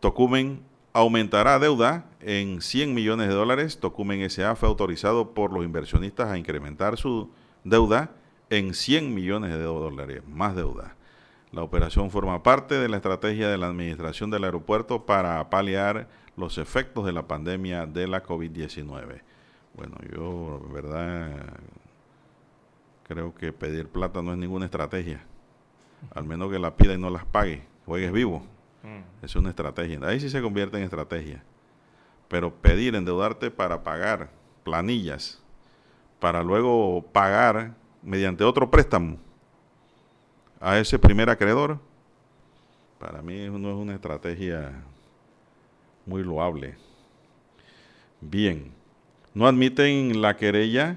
Tocumen 0.00 0.71
aumentará 0.92 1.58
deuda 1.58 2.04
en 2.20 2.60
100 2.60 2.94
millones 2.94 3.28
de 3.28 3.34
dólares. 3.34 3.78
Tocumen 3.78 4.28
SA 4.28 4.56
fue 4.56 4.68
autorizado 4.68 5.32
por 5.34 5.52
los 5.52 5.64
inversionistas 5.64 6.30
a 6.30 6.38
incrementar 6.38 6.96
su 6.96 7.30
deuda 7.64 8.10
en 8.50 8.74
100 8.74 9.14
millones 9.14 9.52
de 9.52 9.62
dólares, 9.62 10.22
más 10.28 10.54
deuda. 10.54 10.96
La 11.52 11.62
operación 11.62 12.10
forma 12.10 12.42
parte 12.42 12.74
de 12.76 12.88
la 12.88 12.96
estrategia 12.96 13.48
de 13.48 13.58
la 13.58 13.66
administración 13.66 14.30
del 14.30 14.44
aeropuerto 14.44 15.04
para 15.04 15.50
paliar 15.50 16.08
los 16.36 16.58
efectos 16.58 17.04
de 17.04 17.12
la 17.12 17.26
pandemia 17.26 17.86
de 17.86 18.08
la 18.08 18.22
COVID-19. 18.22 19.20
Bueno, 19.74 19.96
yo, 20.14 20.60
verdad, 20.72 21.30
creo 23.04 23.34
que 23.34 23.52
pedir 23.52 23.88
plata 23.88 24.22
no 24.22 24.32
es 24.32 24.38
ninguna 24.38 24.66
estrategia. 24.66 25.24
Al 26.14 26.24
menos 26.24 26.50
que 26.50 26.58
la 26.58 26.76
pida 26.76 26.94
y 26.94 26.98
no 26.98 27.10
las 27.10 27.24
pague, 27.24 27.62
juegues 27.86 28.12
vivo. 28.12 28.42
Mm. 28.82 29.24
Es 29.24 29.36
una 29.36 29.50
estrategia. 29.50 29.98
Ahí 30.02 30.20
sí 30.20 30.30
se 30.30 30.42
convierte 30.42 30.76
en 30.76 30.84
estrategia. 30.84 31.42
Pero 32.28 32.54
pedir, 32.54 32.94
endeudarte 32.94 33.50
para 33.50 33.82
pagar 33.82 34.30
planillas, 34.64 35.42
para 36.20 36.42
luego 36.42 37.04
pagar 37.12 37.74
mediante 38.02 38.44
otro 38.44 38.70
préstamo 38.70 39.18
a 40.60 40.78
ese 40.78 40.98
primer 40.98 41.28
acreedor, 41.28 41.78
para 42.98 43.20
mí 43.20 43.48
no 43.50 43.70
es 43.70 43.76
una 43.76 43.94
estrategia 43.94 44.72
muy 46.06 46.22
loable. 46.22 46.76
Bien, 48.20 48.72
no 49.34 49.48
admiten 49.48 50.22
la 50.22 50.36
querella 50.36 50.96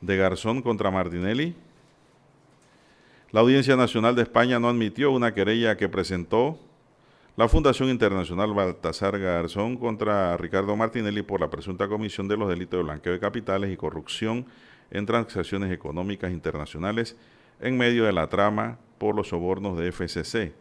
de 0.00 0.16
Garzón 0.16 0.62
contra 0.62 0.92
Martinelli. 0.92 1.56
La 3.32 3.40
Audiencia 3.40 3.76
Nacional 3.76 4.14
de 4.14 4.22
España 4.22 4.60
no 4.60 4.68
admitió 4.68 5.10
una 5.10 5.34
querella 5.34 5.76
que 5.76 5.88
presentó 5.88 6.58
la 7.36 7.48
Fundación 7.48 7.88
Internacional 7.88 8.52
Baltasar 8.52 9.18
Garzón 9.18 9.76
contra 9.76 10.36
Ricardo 10.36 10.76
Martinelli 10.76 11.22
por 11.22 11.40
la 11.40 11.50
presunta 11.50 11.88
comisión 11.88 12.28
de 12.28 12.36
los 12.36 12.48
delitos 12.48 12.78
de 12.78 12.84
blanqueo 12.84 13.12
de 13.14 13.20
capitales 13.20 13.72
y 13.72 13.76
corrupción 13.76 14.46
en 14.90 15.06
transacciones 15.06 15.72
económicas 15.72 16.30
internacionales 16.30 17.16
en 17.60 17.78
medio 17.78 18.04
de 18.04 18.12
la 18.12 18.28
trama 18.28 18.78
por 18.98 19.16
los 19.16 19.28
sobornos 19.28 19.78
de 19.78 19.90
FCC 19.90 20.52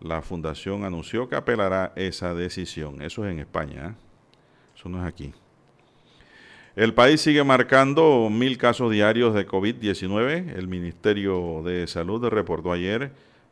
la 0.00 0.22
fundación 0.22 0.84
anunció 0.84 1.28
que 1.28 1.36
apelará 1.36 1.92
esa 1.96 2.34
decisión. 2.34 3.02
Eso 3.02 3.24
es 3.24 3.32
en 3.32 3.40
España, 3.40 3.88
¿eh? 3.88 3.94
eso 4.76 4.88
no 4.88 5.00
es 5.00 5.08
aquí. 5.08 5.32
El 6.78 6.94
país 6.94 7.20
sigue 7.20 7.42
marcando 7.42 8.30
mil 8.30 8.56
casos 8.56 8.92
diarios 8.92 9.34
de 9.34 9.48
COVID-19. 9.48 10.54
El 10.54 10.68
Ministerio 10.68 11.60
de 11.64 11.88
Salud 11.88 12.24
reportó 12.28 12.70
ayer 12.70 13.10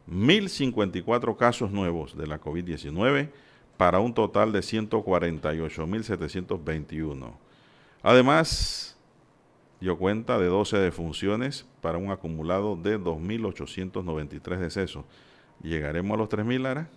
1.054 0.08 1.36
casos 1.36 1.72
nuevos 1.72 2.16
de 2.16 2.28
la 2.28 2.40
COVID-19 2.40 3.30
para 3.76 3.98
un 3.98 4.14
total 4.14 4.52
de 4.52 4.60
148.721. 4.60 7.32
Además, 8.04 8.96
dio 9.80 9.98
cuenta 9.98 10.38
de 10.38 10.46
12 10.46 10.78
defunciones 10.78 11.66
para 11.80 11.98
un 11.98 12.12
acumulado 12.12 12.76
de 12.76 12.96
2.893 12.96 14.58
decesos. 14.58 15.04
¿Llegaremos 15.64 16.14
a 16.14 16.18
los 16.18 16.28
3.000, 16.28 16.60
Lara? 16.60 16.88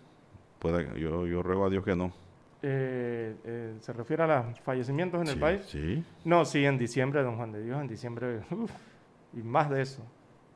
Pueda, 0.60 0.96
yo, 0.96 1.26
yo 1.26 1.42
ruego 1.42 1.66
a 1.66 1.72
Dios 1.72 1.84
que 1.84 1.96
no. 1.96 2.14
Eh, 2.62 3.36
eh, 3.46 3.76
¿Se 3.80 3.94
refiere 3.94 4.24
a 4.24 4.28
los 4.28 4.60
fallecimientos 4.60 5.22
en 5.22 5.28
el 5.30 5.40
país? 5.40 5.62
Sí. 5.68 6.04
No, 6.26 6.44
sí, 6.44 6.66
en 6.66 6.78
diciembre, 6.78 7.24
don 7.24 7.38
Juan 7.38 7.52
de 7.54 7.64
Dios, 7.64 7.80
en 7.80 7.88
diciembre, 7.88 8.42
uf, 8.52 8.72
y 9.34 9.42
más 9.44 9.70
de 9.70 9.82
eso. 9.82 10.04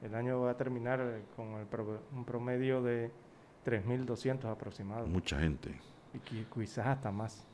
El 0.02 0.14
año 0.16 0.42
va 0.42 0.52
a 0.52 0.58
terminar 0.58 1.00
con 1.36 1.54
el 1.54 1.66
pro- 1.66 2.02
un 2.14 2.26
promedio 2.26 2.82
de 2.84 3.10
3.200 3.66 4.46
aproximados. 4.52 5.08
Mucha 5.08 5.40
gente. 5.40 5.70
Y 6.14 6.18
qui- 6.18 6.46
quizás 6.54 6.88
hasta 6.88 7.10
más. 7.10 7.48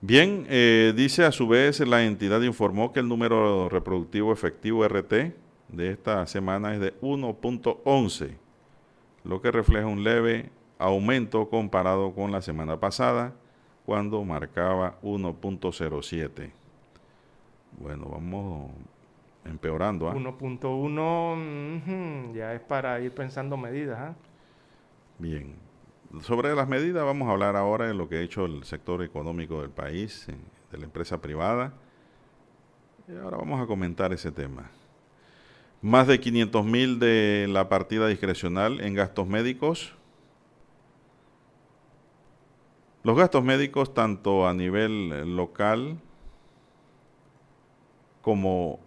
Bien, 0.00 0.46
eh, 0.48 0.92
dice 0.94 1.24
a 1.24 1.32
su 1.32 1.48
vez 1.48 1.80
la 1.80 2.04
entidad 2.04 2.40
informó 2.42 2.92
que 2.92 3.00
el 3.00 3.08
número 3.08 3.68
reproductivo 3.68 4.32
efectivo 4.32 4.84
RT 4.84 5.34
de 5.68 5.90
esta 5.90 6.26
semana 6.26 6.74
es 6.74 6.80
de 6.80 6.94
1.11, 7.00 8.36
lo 9.24 9.40
que 9.42 9.50
refleja 9.50 9.86
un 9.86 10.04
leve 10.04 10.50
aumento 10.78 11.48
comparado 11.48 12.14
con 12.14 12.32
la 12.32 12.40
semana 12.40 12.78
pasada, 12.78 13.34
cuando 13.84 14.22
marcaba 14.24 14.98
1.07. 15.02 16.52
Bueno, 17.78 18.06
vamos 18.06 18.70
empeorando. 19.44 20.08
¿ah? 20.08 20.14
1.1 20.14 21.76
ujú, 21.78 22.34
ya 22.34 22.54
es 22.54 22.60
para 22.60 23.00
ir 23.00 23.12
pensando 23.12 23.56
medidas. 23.56 23.98
¿ah? 23.98 24.14
Bien. 25.18 25.54
Sobre 26.22 26.54
las 26.54 26.68
medidas 26.68 27.04
vamos 27.04 27.28
a 27.28 27.32
hablar 27.32 27.56
ahora 27.56 27.86
de 27.86 27.94
lo 27.94 28.08
que 28.08 28.16
ha 28.16 28.20
hecho 28.20 28.46
el 28.46 28.64
sector 28.64 29.02
económico 29.02 29.60
del 29.60 29.70
país, 29.70 30.26
eh, 30.28 30.34
de 30.72 30.78
la 30.78 30.84
empresa 30.84 31.20
privada. 31.20 31.74
Y 33.08 33.16
ahora 33.16 33.36
vamos 33.36 33.60
a 33.60 33.66
comentar 33.66 34.12
ese 34.12 34.30
tema. 34.30 34.70
Más 35.82 36.06
de 36.06 36.18
500 36.18 36.64
mil 36.64 36.98
de 36.98 37.46
la 37.48 37.68
partida 37.68 38.08
discrecional 38.08 38.80
en 38.80 38.94
gastos 38.94 39.28
médicos. 39.28 39.97
Los 43.04 43.16
gastos 43.16 43.44
médicos, 43.44 43.94
tanto 43.94 44.48
a 44.48 44.54
nivel 44.54 45.12
eh, 45.12 45.24
local 45.24 46.00
como 48.22 48.80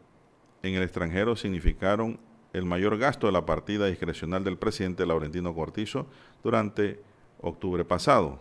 en 0.63 0.75
el 0.75 0.83
extranjero, 0.83 1.37
significaron 1.37 2.19
el 2.53 2.65
mayor 2.65 2.97
gasto 2.97 3.27
de 3.27 3.33
la 3.33 3.45
partida 3.45 3.87
discrecional 3.87 4.43
del 4.43 4.57
presidente 4.57 5.05
Laurentino 5.05 5.55
Cortizo 5.55 6.07
durante 6.43 7.01
octubre 7.39 7.85
pasado. 7.85 8.39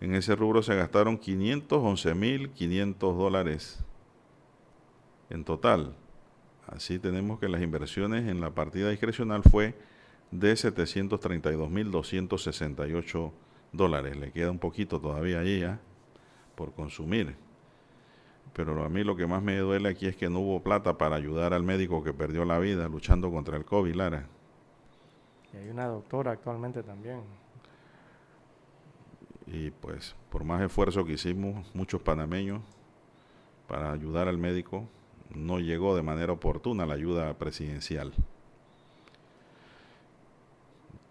En 0.00 0.14
ese 0.14 0.36
rubro 0.36 0.62
se 0.62 0.76
gastaron 0.76 1.18
511.500 1.18 3.16
dólares 3.16 3.82
en 5.30 5.44
total. 5.44 5.96
Así 6.66 6.98
tenemos 6.98 7.40
que 7.40 7.48
las 7.48 7.62
inversiones 7.62 8.28
en 8.28 8.42
la 8.42 8.50
partida 8.50 8.90
discrecional 8.90 9.42
fue 9.42 9.74
de 10.30 10.52
732.268 10.52 13.14
dólares. 13.14 13.45
Le 13.72 14.32
queda 14.32 14.50
un 14.50 14.58
poquito 14.58 15.00
todavía 15.00 15.40
ahí 15.40 15.62
¿ah? 15.62 15.78
por 16.54 16.72
consumir. 16.72 17.36
Pero 18.54 18.82
a 18.82 18.88
mí 18.88 19.04
lo 19.04 19.16
que 19.16 19.26
más 19.26 19.42
me 19.42 19.58
duele 19.58 19.90
aquí 19.90 20.06
es 20.06 20.16
que 20.16 20.30
no 20.30 20.40
hubo 20.40 20.62
plata 20.62 20.96
para 20.96 21.16
ayudar 21.16 21.52
al 21.52 21.62
médico 21.62 22.02
que 22.02 22.14
perdió 22.14 22.46
la 22.46 22.58
vida 22.58 22.88
luchando 22.88 23.30
contra 23.30 23.58
el 23.58 23.66
COVID, 23.66 23.94
Lara. 23.94 24.26
Y 25.52 25.58
hay 25.58 25.68
una 25.68 25.86
doctora 25.86 26.32
actualmente 26.32 26.82
también. 26.82 27.20
Y 29.46 29.70
pues 29.70 30.16
por 30.30 30.42
más 30.44 30.62
esfuerzo 30.62 31.04
que 31.04 31.12
hicimos 31.12 31.70
muchos 31.74 32.00
panameños 32.00 32.62
para 33.68 33.92
ayudar 33.92 34.26
al 34.26 34.38
médico, 34.38 34.88
no 35.34 35.58
llegó 35.60 35.94
de 35.94 36.02
manera 36.02 36.32
oportuna 36.32 36.86
la 36.86 36.94
ayuda 36.94 37.34
presidencial. 37.34 38.14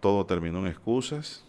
Todo 0.00 0.26
terminó 0.26 0.58
en 0.58 0.66
excusas 0.66 1.45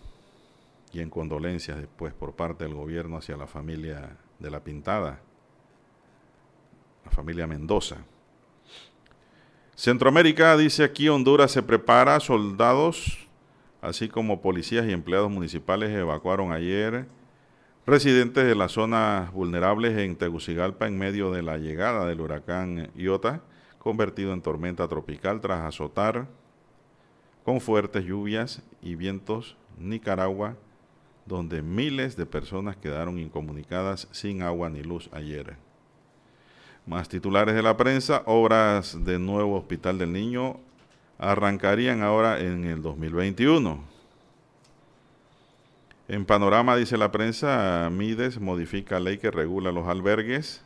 y 0.92 1.02
en 1.02 1.10
condolencias 1.10 1.78
después 1.78 2.14
por 2.14 2.36
parte 2.36 2.64
del 2.64 2.74
gobierno 2.74 3.18
hacia 3.18 3.38
la 3.38 3.48
familia 3.48 4.18
de 4.40 4.52
la 4.52 4.64
Pintada, 4.64 5.20
la 7.06 7.12
familia 7.12 7.48
Mendoza. 7.48 7.98
Centroamérica 9.76 10.58
dice 10.58 10.84
aquí 10.84 11.08
Honduras 11.10 11.52
se 11.52 11.62
prepara, 11.62 12.20
soldados, 12.20 13.28
así 13.82 14.10
como 14.10 14.42
policías 14.42 14.88
y 14.88 14.92
empleados 14.92 15.30
municipales 15.30 15.92
evacuaron 15.92 16.52
ayer 16.52 17.08
residentes 17.86 18.46
de 18.46 18.56
las 18.56 18.74
zonas 18.74 19.32
vulnerables 19.32 19.98
en 19.98 20.18
Tegucigalpa 20.18 20.88
en 20.88 20.98
medio 20.98 21.32
de 21.32 21.42
la 21.42 21.58
llegada 21.58 22.06
del 22.06 22.20
huracán 22.20 22.90
Iota, 22.96 23.42
convertido 23.80 24.34
en 24.34 24.42
tormenta 24.42 24.88
tropical 24.90 25.40
tras 25.40 25.62
azotar 25.62 26.28
con 27.46 27.62
fuertes 27.62 28.04
lluvias 28.04 28.62
y 28.82 28.96
vientos 28.96 29.56
Nicaragua, 29.78 30.58
donde 31.28 31.62
miles 31.62 32.16
de 32.16 32.26
personas 32.26 32.78
quedaron 32.78 33.20
incomunicadas 33.20 34.08
sin 34.12 34.42
agua 34.42 34.70
ni 34.70 34.82
luz 34.82 35.10
ayer. 35.12 35.56
Más 36.86 37.10
titulares 37.10 37.54
de 37.54 37.62
la 37.62 37.76
prensa, 37.76 38.24
obras 38.26 39.04
del 39.04 39.26
nuevo 39.26 39.58
Hospital 39.58 39.98
del 39.98 40.14
Niño 40.14 40.60
arrancarían 41.18 42.02
ahora 42.02 42.40
en 42.40 42.64
el 42.66 42.82
2021. 42.82 43.80
En 46.08 46.26
panorama, 46.26 46.78
dice 46.78 46.98
la 46.98 47.12
prensa, 47.12 47.90
Mides 47.92 48.40
modifica 48.40 49.00
ley 49.00 49.18
que 49.18 49.30
regula 49.30 49.74
los 49.74 49.88
albergues. 49.88 50.62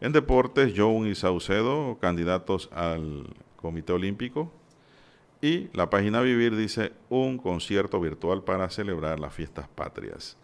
En 0.00 0.12
deportes, 0.12 0.72
Joan 0.76 1.06
y 1.06 1.14
Saucedo, 1.14 1.98
candidatos 2.00 2.68
al 2.72 3.28
Comité 3.54 3.92
Olímpico. 3.92 4.50
Y 5.40 5.68
la 5.74 5.90
página 5.90 6.20
Vivir 6.20 6.56
dice 6.56 6.92
un 7.08 7.38
concierto 7.38 8.00
virtual 8.00 8.42
para 8.42 8.70
celebrar 8.70 9.20
las 9.20 9.34
fiestas 9.34 9.68
patrias. 9.68 10.36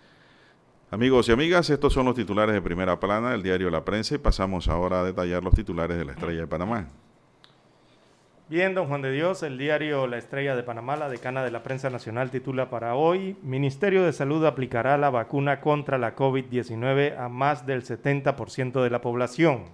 Amigos 0.90 1.28
y 1.28 1.32
amigas, 1.32 1.70
estos 1.70 1.94
son 1.94 2.04
los 2.04 2.14
titulares 2.14 2.54
de 2.54 2.60
primera 2.60 3.00
plana 3.00 3.30
del 3.30 3.42
diario 3.42 3.70
La 3.70 3.84
Prensa 3.84 4.14
y 4.14 4.18
pasamos 4.18 4.68
ahora 4.68 5.00
a 5.00 5.04
detallar 5.04 5.42
los 5.42 5.54
titulares 5.54 5.96
de 5.96 6.04
la 6.04 6.12
Estrella 6.12 6.40
de 6.40 6.46
Panamá. 6.46 6.88
Bien, 8.50 8.74
don 8.74 8.86
Juan 8.86 9.00
de 9.00 9.10
Dios, 9.10 9.42
el 9.42 9.56
diario 9.56 10.06
La 10.06 10.18
Estrella 10.18 10.54
de 10.54 10.62
Panamá, 10.62 10.96
la 10.96 11.08
decana 11.08 11.42
de 11.42 11.50
la 11.50 11.62
prensa 11.62 11.88
nacional, 11.88 12.30
titula 12.30 12.68
para 12.68 12.94
hoy, 12.94 13.38
Ministerio 13.42 14.04
de 14.04 14.12
Salud 14.12 14.44
aplicará 14.44 14.98
la 14.98 15.08
vacuna 15.08 15.62
contra 15.62 15.96
la 15.96 16.14
COVID-19 16.14 17.16
a 17.18 17.30
más 17.30 17.64
del 17.64 17.82
70% 17.82 18.82
de 18.82 18.90
la 18.90 19.00
población. 19.00 19.64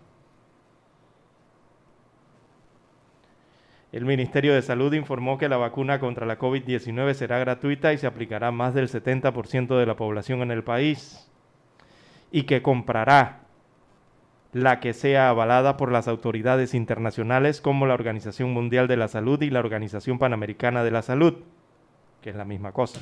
El 3.91 4.05
Ministerio 4.05 4.55
de 4.55 4.61
Salud 4.61 4.93
informó 4.93 5.39
que 5.39 5.49
la 5.49 5.57
vacuna 5.57 5.99
contra 5.99 6.27
la 6.27 6.39
COVID-19 6.39 7.15
será 7.15 7.39
gratuita 7.39 7.93
y 7.93 7.99
se 7.99 8.07
aplicará 8.07 8.49
a 8.49 8.53
más 8.53 8.75
del 8.75 8.89
70% 8.89 9.79
de 9.79 9.87
la 9.87 9.97
población 9.97 10.43
en 10.43 10.51
el 10.51 10.63
país 10.63 11.31
y 12.31 12.43
que 12.43 12.61
comprará 12.61 13.41
la 14.53 14.81
que 14.81 14.93
sea 14.93 15.31
avalada 15.31 15.79
por 15.79 15.91
las 15.91 16.07
autoridades 16.07 16.75
internacionales 16.75 17.63
como 17.63 17.87
la 17.87 17.95
Organización 17.95 18.53
Mundial 18.53 18.89
de 18.89 18.97
la 18.97 19.09
Salud 19.09 19.41
y 19.41 19.51
la 19.51 19.61
Organización 19.61 20.19
Panamericana 20.19 20.85
de 20.85 20.91
la 20.91 21.03
Salud, 21.03 21.35
que 22.21 22.31
es 22.31 22.37
la 22.37 22.45
misma 22.45 22.73
cosa. 22.73 23.01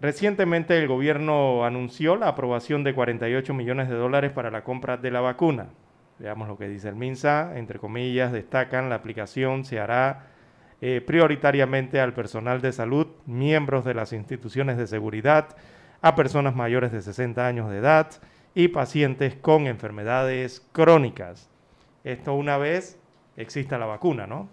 Recientemente 0.00 0.76
el 0.78 0.88
gobierno 0.88 1.64
anunció 1.64 2.16
la 2.16 2.28
aprobación 2.28 2.84
de 2.84 2.94
48 2.94 3.54
millones 3.54 3.88
de 3.88 3.94
dólares 3.94 4.30
para 4.32 4.50
la 4.50 4.62
compra 4.62 4.98
de 4.98 5.10
la 5.10 5.20
vacuna. 5.20 5.68
Veamos 6.18 6.48
lo 6.48 6.58
que 6.58 6.68
dice 6.68 6.88
el 6.88 6.96
MINSA. 6.96 7.56
Entre 7.56 7.78
comillas, 7.78 8.32
destacan 8.32 8.90
la 8.90 8.96
aplicación 8.96 9.64
se 9.64 9.80
hará 9.80 10.26
eh, 10.82 11.00
prioritariamente 11.00 12.00
al 12.00 12.12
personal 12.12 12.60
de 12.60 12.72
salud, 12.72 13.06
miembros 13.24 13.84
de 13.86 13.94
las 13.94 14.12
instituciones 14.12 14.76
de 14.76 14.86
seguridad, 14.86 15.56
a 16.02 16.14
personas 16.14 16.54
mayores 16.54 16.92
de 16.92 17.00
60 17.00 17.46
años 17.46 17.70
de 17.70 17.78
edad 17.78 18.10
y 18.54 18.68
pacientes 18.68 19.34
con 19.34 19.66
enfermedades 19.66 20.66
crónicas. 20.72 21.48
Esto 22.04 22.34
una 22.34 22.58
vez 22.58 22.98
exista 23.36 23.78
la 23.78 23.86
vacuna, 23.86 24.26
¿no? 24.26 24.48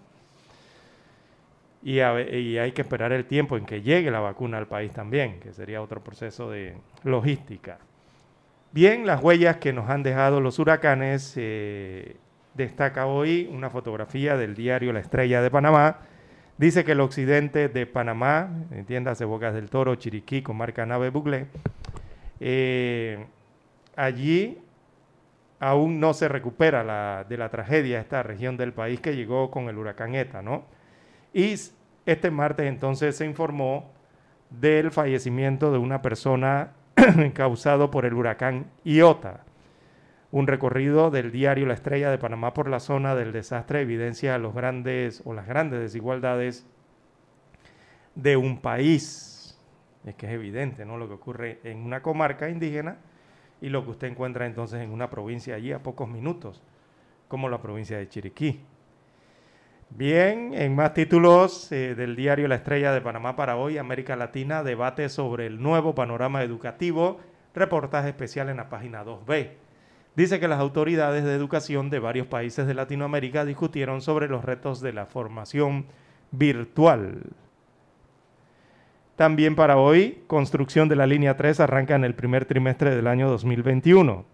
Y, 1.84 2.00
hay 2.00 2.72
que 2.72 2.80
esperar 2.80 3.12
el 3.12 3.26
tiempo 3.26 3.58
en 3.58 3.66
que 3.66 3.82
llegue 3.82 4.10
la 4.10 4.20
vacuna 4.20 4.56
al 4.56 4.66
país 4.66 4.90
también, 4.92 5.38
que 5.38 5.52
sería 5.52 5.82
otro 5.82 6.02
proceso 6.02 6.50
de 6.50 6.78
logística. 7.02 7.78
Bien, 8.72 9.04
las 9.04 9.22
huellas 9.22 9.58
que 9.58 9.74
nos 9.74 9.90
han 9.90 10.02
dejado 10.02 10.40
los 10.40 10.58
huracanes, 10.58 11.34
eh, 11.36 12.16
destaca 12.54 13.04
hoy 13.04 13.50
una 13.52 13.68
fotografía 13.68 14.38
del 14.38 14.54
diario 14.54 14.94
La 14.94 15.00
Estrella 15.00 15.42
de 15.42 15.50
Panamá. 15.50 15.98
Dice 16.56 16.84
que 16.84 16.92
el 16.92 17.00
occidente 17.00 17.68
de 17.68 17.84
Panamá, 17.84 18.48
entiéndase 18.70 19.26
Bocas 19.26 19.52
del 19.52 19.68
Toro, 19.68 19.94
Chiriquí, 19.96 20.40
comarca 20.40 20.86
Nave 20.86 21.10
Buglé, 21.10 21.48
eh, 22.40 23.26
allí 23.94 24.58
aún 25.60 26.00
no 26.00 26.14
se 26.14 26.28
recupera 26.28 27.24
de 27.24 27.36
la 27.36 27.48
tragedia 27.50 28.00
esta 28.00 28.22
región 28.22 28.56
del 28.56 28.72
país 28.72 29.00
que 29.00 29.14
llegó 29.14 29.50
con 29.50 29.68
el 29.68 29.76
huracán 29.76 30.14
ETA, 30.14 30.40
¿no? 30.40 30.64
Y 31.34 31.56
este 32.06 32.30
martes 32.30 32.66
entonces 32.66 33.16
se 33.16 33.26
informó 33.26 33.90
del 34.50 34.92
fallecimiento 34.92 35.72
de 35.72 35.78
una 35.78 36.00
persona 36.00 36.74
causado 37.34 37.90
por 37.90 38.06
el 38.06 38.14
huracán 38.14 38.66
Iota. 38.84 39.40
Un 40.30 40.46
recorrido 40.46 41.10
del 41.10 41.32
diario 41.32 41.66
La 41.66 41.74
Estrella 41.74 42.08
de 42.08 42.18
Panamá 42.18 42.54
por 42.54 42.68
la 42.68 42.78
zona 42.78 43.16
del 43.16 43.32
desastre 43.32 43.80
evidencia 43.80 44.38
los 44.38 44.54
grandes 44.54 45.22
o 45.24 45.34
las 45.34 45.48
grandes 45.48 45.80
desigualdades 45.80 46.66
de 48.14 48.36
un 48.36 48.60
país. 48.60 49.58
Es 50.04 50.14
que 50.14 50.26
es 50.26 50.32
evidente, 50.32 50.84
¿no? 50.84 50.98
Lo 50.98 51.08
que 51.08 51.14
ocurre 51.14 51.58
en 51.64 51.78
una 51.78 52.00
comarca 52.00 52.48
indígena 52.48 52.98
y 53.60 53.70
lo 53.70 53.82
que 53.84 53.90
usted 53.90 54.06
encuentra 54.06 54.46
entonces 54.46 54.80
en 54.82 54.92
una 54.92 55.10
provincia 55.10 55.56
allí 55.56 55.72
a 55.72 55.82
pocos 55.82 56.08
minutos, 56.08 56.62
como 57.26 57.48
la 57.48 57.60
provincia 57.60 57.98
de 57.98 58.08
Chiriquí. 58.08 58.60
Bien, 59.96 60.54
en 60.54 60.74
más 60.74 60.92
títulos 60.92 61.70
eh, 61.70 61.94
del 61.94 62.16
diario 62.16 62.48
La 62.48 62.56
Estrella 62.56 62.92
de 62.92 63.00
Panamá 63.00 63.36
para 63.36 63.56
hoy, 63.56 63.78
América 63.78 64.16
Latina 64.16 64.64
debate 64.64 65.08
sobre 65.08 65.46
el 65.46 65.62
nuevo 65.62 65.94
panorama 65.94 66.42
educativo, 66.42 67.20
reportaje 67.54 68.08
especial 68.08 68.48
en 68.48 68.56
la 68.56 68.68
página 68.68 69.04
2B. 69.04 69.50
Dice 70.16 70.40
que 70.40 70.48
las 70.48 70.58
autoridades 70.58 71.22
de 71.22 71.34
educación 71.34 71.90
de 71.90 72.00
varios 72.00 72.26
países 72.26 72.66
de 72.66 72.74
Latinoamérica 72.74 73.44
discutieron 73.44 74.00
sobre 74.00 74.26
los 74.26 74.44
retos 74.44 74.80
de 74.80 74.94
la 74.94 75.06
formación 75.06 75.86
virtual. 76.32 77.22
También 79.14 79.54
para 79.54 79.76
hoy, 79.76 80.24
construcción 80.26 80.88
de 80.88 80.96
la 80.96 81.06
línea 81.06 81.36
3 81.36 81.60
arranca 81.60 81.94
en 81.94 82.02
el 82.02 82.16
primer 82.16 82.46
trimestre 82.46 82.96
del 82.96 83.06
año 83.06 83.30
2021. 83.30 84.33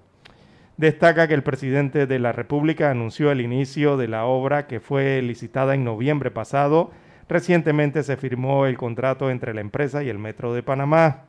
Destaca 0.81 1.29
que 1.29 1.35
el 1.35 1.43
presidente 1.43 2.07
de 2.07 2.19
la 2.19 2.33
República 2.33 2.91
anunció 2.91 3.31
el 3.31 3.43
inicio 3.43 3.99
de 3.99 4.09
la 4.09 4.25
obra 4.25 4.67
que 4.67 4.81
fue 4.81 5.21
licitada 5.21 5.75
en 5.75 5.85
noviembre 5.85 6.31
pasado. 6.31 6.91
Recientemente 7.29 8.03
se 8.03 8.17
firmó 8.17 8.65
el 8.65 8.79
contrato 8.79 9.29
entre 9.29 9.53
la 9.53 9.61
empresa 9.61 10.03
y 10.03 10.09
el 10.09 10.19
Metro 10.19 10.55
de 10.55 10.63
Panamá. 10.63 11.25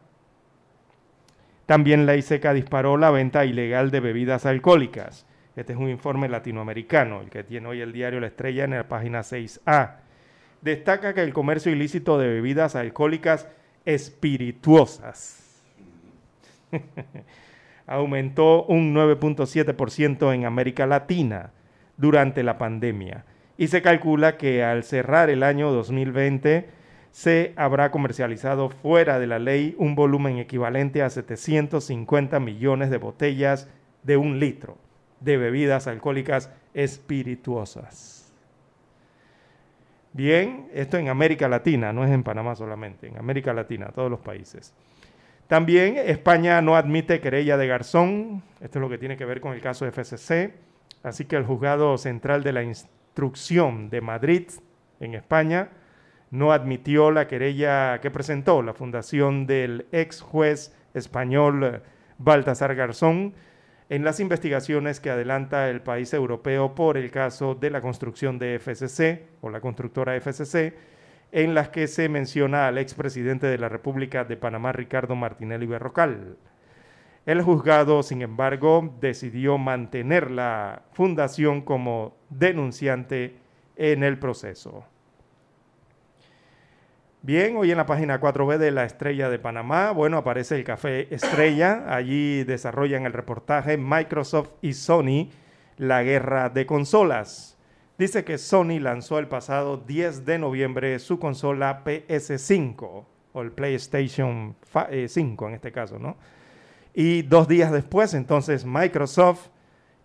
También 1.65 2.05
la 2.05 2.15
ISECA 2.15 2.53
disparó 2.53 2.95
la 2.95 3.11
venta 3.11 3.43
ilegal 3.43 3.91
de 3.91 3.99
bebidas 3.99 4.45
alcohólicas. 4.45 5.25
Este 5.57 5.73
es 5.73 5.79
un 5.79 5.89
informe 5.89 6.29
latinoamericano, 6.29 7.19
el 7.19 7.29
que 7.29 7.43
tiene 7.43 7.67
hoy 7.67 7.81
el 7.81 7.91
diario 7.91 8.21
La 8.21 8.27
Estrella 8.27 8.63
en 8.63 8.71
la 8.71 8.87
página 8.87 9.19
6A 9.19 9.95
destaca 10.61 11.13
que 11.13 11.23
el 11.23 11.33
comercio 11.33 11.73
ilícito 11.73 12.17
de 12.17 12.27
bebidas 12.29 12.77
alcohólicas 12.77 13.49
espirituosas 13.83 15.61
aumentó 17.91 18.63
un 18.63 18.95
9.7% 18.95 20.33
en 20.33 20.45
América 20.45 20.87
Latina 20.87 21.51
durante 21.97 22.41
la 22.41 22.57
pandemia 22.57 23.25
y 23.57 23.67
se 23.67 23.81
calcula 23.81 24.37
que 24.37 24.63
al 24.63 24.83
cerrar 24.83 25.29
el 25.29 25.43
año 25.43 25.71
2020 25.71 26.69
se 27.11 27.53
habrá 27.57 27.91
comercializado 27.91 28.69
fuera 28.69 29.19
de 29.19 29.27
la 29.27 29.39
ley 29.39 29.75
un 29.77 29.95
volumen 29.95 30.37
equivalente 30.37 31.03
a 31.03 31.09
750 31.09 32.39
millones 32.39 32.89
de 32.89 32.97
botellas 32.97 33.69
de 34.03 34.15
un 34.15 34.39
litro 34.39 34.77
de 35.19 35.35
bebidas 35.35 35.87
alcohólicas 35.87 36.49
espirituosas. 36.73 38.33
Bien, 40.13 40.69
esto 40.73 40.97
en 40.97 41.09
América 41.09 41.49
Latina, 41.49 41.91
no 41.91 42.05
es 42.05 42.11
en 42.11 42.23
Panamá 42.23 42.55
solamente, 42.55 43.07
en 43.07 43.17
América 43.17 43.53
Latina, 43.53 43.91
todos 43.93 44.09
los 44.09 44.21
países. 44.21 44.73
También 45.51 45.97
España 45.97 46.61
no 46.61 46.77
admite 46.77 47.19
querella 47.19 47.57
de 47.57 47.67
Garzón, 47.67 48.41
esto 48.61 48.79
es 48.79 48.81
lo 48.81 48.87
que 48.87 48.97
tiene 48.97 49.17
que 49.17 49.25
ver 49.25 49.41
con 49.41 49.51
el 49.51 49.59
caso 49.59 49.83
de 49.83 49.91
así 51.03 51.25
que 51.25 51.35
el 51.35 51.43
juzgado 51.43 51.97
central 51.97 52.41
de 52.41 52.53
la 52.53 52.63
instrucción 52.63 53.89
de 53.89 53.99
Madrid, 53.99 54.47
en 55.01 55.13
España, 55.13 55.67
no 56.29 56.53
admitió 56.53 57.11
la 57.11 57.27
querella 57.27 57.99
que 57.99 58.09
presentó 58.09 58.61
la 58.61 58.73
fundación 58.73 59.45
del 59.45 59.87
ex 59.91 60.21
juez 60.21 60.73
español 60.93 61.81
Baltasar 62.17 62.73
Garzón, 62.73 63.33
en 63.89 64.05
las 64.05 64.21
investigaciones 64.21 65.01
que 65.01 65.09
adelanta 65.09 65.69
el 65.69 65.81
país 65.81 66.13
europeo 66.13 66.75
por 66.75 66.95
el 66.95 67.11
caso 67.11 67.55
de 67.55 67.71
la 67.71 67.81
construcción 67.81 68.39
de 68.39 68.57
FCC 68.57 69.27
o 69.41 69.49
la 69.49 69.59
constructora 69.59 70.15
FCC, 70.15 70.75
en 71.31 71.53
las 71.53 71.69
que 71.69 71.87
se 71.87 72.09
menciona 72.09 72.67
al 72.67 72.77
expresidente 72.77 73.47
de 73.47 73.57
la 73.57 73.69
República 73.69 74.25
de 74.25 74.37
Panamá, 74.37 74.71
Ricardo 74.71 75.15
Martinelli 75.15 75.65
Berrocal. 75.65 76.37
El 77.25 77.41
juzgado, 77.41 78.03
sin 78.03 78.21
embargo, 78.21 78.95
decidió 78.99 79.57
mantener 79.57 80.31
la 80.31 80.83
fundación 80.93 81.61
como 81.61 82.15
denunciante 82.29 83.35
en 83.75 84.03
el 84.03 84.17
proceso. 84.17 84.85
Bien, 87.23 87.55
hoy 87.55 87.69
en 87.69 87.77
la 87.77 87.85
página 87.85 88.19
4B 88.19 88.57
de 88.57 88.71
la 88.71 88.83
Estrella 88.83 89.29
de 89.29 89.37
Panamá, 89.37 89.91
bueno, 89.91 90.17
aparece 90.17 90.55
el 90.55 90.63
café 90.63 91.13
Estrella. 91.13 91.85
Allí 91.87 92.43
desarrollan 92.43 93.05
el 93.05 93.13
reportaje 93.13 93.77
Microsoft 93.77 94.49
y 94.63 94.73
Sony, 94.73 95.29
la 95.77 96.01
guerra 96.01 96.49
de 96.49 96.65
consolas. 96.65 97.59
Dice 98.01 98.23
que 98.23 98.39
Sony 98.39 98.79
lanzó 98.79 99.19
el 99.19 99.27
pasado 99.27 99.77
10 99.77 100.25
de 100.25 100.39
noviembre 100.39 100.97
su 100.97 101.19
consola 101.19 101.83
PS5, 101.83 103.05
o 103.31 103.41
el 103.43 103.51
PlayStation 103.51 104.55
5 104.63 105.45
eh, 105.45 105.47
en 105.47 105.53
este 105.53 105.71
caso, 105.71 105.99
¿no? 105.99 106.17
Y 106.95 107.21
dos 107.21 107.47
días 107.47 107.71
después, 107.71 108.15
entonces, 108.15 108.65
Microsoft 108.65 109.49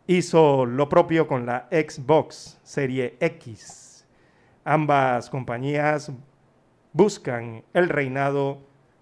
hizo 0.06 0.66
lo 0.66 0.90
propio 0.90 1.26
con 1.26 1.46
la 1.46 1.68
Xbox 1.70 2.60
Serie 2.62 3.16
X. 3.18 4.06
Ambas 4.62 5.30
compañías 5.30 6.12
buscan 6.92 7.64
el 7.72 7.88
reinado 7.88 8.58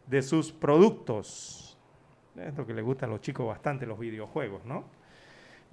de 0.06 0.22
sus 0.22 0.52
productos. 0.52 1.76
Esto 2.36 2.64
que 2.64 2.72
le 2.72 2.82
gustan 2.82 3.10
a 3.10 3.14
los 3.14 3.22
chicos 3.22 3.44
bastante, 3.44 3.86
los 3.86 3.98
videojuegos, 3.98 4.64
¿no? 4.64 4.84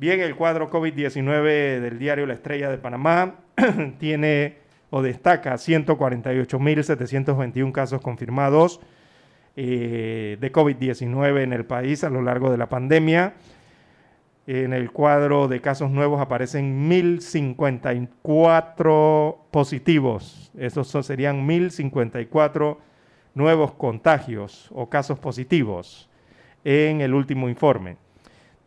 Bien, 0.01 0.19
el 0.19 0.35
cuadro 0.35 0.69
COVID-19 0.71 1.79
del 1.79 1.99
diario 1.99 2.25
La 2.25 2.33
Estrella 2.33 2.71
de 2.71 2.79
Panamá 2.79 3.35
tiene 3.99 4.57
o 4.89 5.03
destaca 5.03 5.53
148.721 5.53 7.71
casos 7.71 8.01
confirmados 8.01 8.81
eh, 9.55 10.39
de 10.41 10.51
COVID-19 10.51 11.43
en 11.43 11.53
el 11.53 11.65
país 11.65 12.03
a 12.03 12.09
lo 12.09 12.23
largo 12.23 12.49
de 12.49 12.57
la 12.57 12.67
pandemia. 12.67 13.35
En 14.47 14.73
el 14.73 14.91
cuadro 14.91 15.47
de 15.47 15.61
casos 15.61 15.91
nuevos 15.91 16.19
aparecen 16.19 16.89
1.054 16.89 19.37
positivos. 19.51 20.51
Esos 20.57 20.87
serían 21.05 21.47
1.054 21.47 22.77
nuevos 23.35 23.73
contagios 23.73 24.67
o 24.71 24.89
casos 24.89 25.19
positivos 25.19 26.09
en 26.63 27.01
el 27.01 27.13
último 27.13 27.49
informe. 27.49 27.97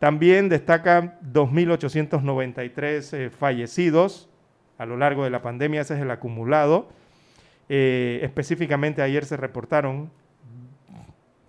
También 0.05 0.49
destacan 0.49 1.17
2.893 1.33 3.13
eh, 3.17 3.29
fallecidos 3.31 4.29
a 4.77 4.85
lo 4.85 4.97
largo 4.97 5.23
de 5.23 5.31
la 5.31 5.41
pandemia, 5.41 5.81
ese 5.81 5.95
es 5.95 5.99
el 5.99 6.11
acumulado. 6.11 6.89
Eh, 7.69 8.19
específicamente 8.21 9.01
ayer 9.01 9.25
se 9.25 9.35
reportaron 9.35 10.11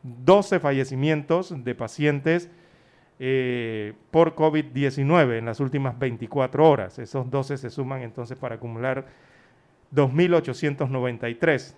12 0.02 0.58
fallecimientos 0.58 1.64
de 1.64 1.74
pacientes 1.74 2.50
eh, 3.18 3.92
por 4.10 4.34
COVID-19 4.34 5.36
en 5.36 5.44
las 5.44 5.60
últimas 5.60 5.98
24 5.98 6.66
horas. 6.66 6.98
Esos 6.98 7.30
12 7.30 7.58
se 7.58 7.68
suman 7.68 8.00
entonces 8.00 8.38
para 8.38 8.54
acumular 8.54 9.04
2.893. 9.94 11.74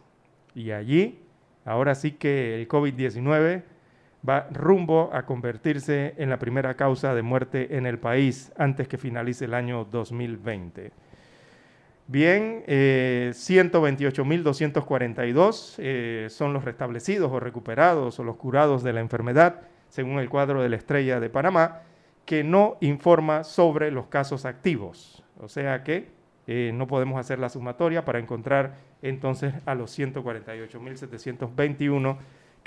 Y 0.55 0.71
allí, 0.71 1.19
ahora 1.65 1.97
sí 1.97 2.13
que 2.13 2.55
el 2.55 2.69
COVID-19 2.69 3.65
va 4.27 4.49
rumbo 4.51 5.11
a 5.13 5.27
convertirse 5.27 6.15
en 6.17 6.31
la 6.31 6.39
primera 6.39 6.75
causa 6.75 7.15
de 7.15 7.23
muerte 7.23 7.77
en 7.77 7.85
el 7.87 7.99
país 7.99 8.51
antes 8.57 8.89
que 8.89 8.99
finalice 8.99 9.45
el 9.45 9.55
año 9.55 9.85
2020. 9.85 10.91
Bien, 12.07 12.65
eh, 12.67 13.33
128.242 13.35 15.75
eh, 15.79 16.27
son 16.31 16.55
los 16.55 16.65
restablecidos 16.65 17.31
o 17.31 17.39
recuperados 17.39 18.19
o 18.19 18.25
los 18.25 18.37
curados 18.37 18.83
de 18.83 18.95
la 18.95 19.01
enfermedad 19.01 19.69
según 19.89 20.19
el 20.19 20.29
cuadro 20.29 20.63
de 20.63 20.69
la 20.69 20.77
estrella 20.77 21.19
de 21.21 21.31
Panamá, 21.31 21.83
que 22.25 22.43
no 22.45 22.77
informa 22.81 23.45
sobre 23.45 23.91
los 23.91 24.07
casos 24.07 24.45
activos. 24.45 25.25
O 25.39 25.49
sea 25.49 25.83
que 25.83 26.11
eh, 26.47 26.71
no 26.75 26.87
podemos 26.87 27.19
hacer 27.19 27.39
la 27.39 27.49
sumatoria 27.49 28.05
para 28.05 28.19
encontrar 28.19 28.75
entonces 29.03 29.55
a 29.67 29.75
los 29.75 29.99
148.721 29.99 32.19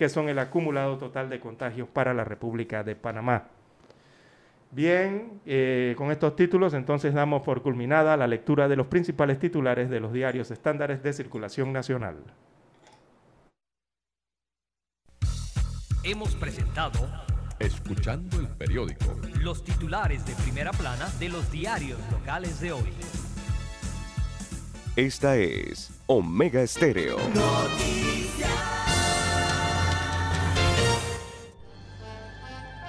que 0.02 0.10
son 0.10 0.30
el 0.30 0.40
acumulado 0.40 0.98
total 0.98 1.30
de 1.30 1.40
contagios 1.40 1.88
para 1.88 2.12
la 2.16 2.24
República 2.24 2.84
de 2.84 2.96
Panamá. 2.96 3.50
Bien, 4.72 5.40
eh, 5.46 5.94
con 5.96 6.10
estos 6.10 6.36
títulos 6.36 6.74
entonces 6.74 7.14
damos 7.14 7.44
por 7.44 7.62
culminada 7.62 8.18
la 8.18 8.26
lectura 8.26 8.68
de 8.68 8.76
los 8.78 8.88
principales 8.88 9.38
titulares 9.38 9.92
de 9.92 10.00
los 10.00 10.12
diarios 10.12 10.50
estándares 10.50 11.04
de 11.04 11.14
circulación 11.14 11.72
nacional. 11.72 12.16
Hemos 16.04 16.36
presentado 16.36 17.08
Escuchando 17.60 18.40
el 18.40 18.48
periódico. 18.48 19.06
Los 19.40 19.64
titulares 19.64 20.26
de 20.26 20.34
primera 20.34 20.72
plana 20.72 21.12
de 21.20 21.30
los 21.30 21.52
diarios 21.52 22.00
locales 22.12 22.60
de 22.60 22.72
hoy. 22.72 22.92
Esta 24.96 25.38
es 25.38 25.92
Omega 26.08 26.64
Estéreo. 26.64 27.18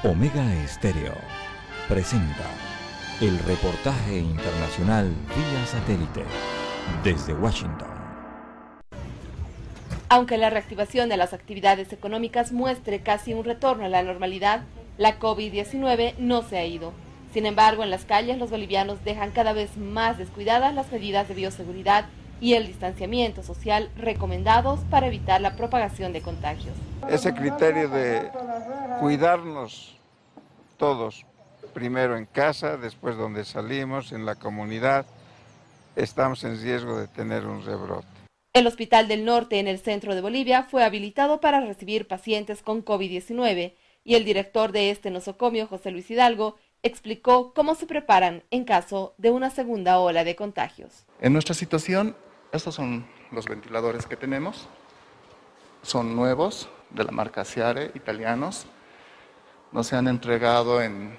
Omega 0.04 0.42
Estéreo 0.64 1.14
presenta 1.88 2.50
el 3.20 3.38
reportaje 3.38 4.18
internacional 4.18 5.14
vía 5.28 5.64
satélite 5.64 6.24
desde 7.04 7.34
Washington. 7.34 7.86
Aunque 10.08 10.38
la 10.38 10.50
reactivación 10.50 11.08
de 11.08 11.16
las 11.16 11.32
actividades 11.32 11.92
económicas 11.92 12.50
muestre 12.50 13.02
casi 13.02 13.32
un 13.32 13.44
retorno 13.44 13.84
a 13.84 13.88
la 13.88 14.02
normalidad, 14.02 14.62
la 14.98 15.20
COVID-19 15.20 16.14
no 16.18 16.42
se 16.42 16.58
ha 16.58 16.64
ido. 16.64 16.92
Sin 17.32 17.46
embargo, 17.46 17.84
en 17.84 17.90
las 17.90 18.04
calles 18.04 18.38
los 18.38 18.50
bolivianos 18.50 19.04
dejan 19.04 19.30
cada 19.30 19.52
vez 19.52 19.76
más 19.76 20.18
descuidadas 20.18 20.74
las 20.74 20.90
medidas 20.90 21.28
de 21.28 21.34
bioseguridad 21.34 22.06
y 22.42 22.54
el 22.54 22.66
distanciamiento 22.66 23.44
social 23.44 23.88
recomendados 23.96 24.80
para 24.90 25.06
evitar 25.06 25.40
la 25.40 25.54
propagación 25.54 26.12
de 26.12 26.22
contagios. 26.22 26.74
Ese 27.08 27.32
criterio 27.32 27.88
de 27.88 28.28
cuidarnos 28.98 29.96
todos, 30.76 31.24
primero 31.72 32.16
en 32.16 32.26
casa, 32.26 32.76
después 32.76 33.16
donde 33.16 33.44
salimos, 33.44 34.10
en 34.10 34.26
la 34.26 34.34
comunidad, 34.34 35.06
estamos 35.94 36.42
en 36.42 36.60
riesgo 36.60 36.98
de 36.98 37.06
tener 37.06 37.46
un 37.46 37.64
rebrote. 37.64 38.08
El 38.52 38.66
Hospital 38.66 39.06
del 39.06 39.24
Norte 39.24 39.60
en 39.60 39.68
el 39.68 39.78
centro 39.78 40.16
de 40.16 40.20
Bolivia 40.20 40.64
fue 40.64 40.82
habilitado 40.82 41.40
para 41.40 41.60
recibir 41.60 42.08
pacientes 42.08 42.60
con 42.60 42.84
COVID-19 42.84 43.74
y 44.02 44.14
el 44.16 44.24
director 44.24 44.72
de 44.72 44.90
este 44.90 45.12
nosocomio, 45.12 45.68
José 45.68 45.92
Luis 45.92 46.10
Hidalgo, 46.10 46.56
explicó 46.82 47.54
cómo 47.54 47.76
se 47.76 47.86
preparan 47.86 48.42
en 48.50 48.64
caso 48.64 49.14
de 49.16 49.30
una 49.30 49.50
segunda 49.50 50.00
ola 50.00 50.24
de 50.24 50.34
contagios. 50.34 51.06
En 51.20 51.32
nuestra 51.32 51.54
situación, 51.54 52.16
estos 52.52 52.74
son 52.74 53.04
los 53.30 53.46
ventiladores 53.46 54.06
que 54.06 54.16
tenemos. 54.16 54.68
Son 55.82 56.14
nuevos, 56.14 56.68
de 56.90 57.04
la 57.04 57.10
marca 57.10 57.44
Ciare, 57.44 57.90
italianos. 57.94 58.66
Nos 59.72 59.92
han 59.94 60.06
entregado 60.06 60.82
en, 60.82 61.18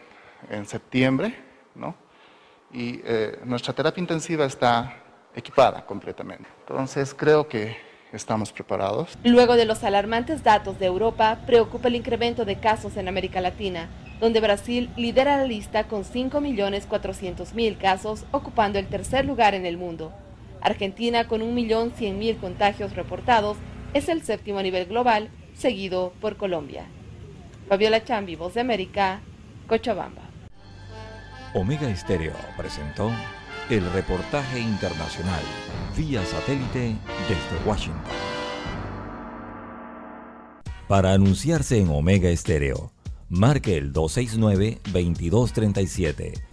en 0.50 0.66
septiembre, 0.66 1.36
¿no? 1.76 1.96
Y 2.72 3.02
eh, 3.04 3.40
nuestra 3.46 3.74
terapia 3.74 4.00
intensiva 4.00 4.46
está 4.46 4.96
equipada 5.36 5.86
completamente. 5.86 6.48
Entonces, 6.60 7.14
creo 7.14 7.48
que 7.48 7.76
estamos 8.12 8.52
preparados. 8.52 9.18
Luego 9.24 9.56
de 9.56 9.66
los 9.66 9.84
alarmantes 9.84 10.44
datos 10.44 10.78
de 10.80 10.86
Europa, 10.86 11.40
preocupa 11.48 11.88
el 11.88 11.96
incremento 11.96 12.46
de 12.46 12.60
casos 12.60 12.96
en 12.96 13.08
América 13.08 13.42
Latina, 13.42 13.90
donde 14.20 14.40
Brasil 14.40 14.92
lidera 14.96 15.38
la 15.38 15.46
lista 15.46 15.88
con 15.88 16.04
5.400.000 16.04 17.78
casos, 17.80 18.26
ocupando 18.32 18.78
el 18.78 18.88
tercer 18.88 19.26
lugar 19.26 19.56
en 19.56 19.66
el 19.66 19.78
mundo. 19.78 20.14
Argentina, 20.64 21.28
con 21.28 21.42
1.100.000 21.42 22.40
contagios 22.40 22.96
reportados, 22.96 23.58
es 23.94 24.10
el 24.10 24.24
séptimo 24.24 24.62
nivel 24.62 24.86
global, 24.86 25.30
seguido 25.54 26.14
por 26.22 26.38
Colombia. 26.38 26.86
Fabiola 27.68 28.04
Chambi, 28.04 28.36
Voz 28.36 28.54
de 28.54 28.62
América, 28.62 29.22
Cochabamba. 29.68 30.22
Omega 31.54 31.90
Estéreo 31.90 32.34
presentó 32.58 33.12
el 33.70 33.84
reportaje 33.92 34.60
internacional 34.60 35.42
vía 35.96 36.26
satélite 36.26 36.96
desde 37.28 37.66
Washington. 37.66 38.02
Para 40.88 41.14
anunciarse 41.14 41.80
en 41.80 41.90
Omega 41.90 42.30
Estéreo, 42.30 42.92
marque 43.30 43.78
el 43.78 43.94
269-2237. 43.94 46.53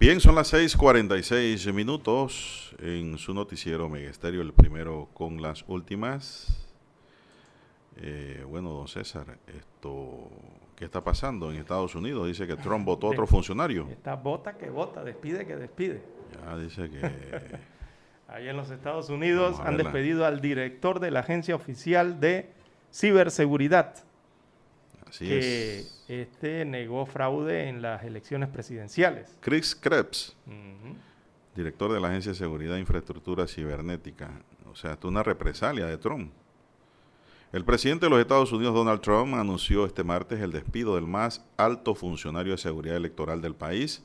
Bien, 0.00 0.18
son 0.18 0.34
las 0.34 0.50
6:46 0.54 1.74
minutos 1.74 2.74
en 2.78 3.18
su 3.18 3.34
noticiero 3.34 3.86
Megesterio, 3.90 4.40
el 4.40 4.54
primero 4.54 5.10
con 5.12 5.42
las 5.42 5.62
últimas. 5.68 6.66
Eh, 7.98 8.42
bueno, 8.48 8.70
don 8.70 8.88
César, 8.88 9.36
esto, 9.46 10.30
¿qué 10.74 10.86
está 10.86 11.04
pasando 11.04 11.52
en 11.52 11.58
Estados 11.58 11.94
Unidos? 11.94 12.28
Dice 12.28 12.46
que 12.46 12.56
Trump 12.56 12.86
votó 12.86 13.08
a 13.08 13.10
otro 13.10 13.26
funcionario. 13.26 13.88
Está 13.90 14.16
vota 14.16 14.56
que 14.56 14.70
vota, 14.70 15.04
despide 15.04 15.46
que 15.46 15.56
despide. 15.56 16.02
Ya 16.46 16.56
dice 16.56 16.88
que... 16.88 17.02
Ahí 18.28 18.48
en 18.48 18.56
los 18.56 18.70
Estados 18.70 19.10
Unidos 19.10 19.60
han 19.60 19.76
despedido 19.76 20.24
al 20.24 20.40
director 20.40 20.98
de 21.00 21.10
la 21.10 21.20
Agencia 21.20 21.54
Oficial 21.54 22.20
de 22.20 22.48
Ciberseguridad, 22.90 23.96
Así 25.06 25.26
que 25.26 25.80
es. 25.80 25.99
Este 26.10 26.64
negó 26.64 27.06
fraude 27.06 27.68
en 27.68 27.82
las 27.82 28.02
elecciones 28.02 28.48
presidenciales. 28.48 29.36
Chris 29.40 29.76
Krebs, 29.76 30.36
director 31.54 31.92
de 31.92 32.00
la 32.00 32.08
Agencia 32.08 32.32
de 32.32 32.38
Seguridad 32.38 32.76
e 32.76 32.80
Infraestructura 32.80 33.46
Cibernética. 33.46 34.42
O 34.68 34.74
sea, 34.74 34.92
esto 34.92 35.06
es 35.06 35.12
una 35.12 35.22
represalia 35.22 35.86
de 35.86 35.96
Trump. 35.98 36.32
El 37.52 37.64
presidente 37.64 38.06
de 38.06 38.10
los 38.10 38.20
Estados 38.20 38.52
Unidos, 38.52 38.74
Donald 38.74 39.00
Trump, 39.00 39.34
anunció 39.34 39.86
este 39.86 40.02
martes 40.02 40.40
el 40.40 40.50
despido 40.50 40.96
del 40.96 41.06
más 41.06 41.44
alto 41.56 41.94
funcionario 41.94 42.52
de 42.52 42.58
seguridad 42.58 42.96
electoral 42.96 43.40
del 43.40 43.54
país, 43.54 44.04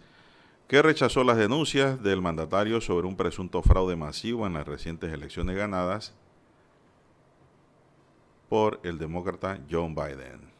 que 0.68 0.82
rechazó 0.82 1.24
las 1.24 1.38
denuncias 1.38 2.02
del 2.02 2.22
mandatario 2.22 2.82
sobre 2.82 3.08
un 3.08 3.16
presunto 3.16 3.62
fraude 3.62 3.96
masivo 3.96 4.46
en 4.46 4.54
las 4.54 4.68
recientes 4.68 5.12
elecciones 5.12 5.56
ganadas 5.56 6.16
por 8.50 8.80
el 8.84 8.98
demócrata 8.98 9.60
John 9.70 9.94
Biden. 9.94 10.55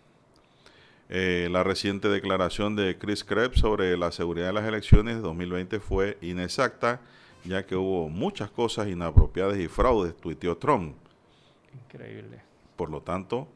Eh, 1.10 1.50
la 1.52 1.64
reciente 1.64 2.10
declaración 2.10 2.76
de 2.76 2.98
Chris 2.98 3.24
Krebs 3.24 3.60
sobre 3.60 3.96
la 3.98 4.12
seguridad 4.12 4.48
de 4.48 4.54
las 4.54 4.66
elecciones 4.66 5.16
de 5.16 5.22
2020 5.22 5.80
fue 5.80 6.18
inexacta, 6.22 7.00
ya 7.44 7.66
que 7.66 7.76
hubo 7.76 8.10
muchas 8.10 8.50
cosas 8.50 8.88
inapropiadas 8.88 9.58
y 9.58 9.68
fraudes, 9.68 10.18
tuiteó 10.18 10.58
Trump. 10.58 10.96
Increíble. 11.74 12.42
Por 12.76 12.90
lo 12.90 13.02
tanto, 13.02 13.48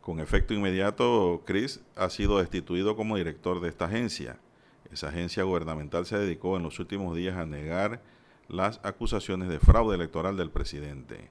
con 0.00 0.18
efecto 0.18 0.54
inmediato, 0.54 1.42
Chris 1.44 1.80
ha 1.94 2.10
sido 2.10 2.38
destituido 2.38 2.96
como 2.96 3.16
director 3.16 3.60
de 3.60 3.68
esta 3.68 3.84
agencia. 3.84 4.38
Esa 4.90 5.08
agencia 5.08 5.44
gubernamental 5.44 6.06
se 6.06 6.18
dedicó 6.18 6.56
en 6.56 6.62
los 6.62 6.80
últimos 6.80 7.14
días 7.14 7.36
a 7.36 7.46
negar 7.46 8.00
las 8.48 8.80
acusaciones 8.82 9.48
de 9.48 9.60
fraude 9.60 9.94
electoral 9.94 10.36
del 10.36 10.50
presidente. 10.50 11.30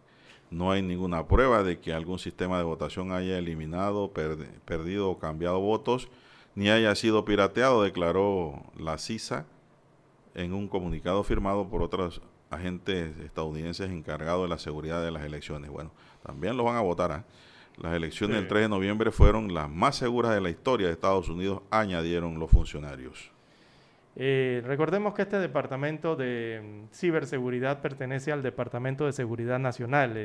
No 0.50 0.72
hay 0.72 0.82
ninguna 0.82 1.28
prueba 1.28 1.64
de 1.64 1.80
que 1.80 1.94
algún 1.94 2.20
sistema 2.20 2.58
de 2.58 2.64
votación 2.64 3.12
haya 3.12 3.38
eliminado, 3.38 4.12
perdido 4.66 5.10
o 5.10 5.20
cambiado 5.20 5.60
votos, 5.60 6.08
ni 6.56 6.70
haya 6.70 6.96
sido 6.96 7.26
pirateado, 7.26 7.84
declaró 7.84 8.64
la 8.78 8.98
CISA 8.98 9.46
en 10.36 10.54
un 10.54 10.68
comunicado 10.68 11.24
firmado 11.24 11.68
por 11.68 11.82
otros 11.82 12.22
agentes 12.50 13.18
estadounidenses 13.20 13.90
encargados 13.92 14.44
de 14.44 14.50
la 14.50 14.58
seguridad 14.58 15.04
de 15.04 15.12
las 15.12 15.24
elecciones. 15.24 15.70
Bueno, 15.70 15.92
también 16.24 16.56
lo 16.56 16.64
van 16.64 16.78
a 16.78 16.82
votar. 16.82 17.12
¿ah? 17.12 17.26
Las 17.78 17.94
elecciones 17.94 18.36
Sí. 18.38 18.40
del 18.42 18.48
3 18.48 18.64
de 18.64 18.70
noviembre 18.70 19.12
fueron 19.12 19.54
las 19.54 19.70
más 19.70 19.98
seguras 19.98 20.34
de 20.34 20.42
la 20.42 20.50
historia 20.50 20.88
de 20.88 20.94
Estados 20.94 21.28
Unidos, 21.30 21.62
añadieron 21.70 22.40
los 22.40 22.50
funcionarios. 22.50 23.32
Eh, 24.20 24.64
recordemos 24.66 25.14
que 25.14 25.22
este 25.22 25.38
departamento 25.38 26.16
de 26.16 26.60
mm, 26.90 26.94
ciberseguridad 26.94 27.82
pertenece 27.82 28.32
al 28.32 28.42
Departamento 28.42 29.06
de 29.06 29.14
Seguridad 29.14 29.60
Nacional, 29.60 30.16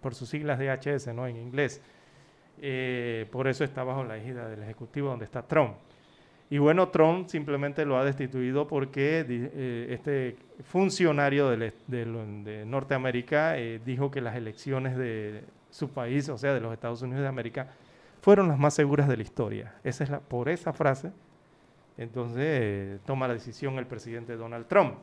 por 0.00 0.14
sus 0.16 0.28
siglas 0.28 0.58
DHS, 0.58 1.14
¿no? 1.14 1.26
En 1.28 1.36
inglés. 1.36 1.80
Eh, 2.60 3.26
por 3.30 3.46
eso 3.46 3.62
está 3.64 3.84
bajo 3.84 4.02
la 4.04 4.16
égida 4.16 4.48
del 4.48 4.62
Ejecutivo 4.64 5.08
donde 5.10 5.24
está 5.24 5.42
Trump. 5.42 5.74
Y 6.50 6.58
bueno, 6.58 6.88
Trump 6.88 7.28
simplemente 7.28 7.84
lo 7.84 7.96
ha 7.96 8.04
destituido 8.04 8.66
porque 8.66 9.24
eh, 9.28 9.86
este 9.90 10.36
funcionario 10.64 11.48
del- 11.50 11.72
de 11.86 12.64
Norteamérica 12.66 13.56
eh, 13.56 13.80
dijo 13.84 14.10
que 14.10 14.20
las 14.20 14.34
elecciones 14.34 14.96
de 14.96 15.44
su 15.70 15.90
país, 15.90 16.28
o 16.28 16.36
sea, 16.36 16.52
de 16.52 16.60
los 16.60 16.72
Estados 16.72 17.00
Unidos 17.02 17.22
de 17.22 17.28
América, 17.28 17.68
fueron 18.20 18.48
las 18.48 18.58
más 18.58 18.74
seguras 18.74 19.06
de 19.06 19.16
la 19.16 19.22
historia. 19.22 19.74
Esa 19.84 20.02
es 20.02 20.10
la, 20.10 20.18
por 20.18 20.48
esa 20.48 20.72
frase, 20.72 21.12
entonces 22.00 22.98
toma 23.04 23.28
la 23.28 23.34
decisión 23.34 23.78
el 23.78 23.86
presidente 23.86 24.34
Donald 24.34 24.66
Trump. 24.66 24.94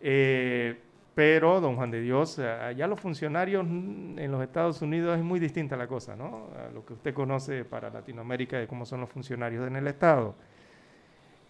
Eh, 0.00 0.80
pero, 1.12 1.60
don 1.60 1.74
Juan 1.74 1.90
de 1.90 2.00
Dios, 2.00 2.38
allá 2.38 2.86
los 2.86 3.00
funcionarios 3.00 3.66
en 3.66 4.30
los 4.30 4.40
Estados 4.42 4.80
Unidos 4.80 5.18
es 5.18 5.24
muy 5.24 5.40
distinta 5.40 5.76
la 5.76 5.88
cosa, 5.88 6.14
¿no? 6.14 6.46
A 6.56 6.72
lo 6.72 6.86
que 6.86 6.92
usted 6.92 7.12
conoce 7.12 7.64
para 7.64 7.90
Latinoamérica 7.90 8.58
de 8.58 8.68
cómo 8.68 8.86
son 8.86 9.00
los 9.00 9.10
funcionarios 9.10 9.66
en 9.66 9.74
el 9.74 9.88
Estado. 9.88 10.36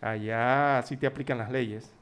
Allá 0.00 0.82
sí 0.82 0.96
te 0.96 1.06
aplican 1.06 1.36
las 1.36 1.52
leyes. 1.52 1.94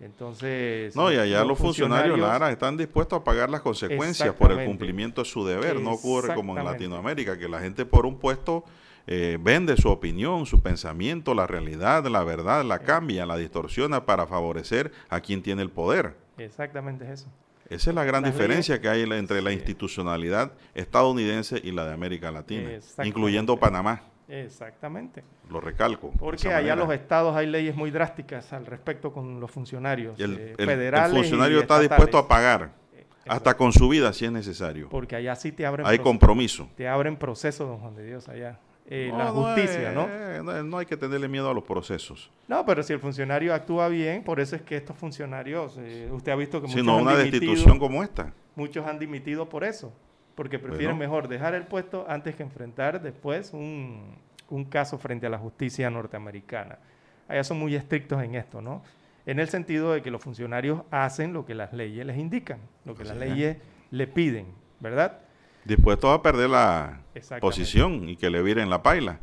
Entonces... 0.00 0.96
No, 0.96 1.12
y 1.12 1.16
allá 1.16 1.44
los, 1.44 1.56
funcionarios, 1.56 2.18
Lara, 2.18 2.50
están 2.50 2.76
dispuestos 2.76 3.20
a 3.20 3.24
pagar 3.24 3.48
las 3.48 3.60
consecuencias 3.60 4.34
por 4.34 4.50
el 4.50 4.66
cumplimiento 4.66 5.22
de 5.22 5.28
su 5.28 5.46
deber. 5.46 5.78
No 5.78 5.92
ocurre 5.92 6.34
como 6.34 6.58
en 6.58 6.64
Latinoamérica, 6.64 7.38
que 7.38 7.48
la 7.48 7.60
gente 7.60 7.86
por 7.86 8.04
un 8.04 8.18
puesto 8.18 8.64
eh, 9.06 9.38
vende 9.40 9.76
su 9.76 9.88
opinión, 9.88 10.46
su 10.46 10.60
pensamiento, 10.60 11.34
la 11.34 11.46
realidad, 11.46 12.04
la 12.06 12.24
verdad, 12.24 12.64
la 12.64 12.80
cambia, 12.80 13.26
la 13.26 13.36
distorsiona 13.36 14.04
para 14.04 14.26
favorecer 14.26 14.92
a 15.08 15.20
quien 15.20 15.42
tiene 15.42 15.62
el 15.62 15.70
poder. 15.70 16.14
Exactamente 16.38 17.04
es 17.04 17.20
eso. 17.20 17.28
Esa 17.68 17.90
es 17.90 17.96
la 17.96 18.04
gran 18.04 18.22
diferencia 18.22 18.80
que 18.80 18.88
hay 18.88 19.02
entre 19.02 19.42
la 19.42 19.52
institucionalidad 19.52 20.52
estadounidense 20.74 21.60
y 21.62 21.72
la 21.72 21.84
de 21.84 21.94
América 21.94 22.30
Latina, 22.30 22.70
incluyendo 23.02 23.56
Panamá. 23.56 24.02
Exactamente. 24.28 25.22
Lo 25.50 25.60
recalco. 25.60 26.12
Porque 26.18 26.52
allá 26.52 26.74
los 26.74 26.92
estados 26.92 27.36
hay 27.36 27.46
leyes 27.46 27.76
muy 27.76 27.90
drásticas 27.90 28.52
al 28.52 28.66
respecto 28.66 29.12
con 29.12 29.40
los 29.40 29.50
funcionarios 29.50 30.18
el, 30.18 30.36
eh, 30.38 30.54
federales. 30.56 31.12
El 31.12 31.22
funcionario 31.22 31.60
está 31.60 31.78
dispuesto 31.78 32.18
a 32.18 32.26
pagar, 32.26 32.72
eh, 32.94 33.04
hasta 33.26 33.56
con 33.56 33.72
su 33.72 33.88
vida 33.88 34.12
si 34.12 34.24
es 34.24 34.32
necesario. 34.32 34.88
Porque 34.88 35.16
allá 35.16 35.34
sí 35.36 35.52
te 35.52 35.64
abren. 35.64 35.86
Hay 35.86 35.98
compromiso. 35.98 36.68
Te 36.76 36.88
abren 36.88 37.16
proceso, 37.16 37.66
don 37.66 37.78
Juan 37.78 37.94
de 37.94 38.04
Dios, 38.04 38.28
allá. 38.28 38.58
Eh, 38.88 39.12
la 39.16 39.26
justicia, 39.28 39.90
¿no? 39.92 40.06
¿no? 40.42 40.62
¿no? 40.62 40.78
hay 40.78 40.86
que 40.86 40.96
tenerle 40.96 41.26
miedo 41.26 41.50
a 41.50 41.54
los 41.54 41.64
procesos. 41.64 42.30
No, 42.46 42.64
pero 42.64 42.82
si 42.84 42.92
el 42.92 43.00
funcionario 43.00 43.52
actúa 43.52 43.88
bien, 43.88 44.22
por 44.22 44.38
eso 44.38 44.54
es 44.54 44.62
que 44.62 44.76
estos 44.76 44.96
funcionarios, 44.96 45.78
usted 46.10 46.32
ha 46.32 46.36
visto 46.36 46.60
que 46.60 46.68
muchos 46.68 46.84
no, 46.84 46.98
una 46.98 47.16
destitución 47.16 47.78
como 47.78 48.02
esta. 48.02 48.32
Muchos 48.54 48.86
han 48.86 48.98
dimitido 48.98 49.48
por 49.48 49.64
eso, 49.64 49.92
porque 50.36 50.58
prefieren 50.60 50.96
mejor 50.96 51.26
dejar 51.26 51.54
el 51.54 51.64
puesto 51.64 52.06
antes 52.08 52.36
que 52.36 52.44
enfrentar 52.44 53.02
después 53.02 53.52
un, 53.52 54.14
un 54.50 54.64
caso 54.64 54.98
frente 54.98 55.26
a 55.26 55.30
la 55.30 55.38
justicia 55.38 55.90
norteamericana. 55.90 56.78
Allá 57.26 57.42
son 57.42 57.58
muy 57.58 57.74
estrictos 57.74 58.22
en 58.22 58.36
esto, 58.36 58.62
¿no? 58.62 58.84
En 59.26 59.40
el 59.40 59.48
sentido 59.48 59.92
de 59.92 60.02
que 60.02 60.12
los 60.12 60.22
funcionarios 60.22 60.82
hacen 60.92 61.32
lo 61.32 61.44
que 61.44 61.56
las 61.56 61.72
leyes 61.72 62.06
les 62.06 62.18
indican, 62.18 62.60
lo 62.84 62.94
que 62.94 63.02
las 63.02 63.16
leyes 63.16 63.56
le 63.90 64.06
piden, 64.06 64.46
¿verdad? 64.78 65.25
Dispuestos 65.66 66.10
a 66.10 66.22
perder 66.22 66.50
la 66.50 67.00
posición 67.40 68.08
y 68.08 68.16
que 68.16 68.30
le 68.30 68.42
viren 68.42 68.70
la 68.70 68.82
paila, 68.82 69.20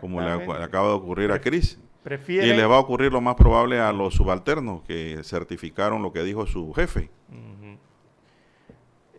como 0.00 0.20
le, 0.20 0.30
acaba 0.30 0.88
de 0.88 0.94
ocurrir 0.94 1.32
a 1.32 1.40
Cris. 1.40 1.78
y 2.28 2.52
le 2.52 2.66
va 2.66 2.76
a 2.76 2.80
ocurrir 2.80 3.12
lo 3.12 3.20
más 3.20 3.36
probable 3.36 3.80
a 3.80 3.92
los 3.92 4.14
subalternos 4.14 4.82
que 4.82 5.20
certificaron 5.24 6.02
lo 6.02 6.12
que 6.12 6.22
dijo 6.22 6.46
su 6.46 6.72
jefe. 6.74 7.10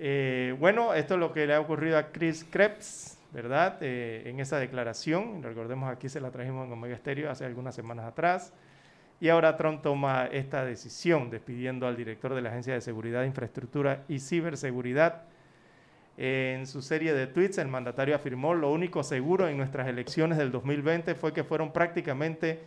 Eh, 0.02 0.56
bueno, 0.58 0.94
esto 0.94 1.16
es 1.16 1.20
lo 1.20 1.34
que 1.34 1.46
le 1.46 1.54
ha 1.54 1.60
ocurrido 1.60 1.98
a 1.98 2.12
Chris 2.12 2.46
Krebs, 2.50 3.20
¿verdad? 3.34 3.78
Eh, 3.82 4.24
en 4.28 4.40
esa 4.40 4.58
declaración, 4.58 5.44
recordemos 5.44 5.92
aquí 5.92 6.08
se 6.08 6.22
la 6.22 6.32
trajimos 6.32 6.68
en 6.68 6.72
Omega 6.72 6.96
Stereo 6.96 7.30
hace 7.30 7.46
algunas 7.46 7.76
semanas 7.76 8.06
atrás, 8.06 8.54
y 9.20 9.28
ahora 9.28 9.58
Trump 9.58 9.82
toma 9.82 10.28
esta 10.28 10.64
decisión 10.64 11.30
despidiendo 11.30 11.86
al 11.86 11.98
director 11.98 12.34
de 12.34 12.42
la 12.42 12.50
Agencia 12.50 12.74
de 12.74 12.80
Seguridad, 12.80 13.26
Infraestructura 13.26 14.06
y 14.08 14.20
Ciberseguridad. 14.20 15.24
En 16.22 16.68
su 16.68 16.82
serie 16.82 17.14
de 17.14 17.28
tweets, 17.28 17.60
el 17.60 17.70
mandatario 17.70 18.14
afirmó, 18.14 18.54
lo 18.54 18.72
único 18.74 19.04
seguro 19.04 19.48
en 19.48 19.56
nuestras 19.56 19.88
elecciones 19.88 20.38
del 20.38 20.52
2020 20.52 21.16
fue 21.16 21.32
que 21.32 21.46
fueron 21.46 21.72
prácticamente 21.72 22.60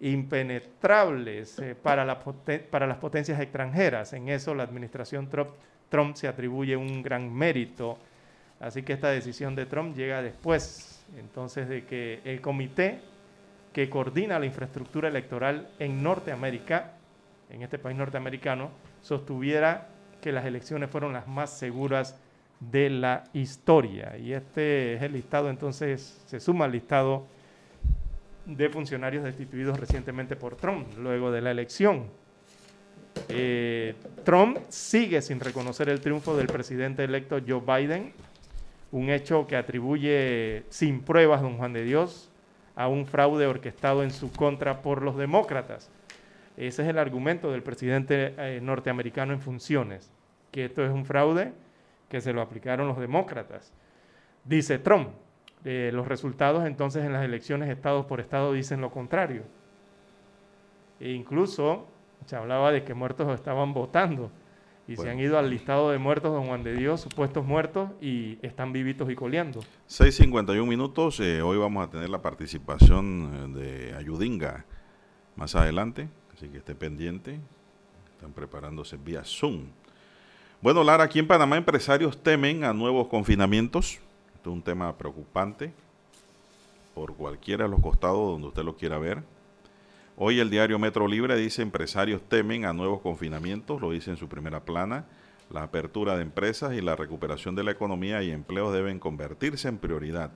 impenetrables 0.00 1.58
eh, 1.58 1.74
para, 1.74 2.06
las 2.06 2.96
potencias 2.96 3.38
extranjeras. 3.40 4.14
En 4.14 4.30
eso 4.30 4.54
la 4.54 4.62
administración 4.62 5.28
Trump 5.90 6.14
se 6.14 6.28
atribuye 6.28 6.76
un 6.76 7.02
gran 7.02 7.30
mérito 7.30 7.98
Así 8.60 8.82
que 8.82 8.92
esta 8.92 9.08
decisión 9.08 9.54
de 9.54 9.66
Trump 9.66 9.94
llega 9.94 10.22
después, 10.22 11.04
entonces, 11.18 11.68
de 11.68 11.84
que 11.84 12.20
el 12.24 12.40
comité 12.40 13.00
que 13.72 13.90
coordina 13.90 14.38
la 14.38 14.46
infraestructura 14.46 15.08
electoral 15.08 15.68
en 15.78 16.02
Norteamérica, 16.02 16.92
en 17.50 17.62
este 17.62 17.78
país 17.78 17.98
norteamericano, 17.98 18.70
sostuviera 19.02 19.88
que 20.22 20.32
las 20.32 20.46
elecciones 20.46 20.88
fueron 20.88 21.12
las 21.12 21.26
más 21.26 21.50
seguras 21.50 22.18
de 22.70 22.90
la 22.90 23.24
historia. 23.32 24.16
Y 24.18 24.32
este 24.32 24.94
es 24.94 25.02
el 25.02 25.12
listado, 25.12 25.50
entonces, 25.50 26.22
se 26.26 26.40
suma 26.40 26.64
al 26.66 26.72
listado 26.72 27.26
de 28.46 28.68
funcionarios 28.68 29.24
destituidos 29.24 29.78
recientemente 29.78 30.36
por 30.36 30.56
Trump, 30.56 30.86
luego 30.98 31.30
de 31.30 31.40
la 31.40 31.50
elección. 31.50 32.04
Eh, 33.28 33.94
Trump 34.24 34.58
sigue 34.68 35.22
sin 35.22 35.40
reconocer 35.40 35.88
el 35.88 36.00
triunfo 36.00 36.36
del 36.36 36.48
presidente 36.48 37.04
electo 37.04 37.38
Joe 37.46 37.60
Biden 37.60 38.12
un 38.94 39.10
hecho 39.10 39.48
que 39.48 39.56
atribuye 39.56 40.62
sin 40.68 41.00
pruebas, 41.00 41.42
don 41.42 41.58
Juan 41.58 41.72
de 41.72 41.82
Dios, 41.82 42.30
a 42.76 42.86
un 42.86 43.06
fraude 43.06 43.44
orquestado 43.44 44.04
en 44.04 44.12
su 44.12 44.30
contra 44.30 44.82
por 44.82 45.02
los 45.02 45.16
demócratas. 45.16 45.90
Ese 46.56 46.82
es 46.82 46.88
el 46.88 46.98
argumento 46.98 47.50
del 47.50 47.64
presidente 47.64 48.34
eh, 48.38 48.60
norteamericano 48.62 49.32
en 49.32 49.40
funciones, 49.40 50.12
que 50.52 50.66
esto 50.66 50.84
es 50.84 50.92
un 50.92 51.04
fraude 51.04 51.52
que 52.08 52.20
se 52.20 52.32
lo 52.32 52.42
aplicaron 52.42 52.88
los 52.88 52.98
demócratas. 52.98 53.72
Dice 54.44 54.78
Trump, 54.78 55.08
eh, 55.64 55.90
los 55.92 56.06
resultados 56.06 56.66
entonces 56.66 57.04
en 57.04 57.12
las 57.12 57.24
elecciones 57.24 57.70
estado 57.70 58.06
por 58.06 58.20
estado 58.20 58.52
dicen 58.52 58.80
lo 58.80 58.90
contrario. 58.90 59.42
E 61.00 61.12
incluso 61.12 61.86
se 62.26 62.36
hablaba 62.36 62.70
de 62.72 62.84
que 62.84 62.94
muertos 62.94 63.32
estaban 63.34 63.72
votando 63.74 64.30
y 64.86 64.96
se 64.96 65.08
han 65.08 65.18
ido 65.18 65.38
al 65.38 65.48
listado 65.48 65.90
de 65.90 65.98
muertos, 65.98 66.32
don 66.32 66.46
Juan 66.46 66.62
de 66.62 66.74
Dios, 66.74 67.00
supuestos 67.00 67.44
muertos, 67.44 67.90
y 68.00 68.38
están 68.42 68.72
vivitos 68.72 69.08
y 69.10 69.14
coleando. 69.14 69.60
6.51 69.88 70.66
minutos, 70.66 71.20
eh, 71.20 71.40
hoy 71.40 71.56
vamos 71.56 71.86
a 71.86 71.90
tener 71.90 72.10
la 72.10 72.20
participación 72.20 73.54
eh, 73.56 73.58
de 73.58 73.94
Ayudinga 73.94 74.66
más 75.36 75.54
adelante, 75.54 76.08
así 76.34 76.48
que 76.48 76.58
esté 76.58 76.74
pendiente, 76.74 77.40
están 78.12 78.32
preparándose 78.32 78.98
vía 78.98 79.22
Zoom. 79.24 79.68
Bueno, 80.60 80.82
Lara, 80.82 81.04
aquí 81.04 81.18
en 81.18 81.26
Panamá 81.26 81.56
empresarios 81.56 82.22
temen 82.22 82.64
a 82.64 82.72
nuevos 82.72 83.08
confinamientos, 83.08 83.98
esto 84.34 84.50
es 84.50 84.54
un 84.54 84.62
tema 84.62 84.96
preocupante, 84.96 85.72
por 86.94 87.14
cualquiera 87.14 87.64
de 87.64 87.70
los 87.70 87.80
costados 87.80 88.30
donde 88.30 88.48
usted 88.48 88.62
lo 88.62 88.76
quiera 88.76 88.98
ver. 88.98 89.22
Hoy 90.16 90.40
el 90.40 90.48
diario 90.48 90.78
Metro 90.78 91.06
Libre 91.06 91.36
dice 91.36 91.60
empresarios 91.60 92.22
temen 92.28 92.64
a 92.64 92.72
nuevos 92.72 93.00
confinamientos, 93.00 93.80
lo 93.80 93.90
dice 93.90 94.10
en 94.10 94.16
su 94.16 94.28
primera 94.28 94.64
plana. 94.64 95.06
La 95.50 95.64
apertura 95.64 96.16
de 96.16 96.22
empresas 96.22 96.72
y 96.72 96.80
la 96.80 96.96
recuperación 96.96 97.54
de 97.54 97.64
la 97.64 97.72
economía 97.72 98.22
y 98.22 98.30
empleos 98.30 98.72
deben 98.72 99.00
convertirse 99.00 99.68
en 99.68 99.76
prioridad. 99.78 100.30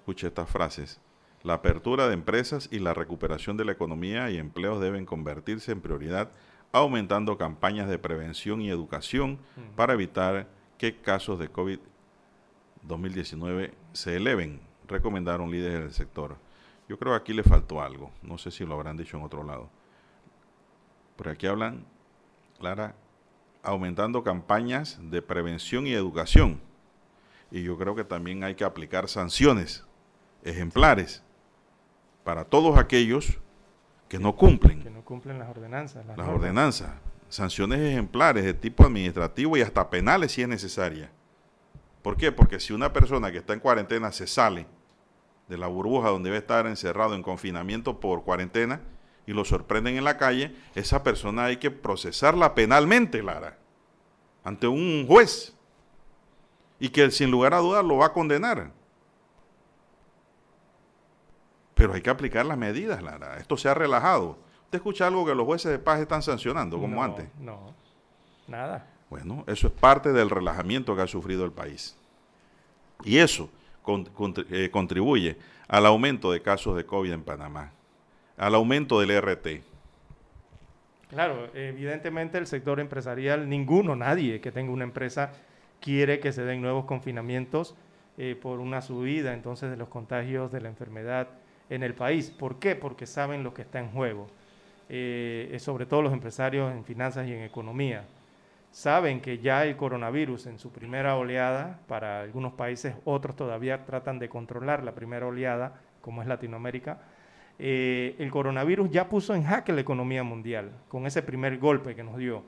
Escuche 0.00 0.28
estas 0.28 0.48
frases. 0.48 1.00
La 1.42 1.54
apertura 1.54 2.06
de 2.06 2.14
empresas 2.14 2.68
y 2.70 2.78
la 2.78 2.94
recuperación 2.94 3.56
de 3.56 3.64
la 3.64 3.72
economía 3.72 4.30
y 4.30 4.36
empleos 4.36 4.80
deben 4.80 5.06
convertirse 5.06 5.72
en 5.72 5.80
prioridad, 5.80 6.30
aumentando 6.72 7.38
campañas 7.38 7.88
de 7.88 7.98
prevención 7.98 8.60
y 8.60 8.70
educación 8.70 9.38
para 9.76 9.94
evitar 9.94 10.48
que 10.76 11.00
casos 11.00 11.38
de 11.38 11.50
COVID-2019 11.50 13.72
se 13.92 14.16
eleven, 14.16 14.60
recomendaron 14.86 15.50
líderes 15.50 15.80
del 15.80 15.92
sector. 15.92 16.36
Yo 16.88 16.98
creo 16.98 17.12
que 17.12 17.18
aquí 17.18 17.34
le 17.34 17.42
faltó 17.42 17.82
algo. 17.82 18.10
No 18.22 18.38
sé 18.38 18.50
si 18.50 18.64
lo 18.64 18.74
habrán 18.74 18.96
dicho 18.96 19.16
en 19.16 19.24
otro 19.24 19.44
lado. 19.44 19.68
Pero 21.16 21.30
aquí 21.30 21.46
hablan, 21.46 21.84
Clara, 22.58 22.94
aumentando 23.62 24.22
campañas 24.22 24.98
de 25.00 25.20
prevención 25.20 25.86
y 25.86 25.92
educación. 25.92 26.60
Y 27.50 27.62
yo 27.62 27.76
creo 27.76 27.94
que 27.94 28.04
también 28.04 28.44
hay 28.44 28.54
que 28.54 28.64
aplicar 28.64 29.08
sanciones 29.08 29.84
ejemplares 30.44 31.22
para 32.24 32.44
todos 32.44 32.78
aquellos 32.78 33.38
que 34.08 34.18
no 34.18 34.34
cumplen. 34.34 34.82
Que 34.82 34.90
no 34.90 35.04
cumplen 35.04 35.38
las 35.38 35.48
ordenanzas. 35.48 36.04
Las, 36.06 36.18
ordenanzas. 36.18 36.90
Sanciones 37.28 37.80
ejemplares 37.80 38.44
de 38.44 38.54
tipo 38.54 38.84
administrativo 38.84 39.56
y 39.56 39.60
hasta 39.60 39.90
penales 39.90 40.32
si 40.32 40.42
es 40.42 40.48
necesaria. 40.48 41.10
¿Por 42.02 42.16
qué? 42.16 42.32
Porque 42.32 42.58
si 42.58 42.72
una 42.72 42.92
persona 42.92 43.30
que 43.30 43.38
está 43.38 43.52
en 43.52 43.60
cuarentena 43.60 44.12
se 44.12 44.26
sale 44.26 44.66
de 45.46 45.58
la 45.58 45.66
burbuja 45.66 46.08
donde 46.08 46.30
debe 46.30 46.38
estar 46.38 46.66
encerrado 46.66 47.14
en 47.14 47.22
confinamiento 47.22 48.00
por 48.00 48.24
cuarentena 48.24 48.80
y 49.26 49.32
lo 49.32 49.44
sorprenden 49.44 49.96
en 49.96 50.04
la 50.04 50.16
calle, 50.16 50.54
esa 50.74 51.02
persona 51.02 51.44
hay 51.44 51.58
que 51.58 51.70
procesarla 51.70 52.54
penalmente, 52.54 53.22
Lara, 53.22 53.58
ante 54.42 54.68
un 54.68 55.06
juez 55.06 55.54
y 56.80 56.88
que 56.90 57.10
sin 57.10 57.30
lugar 57.30 57.52
a 57.52 57.58
dudas 57.58 57.84
lo 57.84 57.98
va 57.98 58.06
a 58.06 58.12
condenar. 58.12 58.72
Pero 61.78 61.94
hay 61.94 62.02
que 62.02 62.10
aplicar 62.10 62.44
las 62.44 62.58
medidas, 62.58 63.00
Lara. 63.02 63.36
Esto 63.36 63.56
se 63.56 63.68
ha 63.68 63.74
relajado. 63.74 64.36
¿Usted 64.64 64.78
escucha 64.78 65.06
algo 65.06 65.24
que 65.24 65.34
los 65.34 65.46
jueces 65.46 65.70
de 65.70 65.78
paz 65.78 66.00
están 66.00 66.22
sancionando 66.22 66.78
como 66.78 67.02
antes? 67.02 67.28
No, 67.38 67.72
nada. 68.48 68.84
Bueno, 69.08 69.44
eso 69.46 69.68
es 69.68 69.72
parte 69.72 70.12
del 70.12 70.28
relajamiento 70.28 70.94
que 70.96 71.02
ha 71.02 71.06
sufrido 71.06 71.44
el 71.44 71.52
país. 71.52 71.96
Y 73.04 73.18
eso 73.18 73.48
eh, 74.50 74.68
contribuye 74.70 75.38
al 75.68 75.86
aumento 75.86 76.32
de 76.32 76.42
casos 76.42 76.76
de 76.76 76.84
COVID 76.84 77.12
en 77.12 77.22
Panamá, 77.22 77.70
al 78.36 78.56
aumento 78.56 79.00
del 79.00 79.18
RT. 79.22 79.62
Claro, 81.08 81.48
evidentemente 81.54 82.36
el 82.38 82.46
sector 82.46 82.80
empresarial, 82.80 83.48
ninguno, 83.48 83.96
nadie 83.96 84.40
que 84.40 84.52
tenga 84.52 84.72
una 84.72 84.84
empresa 84.84 85.32
quiere 85.80 86.18
que 86.18 86.32
se 86.32 86.42
den 86.42 86.60
nuevos 86.60 86.84
confinamientos 86.84 87.76
eh, 88.18 88.34
por 88.34 88.58
una 88.58 88.82
subida 88.82 89.32
entonces 89.32 89.70
de 89.70 89.76
los 89.76 89.88
contagios 89.88 90.50
de 90.50 90.60
la 90.60 90.68
enfermedad 90.68 91.28
en 91.70 91.82
el 91.82 91.94
país. 91.94 92.30
¿Por 92.30 92.58
qué? 92.58 92.74
Porque 92.76 93.06
saben 93.06 93.42
lo 93.44 93.54
que 93.54 93.62
está 93.62 93.78
en 93.80 93.90
juego. 93.90 94.26
eh, 94.90 95.56
sobre 95.60 95.86
todo 95.86 96.02
los 96.02 96.12
empresarios 96.12 96.72
en 96.72 96.84
finanzas 96.84 97.26
y 97.28 97.32
en 97.32 97.42
economía, 97.42 98.04
saben 98.70 99.20
que 99.20 99.38
ya 99.38 99.64
el 99.64 99.76
coronavirus 99.76 100.46
en 100.46 100.58
su 100.58 100.70
primera 100.70 101.16
oleada, 101.16 101.80
para 101.88 102.20
algunos 102.22 102.52
países, 102.54 102.94
otros 103.04 103.36
todavía 103.36 103.84
tratan 103.84 104.18
de 104.18 104.28
controlar 104.28 104.82
la 104.84 104.94
primera 104.94 105.26
oleada, 105.26 105.80
como 106.00 106.22
es 106.22 106.28
Latinoamérica, 106.28 106.98
eh, 107.58 108.14
el 108.18 108.30
coronavirus 108.30 108.90
ya 108.90 109.08
puso 109.08 109.34
en 109.34 109.42
jaque 109.42 109.72
la 109.72 109.80
economía 109.80 110.22
mundial 110.22 110.70
con 110.88 111.06
ese 111.06 111.22
primer 111.22 111.58
golpe 111.58 111.94
que 111.94 112.04
nos 112.04 112.16
dio. 112.16 112.42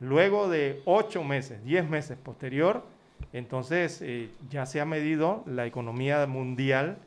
Luego 0.00 0.48
de 0.48 0.82
ocho 0.86 1.22
meses, 1.22 1.64
diez 1.64 1.88
meses 1.88 2.18
posterior, 2.18 2.84
entonces 3.32 4.02
eh, 4.02 4.30
ya 4.50 4.66
se 4.66 4.80
ha 4.80 4.84
medido 4.84 5.44
la 5.46 5.66
economía 5.66 6.26
mundial 6.26 6.98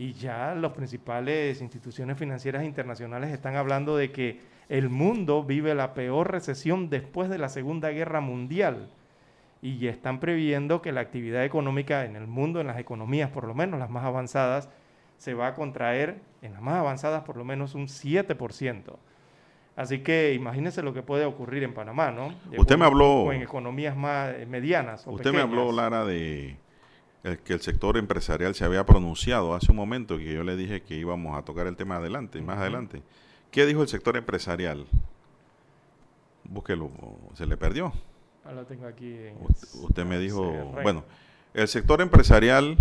y 0.00 0.14
ya 0.14 0.54
las 0.54 0.72
principales 0.72 1.60
instituciones 1.60 2.16
financieras 2.16 2.64
internacionales 2.64 3.34
están 3.34 3.56
hablando 3.56 3.98
de 3.98 4.10
que 4.10 4.40
el 4.70 4.88
mundo 4.88 5.44
vive 5.44 5.74
la 5.74 5.92
peor 5.92 6.32
recesión 6.32 6.88
después 6.88 7.28
de 7.28 7.36
la 7.36 7.50
Segunda 7.50 7.90
Guerra 7.90 8.22
Mundial 8.22 8.88
y 9.60 9.76
ya 9.76 9.90
están 9.90 10.18
previendo 10.18 10.80
que 10.80 10.92
la 10.92 11.02
actividad 11.02 11.44
económica 11.44 12.06
en 12.06 12.16
el 12.16 12.26
mundo, 12.26 12.62
en 12.62 12.68
las 12.68 12.78
economías 12.78 13.28
por 13.28 13.46
lo 13.46 13.54
menos 13.54 13.78
las 13.78 13.90
más 13.90 14.06
avanzadas, 14.06 14.70
se 15.18 15.34
va 15.34 15.48
a 15.48 15.54
contraer 15.54 16.22
en 16.40 16.54
las 16.54 16.62
más 16.62 16.76
avanzadas 16.76 17.22
por 17.24 17.36
lo 17.36 17.44
menos 17.44 17.74
un 17.74 17.86
7%. 17.86 18.96
Así 19.76 19.98
que 19.98 20.32
imagínese 20.32 20.82
lo 20.82 20.94
que 20.94 21.02
puede 21.02 21.26
ocurrir 21.26 21.62
en 21.62 21.74
Panamá, 21.74 22.10
¿no? 22.10 22.32
Usted 22.56 22.78
me 22.78 22.86
habló... 22.86 23.24
O 23.24 23.32
en 23.32 23.42
economías 23.42 23.94
más 23.94 24.32
eh, 24.34 24.46
medianas. 24.46 25.06
O 25.06 25.12
usted 25.12 25.30
me 25.30 25.42
habló, 25.42 25.70
Lara, 25.72 26.06
de 26.06 26.56
que 27.22 27.52
el 27.52 27.60
sector 27.60 27.96
empresarial 27.96 28.54
se 28.54 28.64
había 28.64 28.86
pronunciado 28.86 29.54
hace 29.54 29.70
un 29.70 29.76
momento 29.76 30.16
que 30.16 30.32
yo 30.32 30.42
le 30.42 30.56
dije 30.56 30.82
que 30.82 30.96
íbamos 30.96 31.36
a 31.36 31.42
tocar 31.42 31.66
el 31.66 31.76
tema 31.76 31.96
adelante, 31.96 32.40
más 32.40 32.58
adelante. 32.58 33.02
¿Qué 33.50 33.66
dijo 33.66 33.82
el 33.82 33.88
sector 33.88 34.16
empresarial? 34.16 34.86
Búsquelo, 36.44 36.90
se 37.34 37.46
le 37.46 37.56
perdió. 37.56 37.92
Ah, 38.44 38.52
lo 38.52 38.64
tengo 38.64 38.86
aquí. 38.86 39.16
usted, 39.82 40.04
me 40.04 40.18
dijo, 40.18 40.72
bueno, 40.82 41.04
el 41.52 41.68
sector 41.68 42.00
empresarial 42.00 42.76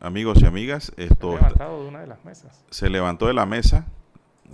amigos 0.00 0.40
y 0.42 0.46
amigas, 0.46 0.92
esto 0.96 1.32
se, 1.32 1.36
levantado 1.36 1.82
de 1.82 1.88
una 1.88 2.00
de 2.00 2.06
las 2.06 2.24
mesas. 2.24 2.64
se 2.70 2.90
levantó 2.90 3.26
de 3.26 3.34
la 3.34 3.46
mesa 3.46 3.86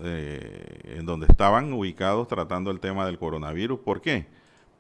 eh, 0.02 0.94
en 0.96 1.06
donde 1.06 1.26
estaban 1.28 1.72
ubicados 1.72 2.28
tratando 2.28 2.70
el 2.70 2.80
tema 2.80 3.06
del 3.06 3.18
coronavirus. 3.18 3.80
¿Por 3.80 4.00
qué? 4.00 4.26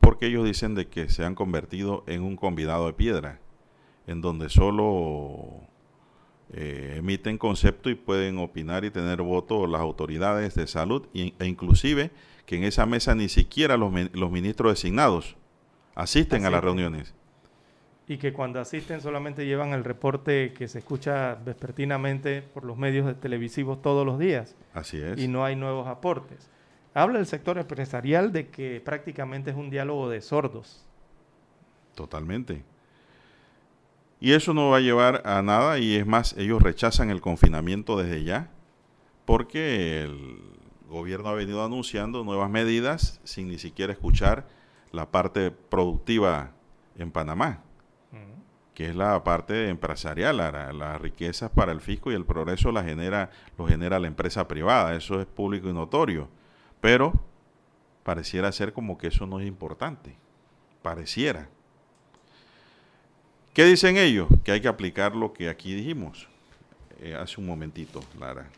Porque 0.00 0.26
ellos 0.26 0.44
dicen 0.44 0.74
de 0.74 0.88
que 0.88 1.08
se 1.08 1.24
han 1.24 1.34
convertido 1.34 2.04
en 2.06 2.22
un 2.22 2.36
convidado 2.36 2.86
de 2.86 2.92
piedra, 2.92 3.38
en 4.06 4.20
donde 4.20 4.48
solo 4.48 5.60
eh, 6.52 6.96
emiten 6.98 7.38
concepto 7.38 7.90
y 7.90 7.94
pueden 7.94 8.38
opinar 8.38 8.84
y 8.84 8.90
tener 8.90 9.22
voto 9.22 9.66
las 9.66 9.80
autoridades 9.80 10.54
de 10.54 10.66
salud 10.66 11.06
e 11.14 11.46
inclusive 11.46 12.10
que 12.46 12.56
en 12.56 12.64
esa 12.64 12.86
mesa 12.86 13.14
ni 13.14 13.28
siquiera 13.28 13.76
los, 13.76 13.92
los 14.12 14.30
ministros 14.30 14.72
designados 14.72 15.36
asisten 15.94 16.44
a 16.44 16.50
las 16.50 16.62
reuniones 16.62 17.14
y 18.06 18.18
que 18.18 18.32
cuando 18.32 18.60
asisten 18.60 19.00
solamente 19.00 19.46
llevan 19.46 19.72
el 19.72 19.84
reporte 19.84 20.52
que 20.52 20.68
se 20.68 20.80
escucha 20.80 21.36
vespertinamente 21.44 22.42
por 22.42 22.64
los 22.64 22.76
medios 22.76 23.18
televisivos 23.20 23.80
todos 23.80 24.04
los 24.04 24.18
días. 24.18 24.56
Así 24.74 25.00
es. 25.00 25.18
Y 25.18 25.28
no 25.28 25.44
hay 25.44 25.56
nuevos 25.56 25.86
aportes. 25.86 26.50
Habla 26.94 27.20
el 27.20 27.26
sector 27.26 27.58
empresarial 27.58 28.32
de 28.32 28.48
que 28.48 28.80
prácticamente 28.84 29.50
es 29.50 29.56
un 29.56 29.70
diálogo 29.70 30.10
de 30.10 30.20
sordos. 30.20 30.84
Totalmente. 31.94 32.64
Y 34.22 34.34
eso 34.34 34.54
no 34.54 34.70
va 34.70 34.76
a 34.76 34.80
llevar 34.80 35.22
a 35.26 35.42
nada 35.42 35.80
y 35.80 35.96
es 35.96 36.06
más, 36.06 36.36
ellos 36.38 36.62
rechazan 36.62 37.10
el 37.10 37.20
confinamiento 37.20 37.98
desde 37.98 38.22
ya 38.22 38.50
porque 39.24 40.02
el 40.02 40.38
gobierno 40.88 41.28
ha 41.30 41.34
venido 41.34 41.64
anunciando 41.64 42.22
nuevas 42.22 42.48
medidas 42.48 43.20
sin 43.24 43.48
ni 43.48 43.58
siquiera 43.58 43.92
escuchar 43.92 44.46
la 44.92 45.10
parte 45.10 45.50
productiva 45.50 46.52
en 46.96 47.10
Panamá 47.10 47.64
que 48.74 48.88
es 48.88 48.94
la 48.94 49.24
parte 49.24 49.68
empresarial, 49.68 50.36
las 50.36 51.00
riquezas 51.00 51.50
para 51.50 51.72
el 51.72 51.80
fisco 51.80 52.12
y 52.12 52.14
el 52.14 52.24
progreso 52.24 52.70
la 52.70 52.84
genera, 52.84 53.30
lo 53.58 53.66
genera 53.66 53.98
la 53.98 54.06
empresa 54.06 54.46
privada, 54.46 54.94
eso 54.94 55.20
es 55.20 55.26
público 55.26 55.68
y 55.68 55.72
notorio. 55.72 56.28
Pero 56.80 57.12
pareciera 58.02 58.50
ser 58.52 58.72
como 58.72 58.96
que 58.96 59.08
eso 59.08 59.26
no 59.26 59.40
es 59.40 59.48
importante, 59.48 60.16
pareciera. 60.80 61.48
¿Qué 63.52 63.64
dicen 63.64 63.96
ellos? 63.96 64.28
Que 64.44 64.52
hay 64.52 64.60
que 64.60 64.68
aplicar 64.68 65.14
lo 65.14 65.32
que 65.32 65.48
aquí 65.48 65.74
dijimos 65.74 66.28
eh, 67.00 67.14
hace 67.14 67.40
un 67.40 67.46
momentito, 67.46 68.02
Lara. 68.18 68.48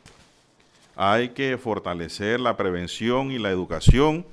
Hay 0.96 1.30
que 1.30 1.58
fortalecer 1.58 2.38
la 2.38 2.56
prevención 2.56 3.32
y 3.32 3.38
la 3.38 3.50
educación 3.50 4.24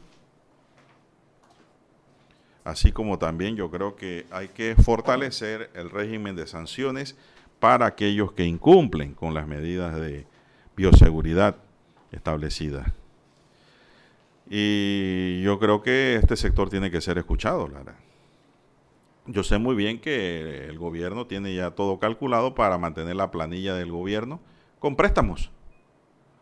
así 2.64 2.92
como 2.92 3.18
también 3.18 3.56
yo 3.56 3.70
creo 3.72 3.96
que 3.96 4.26
hay 4.32 4.50
que 4.50 4.76
fortalecer 4.76 5.70
el 5.74 5.90
régimen 5.90 6.36
de 6.36 6.48
sanciones 6.48 7.16
para 7.60 7.86
aquellos 7.86 8.34
que 8.34 8.46
incumplen 8.46 9.14
con 9.14 9.34
las 9.34 9.48
medidas 9.48 10.00
de 10.00 10.26
bioseguridad 10.76 11.58
establecidas. 12.12 12.92
Y 14.50 15.42
yo 15.44 15.60
creo 15.60 15.82
que 15.82 16.16
este 16.16 16.36
sector 16.36 16.70
tiene 16.70 16.92
que 16.92 17.02
ser 17.02 17.18
escuchado, 17.18 17.68
Lara. 17.68 17.96
Yo 19.32 19.44
sé 19.44 19.58
muy 19.58 19.76
bien 19.76 20.00
que 20.00 20.66
el 20.66 20.78
gobierno 20.78 21.26
tiene 21.26 21.56
ya 21.56 21.72
todo 21.72 22.00
calculado 22.00 22.54
para 22.54 22.78
mantener 22.78 23.16
la 23.16 23.32
planilla 23.32 23.76
del 23.76 23.90
gobierno 23.90 24.42
con 24.80 24.98
préstamos. 24.98 25.52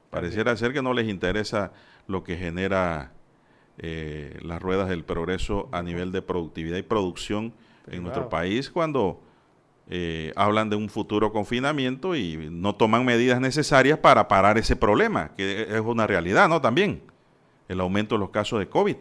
Pareciera 0.09 0.57
ser 0.57 0.73
que 0.73 0.81
no 0.81 0.93
les 0.93 1.07
interesa 1.07 1.71
lo 2.07 2.23
que 2.23 2.35
genera 2.35 3.11
eh, 3.77 4.39
las 4.41 4.59
ruedas 4.59 4.89
del 4.89 5.03
progreso 5.03 5.69
a 5.71 5.83
nivel 5.83 6.11
de 6.11 6.23
productividad 6.23 6.77
y 6.77 6.81
producción 6.81 7.53
en 7.87 8.01
nuestro 8.03 8.27
país 8.27 8.71
cuando 8.71 9.21
eh, 9.87 10.33
hablan 10.35 10.71
de 10.71 10.75
un 10.75 10.89
futuro 10.89 11.31
confinamiento 11.31 12.15
y 12.15 12.49
no 12.51 12.73
toman 12.75 13.05
medidas 13.05 13.39
necesarias 13.39 13.99
para 13.99 14.27
parar 14.27 14.57
ese 14.57 14.75
problema, 14.75 15.35
que 15.35 15.61
es 15.61 15.81
una 15.81 16.07
realidad, 16.07 16.49
¿no? 16.49 16.59
También 16.59 17.03
el 17.67 17.79
aumento 17.81 18.15
de 18.15 18.19
los 18.19 18.31
casos 18.31 18.59
de 18.59 18.67
COVID 18.67 18.97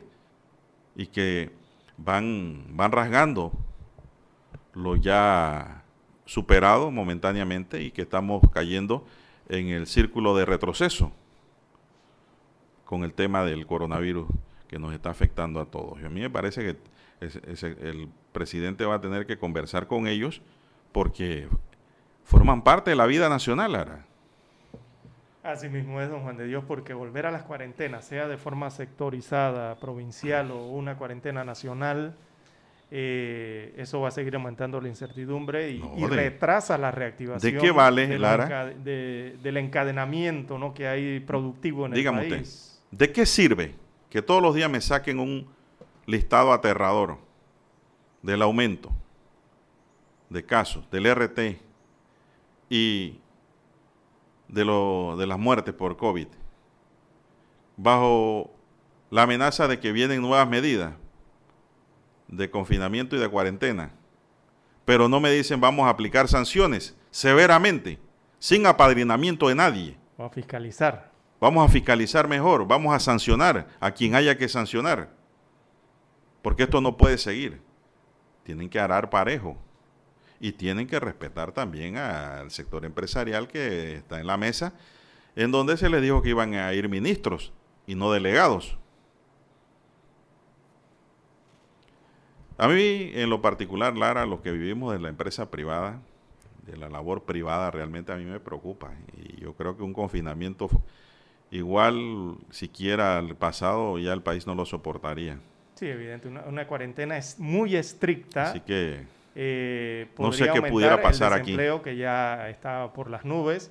y 0.94 1.06
que 1.06 1.51
van, 1.97 2.66
van 2.70 2.93
rasgando 2.93 3.52
lo 4.79 4.97
ya 4.97 5.83
superado 6.25 6.91
momentáneamente 6.91 7.83
y 7.83 7.91
que 7.91 8.03
estamos 8.03 8.43
cayendo 8.53 9.05
en 9.49 9.69
el 9.69 9.87
círculo 9.87 10.37
de 10.37 10.45
retroceso 10.45 11.11
con 12.85 13.03
el 13.03 13.13
tema 13.13 13.45
del 13.45 13.67
coronavirus 13.67 14.29
que 14.69 14.79
nos 14.79 14.95
está 14.95 15.11
afectando 15.11 15.61
a 15.61 15.67
todos. 15.67 16.01
Y 16.01 16.05
a 16.05 16.11
mí 16.11 16.21
me 16.21 16.31
parece 16.31 16.63
que 16.63 16.77
el 17.21 18.09
presidente 18.33 18.85
va 18.85 18.97
a 18.97 19.01
tener 19.01 19.27
que 19.27 19.39
conversar 19.39 19.87
con 19.87 20.07
ellos 20.07 20.43
porque 20.93 21.49
forman 22.25 22.63
parte 22.63 22.91
de 22.91 22.97
la 22.97 23.07
vida 23.07 23.29
nacional, 23.29 23.75
Ara. 23.75 24.05
Así 25.43 25.69
mismo 25.69 26.01
es, 26.01 26.11
don 26.11 26.23
Juan 26.23 26.37
de 26.37 26.47
Dios, 26.47 26.63
porque 26.69 26.93
volver 26.93 27.25
a 27.25 27.31
las 27.31 27.43
cuarentenas, 27.43 28.05
sea 28.05 28.29
de 28.29 28.37
forma 28.37 28.71
sectorizada, 28.71 29.77
provincial 29.77 30.51
o 30.51 30.67
una 30.67 30.99
cuarentena 30.99 31.43
nacional, 31.43 32.15
eh, 32.90 33.74
eso 33.77 34.01
va 34.01 34.09
a 34.09 34.10
seguir 34.10 34.35
aumentando 34.35 34.81
la 34.81 34.89
incertidumbre 34.89 35.70
y, 35.70 36.06
retrasa 36.06 36.78
la 36.78 36.90
reactivación. 36.90 37.52
¿De 37.52 37.60
qué 37.60 37.70
vale, 37.70 38.19
Lara? 38.19 38.73
del 38.73 39.56
encadenamiento 39.56 40.59
¿no? 40.59 40.73
que 40.73 40.89
hay 40.89 41.20
productivo 41.20 41.86
en 41.86 41.94
el 41.94 42.05
país. 42.05 42.82
¿De 42.90 43.12
qué 43.12 43.27
sirve 43.27 43.74
que 44.09 44.23
todos 44.23 44.43
los 44.43 44.55
días 44.55 44.70
me 44.70 44.81
saquen 44.81 45.19
un 45.19 45.47
listado 46.06 46.52
aterrador 46.52 47.19
del 48.23 48.40
aumento 48.40 48.90
de 50.31 50.44
casos, 50.44 50.90
del 50.90 51.15
RT 51.15 51.60
y 52.70 53.19
de, 54.48 54.65
lo, 54.65 55.16
de 55.19 55.27
las 55.27 55.39
muertes 55.39 55.74
por 55.74 55.98
COVID, 55.98 56.28
bajo 57.77 58.51
la 59.10 59.23
amenaza 59.23 59.69
de 59.69 59.78
que 59.78 59.93
vienen 59.93 60.23
nuevas 60.23 60.48
medidas 60.48 60.94
de 62.29 62.51
confinamiento 62.51 63.17
y 63.17 63.19
de 63.19 63.29
cuarentena, 63.29 63.91
pero 64.85 65.09
no 65.09 65.21
me 65.21 65.31
dicen 65.31 65.61
vamos 65.61 65.87
a 65.87 65.91
aplicar 65.91 66.29
sanciones 66.29 66.97
severamente, 67.11 67.99
sin 68.39 68.67
apadrinamiento 68.67 69.49
de 69.49 69.55
nadie. 69.55 69.97
Vamos 70.17 70.33
a 70.33 70.35
fiscalizar. 70.35 71.11
Vamos 71.41 71.69
a 71.69 71.73
fiscalizar 71.73 72.27
mejor, 72.27 72.67
vamos 72.67 72.95
a 72.95 72.99
sancionar 72.99 73.69
a 73.81 73.91
quien 73.93 74.15
haya 74.15 74.37
que 74.37 74.49
sancionar. 74.49 75.11
Porque 76.43 76.65
esto 76.65 76.81
no 76.81 76.97
puede 76.97 77.19
seguir. 77.19 77.61
Tienen 78.43 78.69
que 78.69 78.81
arar 78.81 79.11
parejo. 79.11 79.57
Y 80.41 80.53
tienen 80.53 80.87
que 80.87 80.99
respetar 81.01 81.53
también 81.53 81.97
al 81.97 82.51
sector 82.51 82.85
empresarial 82.85 83.49
que 83.49 83.97
está 83.97 84.21
en 84.21 84.27
la 84.27 84.37
mesa, 84.37 84.73
en 85.37 85.51
donde 85.51 85.77
se 85.77 85.89
les 85.89 86.01
dijo 86.01 86.23
que 86.23 86.31
iban 86.31 86.55
a 86.55 86.73
ir 86.75 86.89
ministros 86.89 87.53
y 87.87 87.95
no 87.95 88.13
delegados. 88.13 88.79
A 92.59 92.69
mí, 92.69 93.13
en 93.15 93.31
lo 93.31 93.41
particular, 93.41 93.97
Lara, 93.97 94.27
los 94.27 94.41
que 94.41 94.51
vivimos 94.51 94.93
de 94.93 94.99
la 94.99 95.09
empresa 95.09 95.51
privada, 95.51 96.01
de 96.67 96.77
la 96.77 96.89
labor 96.89 97.23
privada, 97.23 97.71
realmente 97.71 98.13
a 98.13 98.17
mí 98.17 98.25
me 98.25 98.41
preocupa. 98.41 98.91
Y 99.17 99.41
yo 99.41 99.55
creo 99.55 99.77
que 99.77 99.83
un 99.85 99.93
confinamiento 99.93 100.69
igual 101.51 102.37
siquiera 102.51 103.19
el 103.21 103.35
pasado 103.37 103.99
ya 103.99 104.13
el 104.13 104.23
país 104.23 104.47
no 104.47 104.55
lo 104.55 104.65
soportaría. 104.67 105.39
Sí, 105.77 105.87
evidente, 105.87 106.27
una, 106.29 106.43
una 106.43 106.67
cuarentena 106.67 107.17
es 107.17 107.39
muy 107.39 107.77
estricta. 107.77 108.51
Así 108.51 108.61
que 108.61 109.03
eh, 109.37 110.09
no 110.19 110.33
sé 110.33 110.51
qué 110.53 110.61
pudiera 110.63 111.01
pasar 111.01 111.33
el 111.33 111.39
aquí. 111.39 111.53
desempleo 111.53 111.83
que 111.83 111.97
ya 111.97 112.51
está 112.51 112.93
por 112.93 113.09
las 113.09 113.25
nubes 113.25 113.71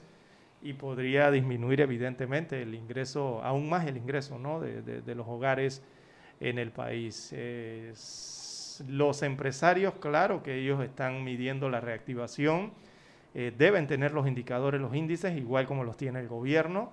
y 0.63 0.73
podría 0.73 1.29
disminuir 1.29 1.81
evidentemente 1.81 2.61
el 2.61 2.73
ingreso, 2.73 3.43
aún 3.43 3.69
más 3.69 3.85
el 3.85 3.97
ingreso 3.97 4.39
¿no? 4.39 4.61
de, 4.61 4.81
de- 4.81 5.01
de 5.01 5.15
los 5.15 5.27
hogares 5.27 5.83
en 6.39 6.57
el 6.57 6.71
país. 6.71 7.29
Eh, 7.33 7.91
los 8.87 9.23
empresarios, 9.23 9.93
claro 9.99 10.43
que 10.43 10.55
ellos 10.55 10.83
están 10.83 11.23
midiendo 11.23 11.69
la 11.69 11.79
reactivación, 11.81 12.71
eh, 13.33 13.53
deben 13.55 13.87
tener 13.87 14.13
los 14.13 14.27
indicadores, 14.27 14.81
los 14.81 14.95
índices, 14.95 15.37
igual 15.37 15.67
como 15.67 15.83
los 15.83 15.97
tiene 15.97 16.19
el 16.19 16.27
gobierno. 16.27 16.91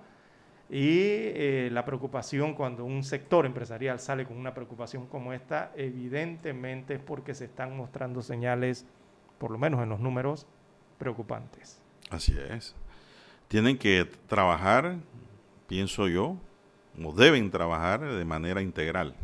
Y 0.69 0.99
eh, 0.99 1.69
la 1.71 1.85
preocupación 1.85 2.55
cuando 2.55 2.85
un 2.85 3.03
sector 3.03 3.45
empresarial 3.45 3.99
sale 3.99 4.25
con 4.25 4.37
una 4.37 4.53
preocupación 4.53 5.05
como 5.05 5.31
esta, 5.33 5.71
evidentemente 5.75 6.95
es 6.95 6.99
porque 6.99 7.35
se 7.35 7.45
están 7.45 7.77
mostrando 7.77 8.21
señales, 8.21 8.85
por 9.37 9.51
lo 9.51 9.59
menos 9.59 9.81
en 9.83 9.89
los 9.89 9.99
números, 9.99 10.47
preocupantes. 10.97 11.79
Así 12.09 12.35
es. 12.49 12.75
Tienen 13.47 13.77
que 13.77 14.09
trabajar, 14.27 14.97
pienso 15.67 16.07
yo, 16.07 16.37
o 17.03 17.11
deben 17.13 17.51
trabajar 17.51 18.01
de 18.01 18.25
manera 18.25 18.61
integral. 18.61 19.15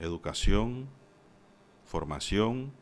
Educación, 0.00 0.88
formación, 1.84 2.72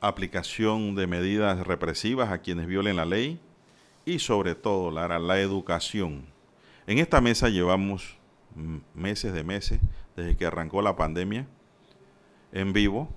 aplicación 0.00 0.94
de 0.94 1.06
medidas 1.06 1.66
represivas 1.66 2.30
a 2.30 2.38
quienes 2.38 2.66
violen 2.66 2.96
la 2.96 3.04
ley 3.04 3.40
y 4.04 4.18
sobre 4.20 4.54
todo, 4.54 4.90
la 4.90 5.40
educación. 5.40 6.26
En 6.86 6.98
esta 6.98 7.20
mesa 7.20 7.48
llevamos 7.48 8.16
meses 8.94 9.32
de 9.32 9.44
meses, 9.44 9.80
desde 10.16 10.36
que 10.36 10.46
arrancó 10.46 10.80
la 10.80 10.96
pandemia, 10.96 11.46
en 12.52 12.72
vivo, 12.72 13.08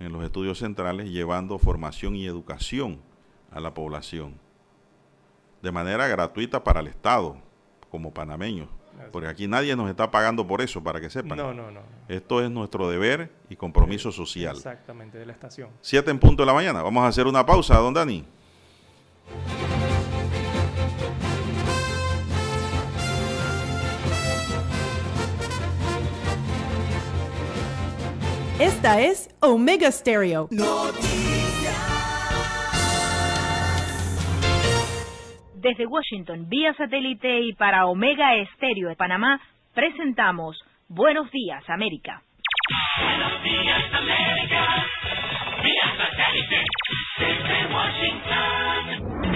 en 0.00 0.12
los 0.12 0.24
estudios 0.24 0.58
centrales, 0.58 1.10
llevando 1.10 1.58
formación 1.58 2.16
y 2.16 2.26
educación 2.26 3.00
a 3.50 3.60
la 3.60 3.74
población. 3.74 4.34
De 5.62 5.70
manera 5.70 6.08
gratuita 6.08 6.64
para 6.64 6.80
el 6.80 6.88
Estado, 6.88 7.36
como 7.90 8.12
panameños. 8.12 8.68
Porque 9.10 9.28
aquí 9.28 9.48
nadie 9.48 9.76
nos 9.76 9.90
está 9.90 10.10
pagando 10.10 10.46
por 10.46 10.60
eso, 10.60 10.82
para 10.82 11.00
que 11.00 11.10
sepan. 11.10 11.38
No, 11.38 11.52
no, 11.52 11.70
no. 11.70 11.80
Esto 12.08 12.42
es 12.42 12.50
nuestro 12.50 12.88
deber 12.88 13.30
y 13.48 13.56
compromiso 13.56 14.12
social. 14.12 14.56
Exactamente, 14.56 15.18
de 15.18 15.26
la 15.26 15.32
estación. 15.32 15.70
Siete 15.80 16.10
en 16.10 16.18
punto 16.18 16.42
de 16.42 16.46
la 16.46 16.54
mañana. 16.54 16.82
Vamos 16.82 17.04
a 17.04 17.08
hacer 17.08 17.26
una 17.26 17.44
pausa, 17.44 17.76
don 17.76 17.94
Dani. 17.94 18.24
Esta 28.58 29.00
es 29.00 29.28
Omega 29.40 29.90
Stereo. 29.90 30.48
Desde 35.62 35.86
Washington, 35.86 36.48
vía 36.48 36.74
satélite 36.74 37.38
y 37.38 37.52
para 37.52 37.86
Omega 37.86 38.34
Estéreo 38.34 38.88
de 38.88 38.96
Panamá, 38.96 39.40
presentamos 39.72 40.60
Buenos 40.88 41.30
Días, 41.30 41.62
América. 41.70 42.20
Buenos 43.00 43.44
días, 43.44 43.94
América. 43.94 44.86
Vía 45.62 45.96
satélite. 45.96 46.64
Desde 47.16 47.66
Washington. 47.72 49.31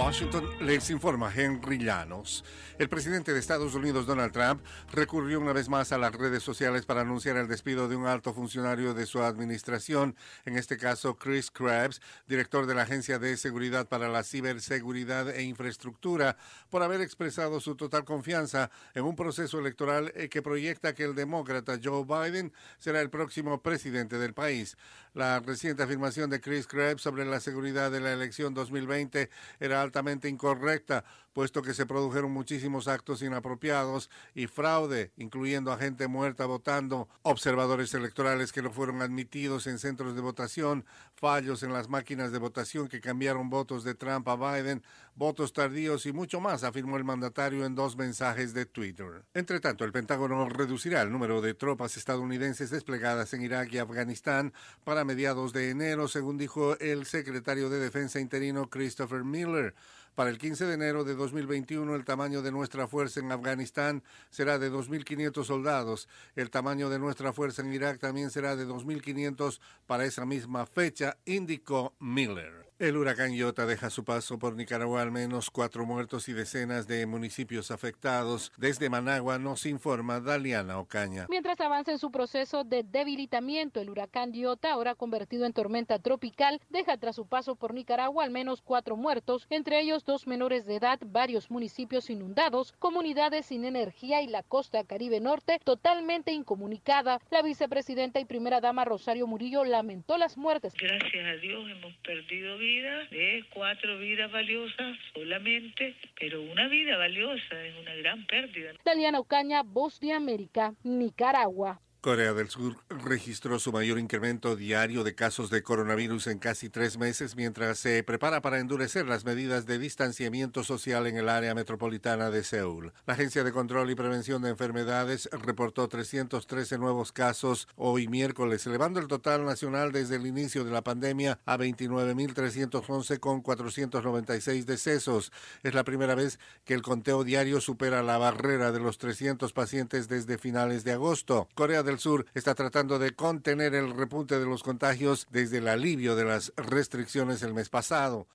Washington 0.00 0.48
les 0.60 0.88
informa 0.88 1.30
Henry 1.34 1.76
Llanos. 1.76 2.42
El 2.78 2.88
presidente 2.88 3.34
de 3.34 3.38
Estados 3.38 3.74
Unidos, 3.74 4.06
Donald 4.06 4.32
Trump, 4.32 4.64
recurrió 4.90 5.38
una 5.38 5.52
vez 5.52 5.68
más 5.68 5.92
a 5.92 5.98
las 5.98 6.14
redes 6.14 6.42
sociales 6.42 6.86
para 6.86 7.02
anunciar 7.02 7.36
el 7.36 7.48
despido 7.48 7.86
de 7.86 7.96
un 7.96 8.06
alto 8.06 8.32
funcionario 8.32 8.94
de 8.94 9.04
su 9.04 9.22
administración, 9.22 10.16
en 10.46 10.56
este 10.56 10.78
caso 10.78 11.16
Chris 11.16 11.50
Krebs, 11.50 12.00
director 12.26 12.64
de 12.64 12.74
la 12.74 12.84
Agencia 12.84 13.18
de 13.18 13.36
Seguridad 13.36 13.88
para 13.88 14.08
la 14.08 14.22
Ciberseguridad 14.22 15.28
e 15.28 15.42
Infraestructura, 15.42 16.38
por 16.70 16.82
haber 16.82 17.02
expresado 17.02 17.60
su 17.60 17.74
total 17.74 18.06
confianza 18.06 18.70
en 18.94 19.04
un 19.04 19.16
proceso 19.16 19.58
electoral 19.58 20.12
eh, 20.16 20.30
que 20.30 20.40
proyecta 20.40 20.94
que 20.94 21.04
el 21.04 21.14
demócrata 21.14 21.78
Joe 21.82 22.06
Biden 22.06 22.54
será 22.78 23.02
el 23.02 23.10
próximo 23.10 23.60
presidente 23.60 24.16
del 24.16 24.32
país. 24.32 24.78
La 25.12 25.40
reciente 25.40 25.82
afirmación 25.82 26.30
de 26.30 26.40
Chris 26.40 26.68
Krebs 26.68 27.02
sobre 27.02 27.24
la 27.24 27.40
seguridad 27.40 27.90
de 27.90 27.98
la 27.98 28.12
elección 28.12 28.54
2020 28.54 29.28
era 29.58 29.82
altamente 29.82 30.28
incorrecta, 30.28 31.04
puesto 31.32 31.62
que 31.62 31.74
se 31.74 31.86
produjeron 31.86 32.32
muchísimos 32.32 32.88
actos 32.88 33.22
inapropiados 33.22 34.10
y 34.34 34.46
fraude, 34.46 35.12
incluyendo 35.16 35.72
a 35.72 35.78
gente 35.78 36.08
muerta 36.08 36.46
votando, 36.46 37.08
observadores 37.22 37.94
electorales 37.94 38.52
que 38.52 38.62
no 38.62 38.70
fueron 38.70 39.02
admitidos 39.02 39.66
en 39.66 39.78
centros 39.78 40.14
de 40.14 40.20
votación, 40.20 40.84
fallos 41.14 41.62
en 41.62 41.72
las 41.72 41.88
máquinas 41.88 42.32
de 42.32 42.38
votación 42.38 42.88
que 42.88 43.00
cambiaron 43.00 43.50
votos 43.50 43.84
de 43.84 43.94
Trump 43.94 44.28
a 44.28 44.36
Biden, 44.36 44.82
votos 45.14 45.52
tardíos 45.52 46.06
y 46.06 46.12
mucho 46.12 46.40
más, 46.40 46.64
afirmó 46.64 46.96
el 46.96 47.04
mandatario 47.04 47.64
en 47.64 47.74
dos 47.74 47.96
mensajes 47.96 48.54
de 48.54 48.66
Twitter. 48.66 49.24
Entre 49.34 49.60
tanto, 49.60 49.84
el 49.84 49.92
Pentágono 49.92 50.48
reducirá 50.48 51.02
el 51.02 51.12
número 51.12 51.40
de 51.40 51.54
tropas 51.54 51.96
estadounidenses 51.96 52.70
desplegadas 52.70 53.32
en 53.34 53.42
Irak 53.42 53.72
y 53.72 53.78
Afganistán 53.78 54.52
para 54.84 55.04
mediados 55.04 55.52
de 55.52 55.70
enero, 55.70 56.08
según 56.08 56.38
dijo 56.38 56.78
el 56.78 57.06
secretario 57.06 57.68
de 57.70 57.78
Defensa 57.78 58.20
interino 58.20 58.68
Christopher 58.68 59.24
Miller. 59.24 59.74
Para 60.14 60.30
el 60.30 60.38
15 60.38 60.66
de 60.66 60.74
enero 60.74 61.04
de 61.04 61.14
2021, 61.14 61.94
el 61.94 62.04
tamaño 62.04 62.42
de 62.42 62.52
nuestra 62.52 62.86
fuerza 62.86 63.20
en 63.20 63.32
Afganistán 63.32 64.02
será 64.30 64.58
de 64.58 64.70
2.500 64.70 65.44
soldados. 65.44 66.08
El 66.36 66.50
tamaño 66.50 66.90
de 66.90 66.98
nuestra 66.98 67.32
fuerza 67.32 67.62
en 67.62 67.72
Irak 67.72 67.98
también 67.98 68.30
será 68.30 68.56
de 68.56 68.66
2.500 68.66 69.60
para 69.86 70.04
esa 70.04 70.26
misma 70.26 70.66
fecha, 70.66 71.16
indicó 71.24 71.94
Miller. 71.98 72.69
El 72.80 72.96
huracán 72.96 73.34
Iota 73.34 73.66
deja 73.66 73.90
su 73.90 74.06
paso 74.06 74.38
por 74.38 74.56
Nicaragua 74.56 75.02
al 75.02 75.12
menos 75.12 75.50
cuatro 75.50 75.84
muertos 75.84 76.30
y 76.30 76.32
decenas 76.32 76.88
de 76.88 77.04
municipios 77.04 77.70
afectados. 77.70 78.52
Desde 78.56 78.88
Managua 78.88 79.38
nos 79.38 79.66
informa 79.66 80.18
Daliana 80.18 80.78
Ocaña. 80.78 81.26
Mientras 81.28 81.60
avanza 81.60 81.92
en 81.92 81.98
su 81.98 82.10
proceso 82.10 82.64
de 82.64 82.82
debilitamiento, 82.82 83.82
el 83.82 83.90
huracán 83.90 84.32
Iota, 84.32 84.72
ahora 84.72 84.94
convertido 84.94 85.44
en 85.44 85.52
tormenta 85.52 85.98
tropical, 85.98 86.58
deja 86.70 86.96
tras 86.96 87.16
su 87.16 87.26
paso 87.26 87.54
por 87.54 87.74
Nicaragua 87.74 88.24
al 88.24 88.30
menos 88.30 88.62
cuatro 88.62 88.96
muertos, 88.96 89.46
entre 89.50 89.78
ellos 89.78 90.06
dos 90.06 90.26
menores 90.26 90.64
de 90.64 90.76
edad, 90.76 90.98
varios 91.04 91.50
municipios 91.50 92.08
inundados, 92.08 92.72
comunidades 92.78 93.44
sin 93.44 93.66
energía 93.66 94.22
y 94.22 94.26
la 94.26 94.42
costa 94.42 94.84
caribe 94.84 95.20
norte 95.20 95.60
totalmente 95.62 96.32
incomunicada. 96.32 97.20
La 97.30 97.42
vicepresidenta 97.42 98.20
y 98.20 98.24
primera 98.24 98.62
dama 98.62 98.86
Rosario 98.86 99.26
Murillo 99.26 99.64
lamentó 99.64 100.16
las 100.16 100.38
muertes. 100.38 100.72
Gracias 100.80 101.26
a 101.26 101.36
Dios 101.42 101.70
hemos 101.70 101.94
perdido 101.98 102.56
vidas, 102.70 103.10
de 103.10 103.44
cuatro 103.52 103.98
vidas 103.98 104.30
valiosas 104.30 104.96
solamente, 105.12 105.96
pero 106.18 106.40
una 106.40 106.68
vida 106.68 106.96
valiosa 106.96 107.64
es 107.64 107.74
una 107.80 107.94
gran 107.96 108.24
pérdida. 108.26 108.72
Daliana 108.84 109.18
Ocaña, 109.18 109.62
Voz 109.62 109.98
de 110.00 110.12
América, 110.12 110.74
Nicaragua. 110.84 111.80
Corea 112.00 112.32
del 112.32 112.48
Sur 112.48 112.76
registró 112.88 113.58
su 113.58 113.72
mayor 113.72 113.98
incremento 113.98 114.56
diario 114.56 115.04
de 115.04 115.14
casos 115.14 115.50
de 115.50 115.62
coronavirus 115.62 116.28
en 116.28 116.38
casi 116.38 116.70
tres 116.70 116.96
meses 116.96 117.36
mientras 117.36 117.78
se 117.78 118.02
prepara 118.02 118.40
para 118.40 118.58
endurecer 118.58 119.06
las 119.06 119.26
medidas 119.26 119.66
de 119.66 119.78
distanciamiento 119.78 120.64
social 120.64 121.06
en 121.06 121.18
el 121.18 121.28
área 121.28 121.54
metropolitana 121.54 122.30
de 122.30 122.42
Seúl. 122.42 122.94
La 123.04 123.12
Agencia 123.12 123.44
de 123.44 123.52
Control 123.52 123.90
y 123.90 123.94
Prevención 123.94 124.40
de 124.40 124.48
Enfermedades 124.48 125.28
reportó 125.30 125.88
313 125.88 126.78
nuevos 126.78 127.12
casos 127.12 127.68
hoy 127.76 128.08
miércoles, 128.08 128.66
elevando 128.66 128.98
el 128.98 129.06
total 129.06 129.44
nacional 129.44 129.92
desde 129.92 130.16
el 130.16 130.26
inicio 130.26 130.64
de 130.64 130.70
la 130.70 130.82
pandemia 130.82 131.38
a 131.44 131.58
29.311 131.58 133.20
con 133.20 133.42
496 133.42 134.64
decesos. 134.64 135.32
Es 135.62 135.74
la 135.74 135.84
primera 135.84 136.14
vez 136.14 136.38
que 136.64 136.72
el 136.72 136.80
conteo 136.80 137.24
diario 137.24 137.60
supera 137.60 138.02
la 138.02 138.16
barrera 138.16 138.72
de 138.72 138.80
los 138.80 138.96
300 138.96 139.52
pacientes 139.52 140.08
desde 140.08 140.38
finales 140.38 140.82
de 140.84 140.92
agosto. 140.92 141.46
Corea 141.54 141.82
del 141.82 141.89
Sur 141.98 142.26
está 142.34 142.54
tratando 142.54 142.98
de 142.98 143.14
contener 143.14 143.74
el 143.74 143.96
repunte 143.96 144.38
de 144.38 144.46
los 144.46 144.62
contagios 144.62 145.26
desde 145.30 145.58
el 145.58 145.68
alivio 145.68 146.16
de 146.16 146.24
las 146.24 146.52
restricciones 146.56 147.42
el 147.42 147.54
mes 147.54 147.68
pasado. 147.68 148.28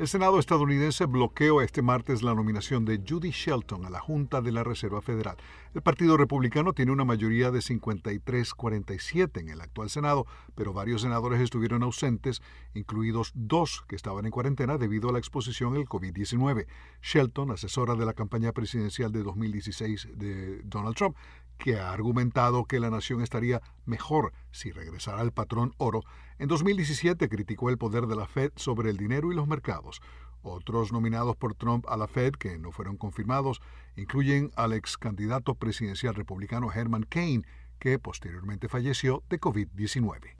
El 0.00 0.08
Senado 0.08 0.38
estadounidense 0.38 1.04
bloqueó 1.04 1.60
este 1.60 1.82
martes 1.82 2.22
la 2.22 2.34
nominación 2.34 2.86
de 2.86 3.02
Judy 3.06 3.32
Shelton 3.32 3.84
a 3.84 3.90
la 3.90 4.00
Junta 4.00 4.40
de 4.40 4.50
la 4.50 4.64
Reserva 4.64 5.02
Federal. 5.02 5.36
El 5.74 5.82
Partido 5.82 6.16
Republicano 6.16 6.72
tiene 6.72 6.90
una 6.90 7.04
mayoría 7.04 7.50
de 7.50 7.58
53-47 7.58 9.40
en 9.40 9.50
el 9.50 9.60
actual 9.60 9.90
Senado, 9.90 10.26
pero 10.54 10.72
varios 10.72 11.02
senadores 11.02 11.38
estuvieron 11.42 11.82
ausentes, 11.82 12.40
incluidos 12.72 13.32
dos 13.34 13.84
que 13.88 13.94
estaban 13.94 14.24
en 14.24 14.30
cuarentena 14.30 14.78
debido 14.78 15.10
a 15.10 15.12
la 15.12 15.18
exposición 15.18 15.76
al 15.76 15.84
COVID-19. 15.84 16.66
Shelton, 17.02 17.50
asesora 17.50 17.94
de 17.94 18.06
la 18.06 18.14
campaña 18.14 18.52
presidencial 18.52 19.12
de 19.12 19.22
2016 19.22 20.08
de 20.14 20.62
Donald 20.62 20.96
Trump, 20.96 21.14
que 21.58 21.78
ha 21.78 21.92
argumentado 21.92 22.64
que 22.64 22.80
la 22.80 22.88
nación 22.88 23.20
estaría 23.20 23.60
mejor 23.84 24.32
si 24.50 24.72
regresara 24.72 25.20
al 25.20 25.32
patrón 25.32 25.74
oro, 25.76 26.04
en 26.40 26.48
2017 26.48 27.28
criticó 27.28 27.68
el 27.68 27.76
poder 27.76 28.06
de 28.06 28.16
la 28.16 28.26
Fed 28.26 28.50
sobre 28.56 28.88
el 28.88 28.96
dinero 28.96 29.30
y 29.30 29.34
los 29.34 29.46
mercados. 29.46 30.00
Otros 30.42 30.90
nominados 30.90 31.36
por 31.36 31.54
Trump 31.54 31.84
a 31.86 31.98
la 31.98 32.08
Fed 32.08 32.32
que 32.32 32.58
no 32.58 32.72
fueron 32.72 32.96
confirmados 32.96 33.60
incluyen 33.94 34.50
al 34.56 34.72
ex 34.72 34.96
candidato 34.96 35.54
presidencial 35.54 36.14
republicano 36.14 36.72
Herman 36.72 37.02
Cain, 37.02 37.46
que 37.78 37.98
posteriormente 37.98 38.68
falleció 38.68 39.22
de 39.28 39.38
COVID-19. 39.38 40.36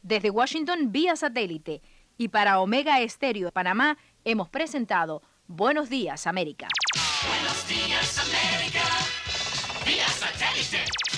Desde 0.00 0.30
Washington 0.30 0.92
vía 0.92 1.14
satélite 1.14 1.82
y 2.16 2.28
para 2.28 2.60
Omega 2.60 3.00
Estéreo 3.02 3.48
de 3.48 3.52
Panamá 3.52 3.98
hemos 4.24 4.48
presentado 4.48 5.22
Buenos 5.46 5.90
Días 5.90 6.26
América. 6.26 6.68
Buenos 7.28 7.68
días, 7.68 8.18
América. 8.18 8.80
Vía 9.84 10.08
satélite. 10.08 11.17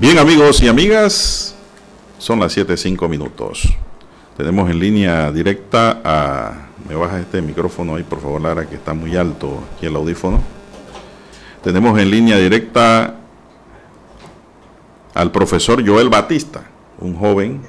Bien 0.00 0.16
amigos 0.16 0.62
y 0.62 0.66
amigas, 0.66 1.54
son 2.16 2.40
las 2.40 2.56
7.05 2.56 3.06
minutos. 3.06 3.68
Tenemos 4.34 4.70
en 4.70 4.78
línea 4.78 5.30
directa 5.30 6.00
a... 6.02 6.68
Me 6.88 6.94
baja 6.94 7.20
este 7.20 7.42
micrófono 7.42 7.96
ahí, 7.96 8.02
por 8.02 8.18
favor, 8.18 8.40
Lara, 8.40 8.66
que 8.66 8.76
está 8.76 8.94
muy 8.94 9.14
alto 9.14 9.62
aquí 9.76 9.84
el 9.84 9.94
audífono. 9.94 10.40
Tenemos 11.62 11.98
en 12.00 12.10
línea 12.10 12.38
directa 12.38 13.16
al 15.12 15.32
profesor 15.32 15.86
Joel 15.86 16.08
Batista, 16.08 16.62
un 16.98 17.14
joven 17.14 17.60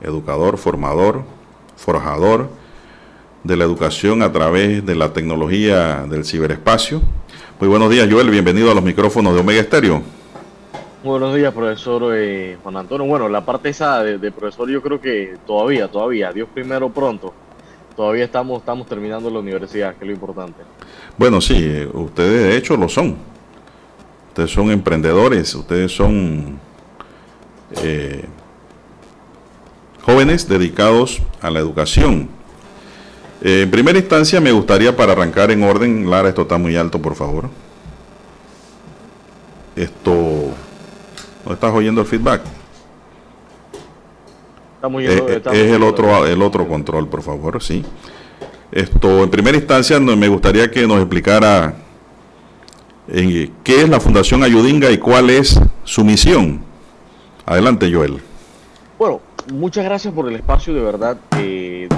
educador, 0.00 0.58
formador, 0.58 1.24
forjador 1.76 2.50
de 3.42 3.56
la 3.56 3.64
educación 3.64 4.22
a 4.22 4.30
través 4.30 4.86
de 4.86 4.94
la 4.94 5.12
tecnología 5.12 6.06
del 6.08 6.24
ciberespacio. 6.24 7.02
Muy 7.58 7.68
buenos 7.68 7.90
días, 7.90 8.08
Joel. 8.08 8.30
Bienvenido 8.30 8.70
a 8.70 8.74
los 8.76 8.84
micrófonos 8.84 9.34
de 9.34 9.40
Omega 9.40 9.60
Estéreo. 9.60 10.21
Buenos 11.04 11.34
días, 11.34 11.52
profesor 11.52 12.12
eh, 12.14 12.56
Juan 12.62 12.76
Antonio. 12.76 13.04
Bueno, 13.08 13.28
la 13.28 13.44
parte 13.44 13.70
esa 13.70 14.04
de, 14.04 14.30
profesor 14.30 14.70
yo 14.70 14.80
creo 14.80 15.00
que 15.00 15.36
todavía, 15.44 15.88
todavía, 15.88 16.32
Dios 16.32 16.48
primero 16.54 16.90
pronto. 16.90 17.34
Todavía 17.96 18.24
estamos, 18.24 18.60
estamos 18.60 18.86
terminando 18.86 19.28
la 19.28 19.40
universidad, 19.40 19.96
que 19.96 20.04
es 20.04 20.06
lo 20.06 20.12
importante. 20.12 20.62
Bueno, 21.18 21.40
sí, 21.40 21.56
eh, 21.58 21.90
ustedes 21.92 22.44
de 22.44 22.56
hecho 22.56 22.76
lo 22.76 22.88
son. 22.88 23.16
Ustedes 24.28 24.52
son 24.52 24.70
emprendedores, 24.70 25.52
ustedes 25.56 25.90
son 25.90 26.60
eh, 27.82 28.24
jóvenes 30.02 30.48
dedicados 30.48 31.20
a 31.40 31.50
la 31.50 31.58
educación. 31.58 32.28
En 33.40 33.68
primera 33.72 33.98
instancia 33.98 34.40
me 34.40 34.52
gustaría 34.52 34.96
para 34.96 35.12
arrancar 35.12 35.50
en 35.50 35.64
orden, 35.64 36.08
Lara, 36.08 36.28
esto 36.28 36.42
está 36.42 36.58
muy 36.58 36.76
alto, 36.76 37.02
por 37.02 37.16
favor. 37.16 37.48
Esto, 39.74 40.54
¿no 41.46 41.52
estás 41.52 41.72
oyendo 41.72 42.00
el 42.00 42.06
feedback? 42.06 42.42
Estamos 44.76 45.02
Eh, 45.02 45.06
eh, 45.06 45.40
es 45.44 45.46
el 45.54 45.70
yendo- 45.72 45.86
otro, 45.88 46.26
el 46.26 46.42
otro 46.42 46.66
control, 46.66 47.08
por 47.08 47.22
favor, 47.22 47.62
sí. 47.62 47.84
Esto, 48.70 49.22
en 49.22 49.30
primera 49.30 49.56
instancia, 49.56 50.00
no- 50.00 50.16
me 50.16 50.28
gustaría 50.28 50.70
que 50.70 50.86
nos 50.86 50.98
explicara 50.98 51.74
eh, 53.08 53.50
qué 53.64 53.82
es 53.82 53.88
la 53.88 54.00
Fundación 54.00 54.42
Ayudinga 54.42 54.90
y 54.90 54.96
cuál 54.98 55.28
es 55.30 55.60
su 55.84 56.04
misión. 56.04 56.60
Adelante, 57.44 57.92
Joel. 57.92 58.18
Bueno, 58.98 59.20
muchas 59.52 59.84
gracias 59.84 60.14
por 60.14 60.28
el 60.28 60.36
espacio, 60.36 60.72
de 60.72 60.80
verdad. 60.80 61.16
eh, 61.36 61.88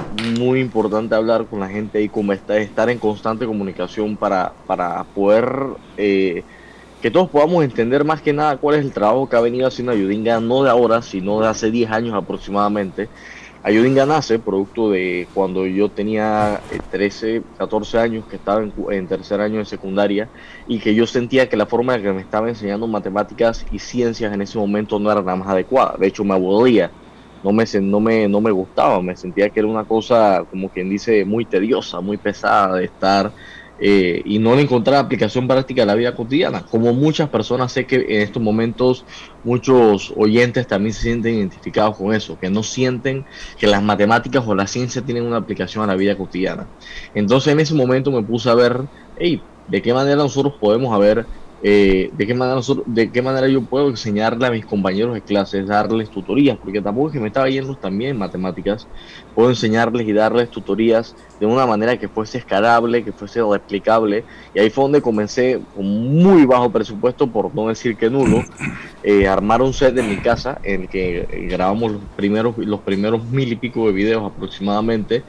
muy 0.40 0.60
importante 0.60 1.14
hablar 1.14 1.44
con 1.44 1.60
la 1.60 1.68
gente 1.68 2.00
y 2.00 2.08
como 2.08 2.32
está, 2.32 2.56
estar 2.56 2.88
en 2.88 2.98
constante 2.98 3.44
comunicación 3.46 4.16
para, 4.16 4.52
para 4.66 5.04
poder 5.04 5.54
eh, 5.98 6.42
que 7.04 7.10
todos 7.10 7.28
podamos 7.28 7.62
entender 7.62 8.02
más 8.02 8.22
que 8.22 8.32
nada 8.32 8.56
cuál 8.56 8.76
es 8.76 8.82
el 8.82 8.90
trabajo 8.90 9.28
que 9.28 9.36
ha 9.36 9.40
venido 9.42 9.66
haciendo 9.66 9.92
Ayudinga, 9.92 10.40
no 10.40 10.62
de 10.62 10.70
ahora, 10.70 11.02
sino 11.02 11.38
de 11.38 11.48
hace 11.48 11.70
10 11.70 11.90
años 11.90 12.14
aproximadamente. 12.14 13.10
Ayudinga 13.62 14.06
nace 14.06 14.38
producto 14.38 14.90
de 14.90 15.28
cuando 15.34 15.66
yo 15.66 15.90
tenía 15.90 16.62
eh, 16.72 16.78
13, 16.90 17.42
14 17.58 17.98
años, 17.98 18.24
que 18.24 18.36
estaba 18.36 18.62
en, 18.62 18.72
en 18.90 19.06
tercer 19.06 19.42
año 19.42 19.58
de 19.58 19.66
secundaria, 19.66 20.30
y 20.66 20.78
que 20.78 20.94
yo 20.94 21.06
sentía 21.06 21.46
que 21.46 21.58
la 21.58 21.66
forma 21.66 21.94
en 21.94 22.04
que 22.04 22.12
me 22.14 22.22
estaba 22.22 22.48
enseñando 22.48 22.86
matemáticas 22.86 23.66
y 23.70 23.80
ciencias 23.80 24.32
en 24.32 24.40
ese 24.40 24.56
momento 24.56 24.98
no 24.98 25.12
era 25.12 25.20
la 25.20 25.36
más 25.36 25.48
adecuada. 25.48 25.96
De 25.98 26.06
hecho, 26.06 26.24
me 26.24 26.32
aburría, 26.32 26.90
no 27.42 27.52
me, 27.52 27.66
no 27.82 28.00
me, 28.00 28.28
no 28.30 28.40
me 28.40 28.50
gustaba, 28.50 29.02
me 29.02 29.14
sentía 29.14 29.50
que 29.50 29.60
era 29.60 29.68
una 29.68 29.84
cosa, 29.84 30.42
como 30.48 30.70
quien 30.70 30.88
dice, 30.88 31.26
muy 31.26 31.44
tediosa, 31.44 32.00
muy 32.00 32.16
pesada 32.16 32.76
de 32.76 32.86
estar 32.86 33.30
eh, 33.78 34.22
y 34.24 34.38
no 34.38 34.54
le 34.54 34.62
encontraba 34.62 35.00
aplicación 35.00 35.48
práctica 35.48 35.82
a 35.82 35.86
la 35.86 35.94
vida 35.94 36.14
cotidiana. 36.14 36.62
Como 36.62 36.92
muchas 36.92 37.28
personas, 37.28 37.72
sé 37.72 37.86
que 37.86 37.96
en 37.96 38.22
estos 38.22 38.42
momentos 38.42 39.04
muchos 39.42 40.12
oyentes 40.16 40.66
también 40.66 40.92
se 40.92 41.02
sienten 41.02 41.34
identificados 41.34 41.96
con 41.96 42.14
eso, 42.14 42.38
que 42.38 42.50
no 42.50 42.62
sienten 42.62 43.24
que 43.58 43.66
las 43.66 43.82
matemáticas 43.82 44.44
o 44.46 44.54
la 44.54 44.66
ciencia 44.66 45.02
tienen 45.02 45.24
una 45.24 45.38
aplicación 45.38 45.82
a 45.82 45.86
la 45.86 45.96
vida 45.96 46.16
cotidiana. 46.16 46.66
Entonces 47.14 47.52
en 47.52 47.60
ese 47.60 47.74
momento 47.74 48.10
me 48.10 48.22
puse 48.22 48.48
a 48.48 48.54
ver, 48.54 48.82
hey, 49.18 49.42
de 49.66 49.82
qué 49.82 49.92
manera 49.92 50.16
nosotros 50.16 50.54
podemos 50.60 50.94
haber, 50.94 51.26
eh, 51.66 52.10
de 52.12 52.26
qué 52.26 52.34
manera 52.34 52.60
de 52.84 53.10
qué 53.10 53.22
manera 53.22 53.48
yo 53.48 53.62
puedo 53.62 53.88
enseñarle 53.88 54.46
a 54.46 54.50
mis 54.50 54.66
compañeros 54.66 55.14
de 55.14 55.22
clases, 55.22 55.66
darles 55.66 56.10
tutorías, 56.10 56.58
porque 56.58 56.82
tampoco 56.82 57.06
es 57.06 57.14
que 57.14 57.20
me 57.20 57.28
estaba 57.28 57.48
yendo 57.48 57.74
también 57.74 58.10
en 58.10 58.18
matemáticas, 58.18 58.86
puedo 59.34 59.48
enseñarles 59.48 60.06
y 60.06 60.12
darles 60.12 60.50
tutorías 60.50 61.16
de 61.40 61.46
una 61.46 61.64
manera 61.64 61.96
que 61.96 62.06
fuese 62.06 62.36
escalable, 62.36 63.02
que 63.02 63.12
fuese 63.12 63.40
replicable, 63.42 64.24
y 64.52 64.58
ahí 64.58 64.68
fue 64.68 64.84
donde 64.84 65.00
comencé 65.00 65.58
con 65.74 65.86
muy 65.86 66.44
bajo 66.44 66.70
presupuesto, 66.70 67.28
por 67.28 67.54
no 67.54 67.68
decir 67.68 67.96
que 67.96 68.10
nulo, 68.10 68.44
eh, 69.02 69.26
armar 69.26 69.62
un 69.62 69.72
set 69.72 69.96
en 69.96 70.10
mi 70.10 70.18
casa 70.18 70.60
en 70.64 70.82
el 70.82 70.88
que 70.90 71.20
eh, 71.20 71.48
grabamos 71.50 71.92
los 71.92 72.58
los 72.58 72.80
primeros 72.80 73.24
mil 73.24 73.50
y 73.50 73.56
pico 73.56 73.86
de 73.86 73.92
videos 73.94 74.22
aproximadamente, 74.22 75.22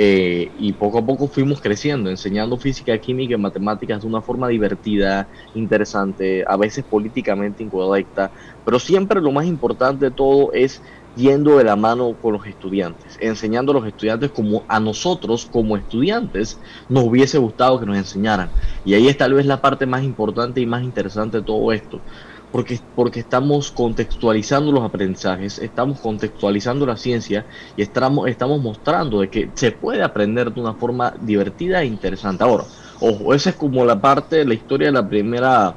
eh, 0.00 0.52
y 0.54 0.74
poco 0.74 0.98
a 0.98 1.04
poco 1.04 1.26
fuimos 1.26 1.60
creciendo, 1.60 2.08
enseñando 2.08 2.56
física, 2.56 2.96
química 2.98 3.34
y 3.34 3.36
matemáticas 3.36 4.02
de 4.02 4.06
una 4.06 4.22
forma 4.22 4.46
divertida, 4.46 5.28
interesante, 5.54 6.44
a 6.46 6.56
veces 6.56 6.84
políticamente 6.84 7.64
incorrecta, 7.64 8.30
pero 8.62 8.78
siempre 8.78 9.20
lo 9.20 9.32
más 9.32 9.46
importante 9.46 10.04
de 10.04 10.10
todo 10.12 10.52
es 10.52 10.82
yendo 11.14 11.58
de 11.58 11.64
la 11.64 11.74
mano 11.74 12.16
con 12.20 12.34
los 12.34 12.46
estudiantes, 12.46 13.16
enseñando 13.18 13.72
a 13.72 13.74
los 13.74 13.88
estudiantes 13.88 14.30
como 14.30 14.64
a 14.68 14.78
nosotros 14.78 15.46
como 15.46 15.76
estudiantes 15.76 16.60
nos 16.86 17.02
hubiese 17.02 17.38
gustado 17.38 17.80
que 17.80 17.86
nos 17.86 17.96
enseñaran. 17.96 18.52
Y 18.84 18.94
ahí 18.94 19.08
es 19.08 19.16
tal 19.16 19.34
vez 19.34 19.46
la 19.46 19.60
parte 19.60 19.84
más 19.84 20.04
importante 20.04 20.60
y 20.60 20.66
más 20.66 20.84
interesante 20.84 21.38
de 21.38 21.42
todo 21.44 21.72
esto. 21.72 22.04
Porque, 22.50 22.80
porque 22.94 23.20
estamos 23.20 23.70
contextualizando 23.70 24.72
los 24.72 24.82
aprendizajes, 24.82 25.58
estamos 25.58 26.00
contextualizando 26.00 26.86
la 26.86 26.96
ciencia 26.96 27.44
y 27.76 27.82
estamos, 27.82 28.26
estamos 28.28 28.62
mostrando 28.62 29.20
de 29.20 29.28
que 29.28 29.50
se 29.54 29.72
puede 29.72 30.02
aprender 30.02 30.52
de 30.52 30.60
una 30.60 30.72
forma 30.72 31.14
divertida 31.20 31.82
e 31.82 31.86
interesante. 31.86 32.44
Ahora, 32.44 32.64
ojo, 33.00 33.34
esa 33.34 33.50
es 33.50 33.56
como 33.56 33.84
la 33.84 34.00
parte 34.00 34.36
de 34.36 34.44
la 34.46 34.54
historia 34.54 34.86
de 34.86 34.92
la 34.92 35.06
primera, 35.06 35.74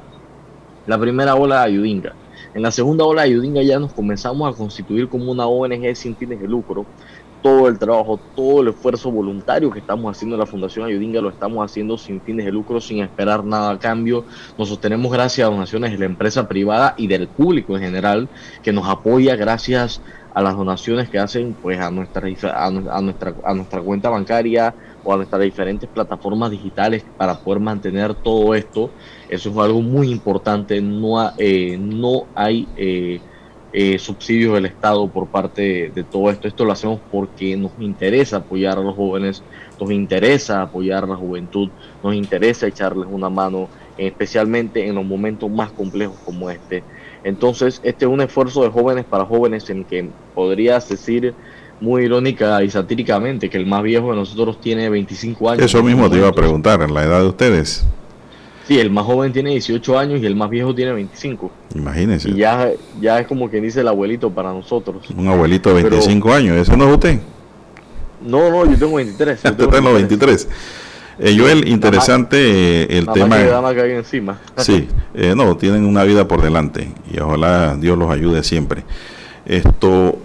la 0.86 0.98
primera 0.98 1.34
ola 1.34 1.60
de 1.60 1.64
Ayudinga. 1.64 2.14
En 2.54 2.62
la 2.62 2.70
segunda 2.70 3.04
ola 3.04 3.22
de 3.22 3.28
Ayudinga 3.28 3.62
ya 3.62 3.78
nos 3.78 3.92
comenzamos 3.92 4.52
a 4.52 4.56
constituir 4.56 5.08
como 5.08 5.30
una 5.30 5.46
ONG 5.46 5.94
sin 5.94 6.16
fines 6.16 6.40
de 6.40 6.48
lucro. 6.48 6.86
Todo 7.42 7.66
el 7.66 7.76
trabajo, 7.76 8.24
todo 8.34 8.62
el 8.62 8.68
esfuerzo 8.68 9.10
voluntario 9.10 9.68
que 9.72 9.80
estamos 9.80 10.08
haciendo 10.12 10.36
en 10.36 10.40
la 10.40 10.46
Fundación 10.46 10.86
Ayudinga 10.86 11.20
lo 11.20 11.28
estamos 11.28 11.64
haciendo 11.64 11.98
sin 11.98 12.22
fines 12.22 12.46
de 12.46 12.52
lucro, 12.52 12.80
sin 12.80 13.02
esperar 13.02 13.44
nada 13.44 13.72
a 13.72 13.78
cambio. 13.80 14.26
Nos 14.56 14.68
sostenemos 14.68 15.10
gracias 15.12 15.48
a 15.48 15.50
donaciones 15.50 15.90
de 15.90 15.98
la 15.98 16.04
empresa 16.04 16.46
privada 16.46 16.94
y 16.96 17.08
del 17.08 17.30
público 17.32 17.76
en 17.76 17.82
general 17.82 18.30
que 18.62 18.72
nos 18.72 18.86
apoya 18.88 19.34
gracias 19.34 20.02
a 20.30 20.40
las 20.40 20.54
donaciones 20.56 21.10
que 21.10 21.18
hacen 21.18 21.56
pues 21.56 21.80
a 21.80 21.90
nuestra, 21.90 22.28
a, 22.52 22.66
a 22.68 23.00
nuestra, 23.02 23.34
a 23.44 23.54
nuestra 23.54 23.82
cuenta 23.82 24.08
bancaria 24.08 24.76
o 25.02 25.12
a 25.12 25.16
nuestras 25.16 25.42
diferentes 25.42 25.90
plataformas 25.90 26.52
digitales 26.52 27.06
para 27.16 27.42
poder 27.42 27.60
mantener 27.60 28.14
todo 28.14 28.54
esto. 28.54 28.94
Eso 29.26 29.50
es 29.50 29.56
algo 29.58 29.82
muy 29.82 30.10
importante. 30.12 30.80
No, 30.80 31.18
ha- 31.20 31.34
eh, 31.38 31.76
no 31.78 32.30
hay 32.36 32.70
eh, 32.76 33.24
eh, 33.72 33.98
subsidios 33.98 34.54
del 34.54 34.66
Estado 34.66 35.08
por 35.08 35.28
parte 35.28 35.90
de, 35.94 36.04
todo 36.04 36.30
esto. 36.30 36.46
Esto 36.46 36.64
lo 36.64 36.72
hacemos 36.72 37.00
porque 37.10 37.56
nos 37.56 37.72
interesa 37.80 38.38
apoyar 38.38 38.78
a 38.78 38.82
los 38.82 38.94
jóvenes, 38.94 39.42
nos 39.80 39.90
interesa 39.90 40.62
apoyar 40.62 41.04
a 41.04 41.06
la 41.06 41.16
juventud, 41.16 41.70
nos 42.02 42.14
interesa 42.14 42.66
echarles 42.66 43.08
una 43.10 43.30
mano, 43.30 43.68
especialmente 43.96 44.86
en 44.86 44.94
los 44.94 45.04
momentos 45.04 45.50
más 45.50 45.70
complejos 45.70 46.16
como 46.24 46.50
este. 46.50 46.82
Entonces, 47.24 47.80
este 47.82 48.04
es 48.04 48.10
un 48.10 48.20
esfuerzo 48.20 48.62
de 48.62 48.68
jóvenes 48.68 49.04
para 49.04 49.24
jóvenes 49.24 49.70
en 49.70 49.84
que 49.84 50.10
podrías 50.34 50.88
decir 50.88 51.34
muy 51.80 52.04
irónica 52.04 52.62
y 52.62 52.70
satíricamente 52.70 53.48
que 53.48 53.56
el 53.56 53.66
más 53.66 53.82
viejo 53.82 54.10
de 54.10 54.16
nosotros 54.16 54.60
tiene 54.60 54.88
25 54.88 55.50
años. 55.50 55.64
Eso 55.64 55.82
mismo 55.82 56.10
te 56.10 56.18
iba 56.18 56.28
a 56.28 56.32
preguntar, 56.32 56.88
la 56.90 57.04
edad 57.04 57.20
de 57.20 57.28
ustedes. 57.28 57.84
Sí, 58.68 58.78
el 58.78 58.90
más 58.90 59.04
joven 59.04 59.32
tiene 59.32 59.50
18 59.50 59.98
años 59.98 60.20
y 60.22 60.26
el 60.26 60.36
más 60.36 60.48
viejo 60.48 60.74
tiene 60.74 60.92
25. 60.92 61.50
Imagínense, 61.74 62.30
Y 62.30 62.34
ya, 62.36 62.70
ya 63.00 63.18
es 63.18 63.26
como 63.26 63.50
quien 63.50 63.64
dice 63.64 63.80
el 63.80 63.88
abuelito 63.88 64.30
para 64.30 64.52
nosotros. 64.52 65.08
un 65.16 65.26
abuelito 65.28 65.70
de 65.74 65.82
Pero- 65.82 65.96
25 65.96 66.32
años, 66.32 66.56
¿eso 66.56 66.76
no 66.76 66.86
es 66.88 66.94
usted? 66.94 67.18
No, 68.24 68.50
no, 68.50 68.70
yo 68.70 68.78
tengo 68.78 68.94
23. 68.96 69.42
yo 69.42 69.56
tengo 69.56 69.80
los 69.80 69.94
23. 69.94 70.48
Eh, 71.18 71.36
Joel, 71.38 71.68
interesante 71.68 72.36
eh, 72.84 72.98
el 72.98 73.06
tema. 73.08 73.26
más 73.26 73.38
que 73.40 73.46
dama 73.50 73.74
cae 73.74 73.96
encima. 73.96 74.38
Sí, 74.56 74.88
eh, 75.14 75.34
no, 75.36 75.56
tienen 75.56 75.84
una 75.84 76.04
vida 76.04 76.26
por 76.28 76.40
delante 76.40 76.88
y 77.12 77.18
ojalá 77.18 77.76
Dios 77.76 77.98
los 77.98 78.10
ayude 78.10 78.42
siempre. 78.44 78.84
Esto, 79.44 80.18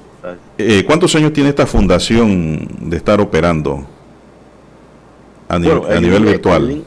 eh, 0.59 0.83
¿cuántos 0.85 1.13
años 1.15 1.33
tiene 1.33 1.49
esta 1.49 1.65
fundación 1.65 2.67
de 2.89 2.97
estar 2.97 3.19
operando 3.19 3.85
a, 5.49 5.57
nivel- 5.57 5.79
Bueno, 5.79 5.95
a 5.97 5.99
nivel 5.99 6.23
virtual? 6.23 6.83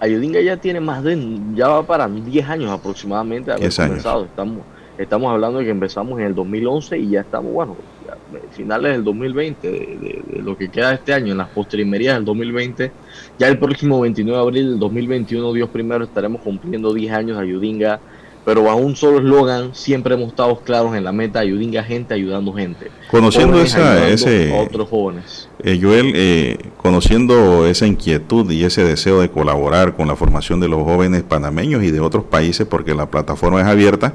Ayudinga 0.00 0.40
ya 0.40 0.56
tiene 0.56 0.80
más 0.80 1.02
de, 1.04 1.38
ya 1.54 1.68
va 1.68 1.82
para 1.86 2.08
10 2.08 2.48
años 2.48 2.70
aproximadamente 2.70 3.46
de 3.50 3.52
haber 3.52 3.60
10 3.64 3.78
años. 3.80 3.88
comenzado. 3.90 4.24
Estamos, 4.24 4.58
estamos 4.98 5.30
hablando 5.32 5.58
de 5.58 5.66
que 5.66 5.70
empezamos 5.70 6.18
en 6.18 6.26
el 6.26 6.34
2011 6.34 6.98
y 6.98 7.10
ya 7.10 7.20
estamos, 7.20 7.52
bueno, 7.52 7.76
ya, 8.06 8.14
eh, 8.38 8.42
finales 8.52 8.92
del 8.92 9.04
2020, 9.04 9.70
de, 9.70 9.78
de- 9.78 10.22
de 10.36 10.42
lo 10.42 10.56
que 10.56 10.68
queda 10.70 10.88
de 10.88 10.94
este 10.96 11.12
año, 11.12 11.32
en 11.32 11.38
las 11.38 11.48
postrimerías 11.48 12.14
del 12.16 12.24
2020. 12.24 12.90
Ya 13.38 13.48
el 13.48 13.58
próximo 13.58 14.00
29 14.00 14.36
de 14.36 14.42
abril 14.42 14.70
del 14.70 14.78
2021, 14.78 15.52
Dios 15.52 15.68
primero, 15.68 16.04
estaremos 16.04 16.40
cumpliendo 16.40 16.92
10 16.94 17.12
años 17.12 17.36
de 17.36 17.42
Ayudinga, 17.44 18.00
pero 18.44 18.64
bajo 18.64 18.78
un 18.78 18.96
solo 18.96 19.18
eslogan, 19.18 19.70
siempre 19.74 20.14
hemos 20.14 20.28
estado 20.28 20.58
claros 20.60 20.94
en 20.96 21.04
la 21.04 21.12
meta, 21.12 21.40
Ayudinga 21.40 21.82
gente 21.84 22.14
ayudando 22.14 22.52
gente. 22.52 22.90
Conociendo 23.10 23.52
Jóvenes 23.54 23.74
esa- 23.74 23.92
ayudando 23.92 24.14
ese- 24.14 24.56
a 24.56 24.62
otros 24.62 24.88
jóvenes. 24.88 25.48
Eh, 25.62 25.78
Joel, 25.80 26.12
eh, 26.14 26.58
conociendo 26.78 27.66
esa 27.66 27.86
inquietud 27.86 28.50
y 28.50 28.64
ese 28.64 28.82
deseo 28.84 29.20
de 29.20 29.28
colaborar 29.30 29.94
con 29.94 30.08
la 30.08 30.16
formación 30.16 30.58
de 30.60 30.68
los 30.68 30.82
jóvenes 30.84 31.22
panameños 31.22 31.82
y 31.84 31.90
de 31.90 32.00
otros 32.00 32.24
países, 32.24 32.66
porque 32.66 32.94
la 32.94 33.06
plataforma 33.10 33.60
es 33.60 33.66
abierta, 33.66 34.14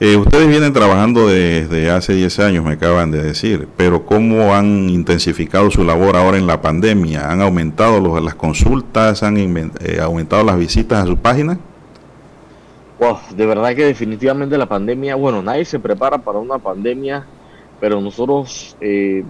eh, 0.00 0.16
ustedes 0.16 0.48
vienen 0.48 0.72
trabajando 0.72 1.28
desde 1.28 1.88
hace 1.90 2.14
10 2.14 2.40
años, 2.40 2.64
me 2.64 2.72
acaban 2.72 3.12
de 3.12 3.22
decir, 3.22 3.68
pero 3.76 4.04
¿cómo 4.04 4.52
han 4.52 4.90
intensificado 4.90 5.70
su 5.70 5.84
labor 5.84 6.16
ahora 6.16 6.38
en 6.38 6.48
la 6.48 6.60
pandemia? 6.60 7.30
¿Han 7.30 7.40
aumentado 7.40 8.00
los- 8.00 8.20
las 8.20 8.34
consultas? 8.34 9.22
¿Han 9.22 9.36
eh, 9.38 10.00
aumentado 10.02 10.42
las 10.42 10.58
visitas 10.58 11.04
a 11.04 11.06
su 11.06 11.16
página? 11.16 11.58
Wow, 13.02 13.18
de 13.34 13.46
verdad 13.46 13.74
que 13.74 13.84
definitivamente 13.84 14.56
la 14.56 14.66
pandemia, 14.66 15.16
bueno, 15.16 15.42
nadie 15.42 15.64
se 15.64 15.80
prepara 15.80 16.18
para 16.18 16.38
una 16.38 16.60
pandemia, 16.60 17.26
pero 17.80 18.00
nosotros, 18.00 18.76
eh, 18.80 19.24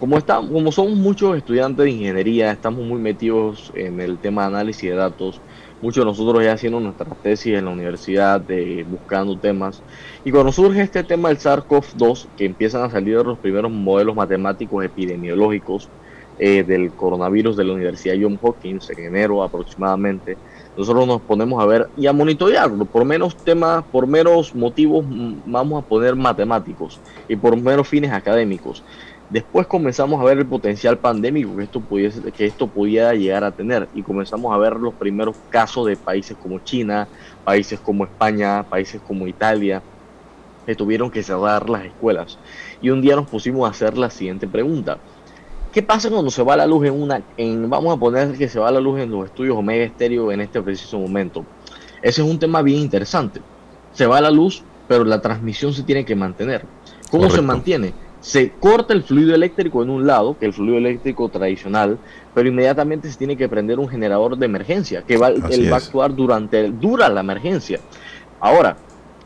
como, 0.00 0.16
estamos, 0.16 0.50
como 0.50 0.72
somos 0.72 0.94
muchos 0.94 1.36
estudiantes 1.36 1.84
de 1.84 1.90
ingeniería, 1.90 2.50
estamos 2.50 2.86
muy 2.86 2.98
metidos 2.98 3.70
en 3.74 4.00
el 4.00 4.16
tema 4.16 4.40
de 4.40 4.48
análisis 4.48 4.88
de 4.88 4.96
datos, 4.96 5.42
muchos 5.82 6.02
de 6.02 6.10
nosotros 6.10 6.42
ya 6.42 6.54
haciendo 6.54 6.80
nuestras 6.80 7.14
tesis 7.22 7.54
en 7.54 7.66
la 7.66 7.72
universidad, 7.72 8.40
de, 8.40 8.86
buscando 8.88 9.36
temas, 9.36 9.82
y 10.24 10.30
cuando 10.30 10.50
surge 10.50 10.80
este 10.80 11.04
tema 11.04 11.28
del 11.28 11.36
SARS-CoV-2, 11.36 12.28
que 12.38 12.46
empiezan 12.46 12.82
a 12.82 12.90
salir 12.90 13.16
los 13.16 13.38
primeros 13.38 13.70
modelos 13.70 14.16
matemáticos 14.16 14.82
epidemiológicos 14.86 15.90
eh, 16.38 16.64
del 16.64 16.90
coronavirus 16.92 17.58
de 17.58 17.64
la 17.64 17.74
Universidad 17.74 18.14
Johns 18.18 18.38
Hopkins 18.40 18.88
en 18.88 19.04
enero 19.04 19.42
aproximadamente, 19.42 20.38
nosotros 20.76 21.06
nos 21.06 21.20
ponemos 21.22 21.62
a 21.62 21.66
ver 21.66 21.88
y 21.96 22.06
a 22.06 22.12
monitorearlo 22.12 22.86
por 22.86 23.04
menos 23.04 23.36
temas, 23.36 23.84
por 23.90 24.06
meros 24.06 24.54
motivos, 24.54 25.04
vamos 25.44 25.82
a 25.82 25.86
poner 25.86 26.16
matemáticos 26.16 27.00
y 27.28 27.36
por 27.36 27.56
meros 27.60 27.88
fines 27.88 28.12
académicos. 28.12 28.82
Después 29.28 29.66
comenzamos 29.66 30.20
a 30.20 30.24
ver 30.24 30.38
el 30.38 30.46
potencial 30.46 30.98
pandémico 30.98 31.56
que 31.56 31.64
esto, 31.64 31.80
pudiese, 31.80 32.32
que 32.32 32.46
esto 32.46 32.66
pudiera 32.66 33.14
llegar 33.14 33.44
a 33.44 33.52
tener 33.52 33.88
y 33.94 34.02
comenzamos 34.02 34.52
a 34.54 34.58
ver 34.58 34.76
los 34.76 34.94
primeros 34.94 35.36
casos 35.48 35.86
de 35.86 35.96
países 35.96 36.36
como 36.36 36.58
China, 36.58 37.08
países 37.44 37.80
como 37.80 38.04
España, 38.04 38.66
países 38.68 39.00
como 39.00 39.26
Italia, 39.26 39.82
que 40.66 40.74
tuvieron 40.74 41.10
que 41.10 41.22
cerrar 41.22 41.68
las 41.68 41.84
escuelas. 41.84 42.38
Y 42.80 42.90
un 42.90 43.00
día 43.00 43.16
nos 43.16 43.28
pusimos 43.28 43.66
a 43.66 43.70
hacer 43.70 43.96
la 43.96 44.10
siguiente 44.10 44.46
pregunta. 44.46 44.98
¿Qué 45.72 45.82
pasa 45.82 46.10
cuando 46.10 46.30
se 46.30 46.42
va 46.42 46.54
la 46.54 46.66
luz 46.66 46.86
en 46.86 47.00
una, 47.00 47.22
en, 47.38 47.70
vamos 47.70 47.96
a 47.96 47.98
poner 47.98 48.36
que 48.36 48.46
se 48.46 48.58
va 48.58 48.70
la 48.70 48.78
luz 48.78 49.00
en 49.00 49.10
los 49.10 49.24
estudios 49.24 49.56
Omega 49.56 49.84
Estéreo 49.84 50.30
en 50.30 50.42
este 50.42 50.60
preciso 50.60 50.98
momento? 50.98 51.46
Ese 52.02 52.20
es 52.20 52.28
un 52.28 52.38
tema 52.38 52.60
bien 52.60 52.80
interesante. 52.80 53.40
Se 53.94 54.06
va 54.06 54.20
la 54.20 54.30
luz, 54.30 54.62
pero 54.86 55.02
la 55.04 55.22
transmisión 55.22 55.72
se 55.72 55.82
tiene 55.82 56.04
que 56.04 56.14
mantener. 56.14 56.66
¿Cómo 57.10 57.30
se 57.30 57.40
mantiene? 57.40 57.94
Se 58.20 58.50
corta 58.50 58.92
el 58.92 59.02
fluido 59.02 59.34
eléctrico 59.34 59.82
en 59.82 59.88
un 59.88 60.06
lado, 60.06 60.38
que 60.38 60.44
es 60.44 60.50
el 60.50 60.54
fluido 60.54 60.76
eléctrico 60.76 61.30
tradicional, 61.30 61.98
pero 62.34 62.48
inmediatamente 62.48 63.10
se 63.10 63.16
tiene 63.16 63.38
que 63.38 63.48
prender 63.48 63.78
un 63.78 63.88
generador 63.88 64.36
de 64.36 64.44
emergencia, 64.44 65.02
que 65.02 65.16
va, 65.16 65.28
él 65.28 65.72
va 65.72 65.76
a 65.76 65.78
actuar 65.78 66.14
durante, 66.14 66.70
dura 66.70 67.08
la 67.08 67.20
emergencia. 67.20 67.80
Ahora, 68.40 68.76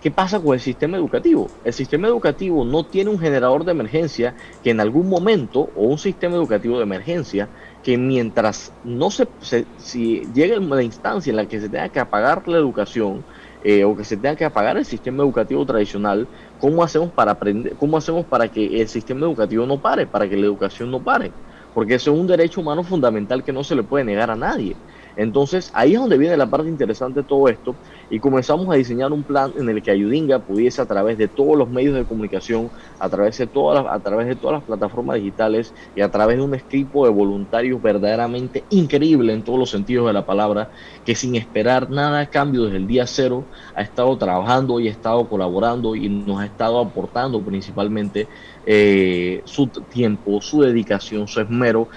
¿Qué 0.00 0.10
pasa 0.10 0.40
con 0.42 0.54
el 0.54 0.60
sistema 0.60 0.96
educativo? 0.98 1.56
El 1.62 1.72
sistema 1.72 2.06
educativo 2.08 2.64
no 2.64 2.86
tiene 2.88 3.10
un 3.10 3.18
generador 3.18 3.64
de 3.64 3.72
emergencia 3.72 4.36
que 4.62 4.70
en 4.70 4.80
algún 4.80 5.08
momento, 5.08 5.60
o 5.60 5.86
un 5.88 5.98
sistema 5.98 6.36
educativo 6.36 6.76
de 6.76 6.82
emergencia, 6.84 7.50
que 7.82 7.96
mientras 7.98 8.74
no 8.82 9.10
se, 9.10 9.28
se- 9.40 9.68
si 9.76 10.30
llega 10.32 10.58
la 10.60 10.82
instancia 10.82 11.30
en 11.30 11.36
la 11.36 11.46
que 11.48 11.60
se 11.60 11.70
tenga 11.70 11.88
que 11.90 12.00
apagar 12.00 12.46
la 12.46 12.58
educación, 12.58 13.26
eh, 13.60 13.84
o 13.84 13.96
que 13.96 14.04
se 14.04 14.16
tenga 14.16 14.36
que 14.36 14.44
apagar 14.44 14.76
el 14.76 14.84
sistema 14.84 15.22
educativo 15.22 15.64
tradicional, 15.66 16.28
¿cómo 16.56 16.82
hacemos 16.82 17.12
para 17.12 17.32
aprender, 17.32 17.76
cómo 17.76 17.96
hacemos 17.96 18.26
para 18.26 18.48
que 18.48 18.80
el 18.82 18.88
sistema 18.88 19.20
educativo 19.26 19.66
no 19.66 19.80
pare, 19.80 20.06
para 20.06 20.28
que 20.28 20.36
la 20.36 20.46
educación 20.46 20.90
no 20.90 21.02
pare? 21.02 21.36
Porque 21.72 21.94
eso 21.94 22.12
es 22.12 22.18
un 22.20 22.26
derecho 22.26 22.60
humano 22.60 22.84
fundamental 22.84 23.44
que 23.44 23.52
no 23.52 23.64
se 23.64 23.74
le 23.74 23.82
puede 23.84 24.04
negar 24.04 24.30
a 24.30 24.36
nadie. 24.36 24.80
Entonces, 25.16 25.70
ahí 25.72 25.94
es 25.94 26.00
donde 26.00 26.18
viene 26.18 26.36
la 26.36 26.48
parte 26.48 26.68
interesante 26.68 27.20
de 27.20 27.26
todo 27.26 27.48
esto 27.48 27.78
y 28.10 28.20
comenzamos 28.20 28.72
a 28.72 28.76
diseñar 28.76 29.12
un 29.12 29.24
plan 29.24 29.52
en 29.56 29.68
el 29.70 29.82
que 29.82 29.90
Ayudinga 29.90 30.44
pudiese 30.44 30.82
a 30.82 30.86
través 30.86 31.16
de 31.16 31.28
todos 31.28 31.56
los 31.56 31.70
medios 31.70 31.94
de 31.94 32.04
comunicación, 32.04 32.70
a 32.98 33.08
través 33.08 33.38
de 33.38 33.46
todas 33.46 33.82
las, 33.82 33.92
a 33.92 34.00
través 34.00 34.26
de 34.26 34.36
todas 34.36 34.58
las 34.58 34.64
plataformas 34.64 35.16
digitales 35.16 35.74
y 35.94 36.02
a 36.02 36.10
través 36.10 36.36
de 36.36 36.42
un 36.42 36.54
equipo 36.54 37.06
de 37.06 37.12
voluntarios 37.12 37.80
verdaderamente 37.80 38.66
increíble 38.70 39.32
en 39.32 39.42
todos 39.42 39.58
los 39.58 39.70
sentidos 39.70 40.06
de 40.06 40.12
la 40.12 40.26
palabra, 40.26 40.70
que 41.02 41.14
sin 41.14 41.34
esperar 41.34 41.90
nada 41.90 42.20
a 42.20 42.30
cambio 42.30 42.64
desde 42.64 42.76
el 42.76 42.86
día 42.86 43.06
cero 43.06 43.48
ha 43.74 43.82
estado 43.82 44.16
trabajando 44.18 44.80
y 44.80 44.88
ha 44.88 44.90
estado 44.90 45.28
colaborando 45.28 45.96
y 45.96 46.08
nos 46.08 46.40
ha 46.40 46.46
estado 46.46 46.78
aportando 46.78 47.42
principalmente 47.42 48.28
eh, 48.68 49.42
su 49.46 49.70
tiempo, 49.70 50.40
su 50.42 50.60
dedicación, 50.62 51.28
su 51.28 51.40
esmero, 51.40 51.88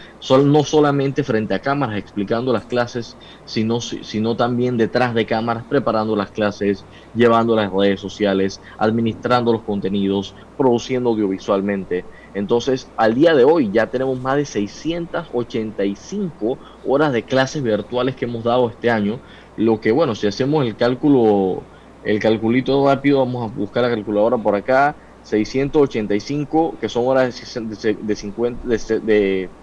no 0.45 0.63
solamente 0.63 1.23
frente 1.23 1.55
a 1.55 1.59
cámaras 1.59 1.97
explicando 1.97 2.53
las 2.53 2.67
clases, 2.67 3.17
sino, 3.43 3.81
si- 3.81 4.03
sino 4.03 4.35
también 4.35 4.77
detrás 4.77 5.15
de 5.15 5.25
cámaras 5.25 5.65
preparando 5.67 6.15
las 6.15 6.31
clases, 6.31 6.87
llevando 7.11 7.55
las 7.55 7.71
redes 7.71 7.99
sociales, 7.99 8.61
administrando 8.77 9.51
los 9.51 9.63
contenidos, 9.63 10.35
produciendo 10.55 11.09
audiovisualmente. 11.09 12.07
Entonces, 12.33 12.93
al 12.97 13.15
día 13.15 13.33
de 13.33 13.43
hoy 13.45 13.71
ya 13.71 13.89
tenemos 13.89 14.19
más 14.21 14.35
de 14.37 14.45
685 14.45 16.59
horas 16.83 17.13
de 17.13 17.25
clases 17.25 17.63
virtuales 17.63 18.15
que 18.15 18.25
hemos 18.25 18.43
dado 18.43 18.69
este 18.69 18.89
año, 18.89 19.21
lo 19.55 19.79
que 19.79 19.91
bueno, 19.91 20.15
si 20.15 20.27
hacemos 20.27 20.65
el 20.65 20.75
cálculo, 20.77 21.67
el 22.01 22.19
calculito 22.19 22.85
rápido, 22.87 23.19
vamos 23.19 23.49
a 23.49 23.53
buscar 23.53 23.83
la 23.83 23.89
calculadora 23.89 24.37
por 24.37 24.55
acá, 24.55 24.97
685, 25.29 26.77
que 26.79 26.89
son 26.89 27.07
horas 27.07 27.39
de, 27.53 27.61
de 27.77 27.95
de 28.03 28.15
50, 28.15 28.67
de, 28.67 28.77
de, 29.01 29.53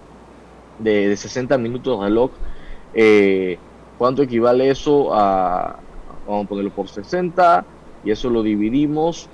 de- 0.77 1.09
de 1.09 1.17
60 1.17 1.57
minutos 1.57 1.99
de 1.99 2.05
reloj. 2.05 2.39
Eh, 2.93 3.63
¿Cuánto 3.95 4.23
equivale 4.23 4.69
eso 4.69 5.13
a, 5.13 5.83
vamos 6.23 6.45
a 6.45 6.47
ponerlo 6.47 6.73
por 6.73 6.89
60, 6.89 7.67
y 8.01 8.11
eso 8.11 8.29
lo 8.29 8.43
dividimos 8.43 9.31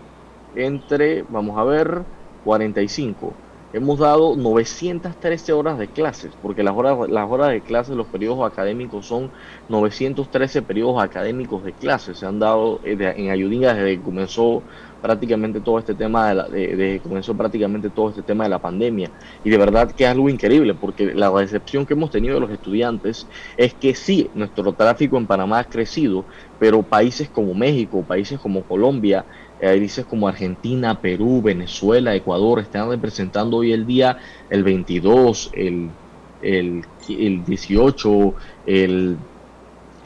entre, 0.53 1.23
vamos 1.23 1.57
a 1.59 1.63
ver, 1.63 2.07
45. 2.41 3.39
hemos 3.71 3.99
dado 3.99 4.35
913 4.37 5.51
horas 5.53 5.77
de 5.79 5.91
clases, 5.91 6.37
porque 6.37 6.63
las 6.63 6.75
horas, 6.75 6.97
las 7.09 7.29
horas 7.29 7.49
de 7.51 7.63
clases, 7.63 7.95
los 7.95 8.07
periodos 8.09 8.45
académicos 8.49 9.07
son 9.07 9.31
913 9.67 10.61
periodos 10.61 11.01
académicos 11.03 11.63
de 11.63 11.75
clases. 11.75 12.19
Se 12.19 12.25
han 12.27 12.39
dado 12.39 12.81
eh, 12.83 12.97
en 13.17 13.31
Ayudinga 13.31 13.73
desde 13.73 13.97
que 13.97 14.03
comenzó 14.03 14.65
prácticamente 15.03 15.61
todo 15.61 15.79
este 15.79 15.95
tema 15.95 16.29
de, 16.29 16.35
la- 16.35 16.49
de- 16.49 17.01
comenzó 17.03 17.37
prácticamente 17.37 17.91
todo 17.91 18.09
este 18.09 18.23
tema 18.23 18.45
de 18.45 18.49
la 18.51 18.61
pandemia. 18.61 19.11
Y 19.43 19.49
de 19.51 19.57
verdad 19.57 19.91
que 19.95 20.05
es 20.05 20.09
algo 20.09 20.29
increíble 20.29 20.75
porque 20.75 21.13
la 21.13 21.29
recepción 21.31 21.85
que 21.85 21.93
hemos 21.93 22.11
tenido 22.11 22.35
de 22.35 22.41
los 22.41 22.51
estudiantes 22.51 23.27
es 23.57 23.75
que 23.75 23.95
sí 23.95 24.31
nuestro 24.33 24.75
tráfico 24.75 25.17
en 25.17 25.27
Panamá 25.27 25.59
ha 25.59 25.65
crecido 25.65 26.27
pero 26.57 26.87
países 26.87 27.29
como 27.29 27.53
México 27.53 28.05
países 28.07 28.39
como 28.39 28.65
Colombia 28.65 29.27
eh, 29.59 29.67
países 29.67 30.05
como 30.05 30.27
Argentina 30.27 30.99
Perú 31.01 31.41
Venezuela 31.41 32.15
Ecuador 32.15 32.59
están 32.59 32.89
representando 32.89 33.57
hoy 33.57 33.71
el 33.73 33.85
día 33.85 34.17
el 34.49 34.63
22 34.63 35.49
el 35.53 35.97
el, 36.39 36.85
el 37.07 37.43
18 37.45 38.35
el 38.63 39.19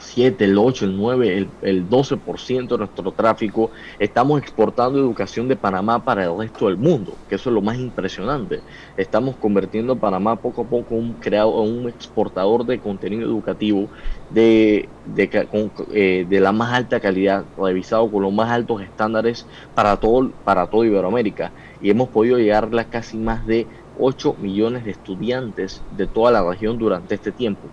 7, 0.08 0.44
el 0.44 0.58
8, 0.58 0.86
el 0.86 0.96
9, 0.96 1.36
el, 1.36 1.48
el 1.62 1.88
12% 1.88 2.68
de 2.68 2.78
nuestro 2.78 3.12
tráfico, 3.12 3.70
estamos 3.98 4.40
exportando 4.40 4.98
educación 4.98 5.48
de 5.48 5.56
Panamá 5.56 6.04
para 6.04 6.24
el 6.24 6.36
resto 6.36 6.66
del 6.66 6.76
mundo, 6.76 7.12
que 7.28 7.34
eso 7.34 7.50
es 7.50 7.54
lo 7.54 7.60
más 7.60 7.78
impresionante. 7.78 8.60
Estamos 8.96 9.36
convirtiendo 9.36 9.92
a 9.92 9.96
Panamá 9.96 10.36
poco 10.36 10.62
a 10.62 10.64
poco 10.64 10.94
un 10.94 11.14
creado, 11.14 11.60
un 11.60 11.88
exportador 11.88 12.64
de 12.64 12.78
contenido 12.78 13.22
educativo 13.22 13.88
de, 14.30 14.88
eh, 15.16 16.26
de 16.28 16.40
la 16.40 16.52
más 16.52 16.72
alta 16.72 17.00
calidad, 17.00 17.44
revisado 17.56 18.10
con 18.10 18.22
los 18.22 18.32
más 18.32 18.50
altos 18.50 18.82
estándares 18.82 19.46
para 19.74 19.96
todo, 19.96 20.30
para 20.44 20.66
toda 20.66 20.86
Iberoamérica. 20.86 21.52
Y 21.80 21.90
hemos 21.90 22.08
podido 22.08 22.38
llegar 22.38 22.68
a 22.78 22.84
casi 22.84 23.16
más 23.18 23.46
de 23.46 23.66
8 23.98 24.36
millones 24.40 24.84
de 24.84 24.92
estudiantes 24.92 25.82
de 25.96 26.06
toda 26.06 26.30
la 26.30 26.48
región 26.48 26.78
durante 26.78 27.14
este 27.14 27.32
tiempo 27.32 27.68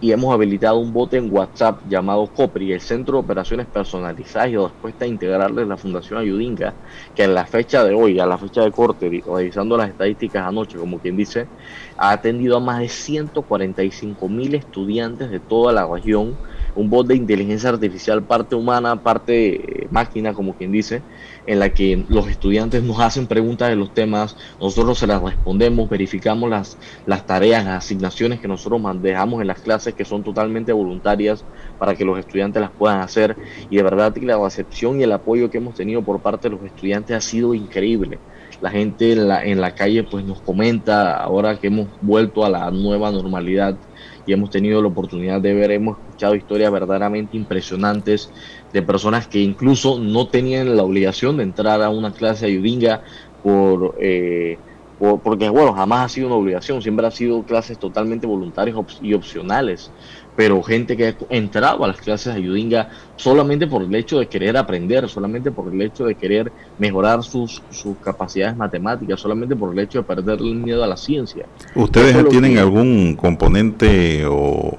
y 0.00 0.12
hemos 0.12 0.32
habilitado 0.32 0.78
un 0.78 0.92
bote 0.94 1.18
en 1.18 1.28
WhatsApp 1.30 1.80
llamado 1.84 2.26
COPRI, 2.32 2.72
el 2.72 2.80
Centro 2.80 3.18
de 3.18 3.20
Operaciones 3.20 3.66
Personalizadas 3.68 4.48
y 4.48 4.56
Respuesta 4.56 5.06
Integral 5.06 5.54
de 5.54 5.66
la 5.66 5.76
Fundación 5.76 6.18
Ayudinga, 6.18 6.78
que 7.14 7.24
en 7.24 7.34
la 7.34 7.46
fecha 7.46 7.84
de 7.84 7.94
hoy, 7.94 8.18
a 8.18 8.26
la 8.26 8.38
fecha 8.38 8.62
de 8.62 8.72
corte, 8.72 9.22
revisando 9.26 9.76
las 9.76 9.90
estadísticas 9.90 10.46
anoche, 10.46 10.78
como 10.78 11.00
quien 11.00 11.16
dice, 11.16 11.50
ha 11.98 12.12
atendido 12.12 12.56
a 12.56 12.60
más 12.60 12.80
de 12.80 12.88
145 12.88 14.28
mil 14.30 14.54
estudiantes 14.54 15.30
de 15.30 15.40
toda 15.40 15.72
la 15.74 15.86
región, 15.86 16.38
un 16.74 16.88
bot 16.88 17.06
de 17.06 17.16
inteligencia 17.16 17.68
artificial, 17.68 18.24
parte 18.24 18.54
humana, 18.54 19.02
parte 19.02 19.82
eh, 19.84 19.88
máquina, 19.90 20.32
como 20.32 20.54
quien 20.54 20.72
dice, 20.72 21.04
en 21.50 21.58
la 21.58 21.70
que 21.70 22.04
los 22.08 22.28
estudiantes 22.28 22.82
nos 22.82 23.00
hacen 23.00 23.26
preguntas 23.26 23.68
de 23.70 23.76
los 23.76 23.92
temas, 23.92 24.36
nosotros 24.60 24.98
se 24.98 25.06
las 25.06 25.22
respondemos, 25.22 25.88
verificamos 25.88 26.48
las, 26.50 26.78
las 27.04 27.26
tareas, 27.26 27.64
las 27.64 27.78
asignaciones 27.84 28.40
que 28.40 28.48
nosotros 28.48 28.80
man- 28.80 29.00
dejamos 29.02 29.40
en 29.40 29.48
las 29.48 29.60
clases 29.60 29.94
que 29.94 30.04
son 30.04 30.22
totalmente 30.22 30.72
voluntarias 30.72 31.46
para 31.76 31.94
que 31.96 32.04
los 32.04 32.18
estudiantes 32.18 32.60
las 32.62 32.72
puedan 32.76 33.00
hacer 33.00 33.38
y 33.68 33.76
de 33.76 33.82
verdad 33.82 34.12
que 34.14 34.26
la 34.26 34.38
recepción 34.42 35.00
y 35.00 35.04
el 35.04 35.12
apoyo 35.12 35.50
que 35.50 35.58
hemos 35.58 35.74
tenido 35.74 36.04
por 36.04 36.22
parte 36.22 36.48
de 36.48 36.56
los 36.56 36.64
estudiantes 36.64 37.16
ha 37.16 37.20
sido 37.20 37.54
increíble. 37.54 38.22
La 38.60 38.70
gente 38.70 39.12
en 39.12 39.28
la, 39.28 39.44
en 39.44 39.60
la 39.60 39.74
calle 39.74 40.04
pues 40.04 40.24
nos 40.24 40.42
comenta 40.42 41.16
ahora 41.16 41.58
que 41.58 41.68
hemos 41.68 41.96
vuelto 42.00 42.44
a 42.44 42.50
la 42.50 42.70
nueva 42.70 43.10
normalidad 43.10 43.78
y 44.24 44.32
hemos 44.32 44.50
tenido 44.50 44.82
la 44.82 44.88
oportunidad 44.88 45.40
de 45.40 45.54
ver, 45.54 45.70
hemos 45.70 45.98
escuchado 45.98 46.34
historias 46.34 46.70
verdaderamente 46.72 47.36
impresionantes 47.36 48.32
de 48.72 48.82
personas 48.82 49.26
que 49.26 49.40
incluso 49.40 49.98
no 49.98 50.28
tenían 50.28 50.76
la 50.76 50.82
obligación 50.82 51.36
de 51.38 51.42
entrar 51.44 51.82
a 51.82 51.90
una 51.90 52.12
clase 52.12 52.46
ayudinga 52.46 53.02
por, 53.42 53.96
eh, 54.00 54.58
por- 54.98 55.20
porque 55.20 55.48
bueno, 55.48 55.72
jamás 55.72 56.04
ha 56.04 56.08
sido 56.08 56.26
una 56.28 56.36
obligación, 56.36 56.80
siempre 56.82 57.06
ha 57.06 57.10
sido 57.10 57.42
clases 57.42 57.78
totalmente 57.78 58.26
voluntarias 58.26 58.76
y 59.02 59.14
opcionales, 59.14 59.90
pero 60.36 60.62
gente 60.62 60.96
que 60.96 61.16
entraba 61.30 61.84
a 61.86 61.88
las 61.88 62.00
clases 62.00 62.34
ayudinga 62.34 62.90
solamente 63.16 63.66
por 63.66 63.82
el 63.82 63.94
hecho 63.94 64.18
de 64.20 64.26
querer 64.28 64.56
aprender, 64.56 65.08
solamente 65.08 65.50
por 65.50 65.72
el 65.72 65.80
hecho 65.82 66.04
de 66.04 66.14
querer 66.14 66.52
mejorar 66.78 67.22
sus, 67.24 67.62
sus 67.70 67.96
capacidades 67.96 68.56
matemáticas, 68.56 69.18
solamente 69.20 69.56
por 69.56 69.72
el 69.72 69.78
hecho 69.80 69.98
de 69.98 70.04
perder 70.04 70.38
el 70.40 70.54
miedo 70.54 70.84
a 70.84 70.86
la 70.86 70.96
ciencia. 70.96 71.46
¿Ustedes 71.74 72.28
tienen 72.28 72.54
que- 72.54 72.60
algún 72.60 73.16
componente 73.16 74.24
o 74.26 74.78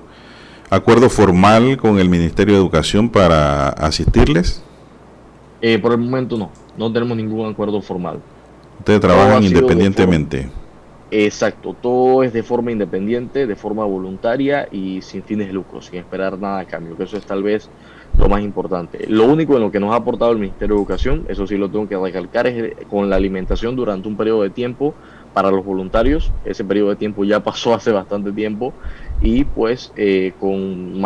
acuerdo 0.72 1.10
formal 1.10 1.77
con 1.77 1.99
el 1.99 2.10
Ministerio 2.10 2.56
de 2.56 2.61
Educación 2.61 3.10
para 3.10 3.69
asistirles? 3.69 4.64
Eh, 5.61 5.77
por 5.77 5.91
el 5.91 5.99
momento 5.99 6.38
no, 6.38 6.49
no 6.77 6.91
tenemos 6.91 7.15
ningún 7.15 7.52
acuerdo 7.52 7.81
formal. 7.81 8.19
Ustedes 8.80 9.02
trabajan 9.02 9.43
independientemente. 9.43 10.49
Exacto, 11.11 11.76
todo 11.80 12.23
es 12.23 12.31
de 12.31 12.41
forma 12.41 12.72
independiente, 12.72 13.45
de 13.45 13.56
forma 13.57 13.84
voluntaria 13.84 14.69
y 14.72 15.02
sin 15.02 15.22
fines 15.23 15.48
de 15.48 15.53
lucro, 15.53 15.81
sin 15.81 15.99
esperar 15.99 16.39
nada 16.39 16.60
a 16.60 16.65
cambio, 16.65 16.95
que 16.95 17.03
eso 17.03 17.18
es 17.18 17.26
tal 17.26 17.43
vez 17.43 17.69
lo 18.18 18.30
más 18.30 18.41
importante. 18.41 19.06
Lo 19.10 19.26
único 19.26 19.56
en 19.56 19.61
lo 19.61 19.72
que 19.72 19.80
nos 19.81 19.91
ha 19.91 19.98
aportado 19.98 20.31
el 20.31 20.38
Ministerio 20.38 20.76
de 20.76 20.81
Educación, 20.81 21.26
eso 21.27 21.45
sí 21.45 21.57
lo 21.57 21.69
tengo 21.69 21.89
que 21.89 21.98
recalcar, 21.98 22.48
es 22.48 22.76
con 22.89 23.10
la 23.10 23.18
alimentación 23.18 23.76
durante 23.76 24.07
un 24.07 24.15
periodo 24.15 24.43
de 24.43 24.52
tiempo 24.52 24.95
para 25.34 25.52
los 25.52 25.65
voluntarios. 25.65 26.31
Ese 26.45 26.64
periodo 26.64 26.91
de 26.91 26.95
tiempo 26.95 27.26
ya 27.26 27.39
pasó 27.43 27.73
hace 27.73 27.91
bastante 27.91 28.31
tiempo 28.31 28.73
y 29.23 29.43
pues 29.45 29.93
eh, 29.95 30.34
con 30.35 30.99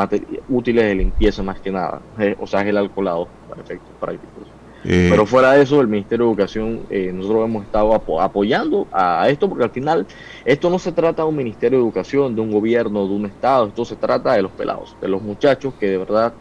útiles 0.47 0.85
de 0.85 0.95
limpieza 0.95 1.43
más 1.43 1.59
que 1.59 1.69
nada, 1.71 2.01
eh, 2.17 2.33
o 2.39 2.47
sea, 2.47 2.63
gel 2.63 2.77
alcoholado 2.77 3.33
para 3.45 3.61
efectos 3.61 3.93
prácticos. 3.99 4.55
Eh, 4.85 5.07
Pero 5.11 5.25
fuera 5.25 5.51
de 5.51 5.63
eso, 5.63 5.81
el 5.81 5.89
Ministerio 5.89 6.25
de 6.25 6.29
Educación, 6.31 6.85
eh, 6.89 7.11
nosotros 7.11 7.43
hemos 7.45 7.65
estado 7.65 7.93
apo- 7.93 8.21
apoyando 8.21 8.87
a, 8.91 9.27
esto, 9.29 9.49
porque 9.49 9.65
al 9.65 9.71
final 9.71 10.07
esto 10.45 10.69
no 10.69 10.79
se 10.79 10.93
trata 10.93 11.23
de 11.23 11.29
un 11.29 11.35
Ministerio 11.35 11.79
de 11.79 11.83
Educación, 11.83 12.35
de 12.35 12.41
un 12.41 12.51
gobierno, 12.51 13.05
de 13.05 13.13
un 13.13 13.25
Estado, 13.25 13.67
esto 13.67 13.83
se 13.83 13.97
trata 13.97 14.33
de 14.33 14.43
los 14.43 14.53
pelados, 14.53 14.97
de 15.01 15.09
los 15.09 15.21
muchachos 15.21 15.75
que 15.75 15.87
de 15.87 15.97
verdad 15.97 16.37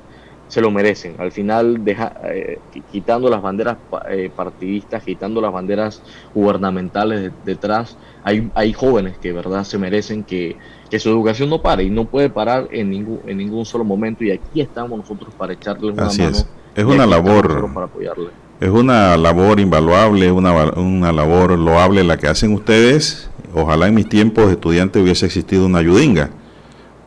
se 0.47 0.61
lo 0.61 0.71
merecen. 0.71 1.17
Al 1.19 1.33
final, 1.33 1.83
deja, 1.83 2.13
eh, 2.33 2.63
qui- 2.71 2.85
quitando 2.85 3.29
las 3.31 3.41
banderas 3.43 3.79
eh, 4.11 4.31
partidistas, 4.31 5.03
quitando 5.03 5.41
las 5.41 5.51
banderas 5.53 6.05
gubernamentales 6.35 7.23
de- 7.23 7.33
detrás, 7.43 7.99
hay, 8.23 8.51
hay 8.55 8.73
jóvenes 8.73 9.19
que 9.19 9.29
de 9.29 9.35
verdad 9.35 9.65
se 9.65 9.79
merecen 9.79 10.25
que, 10.25 10.59
que 10.95 11.01
su 11.01 11.09
educación 11.09 11.51
no 11.51 11.61
pare 11.61 11.83
y 11.83 11.91
no 11.91 12.05
puede 12.05 12.31
parar 12.31 12.69
en 12.71 12.89
ningún, 12.89 13.19
en 13.27 13.39
ningún 13.39 13.65
solo 13.65 13.83
momento. 13.83 14.23
Y 14.23 14.31
aquí 14.31 14.61
estamos 14.61 14.97
nosotros 14.97 15.35
para 15.37 15.53
echarles 15.53 15.93
una 15.93 16.07
Así 16.07 16.23
mano. 16.23 16.37
es. 16.37 16.47
Es 16.77 16.85
una 16.85 17.05
labor- 17.05 17.73
para 17.75 17.87
apoyarles. 17.87 18.29
Es 18.61 18.71
una 18.71 19.17
labor 19.17 19.59
invaluable, 19.59 20.31
una, 20.31 20.53
una 20.75 21.11
labor 21.11 21.59
loable 21.59 22.05
la 22.05 22.17
que 22.17 22.29
hacen 22.29 22.53
ustedes. 22.55 23.29
Ojalá 23.53 23.89
en 23.89 23.95
mis 23.97 24.09
tiempos 24.09 24.47
de 24.47 24.53
estudiante 24.53 25.01
hubiese 25.01 25.27
existido 25.27 25.67
una 25.67 25.81
ayudinga, 25.81 26.31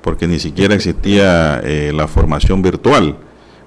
porque 0.01 0.27
ni 0.27 0.39
siquiera 0.39 0.75
existía 0.75 1.61
eh, 1.63 1.93
la 1.95 2.09
formación 2.09 2.61
virtual, 2.61 3.15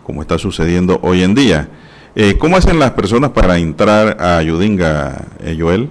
como 0.05 0.21
está 0.21 0.37
sucediendo 0.37 0.99
hoy 1.03 1.23
en 1.23 1.35
día. 1.35 1.71
Eh, 2.15 2.37
¿Cómo 2.37 2.59
hacen 2.59 2.79
las 2.79 2.91
personas 2.91 3.31
para 3.31 3.57
entrar 3.57 4.19
a 4.21 4.37
Ayudinga, 4.37 5.29
eh, 5.43 5.57
Joel? 5.59 5.89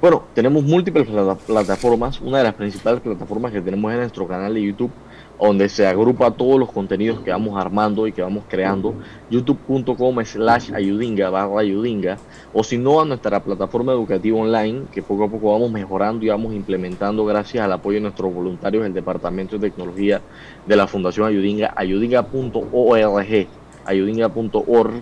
Bueno, 0.00 0.22
tenemos 0.32 0.62
múltiples 0.62 1.08
plata- 1.08 1.34
plataformas. 1.34 2.20
Una 2.20 2.38
de 2.38 2.44
las 2.44 2.54
principales 2.54 3.00
plataformas 3.00 3.50
que 3.50 3.60
tenemos 3.60 3.90
es 3.92 3.98
nuestro 3.98 4.28
canal 4.28 4.54
de 4.54 4.62
YouTube, 4.62 4.92
donde 5.40 5.68
se 5.68 5.88
agrupa 5.88 6.30
todos 6.30 6.56
los 6.56 6.70
contenidos 6.70 7.18
que 7.20 7.32
vamos 7.32 7.60
armando 7.60 8.06
y 8.06 8.12
que 8.12 8.22
vamos 8.22 8.44
creando. 8.48 8.94
youtube.com 9.28 10.24
slash 10.24 10.72
ayudinga, 10.72 11.30
barra 11.30 11.60
ayudinga. 11.62 12.16
O 12.54 12.62
si 12.62 12.78
no, 12.78 13.00
a 13.00 13.04
nuestra 13.04 13.42
plataforma 13.42 13.90
educativa 13.92 14.38
online, 14.38 14.82
que 14.92 15.02
poco 15.02 15.24
a 15.24 15.28
poco 15.28 15.50
vamos 15.50 15.72
mejorando 15.72 16.24
y 16.24 16.28
vamos 16.28 16.54
implementando 16.54 17.24
gracias 17.24 17.64
al 17.64 17.72
apoyo 17.72 17.96
de 17.96 18.02
nuestros 18.02 18.32
voluntarios 18.32 18.84
del 18.84 18.94
Departamento 18.94 19.58
de 19.58 19.68
Tecnología 19.70 20.20
de 20.64 20.76
la 20.76 20.86
Fundación 20.86 21.26
Ayudinga, 21.26 21.72
ayudinga.org, 21.74 23.46
ayudinga.org 23.84 24.92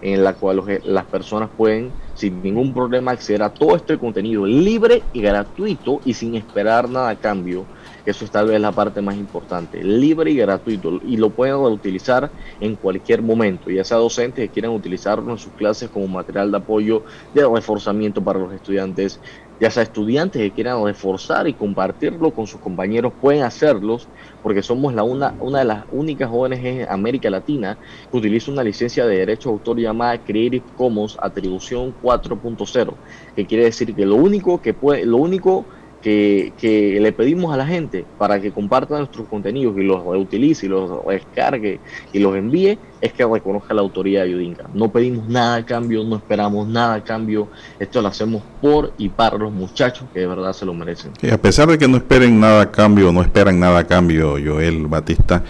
en 0.00 0.24
la 0.24 0.34
cual 0.38 0.56
los- 0.56 0.68
las 0.84 1.06
personas 1.06 1.50
pueden 1.56 1.96
sin 2.14 2.42
ningún 2.42 2.72
problema 2.74 3.12
acceder 3.12 3.42
a 3.42 3.50
todo 3.54 3.76
este 3.76 3.98
contenido 3.98 4.46
libre 4.46 5.08
y 5.12 5.20
gratuito 5.22 6.00
y 6.04 6.14
sin 6.14 6.34
esperar 6.36 6.88
nada 6.88 7.10
a 7.10 7.18
cambio. 7.20 7.68
Eso 8.04 8.24
es 8.24 8.30
tal 8.30 8.48
vez 8.48 8.60
la 8.60 8.74
parte 8.74 9.02
más 9.02 9.16
importante, 9.16 9.82
libre 9.84 10.30
y 10.30 10.36
gratuito 10.36 10.98
y 11.02 11.16
lo 11.16 11.34
pueden 11.34 11.56
utilizar 11.56 12.32
en 12.58 12.76
cualquier 12.76 13.22
momento, 13.22 13.70
ya 13.70 13.84
sea 13.84 13.98
docentes 13.98 14.44
que 14.46 14.50
quieran 14.50 14.72
utilizarlo 14.72 15.30
en 15.30 15.38
sus 15.38 15.54
clases 15.54 15.90
como 15.90 16.08
material 16.08 16.50
de 16.50 16.58
apoyo, 16.58 17.04
de 17.32 17.46
reforzamiento 17.48 18.22
para 18.24 18.38
los 18.38 18.52
estudiantes, 18.54 19.20
ya 19.60 19.70
sea 19.70 19.82
estudiantes 19.82 20.40
que 20.40 20.54
quieran 20.54 20.82
reforzar 20.82 21.46
y 21.46 21.54
compartirlo 21.54 22.32
con 22.32 22.46
sus 22.46 22.60
compañeros, 22.60 23.12
pueden 23.20 23.42
hacerlos 23.42 24.10
porque 24.40 24.62
somos 24.62 24.94
la 24.94 25.02
una, 25.02 25.36
una 25.38 25.58
de 25.58 25.66
las 25.66 25.84
únicas 25.90 26.30
ONG 26.32 26.54
en 26.54 26.86
América 26.88 27.28
Latina 27.28 27.78
que 28.10 28.16
utiliza 28.16 28.50
una 28.50 28.64
licencia 28.64 29.06
de 29.06 29.18
derecho 29.18 29.50
de 29.50 29.52
autor 29.52 29.78
llamada 29.78 30.18
Creative 30.24 30.64
Commons 30.74 31.16
Atribución 31.20 31.94
4.0, 32.00 32.98
que 33.36 33.46
quiere 33.46 33.64
decir 33.64 33.94
que 33.94 34.06
lo 34.06 34.16
único 34.16 34.62
que 34.62 34.72
puede, 34.72 35.04
lo 35.04 35.18
único 35.18 35.68
que, 36.02 36.52
que, 36.58 36.98
le 37.00 37.12
pedimos 37.12 37.52
a 37.52 37.56
la 37.56 37.66
gente 37.66 38.04
para 38.18 38.40
que 38.40 38.52
comparta 38.52 38.98
nuestros 38.98 39.28
contenidos 39.28 39.76
y 39.78 39.82
los 39.82 40.02
utilice 40.06 40.66
y 40.66 40.68
los 40.68 41.04
descargue 41.06 41.80
y 42.12 42.18
los 42.18 42.36
envíe 42.36 42.78
es 43.00 43.12
que 43.12 43.24
reconozca 43.26 43.74
la 43.74 43.80
autoridad 43.80 44.24
de 44.24 44.32
Yudinga. 44.32 44.66
No 44.74 44.90
pedimos 44.90 45.28
nada 45.28 45.56
a 45.56 45.66
cambio, 45.66 46.04
no 46.04 46.16
esperamos 46.16 46.68
nada 46.68 46.94
a 46.94 47.04
cambio. 47.04 47.48
Esto 47.78 48.02
lo 48.02 48.08
hacemos 48.08 48.42
por 48.60 48.92
y 48.98 49.08
para 49.08 49.38
los 49.38 49.52
muchachos 49.52 50.06
que 50.12 50.20
de 50.20 50.26
verdad 50.26 50.52
se 50.52 50.66
lo 50.66 50.74
merecen. 50.74 51.12
a 51.30 51.38
pesar 51.38 51.68
de 51.68 51.78
que 51.78 51.88
no 51.88 51.96
esperen 51.96 52.38
nada 52.40 52.62
a 52.62 52.70
cambio, 52.70 53.12
no 53.12 53.22
esperan 53.22 53.58
nada 53.58 53.80
a 53.80 53.86
cambio, 53.86 54.36
Joel 54.42 54.86
Batista, 54.86 55.42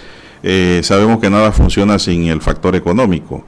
eh, 0.42 0.80
sabemos 0.82 1.18
que 1.18 1.28
nada 1.28 1.52
funciona 1.52 1.98
sin 1.98 2.26
el 2.26 2.40
factor 2.40 2.76
económico. 2.76 3.44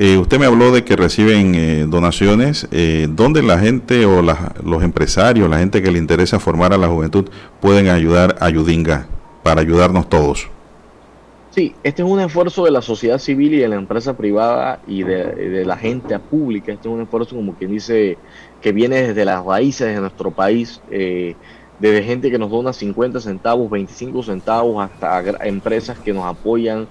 Eh, 0.00 0.16
usted 0.16 0.38
me 0.38 0.46
habló 0.46 0.70
de 0.70 0.84
que 0.84 0.94
reciben 0.94 1.56
eh, 1.56 1.84
donaciones. 1.88 2.68
Eh, 2.70 3.08
¿Dónde 3.10 3.42
la 3.42 3.58
gente 3.58 4.06
o 4.06 4.22
los 4.22 4.82
empresarios, 4.84 5.50
la 5.50 5.58
gente 5.58 5.82
que 5.82 5.90
le 5.90 5.98
interesa 5.98 6.38
formar 6.38 6.72
a 6.72 6.78
la 6.78 6.86
juventud, 6.86 7.28
pueden 7.60 7.88
ayudar 7.88 8.36
a 8.38 8.48
Yudinga 8.48 9.08
para 9.42 9.60
ayudarnos 9.60 10.08
todos? 10.08 10.48
Sí, 11.50 11.74
este 11.82 12.02
es 12.02 12.08
un 12.08 12.20
esfuerzo 12.20 12.64
de 12.64 12.70
la 12.70 12.80
sociedad 12.80 13.18
civil 13.18 13.54
y 13.54 13.58
de 13.58 13.66
la 13.66 13.74
empresa 13.74 14.16
privada 14.16 14.80
y 14.86 15.02
de, 15.02 15.64
la 15.66 15.76
gente 15.76 16.16
pública. 16.20 16.70
Este 16.70 16.88
es 16.88 16.94
un 16.94 17.00
esfuerzo, 17.00 17.34
como 17.34 17.54
quien 17.54 17.72
dice, 17.72 18.18
que 18.60 18.70
viene 18.70 19.02
desde 19.02 19.24
las 19.24 19.44
raíces 19.44 19.92
de 19.92 20.00
nuestro 20.00 20.30
país, 20.30 20.80
desde 20.88 22.02
gente 22.04 22.30
que 22.30 22.38
nos 22.38 22.50
dona 22.50 22.72
50 22.72 23.18
centavos, 23.18 23.68
25 23.68 24.22
centavos, 24.22 24.88
hasta 24.88 25.24
empresas 25.44 25.98
que 25.98 26.12
nos 26.12 26.24
apoyan 26.24 26.86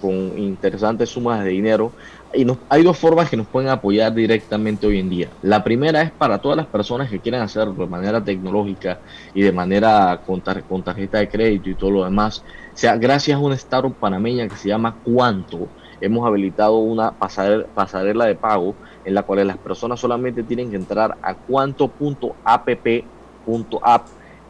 con 0.00 0.38
interesantes 0.38 1.10
sumas 1.10 1.42
de 1.42 1.50
dinero 1.50 1.92
y 2.36 2.46
hay 2.68 2.82
dos 2.82 2.98
formas 2.98 3.30
que 3.30 3.36
nos 3.36 3.46
pueden 3.46 3.70
apoyar 3.70 4.12
directamente 4.12 4.86
hoy 4.86 4.98
en 4.98 5.08
día. 5.08 5.28
La 5.42 5.64
primera 5.64 6.02
es 6.02 6.10
para 6.10 6.38
todas 6.38 6.56
las 6.56 6.66
personas 6.66 7.08
que 7.08 7.20
quieran 7.20 7.40
hacerlo 7.40 7.72
de 7.74 7.86
manera 7.86 8.22
tecnológica 8.22 9.00
y 9.32 9.42
de 9.42 9.52
manera 9.52 10.20
con, 10.26 10.42
tarjeta 10.42 11.18
de 11.18 11.28
crédito 11.28 11.70
y 11.70 11.74
todo 11.74 11.90
lo 11.90 12.04
demás. 12.04 12.44
O 12.74 12.76
sea, 12.76 12.96
gracias 12.96 13.36
a 13.36 13.40
una 13.40 13.54
startup 13.54 13.94
panameña 13.94 14.48
que 14.48 14.56
se 14.56 14.68
llama 14.68 14.96
Cuanto, 15.02 15.68
hemos 16.00 16.26
habilitado 16.26 16.76
una 16.76 17.12
pasarela 17.12 18.26
de 18.26 18.34
pago 18.34 18.74
en 19.04 19.14
la 19.14 19.22
cual 19.22 19.46
las 19.46 19.56
personas 19.56 19.98
solamente 19.98 20.42
tienen 20.42 20.68
que 20.70 20.76
entrar 20.76 21.16
a 21.22 21.34
cuanto.app.app 21.34 22.76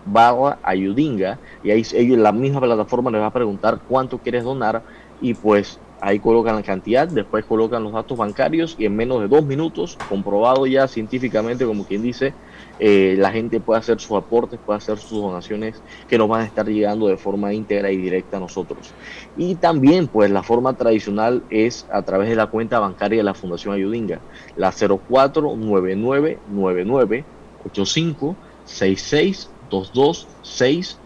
barra 0.06 0.58
ayudinga 0.62 1.40
y 1.62 1.70
ahí 1.70 1.82
ellos 1.92 2.18
la 2.18 2.32
misma 2.32 2.60
plataforma 2.60 3.10
les 3.10 3.20
va 3.20 3.26
a 3.26 3.32
preguntar 3.32 3.80
cuánto 3.86 4.18
quieres 4.18 4.44
donar 4.44 4.84
y 5.20 5.34
pues 5.34 5.80
Ahí 5.98 6.20
colocan 6.20 6.56
la 6.56 6.62
cantidad, 6.62 7.08
después 7.08 7.46
colocan 7.46 7.82
los 7.82 7.94
datos 7.94 8.18
bancarios 8.18 8.74
y 8.76 8.84
en 8.84 8.94
menos 8.94 9.22
de 9.22 9.28
dos 9.28 9.46
minutos, 9.46 9.98
comprobado 10.06 10.66
ya 10.66 10.88
científicamente, 10.88 11.64
como 11.64 11.86
quien 11.86 12.02
dice, 12.02 12.34
eh, 12.78 13.14
la 13.16 13.32
gente 13.32 13.60
puede 13.60 13.80
hacer 13.80 13.98
sus 13.98 14.18
aportes, 14.18 14.60
puede 14.62 14.76
hacer 14.76 14.98
sus 14.98 15.22
donaciones 15.22 15.82
que 16.06 16.18
nos 16.18 16.28
van 16.28 16.42
a 16.42 16.44
estar 16.44 16.66
llegando 16.66 17.06
de 17.06 17.16
forma 17.16 17.54
íntegra 17.54 17.90
y 17.90 17.96
directa 17.96 18.36
a 18.36 18.40
nosotros. 18.40 18.94
Y 19.36 19.56
también, 19.56 20.08
pues 20.08 20.30
la 20.30 20.42
forma 20.42 20.76
tradicional 20.76 21.46
es 21.48 21.86
a 21.90 22.02
través 22.02 22.28
de 22.28 22.36
la 22.36 22.48
cuenta 22.48 22.78
bancaria 22.78 23.16
de 23.18 23.24
la 23.24 23.34
Fundación 23.34 23.72
Ayudinga, 23.72 24.20
la 24.54 24.72
049999 24.72 27.24
85 27.64 28.36
66 28.64 29.55
226 29.70 30.98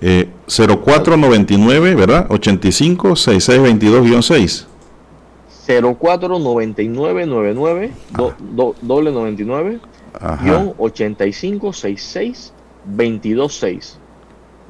Eh, 0.00 0.28
0499, 0.48 1.94
¿verdad? 1.94 2.26
85 2.30 3.10
6622-6. 3.10 4.66
049999 5.66 7.92
doble 8.82 9.12
99 9.12 9.80
85 10.78 11.72
66 11.72 12.52
226. 12.84 13.98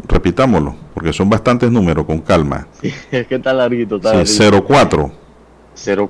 Repitámoslo, 0.06 0.74
porque 0.92 1.12
son 1.12 1.30
bastantes 1.30 1.70
números, 1.70 2.04
con 2.04 2.20
calma. 2.20 2.66
es 3.10 3.26
que 3.26 3.34
está 3.36 3.52
larguito. 3.52 3.96
Está 3.96 4.24
sí, 4.24 4.42
04 4.66 5.12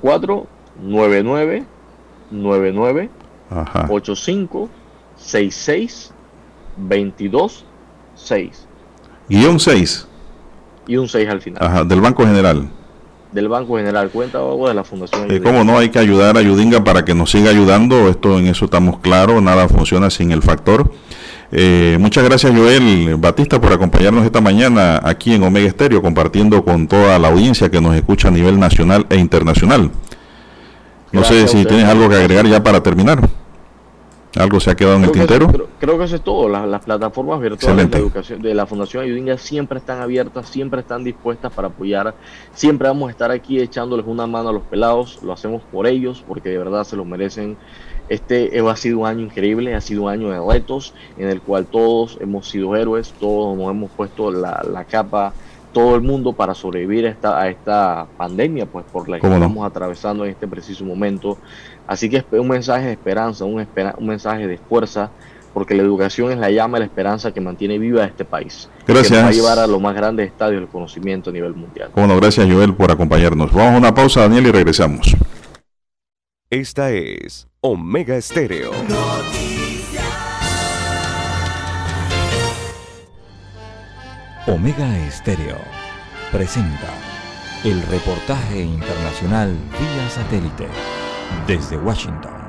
04 0.00 0.46
99 0.82 1.64
99 2.30 3.10
85 3.88 4.68
66 5.16 6.12
22 6.76 7.64
6 8.14 8.63
Guión 9.28 9.58
6. 9.60 10.06
Y 10.86 10.96
un 10.96 11.08
6 11.08 11.28
al 11.28 11.40
final. 11.40 11.62
Ajá, 11.64 11.84
del 11.84 12.00
Banco 12.00 12.24
General. 12.24 12.68
Del 13.32 13.48
Banco 13.48 13.76
General, 13.76 14.10
cuenta 14.10 14.42
o 14.42 14.68
de 14.68 14.74
la 14.74 14.84
Fundación. 14.84 15.30
Eh, 15.30 15.40
¿Cómo 15.42 15.64
no? 15.64 15.78
Hay 15.78 15.88
que 15.88 15.98
ayudar 15.98 16.36
a 16.36 16.42
Yudinga 16.42 16.84
para 16.84 17.04
que 17.04 17.14
nos 17.14 17.30
siga 17.30 17.50
ayudando. 17.50 18.08
Esto 18.08 18.38
en 18.38 18.46
eso 18.46 18.66
estamos 18.66 19.00
claros. 19.00 19.42
Nada 19.42 19.68
funciona 19.68 20.10
sin 20.10 20.30
el 20.30 20.42
factor. 20.42 20.90
Eh, 21.50 21.96
muchas 22.00 22.24
gracias 22.24 22.52
Joel 22.52 23.16
Batista 23.16 23.60
por 23.60 23.72
acompañarnos 23.72 24.24
esta 24.24 24.40
mañana 24.40 25.00
aquí 25.02 25.34
en 25.34 25.42
Omega 25.42 25.68
Estéreo, 25.68 26.02
compartiendo 26.02 26.64
con 26.64 26.88
toda 26.88 27.18
la 27.18 27.28
audiencia 27.28 27.70
que 27.70 27.80
nos 27.80 27.94
escucha 27.94 28.28
a 28.28 28.30
nivel 28.30 28.58
nacional 28.58 29.06
e 29.08 29.16
internacional. 29.16 29.90
No 31.12 31.22
sé 31.22 31.46
si 31.46 31.64
tienes 31.64 31.86
algo 31.86 32.08
que 32.08 32.16
agregar 32.16 32.46
ya 32.46 32.62
para 32.62 32.82
terminar. 32.82 33.28
¿Algo 34.36 34.58
se 34.58 34.70
ha 34.70 34.74
quedado 34.74 34.96
en 34.96 35.04
el 35.04 35.12
tintero? 35.12 35.48
creo, 35.78 35.98
que 35.98 36.04
eso 36.04 36.16
es 36.16 36.22
todo. 36.22 36.48
Las, 36.48 36.84
plataformas 36.84 37.40
virtuales 37.40 37.90
de 37.90 37.98
la 37.98 37.98
educación 37.98 38.42
de 38.42 38.54
la 38.54 38.66
Fundación 38.66 39.04
Ayudinga 39.04 39.38
siempre 39.38 39.78
están 39.78 40.00
abiertas, 40.00 40.48
siempre 40.48 40.80
están 40.80 41.04
dispuestas 41.04 41.52
para 41.52 41.68
apoyar. 41.68 42.14
Siempre 42.52 42.88
vamos 42.88 43.08
a 43.08 43.10
estar 43.12 43.30
aquí 43.30 43.60
echándoles 43.60 44.06
una 44.06 44.26
mano 44.26 44.48
a 44.48 44.52
los 44.52 44.62
pelados. 44.64 45.20
Lo 45.22 45.32
hacemos 45.32 45.62
por 45.70 45.86
ellos, 45.86 46.24
porque 46.26 46.48
de 46.48 46.58
verdad 46.58 46.84
se 46.84 46.96
lo 46.96 47.04
merecen. 47.04 47.56
Este 48.08 48.60
ha 48.60 48.76
sido 48.76 49.00
un 49.00 49.06
año 49.06 49.20
increíble, 49.20 49.74
ha 49.74 49.80
sido 49.80 50.04
un 50.04 50.10
año 50.10 50.30
de 50.30 50.52
retos 50.52 50.94
en 51.16 51.28
el 51.28 51.40
cual 51.40 51.66
todos 51.66 52.18
hemos 52.20 52.48
sido 52.48 52.76
héroes, 52.76 53.14
todos 53.18 53.56
nos 53.56 53.70
hemos 53.70 53.90
puesto 53.92 54.30
la, 54.30 54.84
capa 54.90 55.32
todo 55.72 55.96
el 55.96 56.02
mundo 56.02 56.32
para 56.32 56.54
sobrevivir 56.54 57.06
a 57.06 57.10
esta, 57.10 57.40
a 57.40 57.48
esta 57.48 58.06
pandemia, 58.16 58.66
pues 58.66 58.84
por 58.92 59.08
la 59.08 59.18
que 59.18 59.26
estamos 59.26 59.66
atravesando 59.66 60.24
en 60.24 60.30
este 60.30 60.46
preciso 60.46 60.84
momento. 60.84 61.38
Así 61.86 62.08
que 62.08 62.24
un 62.32 62.48
mensaje 62.48 62.86
de 62.86 62.92
esperanza, 62.92 63.44
un, 63.44 63.66
un 63.98 64.06
mensaje 64.06 64.46
de 64.46 64.58
fuerza, 64.58 65.10
porque 65.54 65.74
la 65.74 65.82
educación 65.82 66.32
es 66.32 66.38
la 66.38 66.50
llama 66.50 66.78
y 66.78 66.80
la 66.80 66.86
esperanza 66.86 67.32
que 67.32 67.40
mantiene 67.40 67.78
viva 67.78 68.04
este 68.04 68.24
país. 68.24 68.68
Gracias. 68.86 69.10
Que 69.10 69.22
va 69.22 69.28
a 69.28 69.32
llevar 69.32 69.58
a 69.60 69.66
los 69.66 69.80
más 69.80 69.94
grandes 69.94 70.26
estadios 70.26 70.60
del 70.60 70.68
conocimiento 70.68 71.30
a 71.30 71.32
nivel 71.32 71.54
mundial. 71.54 71.90
Bueno, 71.94 72.16
gracias 72.16 72.50
Joel 72.50 72.74
por 72.74 72.90
acompañarnos. 72.90 73.52
Vamos 73.52 73.74
a 73.74 73.78
una 73.78 73.94
pausa, 73.94 74.22
Daniel, 74.22 74.48
y 74.48 74.52
regresamos. 74.52 75.16
Esta 76.50 76.90
es 76.90 77.48
Omega 77.60 78.16
Estéreo. 78.16 78.72
Omega 84.46 84.98
Estéreo 85.06 85.56
presenta 86.30 86.90
el 87.64 87.80
reportaje 87.82 88.60
internacional 88.60 89.56
vía 89.78 90.10
satélite 90.10 90.66
desde 91.46 91.76
Washington. 91.76 92.44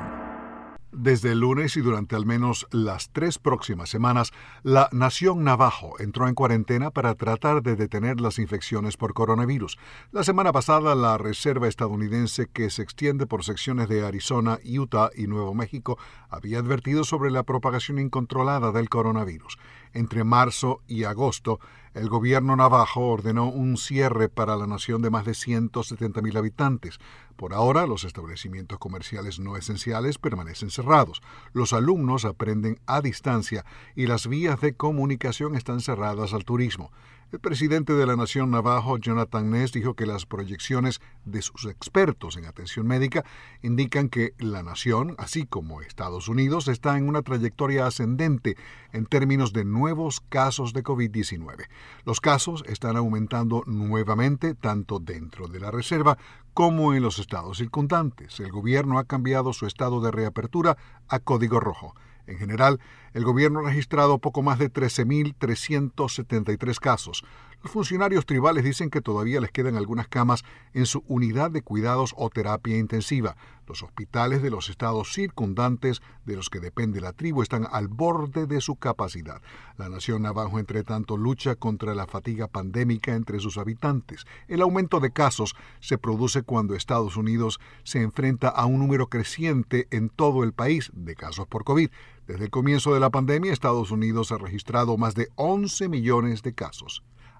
Desde 0.98 1.32
el 1.32 1.40
lunes 1.40 1.76
y 1.76 1.82
durante 1.82 2.16
al 2.16 2.24
menos 2.24 2.66
las 2.70 3.10
tres 3.10 3.38
próximas 3.38 3.90
semanas, 3.90 4.32
la 4.62 4.88
nación 4.92 5.44
Navajo 5.44 6.00
entró 6.00 6.26
en 6.26 6.34
cuarentena 6.34 6.90
para 6.90 7.14
tratar 7.14 7.62
de 7.62 7.76
detener 7.76 8.18
las 8.18 8.38
infecciones 8.38 8.96
por 8.96 9.12
coronavirus. 9.12 9.76
La 10.10 10.24
semana 10.24 10.52
pasada, 10.52 10.94
la 10.94 11.18
Reserva 11.18 11.68
estadounidense, 11.68 12.48
que 12.50 12.70
se 12.70 12.80
extiende 12.80 13.26
por 13.26 13.44
secciones 13.44 13.90
de 13.90 14.06
Arizona, 14.06 14.58
Utah 14.64 15.10
y 15.14 15.26
Nuevo 15.26 15.52
México, 15.52 15.98
había 16.30 16.60
advertido 16.60 17.04
sobre 17.04 17.30
la 17.30 17.42
propagación 17.42 17.98
incontrolada 17.98 18.72
del 18.72 18.88
coronavirus. 18.88 19.58
Entre 19.92 20.24
marzo 20.24 20.80
y 20.86 21.04
agosto, 21.04 21.60
el 21.96 22.10
gobierno 22.10 22.56
navajo 22.56 23.08
ordenó 23.08 23.48
un 23.48 23.78
cierre 23.78 24.28
para 24.28 24.54
la 24.56 24.66
nación 24.66 25.00
de 25.00 25.08
más 25.08 25.24
de 25.24 25.32
170.000 25.32 26.36
habitantes. 26.36 26.98
Por 27.36 27.54
ahora, 27.54 27.86
los 27.86 28.04
establecimientos 28.04 28.78
comerciales 28.78 29.40
no 29.40 29.56
esenciales 29.56 30.18
permanecen 30.18 30.68
cerrados. 30.68 31.22
Los 31.54 31.72
alumnos 31.72 32.26
aprenden 32.26 32.78
a 32.84 33.00
distancia 33.00 33.64
y 33.94 34.08
las 34.08 34.26
vías 34.26 34.60
de 34.60 34.74
comunicación 34.74 35.54
están 35.54 35.80
cerradas 35.80 36.34
al 36.34 36.44
turismo. 36.44 36.92
El 37.32 37.40
presidente 37.40 37.92
de 37.92 38.06
la 38.06 38.14
Nación 38.14 38.52
Navajo, 38.52 38.98
Jonathan 38.98 39.50
Ness, 39.50 39.72
dijo 39.72 39.94
que 39.94 40.06
las 40.06 40.26
proyecciones 40.26 41.00
de 41.24 41.42
sus 41.42 41.64
expertos 41.64 42.36
en 42.36 42.44
atención 42.44 42.86
médica 42.86 43.24
indican 43.62 44.08
que 44.08 44.32
la 44.38 44.62
nación, 44.62 45.16
así 45.18 45.44
como 45.44 45.82
Estados 45.82 46.28
Unidos, 46.28 46.68
está 46.68 46.96
en 46.96 47.08
una 47.08 47.22
trayectoria 47.22 47.84
ascendente 47.84 48.56
en 48.92 49.06
términos 49.06 49.52
de 49.52 49.64
nuevos 49.64 50.20
casos 50.20 50.72
de 50.72 50.84
COVID-19. 50.84 51.66
Los 52.04 52.20
casos 52.20 52.62
están 52.68 52.96
aumentando 52.96 53.64
nuevamente 53.66 54.54
tanto 54.54 55.00
dentro 55.00 55.48
de 55.48 55.58
la 55.58 55.72
reserva 55.72 56.18
como 56.54 56.94
en 56.94 57.02
los 57.02 57.18
estados 57.18 57.58
circundantes. 57.58 58.38
El 58.38 58.52
gobierno 58.52 59.00
ha 59.00 59.04
cambiado 59.04 59.52
su 59.52 59.66
estado 59.66 60.00
de 60.00 60.12
reapertura 60.12 60.76
a 61.08 61.18
código 61.18 61.58
rojo. 61.58 61.92
En 62.26 62.38
general, 62.38 62.80
el 63.12 63.24
gobierno 63.24 63.60
ha 63.60 63.68
registrado 63.68 64.18
poco 64.18 64.42
más 64.42 64.58
de 64.58 64.72
13.373 64.72 66.78
casos. 66.78 67.22
Los 67.62 67.72
funcionarios 67.72 68.26
tribales 68.26 68.64
dicen 68.64 68.90
que 68.90 69.00
todavía 69.00 69.40
les 69.40 69.50
quedan 69.50 69.76
algunas 69.76 70.06
camas 70.08 70.44
en 70.72 70.86
su 70.86 71.02
unidad 71.08 71.50
de 71.50 71.62
cuidados 71.62 72.14
o 72.16 72.30
terapia 72.30 72.78
intensiva. 72.78 73.36
Los 73.66 73.82
hospitales 73.82 74.42
de 74.42 74.50
los 74.50 74.68
estados 74.68 75.12
circundantes 75.12 76.00
de 76.24 76.36
los 76.36 76.48
que 76.48 76.60
depende 76.60 77.00
la 77.00 77.12
tribu 77.12 77.42
están 77.42 77.66
al 77.68 77.88
borde 77.88 78.46
de 78.46 78.60
su 78.60 78.76
capacidad. 78.76 79.42
La 79.76 79.88
nación 79.88 80.22
navajo, 80.22 80.60
entre 80.60 80.84
tanto, 80.84 81.16
lucha 81.16 81.56
contra 81.56 81.94
la 81.94 82.06
fatiga 82.06 82.46
pandémica 82.46 83.14
entre 83.14 83.40
sus 83.40 83.58
habitantes. 83.58 84.26
El 84.46 84.62
aumento 84.62 85.00
de 85.00 85.10
casos 85.10 85.56
se 85.80 85.98
produce 85.98 86.42
cuando 86.42 86.76
Estados 86.76 87.16
Unidos 87.16 87.58
se 87.82 88.00
enfrenta 88.00 88.48
a 88.48 88.66
un 88.66 88.78
número 88.78 89.08
creciente 89.08 89.88
en 89.90 90.08
todo 90.08 90.44
el 90.44 90.52
país 90.52 90.92
de 90.94 91.16
casos 91.16 91.48
por 91.48 91.64
COVID. 91.64 91.90
Desde 92.28 92.44
el 92.44 92.50
comienzo 92.50 92.94
de 92.94 93.00
la 93.00 93.10
pandemia, 93.10 93.52
Estados 93.52 93.90
Unidos 93.90 94.30
ha 94.30 94.38
registrado 94.38 94.96
más 94.96 95.16
de 95.16 95.28
11 95.34 95.88
millones 95.88 96.42
de 96.42 96.54
casos. 96.54 97.02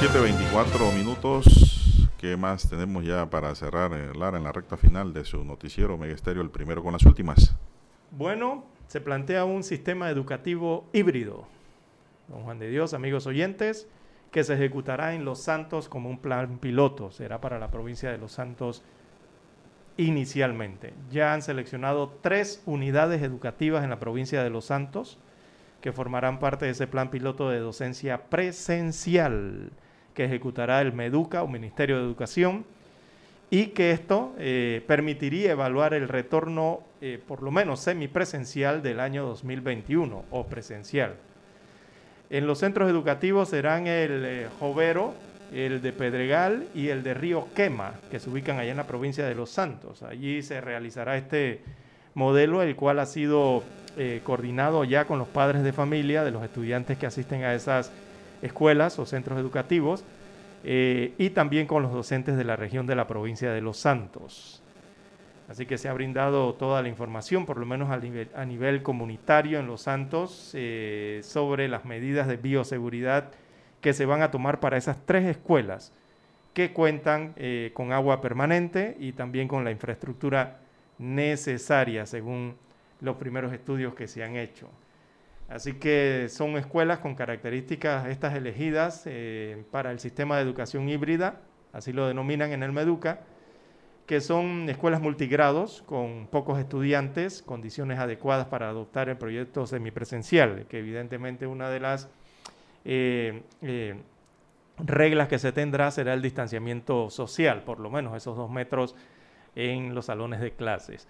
7.24 0.00 0.94
minutos. 0.94 2.08
¿Qué 2.16 2.34
más 2.34 2.66
tenemos 2.70 3.04
ya 3.04 3.28
para 3.28 3.54
cerrar, 3.54 3.90
Lara, 4.16 4.38
en 4.38 4.44
la 4.44 4.50
recta 4.50 4.78
final 4.78 5.12
de 5.12 5.26
su 5.26 5.44
noticiero 5.44 5.96
Omega 5.96 6.14
Estéreo, 6.14 6.42
el 6.42 6.48
primero 6.48 6.82
con 6.82 6.94
las 6.94 7.04
últimas? 7.04 7.54
Bueno, 8.10 8.64
se 8.86 9.02
plantea 9.02 9.44
un 9.44 9.62
sistema 9.62 10.08
educativo 10.08 10.86
híbrido. 10.94 11.44
Don 12.28 12.44
Juan 12.44 12.58
de 12.58 12.70
Dios, 12.70 12.94
amigos 12.94 13.26
oyentes, 13.26 13.88
que 14.30 14.42
se 14.42 14.54
ejecutará 14.54 15.12
en 15.12 15.26
Los 15.26 15.42
Santos 15.42 15.90
como 15.90 16.08
un 16.08 16.18
plan 16.18 16.56
piloto. 16.56 17.10
Será 17.10 17.42
para 17.42 17.58
la 17.58 17.70
provincia 17.70 18.10
de 18.10 18.16
Los 18.16 18.32
Santos 18.32 18.82
inicialmente. 19.98 20.94
Ya 21.10 21.34
han 21.34 21.42
seleccionado 21.42 22.16
tres 22.22 22.62
unidades 22.64 23.20
educativas 23.20 23.84
en 23.84 23.90
la 23.90 24.00
provincia 24.00 24.42
de 24.42 24.48
Los 24.48 24.64
Santos 24.64 25.18
que 25.82 25.92
formarán 25.92 26.38
parte 26.38 26.64
de 26.64 26.70
ese 26.70 26.86
plan 26.86 27.10
piloto 27.10 27.50
de 27.50 27.58
docencia 27.58 28.30
presencial 28.30 29.72
que 30.20 30.26
ejecutará 30.26 30.82
el 30.82 30.92
MEDUCA 30.92 31.42
o 31.42 31.48
Ministerio 31.48 31.96
de 31.96 32.02
Educación 32.02 32.66
y 33.48 33.68
que 33.68 33.92
esto 33.92 34.34
eh, 34.38 34.84
permitiría 34.86 35.52
evaluar 35.52 35.94
el 35.94 36.08
retorno 36.08 36.80
eh, 37.00 37.18
por 37.26 37.42
lo 37.42 37.50
menos 37.50 37.80
semipresencial 37.80 38.82
del 38.82 39.00
año 39.00 39.24
2021 39.24 40.24
o 40.30 40.46
presencial. 40.46 41.14
En 42.28 42.46
los 42.46 42.58
centros 42.58 42.90
educativos 42.90 43.48
serán 43.48 43.86
el 43.86 44.24
eh, 44.26 44.48
Jovero, 44.58 45.14
el 45.54 45.80
de 45.80 45.94
Pedregal 45.94 46.68
y 46.74 46.88
el 46.88 47.02
de 47.02 47.14
Río 47.14 47.48
Quema, 47.56 47.94
que 48.10 48.20
se 48.20 48.28
ubican 48.28 48.58
allá 48.58 48.72
en 48.72 48.76
la 48.76 48.86
provincia 48.86 49.24
de 49.24 49.34
Los 49.34 49.48
Santos. 49.48 50.02
Allí 50.02 50.42
se 50.42 50.60
realizará 50.60 51.16
este 51.16 51.62
modelo, 52.12 52.60
el 52.60 52.76
cual 52.76 52.98
ha 52.98 53.06
sido 53.06 53.64
coordinado 54.22 54.84
ya 54.84 55.06
con 55.06 55.18
los 55.18 55.28
padres 55.28 55.62
de 55.62 55.72
familia 55.72 56.24
de 56.24 56.30
los 56.30 56.44
estudiantes 56.44 56.96
que 56.96 57.06
asisten 57.06 57.42
a 57.42 57.54
esas 57.54 57.90
escuelas 58.42 58.98
o 58.98 59.06
centros 59.06 59.38
educativos 59.38 60.04
eh, 60.64 61.14
y 61.18 61.30
también 61.30 61.66
con 61.66 61.82
los 61.82 61.92
docentes 61.92 62.36
de 62.36 62.44
la 62.44 62.56
región 62.56 62.86
de 62.86 62.96
la 62.96 63.06
provincia 63.06 63.52
de 63.52 63.60
Los 63.60 63.78
Santos. 63.78 64.62
Así 65.48 65.66
que 65.66 65.78
se 65.78 65.88
ha 65.88 65.92
brindado 65.92 66.54
toda 66.54 66.80
la 66.80 66.88
información, 66.88 67.44
por 67.44 67.58
lo 67.58 67.66
menos 67.66 67.90
a 67.90 68.44
nivel, 68.44 68.82
comunitario 68.82 69.58
en 69.58 69.66
Los 69.66 69.82
Santos, 69.82 70.52
eh, 70.54 71.20
sobre 71.24 71.66
las 71.66 71.84
medidas 71.84 72.28
de 72.28 72.36
bioseguridad 72.36 73.32
que 73.80 73.92
se 73.92 74.06
van 74.06 74.22
a 74.22 74.30
tomar 74.30 74.60
para 74.60 74.76
esas 74.76 75.04
tres 75.04 75.26
escuelas 75.26 75.92
que 76.54 76.72
cuentan 76.72 77.32
eh, 77.36 77.70
con 77.74 77.92
agua 77.92 78.20
permanente 78.20 78.96
y 79.00 79.12
también 79.12 79.48
con 79.48 79.64
la 79.64 79.70
infraestructura 79.70 80.60
necesaria, 80.98 82.06
según 82.06 82.54
los 83.00 83.16
primeros 83.16 83.52
estudios 83.52 83.94
que 83.94 84.06
se 84.06 84.22
han 84.22 84.36
hecho. 84.36 84.68
Así 85.50 85.74
que 85.74 86.28
son 86.30 86.56
escuelas 86.56 87.00
con 87.00 87.16
características 87.16 88.06
estas 88.06 88.36
elegidas 88.36 89.02
eh, 89.06 89.64
para 89.72 89.90
el 89.90 89.98
sistema 89.98 90.36
de 90.36 90.42
educación 90.42 90.88
híbrida, 90.88 91.40
así 91.72 91.92
lo 91.92 92.06
denominan 92.06 92.52
en 92.52 92.62
el 92.62 92.70
Meduca, 92.70 93.22
que 94.06 94.20
son 94.20 94.68
escuelas 94.68 95.00
multigrados 95.00 95.82
con 95.82 96.28
pocos 96.28 96.60
estudiantes, 96.60 97.42
condiciones 97.42 97.98
adecuadas 97.98 98.46
para 98.46 98.68
adoptar 98.68 99.08
el 99.08 99.16
proyecto 99.16 99.66
semipresencial, 99.66 100.66
que 100.68 100.78
evidentemente 100.78 101.48
una 101.48 101.68
de 101.68 101.80
las 101.80 102.08
eh, 102.84 103.42
eh, 103.60 103.96
reglas 104.78 105.26
que 105.26 105.40
se 105.40 105.50
tendrá 105.50 105.90
será 105.90 106.14
el 106.14 106.22
distanciamiento 106.22 107.10
social, 107.10 107.64
por 107.64 107.80
lo 107.80 107.90
menos 107.90 108.16
esos 108.16 108.36
dos 108.36 108.50
metros 108.50 108.94
en 109.56 109.96
los 109.96 110.06
salones 110.06 110.40
de 110.40 110.52
clases. 110.52 111.08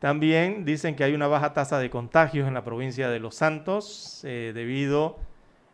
También 0.00 0.64
dicen 0.64 0.96
que 0.96 1.04
hay 1.04 1.14
una 1.14 1.26
baja 1.26 1.52
tasa 1.52 1.78
de 1.78 1.90
contagios 1.90 2.48
en 2.48 2.54
la 2.54 2.64
provincia 2.64 3.10
de 3.10 3.20
Los 3.20 3.34
Santos 3.34 4.22
eh, 4.24 4.52
debido 4.54 5.18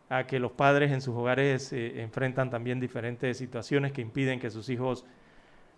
a 0.09 0.27
que 0.27 0.39
los 0.39 0.51
padres 0.51 0.91
en 0.91 1.01
sus 1.01 1.15
hogares 1.15 1.71
eh, 1.71 2.01
enfrentan 2.01 2.49
también 2.49 2.81
diferentes 2.81 3.37
situaciones 3.37 3.93
que 3.93 4.01
impiden 4.01 4.41
que 4.41 4.49
sus 4.49 4.67
hijos 4.67 5.05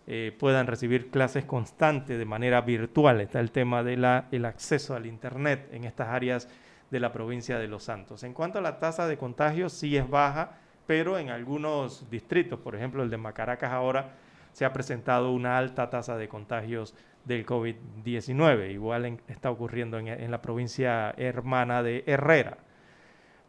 eh, 0.08 0.36
puedan 0.36 0.66
recibir 0.66 1.10
clases 1.10 1.44
constantes 1.44 2.18
de 2.18 2.24
manera 2.24 2.60
virtual. 2.60 3.20
Está 3.20 3.38
el 3.38 3.52
tema 3.52 3.84
del 3.84 4.04
acceso 4.44 4.96
al 4.96 5.06
Internet 5.06 5.68
en 5.70 5.84
estas 5.84 6.08
áreas 6.08 6.48
de 6.90 6.98
la 6.98 7.12
provincia 7.12 7.56
de 7.56 7.68
Los 7.68 7.84
Santos. 7.84 8.24
En 8.24 8.34
cuanto 8.34 8.58
a 8.58 8.62
la 8.62 8.80
tasa 8.80 9.06
de 9.06 9.16
contagios, 9.16 9.72
sí 9.72 9.96
es 9.96 10.10
baja, 10.10 10.58
pero 10.88 11.20
en 11.20 11.30
algunos 11.30 12.10
distritos, 12.10 12.58
por 12.58 12.74
ejemplo 12.74 13.04
el 13.04 13.10
de 13.10 13.16
Macaracas 13.16 13.70
ahora, 13.70 14.10
se 14.52 14.64
ha 14.64 14.72
presentado 14.72 15.30
una 15.30 15.56
alta 15.56 15.88
tasa 15.90 16.16
de 16.16 16.28
contagios 16.28 16.96
del 17.24 17.46
COVID-19. 17.46 18.72
Igual 18.72 19.20
está 19.28 19.50
ocurriendo 19.50 19.98
en, 19.98 20.30
la 20.30 20.42
provincia 20.42 21.14
hermana 21.16 21.82
de 21.82 22.04
Herrera. 22.06 22.58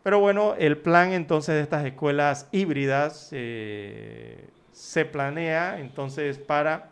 Pero 0.03 0.19
bueno, 0.19 0.55
el 0.57 0.77
plan 0.77 1.13
entonces 1.13 1.55
de 1.55 1.61
estas 1.61 1.85
escuelas 1.85 2.47
híbridas 2.51 3.29
eh, 3.31 4.49
se 4.71 5.05
planea 5.05 5.79
entonces 5.79 6.39
para 6.39 6.89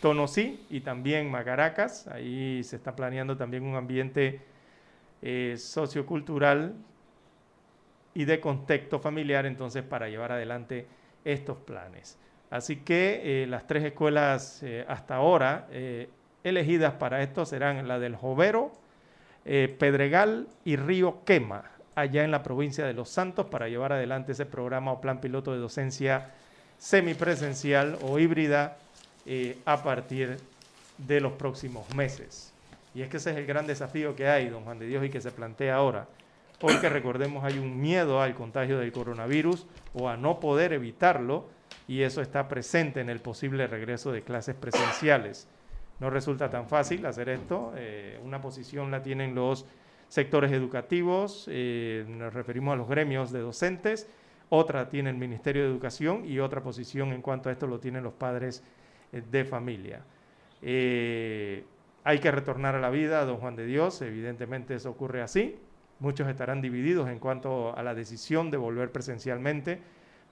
Tonosí 0.00 0.64
y 0.68 0.80
también 0.80 1.30
Macaracas. 1.30 2.08
Ahí 2.08 2.62
se 2.64 2.76
está 2.76 2.96
planeando 2.96 3.36
también 3.36 3.62
un 3.62 3.76
ambiente 3.76 4.40
eh, 5.22 5.54
sociocultural 5.56 6.74
y 8.14 8.24
de 8.24 8.40
contexto 8.40 8.98
familiar 8.98 9.46
entonces 9.46 9.84
para 9.84 10.08
llevar 10.08 10.32
adelante 10.32 10.86
estos 11.24 11.58
planes. 11.58 12.18
Así 12.50 12.76
que 12.76 13.42
eh, 13.42 13.46
las 13.46 13.66
tres 13.66 13.84
escuelas 13.84 14.64
hasta 14.88 15.16
ahora 15.16 15.68
elegidas 16.48 16.94
para 16.94 17.22
esto 17.22 17.46
serán 17.46 17.86
la 17.86 17.98
del 17.98 18.16
Jovero, 18.16 18.72
eh, 19.44 19.74
Pedregal 19.78 20.48
y 20.64 20.76
Río 20.76 21.24
Quema. 21.24 21.64
allá 21.94 22.22
en 22.22 22.30
la 22.30 22.44
provincia 22.44 22.86
de 22.86 22.92
Los 22.92 23.08
Santos 23.08 23.46
para 23.46 23.68
llevar 23.68 23.92
adelante 23.92 24.30
ese 24.30 24.46
programa 24.46 24.92
o 24.92 25.00
plan 25.00 25.20
piloto 25.20 25.52
de 25.52 25.58
docencia 25.58 26.30
semipresencial 26.78 27.98
o 28.02 28.20
híbrida 28.20 28.76
eh, 29.26 29.58
a 29.64 29.82
partir 29.82 30.36
de 30.96 31.20
los 31.20 31.32
próximos 31.32 31.92
meses. 31.94 32.52
Y 32.94 33.02
es 33.02 33.08
que 33.08 33.18
ese 33.18 33.32
es 33.32 33.36
el 33.36 33.46
gran 33.46 33.66
desafío 33.66 34.16
que 34.16 34.28
hay, 34.28 34.48
don 34.48 34.64
Juan 34.64 34.78
de 34.78 34.86
Dios, 34.86 35.04
y 35.04 35.10
que 35.10 35.20
se 35.20 35.30
plantea 35.30 35.76
ahora. 35.76 36.06
Porque 36.58 36.88
recordemos, 36.88 37.44
hay 37.44 37.58
un 37.58 37.80
miedo 37.80 38.20
al 38.20 38.34
contagio 38.34 38.78
del 38.78 38.92
coronavirus 38.92 39.66
o 39.94 40.08
a 40.08 40.16
no 40.16 40.40
poder 40.40 40.72
evitarlo, 40.72 41.48
y 41.86 42.02
eso 42.02 42.20
está 42.22 42.48
presente 42.48 43.00
en 43.00 43.10
el 43.10 43.20
posible 43.20 43.66
regreso 43.66 44.12
de 44.12 44.22
clases 44.22 44.54
presenciales. 44.54 45.46
No 46.00 46.10
resulta 46.10 46.48
tan 46.48 46.66
fácil 46.68 47.04
hacer 47.06 47.28
esto. 47.28 47.72
eh, 47.76 48.20
una 48.24 48.40
posición 48.40 48.90
la 48.90 49.02
tienen 49.02 49.34
los 49.34 49.66
sectores 50.08 50.52
educativos, 50.52 51.46
eh, 51.50 52.04
nos 52.08 52.32
referimos 52.32 52.72
a 52.72 52.76
los 52.76 52.88
gremios 52.88 53.30
de 53.32 53.40
docentes, 53.40 54.08
otra 54.48 54.88
tiene 54.88 55.10
el 55.10 55.16
Ministerio 55.16 55.62
de 55.62 55.68
Educación 55.68 56.24
y 56.24 56.38
otra 56.38 56.62
posición 56.62 57.12
en 57.12 57.20
cuanto 57.20 57.48
a 57.48 57.52
esto 57.52 57.66
lo 57.66 57.78
tienen 57.78 58.04
los 58.04 58.14
padres 58.14 58.62
eh, 59.12 59.22
de 59.30 59.44
familia. 59.44 60.02
Hay 62.04 62.20
que 62.20 62.30
retornar 62.30 62.74
a 62.74 62.80
la 62.80 62.90
vida, 62.90 63.24
don 63.26 63.36
Juan 63.36 63.54
de 63.56 63.66
Dios, 63.66 64.00
evidentemente 64.00 64.74
eso 64.74 64.90
ocurre 64.90 65.20
así. 65.20 65.58
Muchos 65.98 66.28
estarán 66.28 66.62
divididos 66.62 67.08
en 67.10 67.18
cuanto 67.18 67.76
a 67.76 67.82
la 67.82 67.92
decisión 67.92 68.50
de 68.50 68.56
volver 68.56 68.92
presencialmente, 68.92 69.80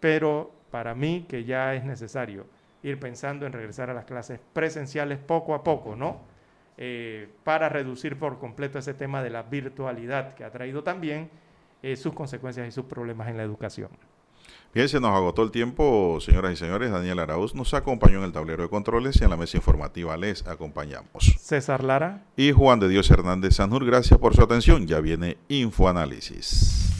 pero 0.01 0.52
para 0.70 0.94
mí 0.94 1.26
que 1.28 1.44
ya 1.44 1.74
es 1.74 1.84
necesario 1.84 2.47
ir 2.89 3.01
pensando 3.01 3.47
en 3.47 3.53
regresar 3.53 3.91
a 3.91 3.95
las 3.95 4.05
clases 4.05 4.41
presenciales 4.53 5.19
poco 5.19 5.55
a 5.55 5.65
poco, 5.65 5.97
¿no? 5.97 6.21
Eh, 6.79 7.29
para 7.43 7.69
reducir 7.69 8.19
por 8.19 8.39
completo 8.39 8.79
ese 8.79 8.95
tema 8.95 9.23
de 9.23 9.31
la 9.31 9.43
virtualidad 9.43 10.35
que 10.35 10.45
ha 10.45 10.51
traído 10.51 10.83
también 10.83 11.31
eh, 11.83 11.97
sus 11.97 12.13
consecuencias 12.13 12.69
y 12.69 12.71
sus 12.71 12.85
problemas 12.85 13.29
en 13.29 13.39
la 13.39 13.43
educación. 13.43 13.89
Bien, 14.75 14.89
se 14.89 15.01
nos 15.01 15.17
agotó 15.17 15.43
el 15.43 15.51
tiempo, 15.51 16.19
señoras 16.21 16.53
y 16.53 16.57
señores. 16.57 16.91
Daniel 16.91 17.19
Arauz 17.19 17.55
nos 17.55 17.73
acompañó 17.73 18.19
en 18.19 18.25
el 18.25 18.33
tablero 18.33 18.63
de 18.63 18.69
controles 18.69 19.19
y 19.21 19.25
en 19.25 19.31
la 19.31 19.37
mesa 19.37 19.57
informativa 19.57 20.17
les 20.19 20.47
acompañamos. 20.47 21.35
César 21.41 21.83
Lara. 21.83 22.25
Y 22.37 22.53
Juan 22.53 22.79
de 22.79 22.89
Dios 22.89 23.11
Hernández 23.11 23.55
Sanjur, 23.55 23.87
gracias 23.87 24.21
por 24.21 24.37
su 24.37 24.43
atención. 24.43 24.87
Ya 24.87 25.01
viene 25.01 25.39
Infoanálisis. 25.49 26.95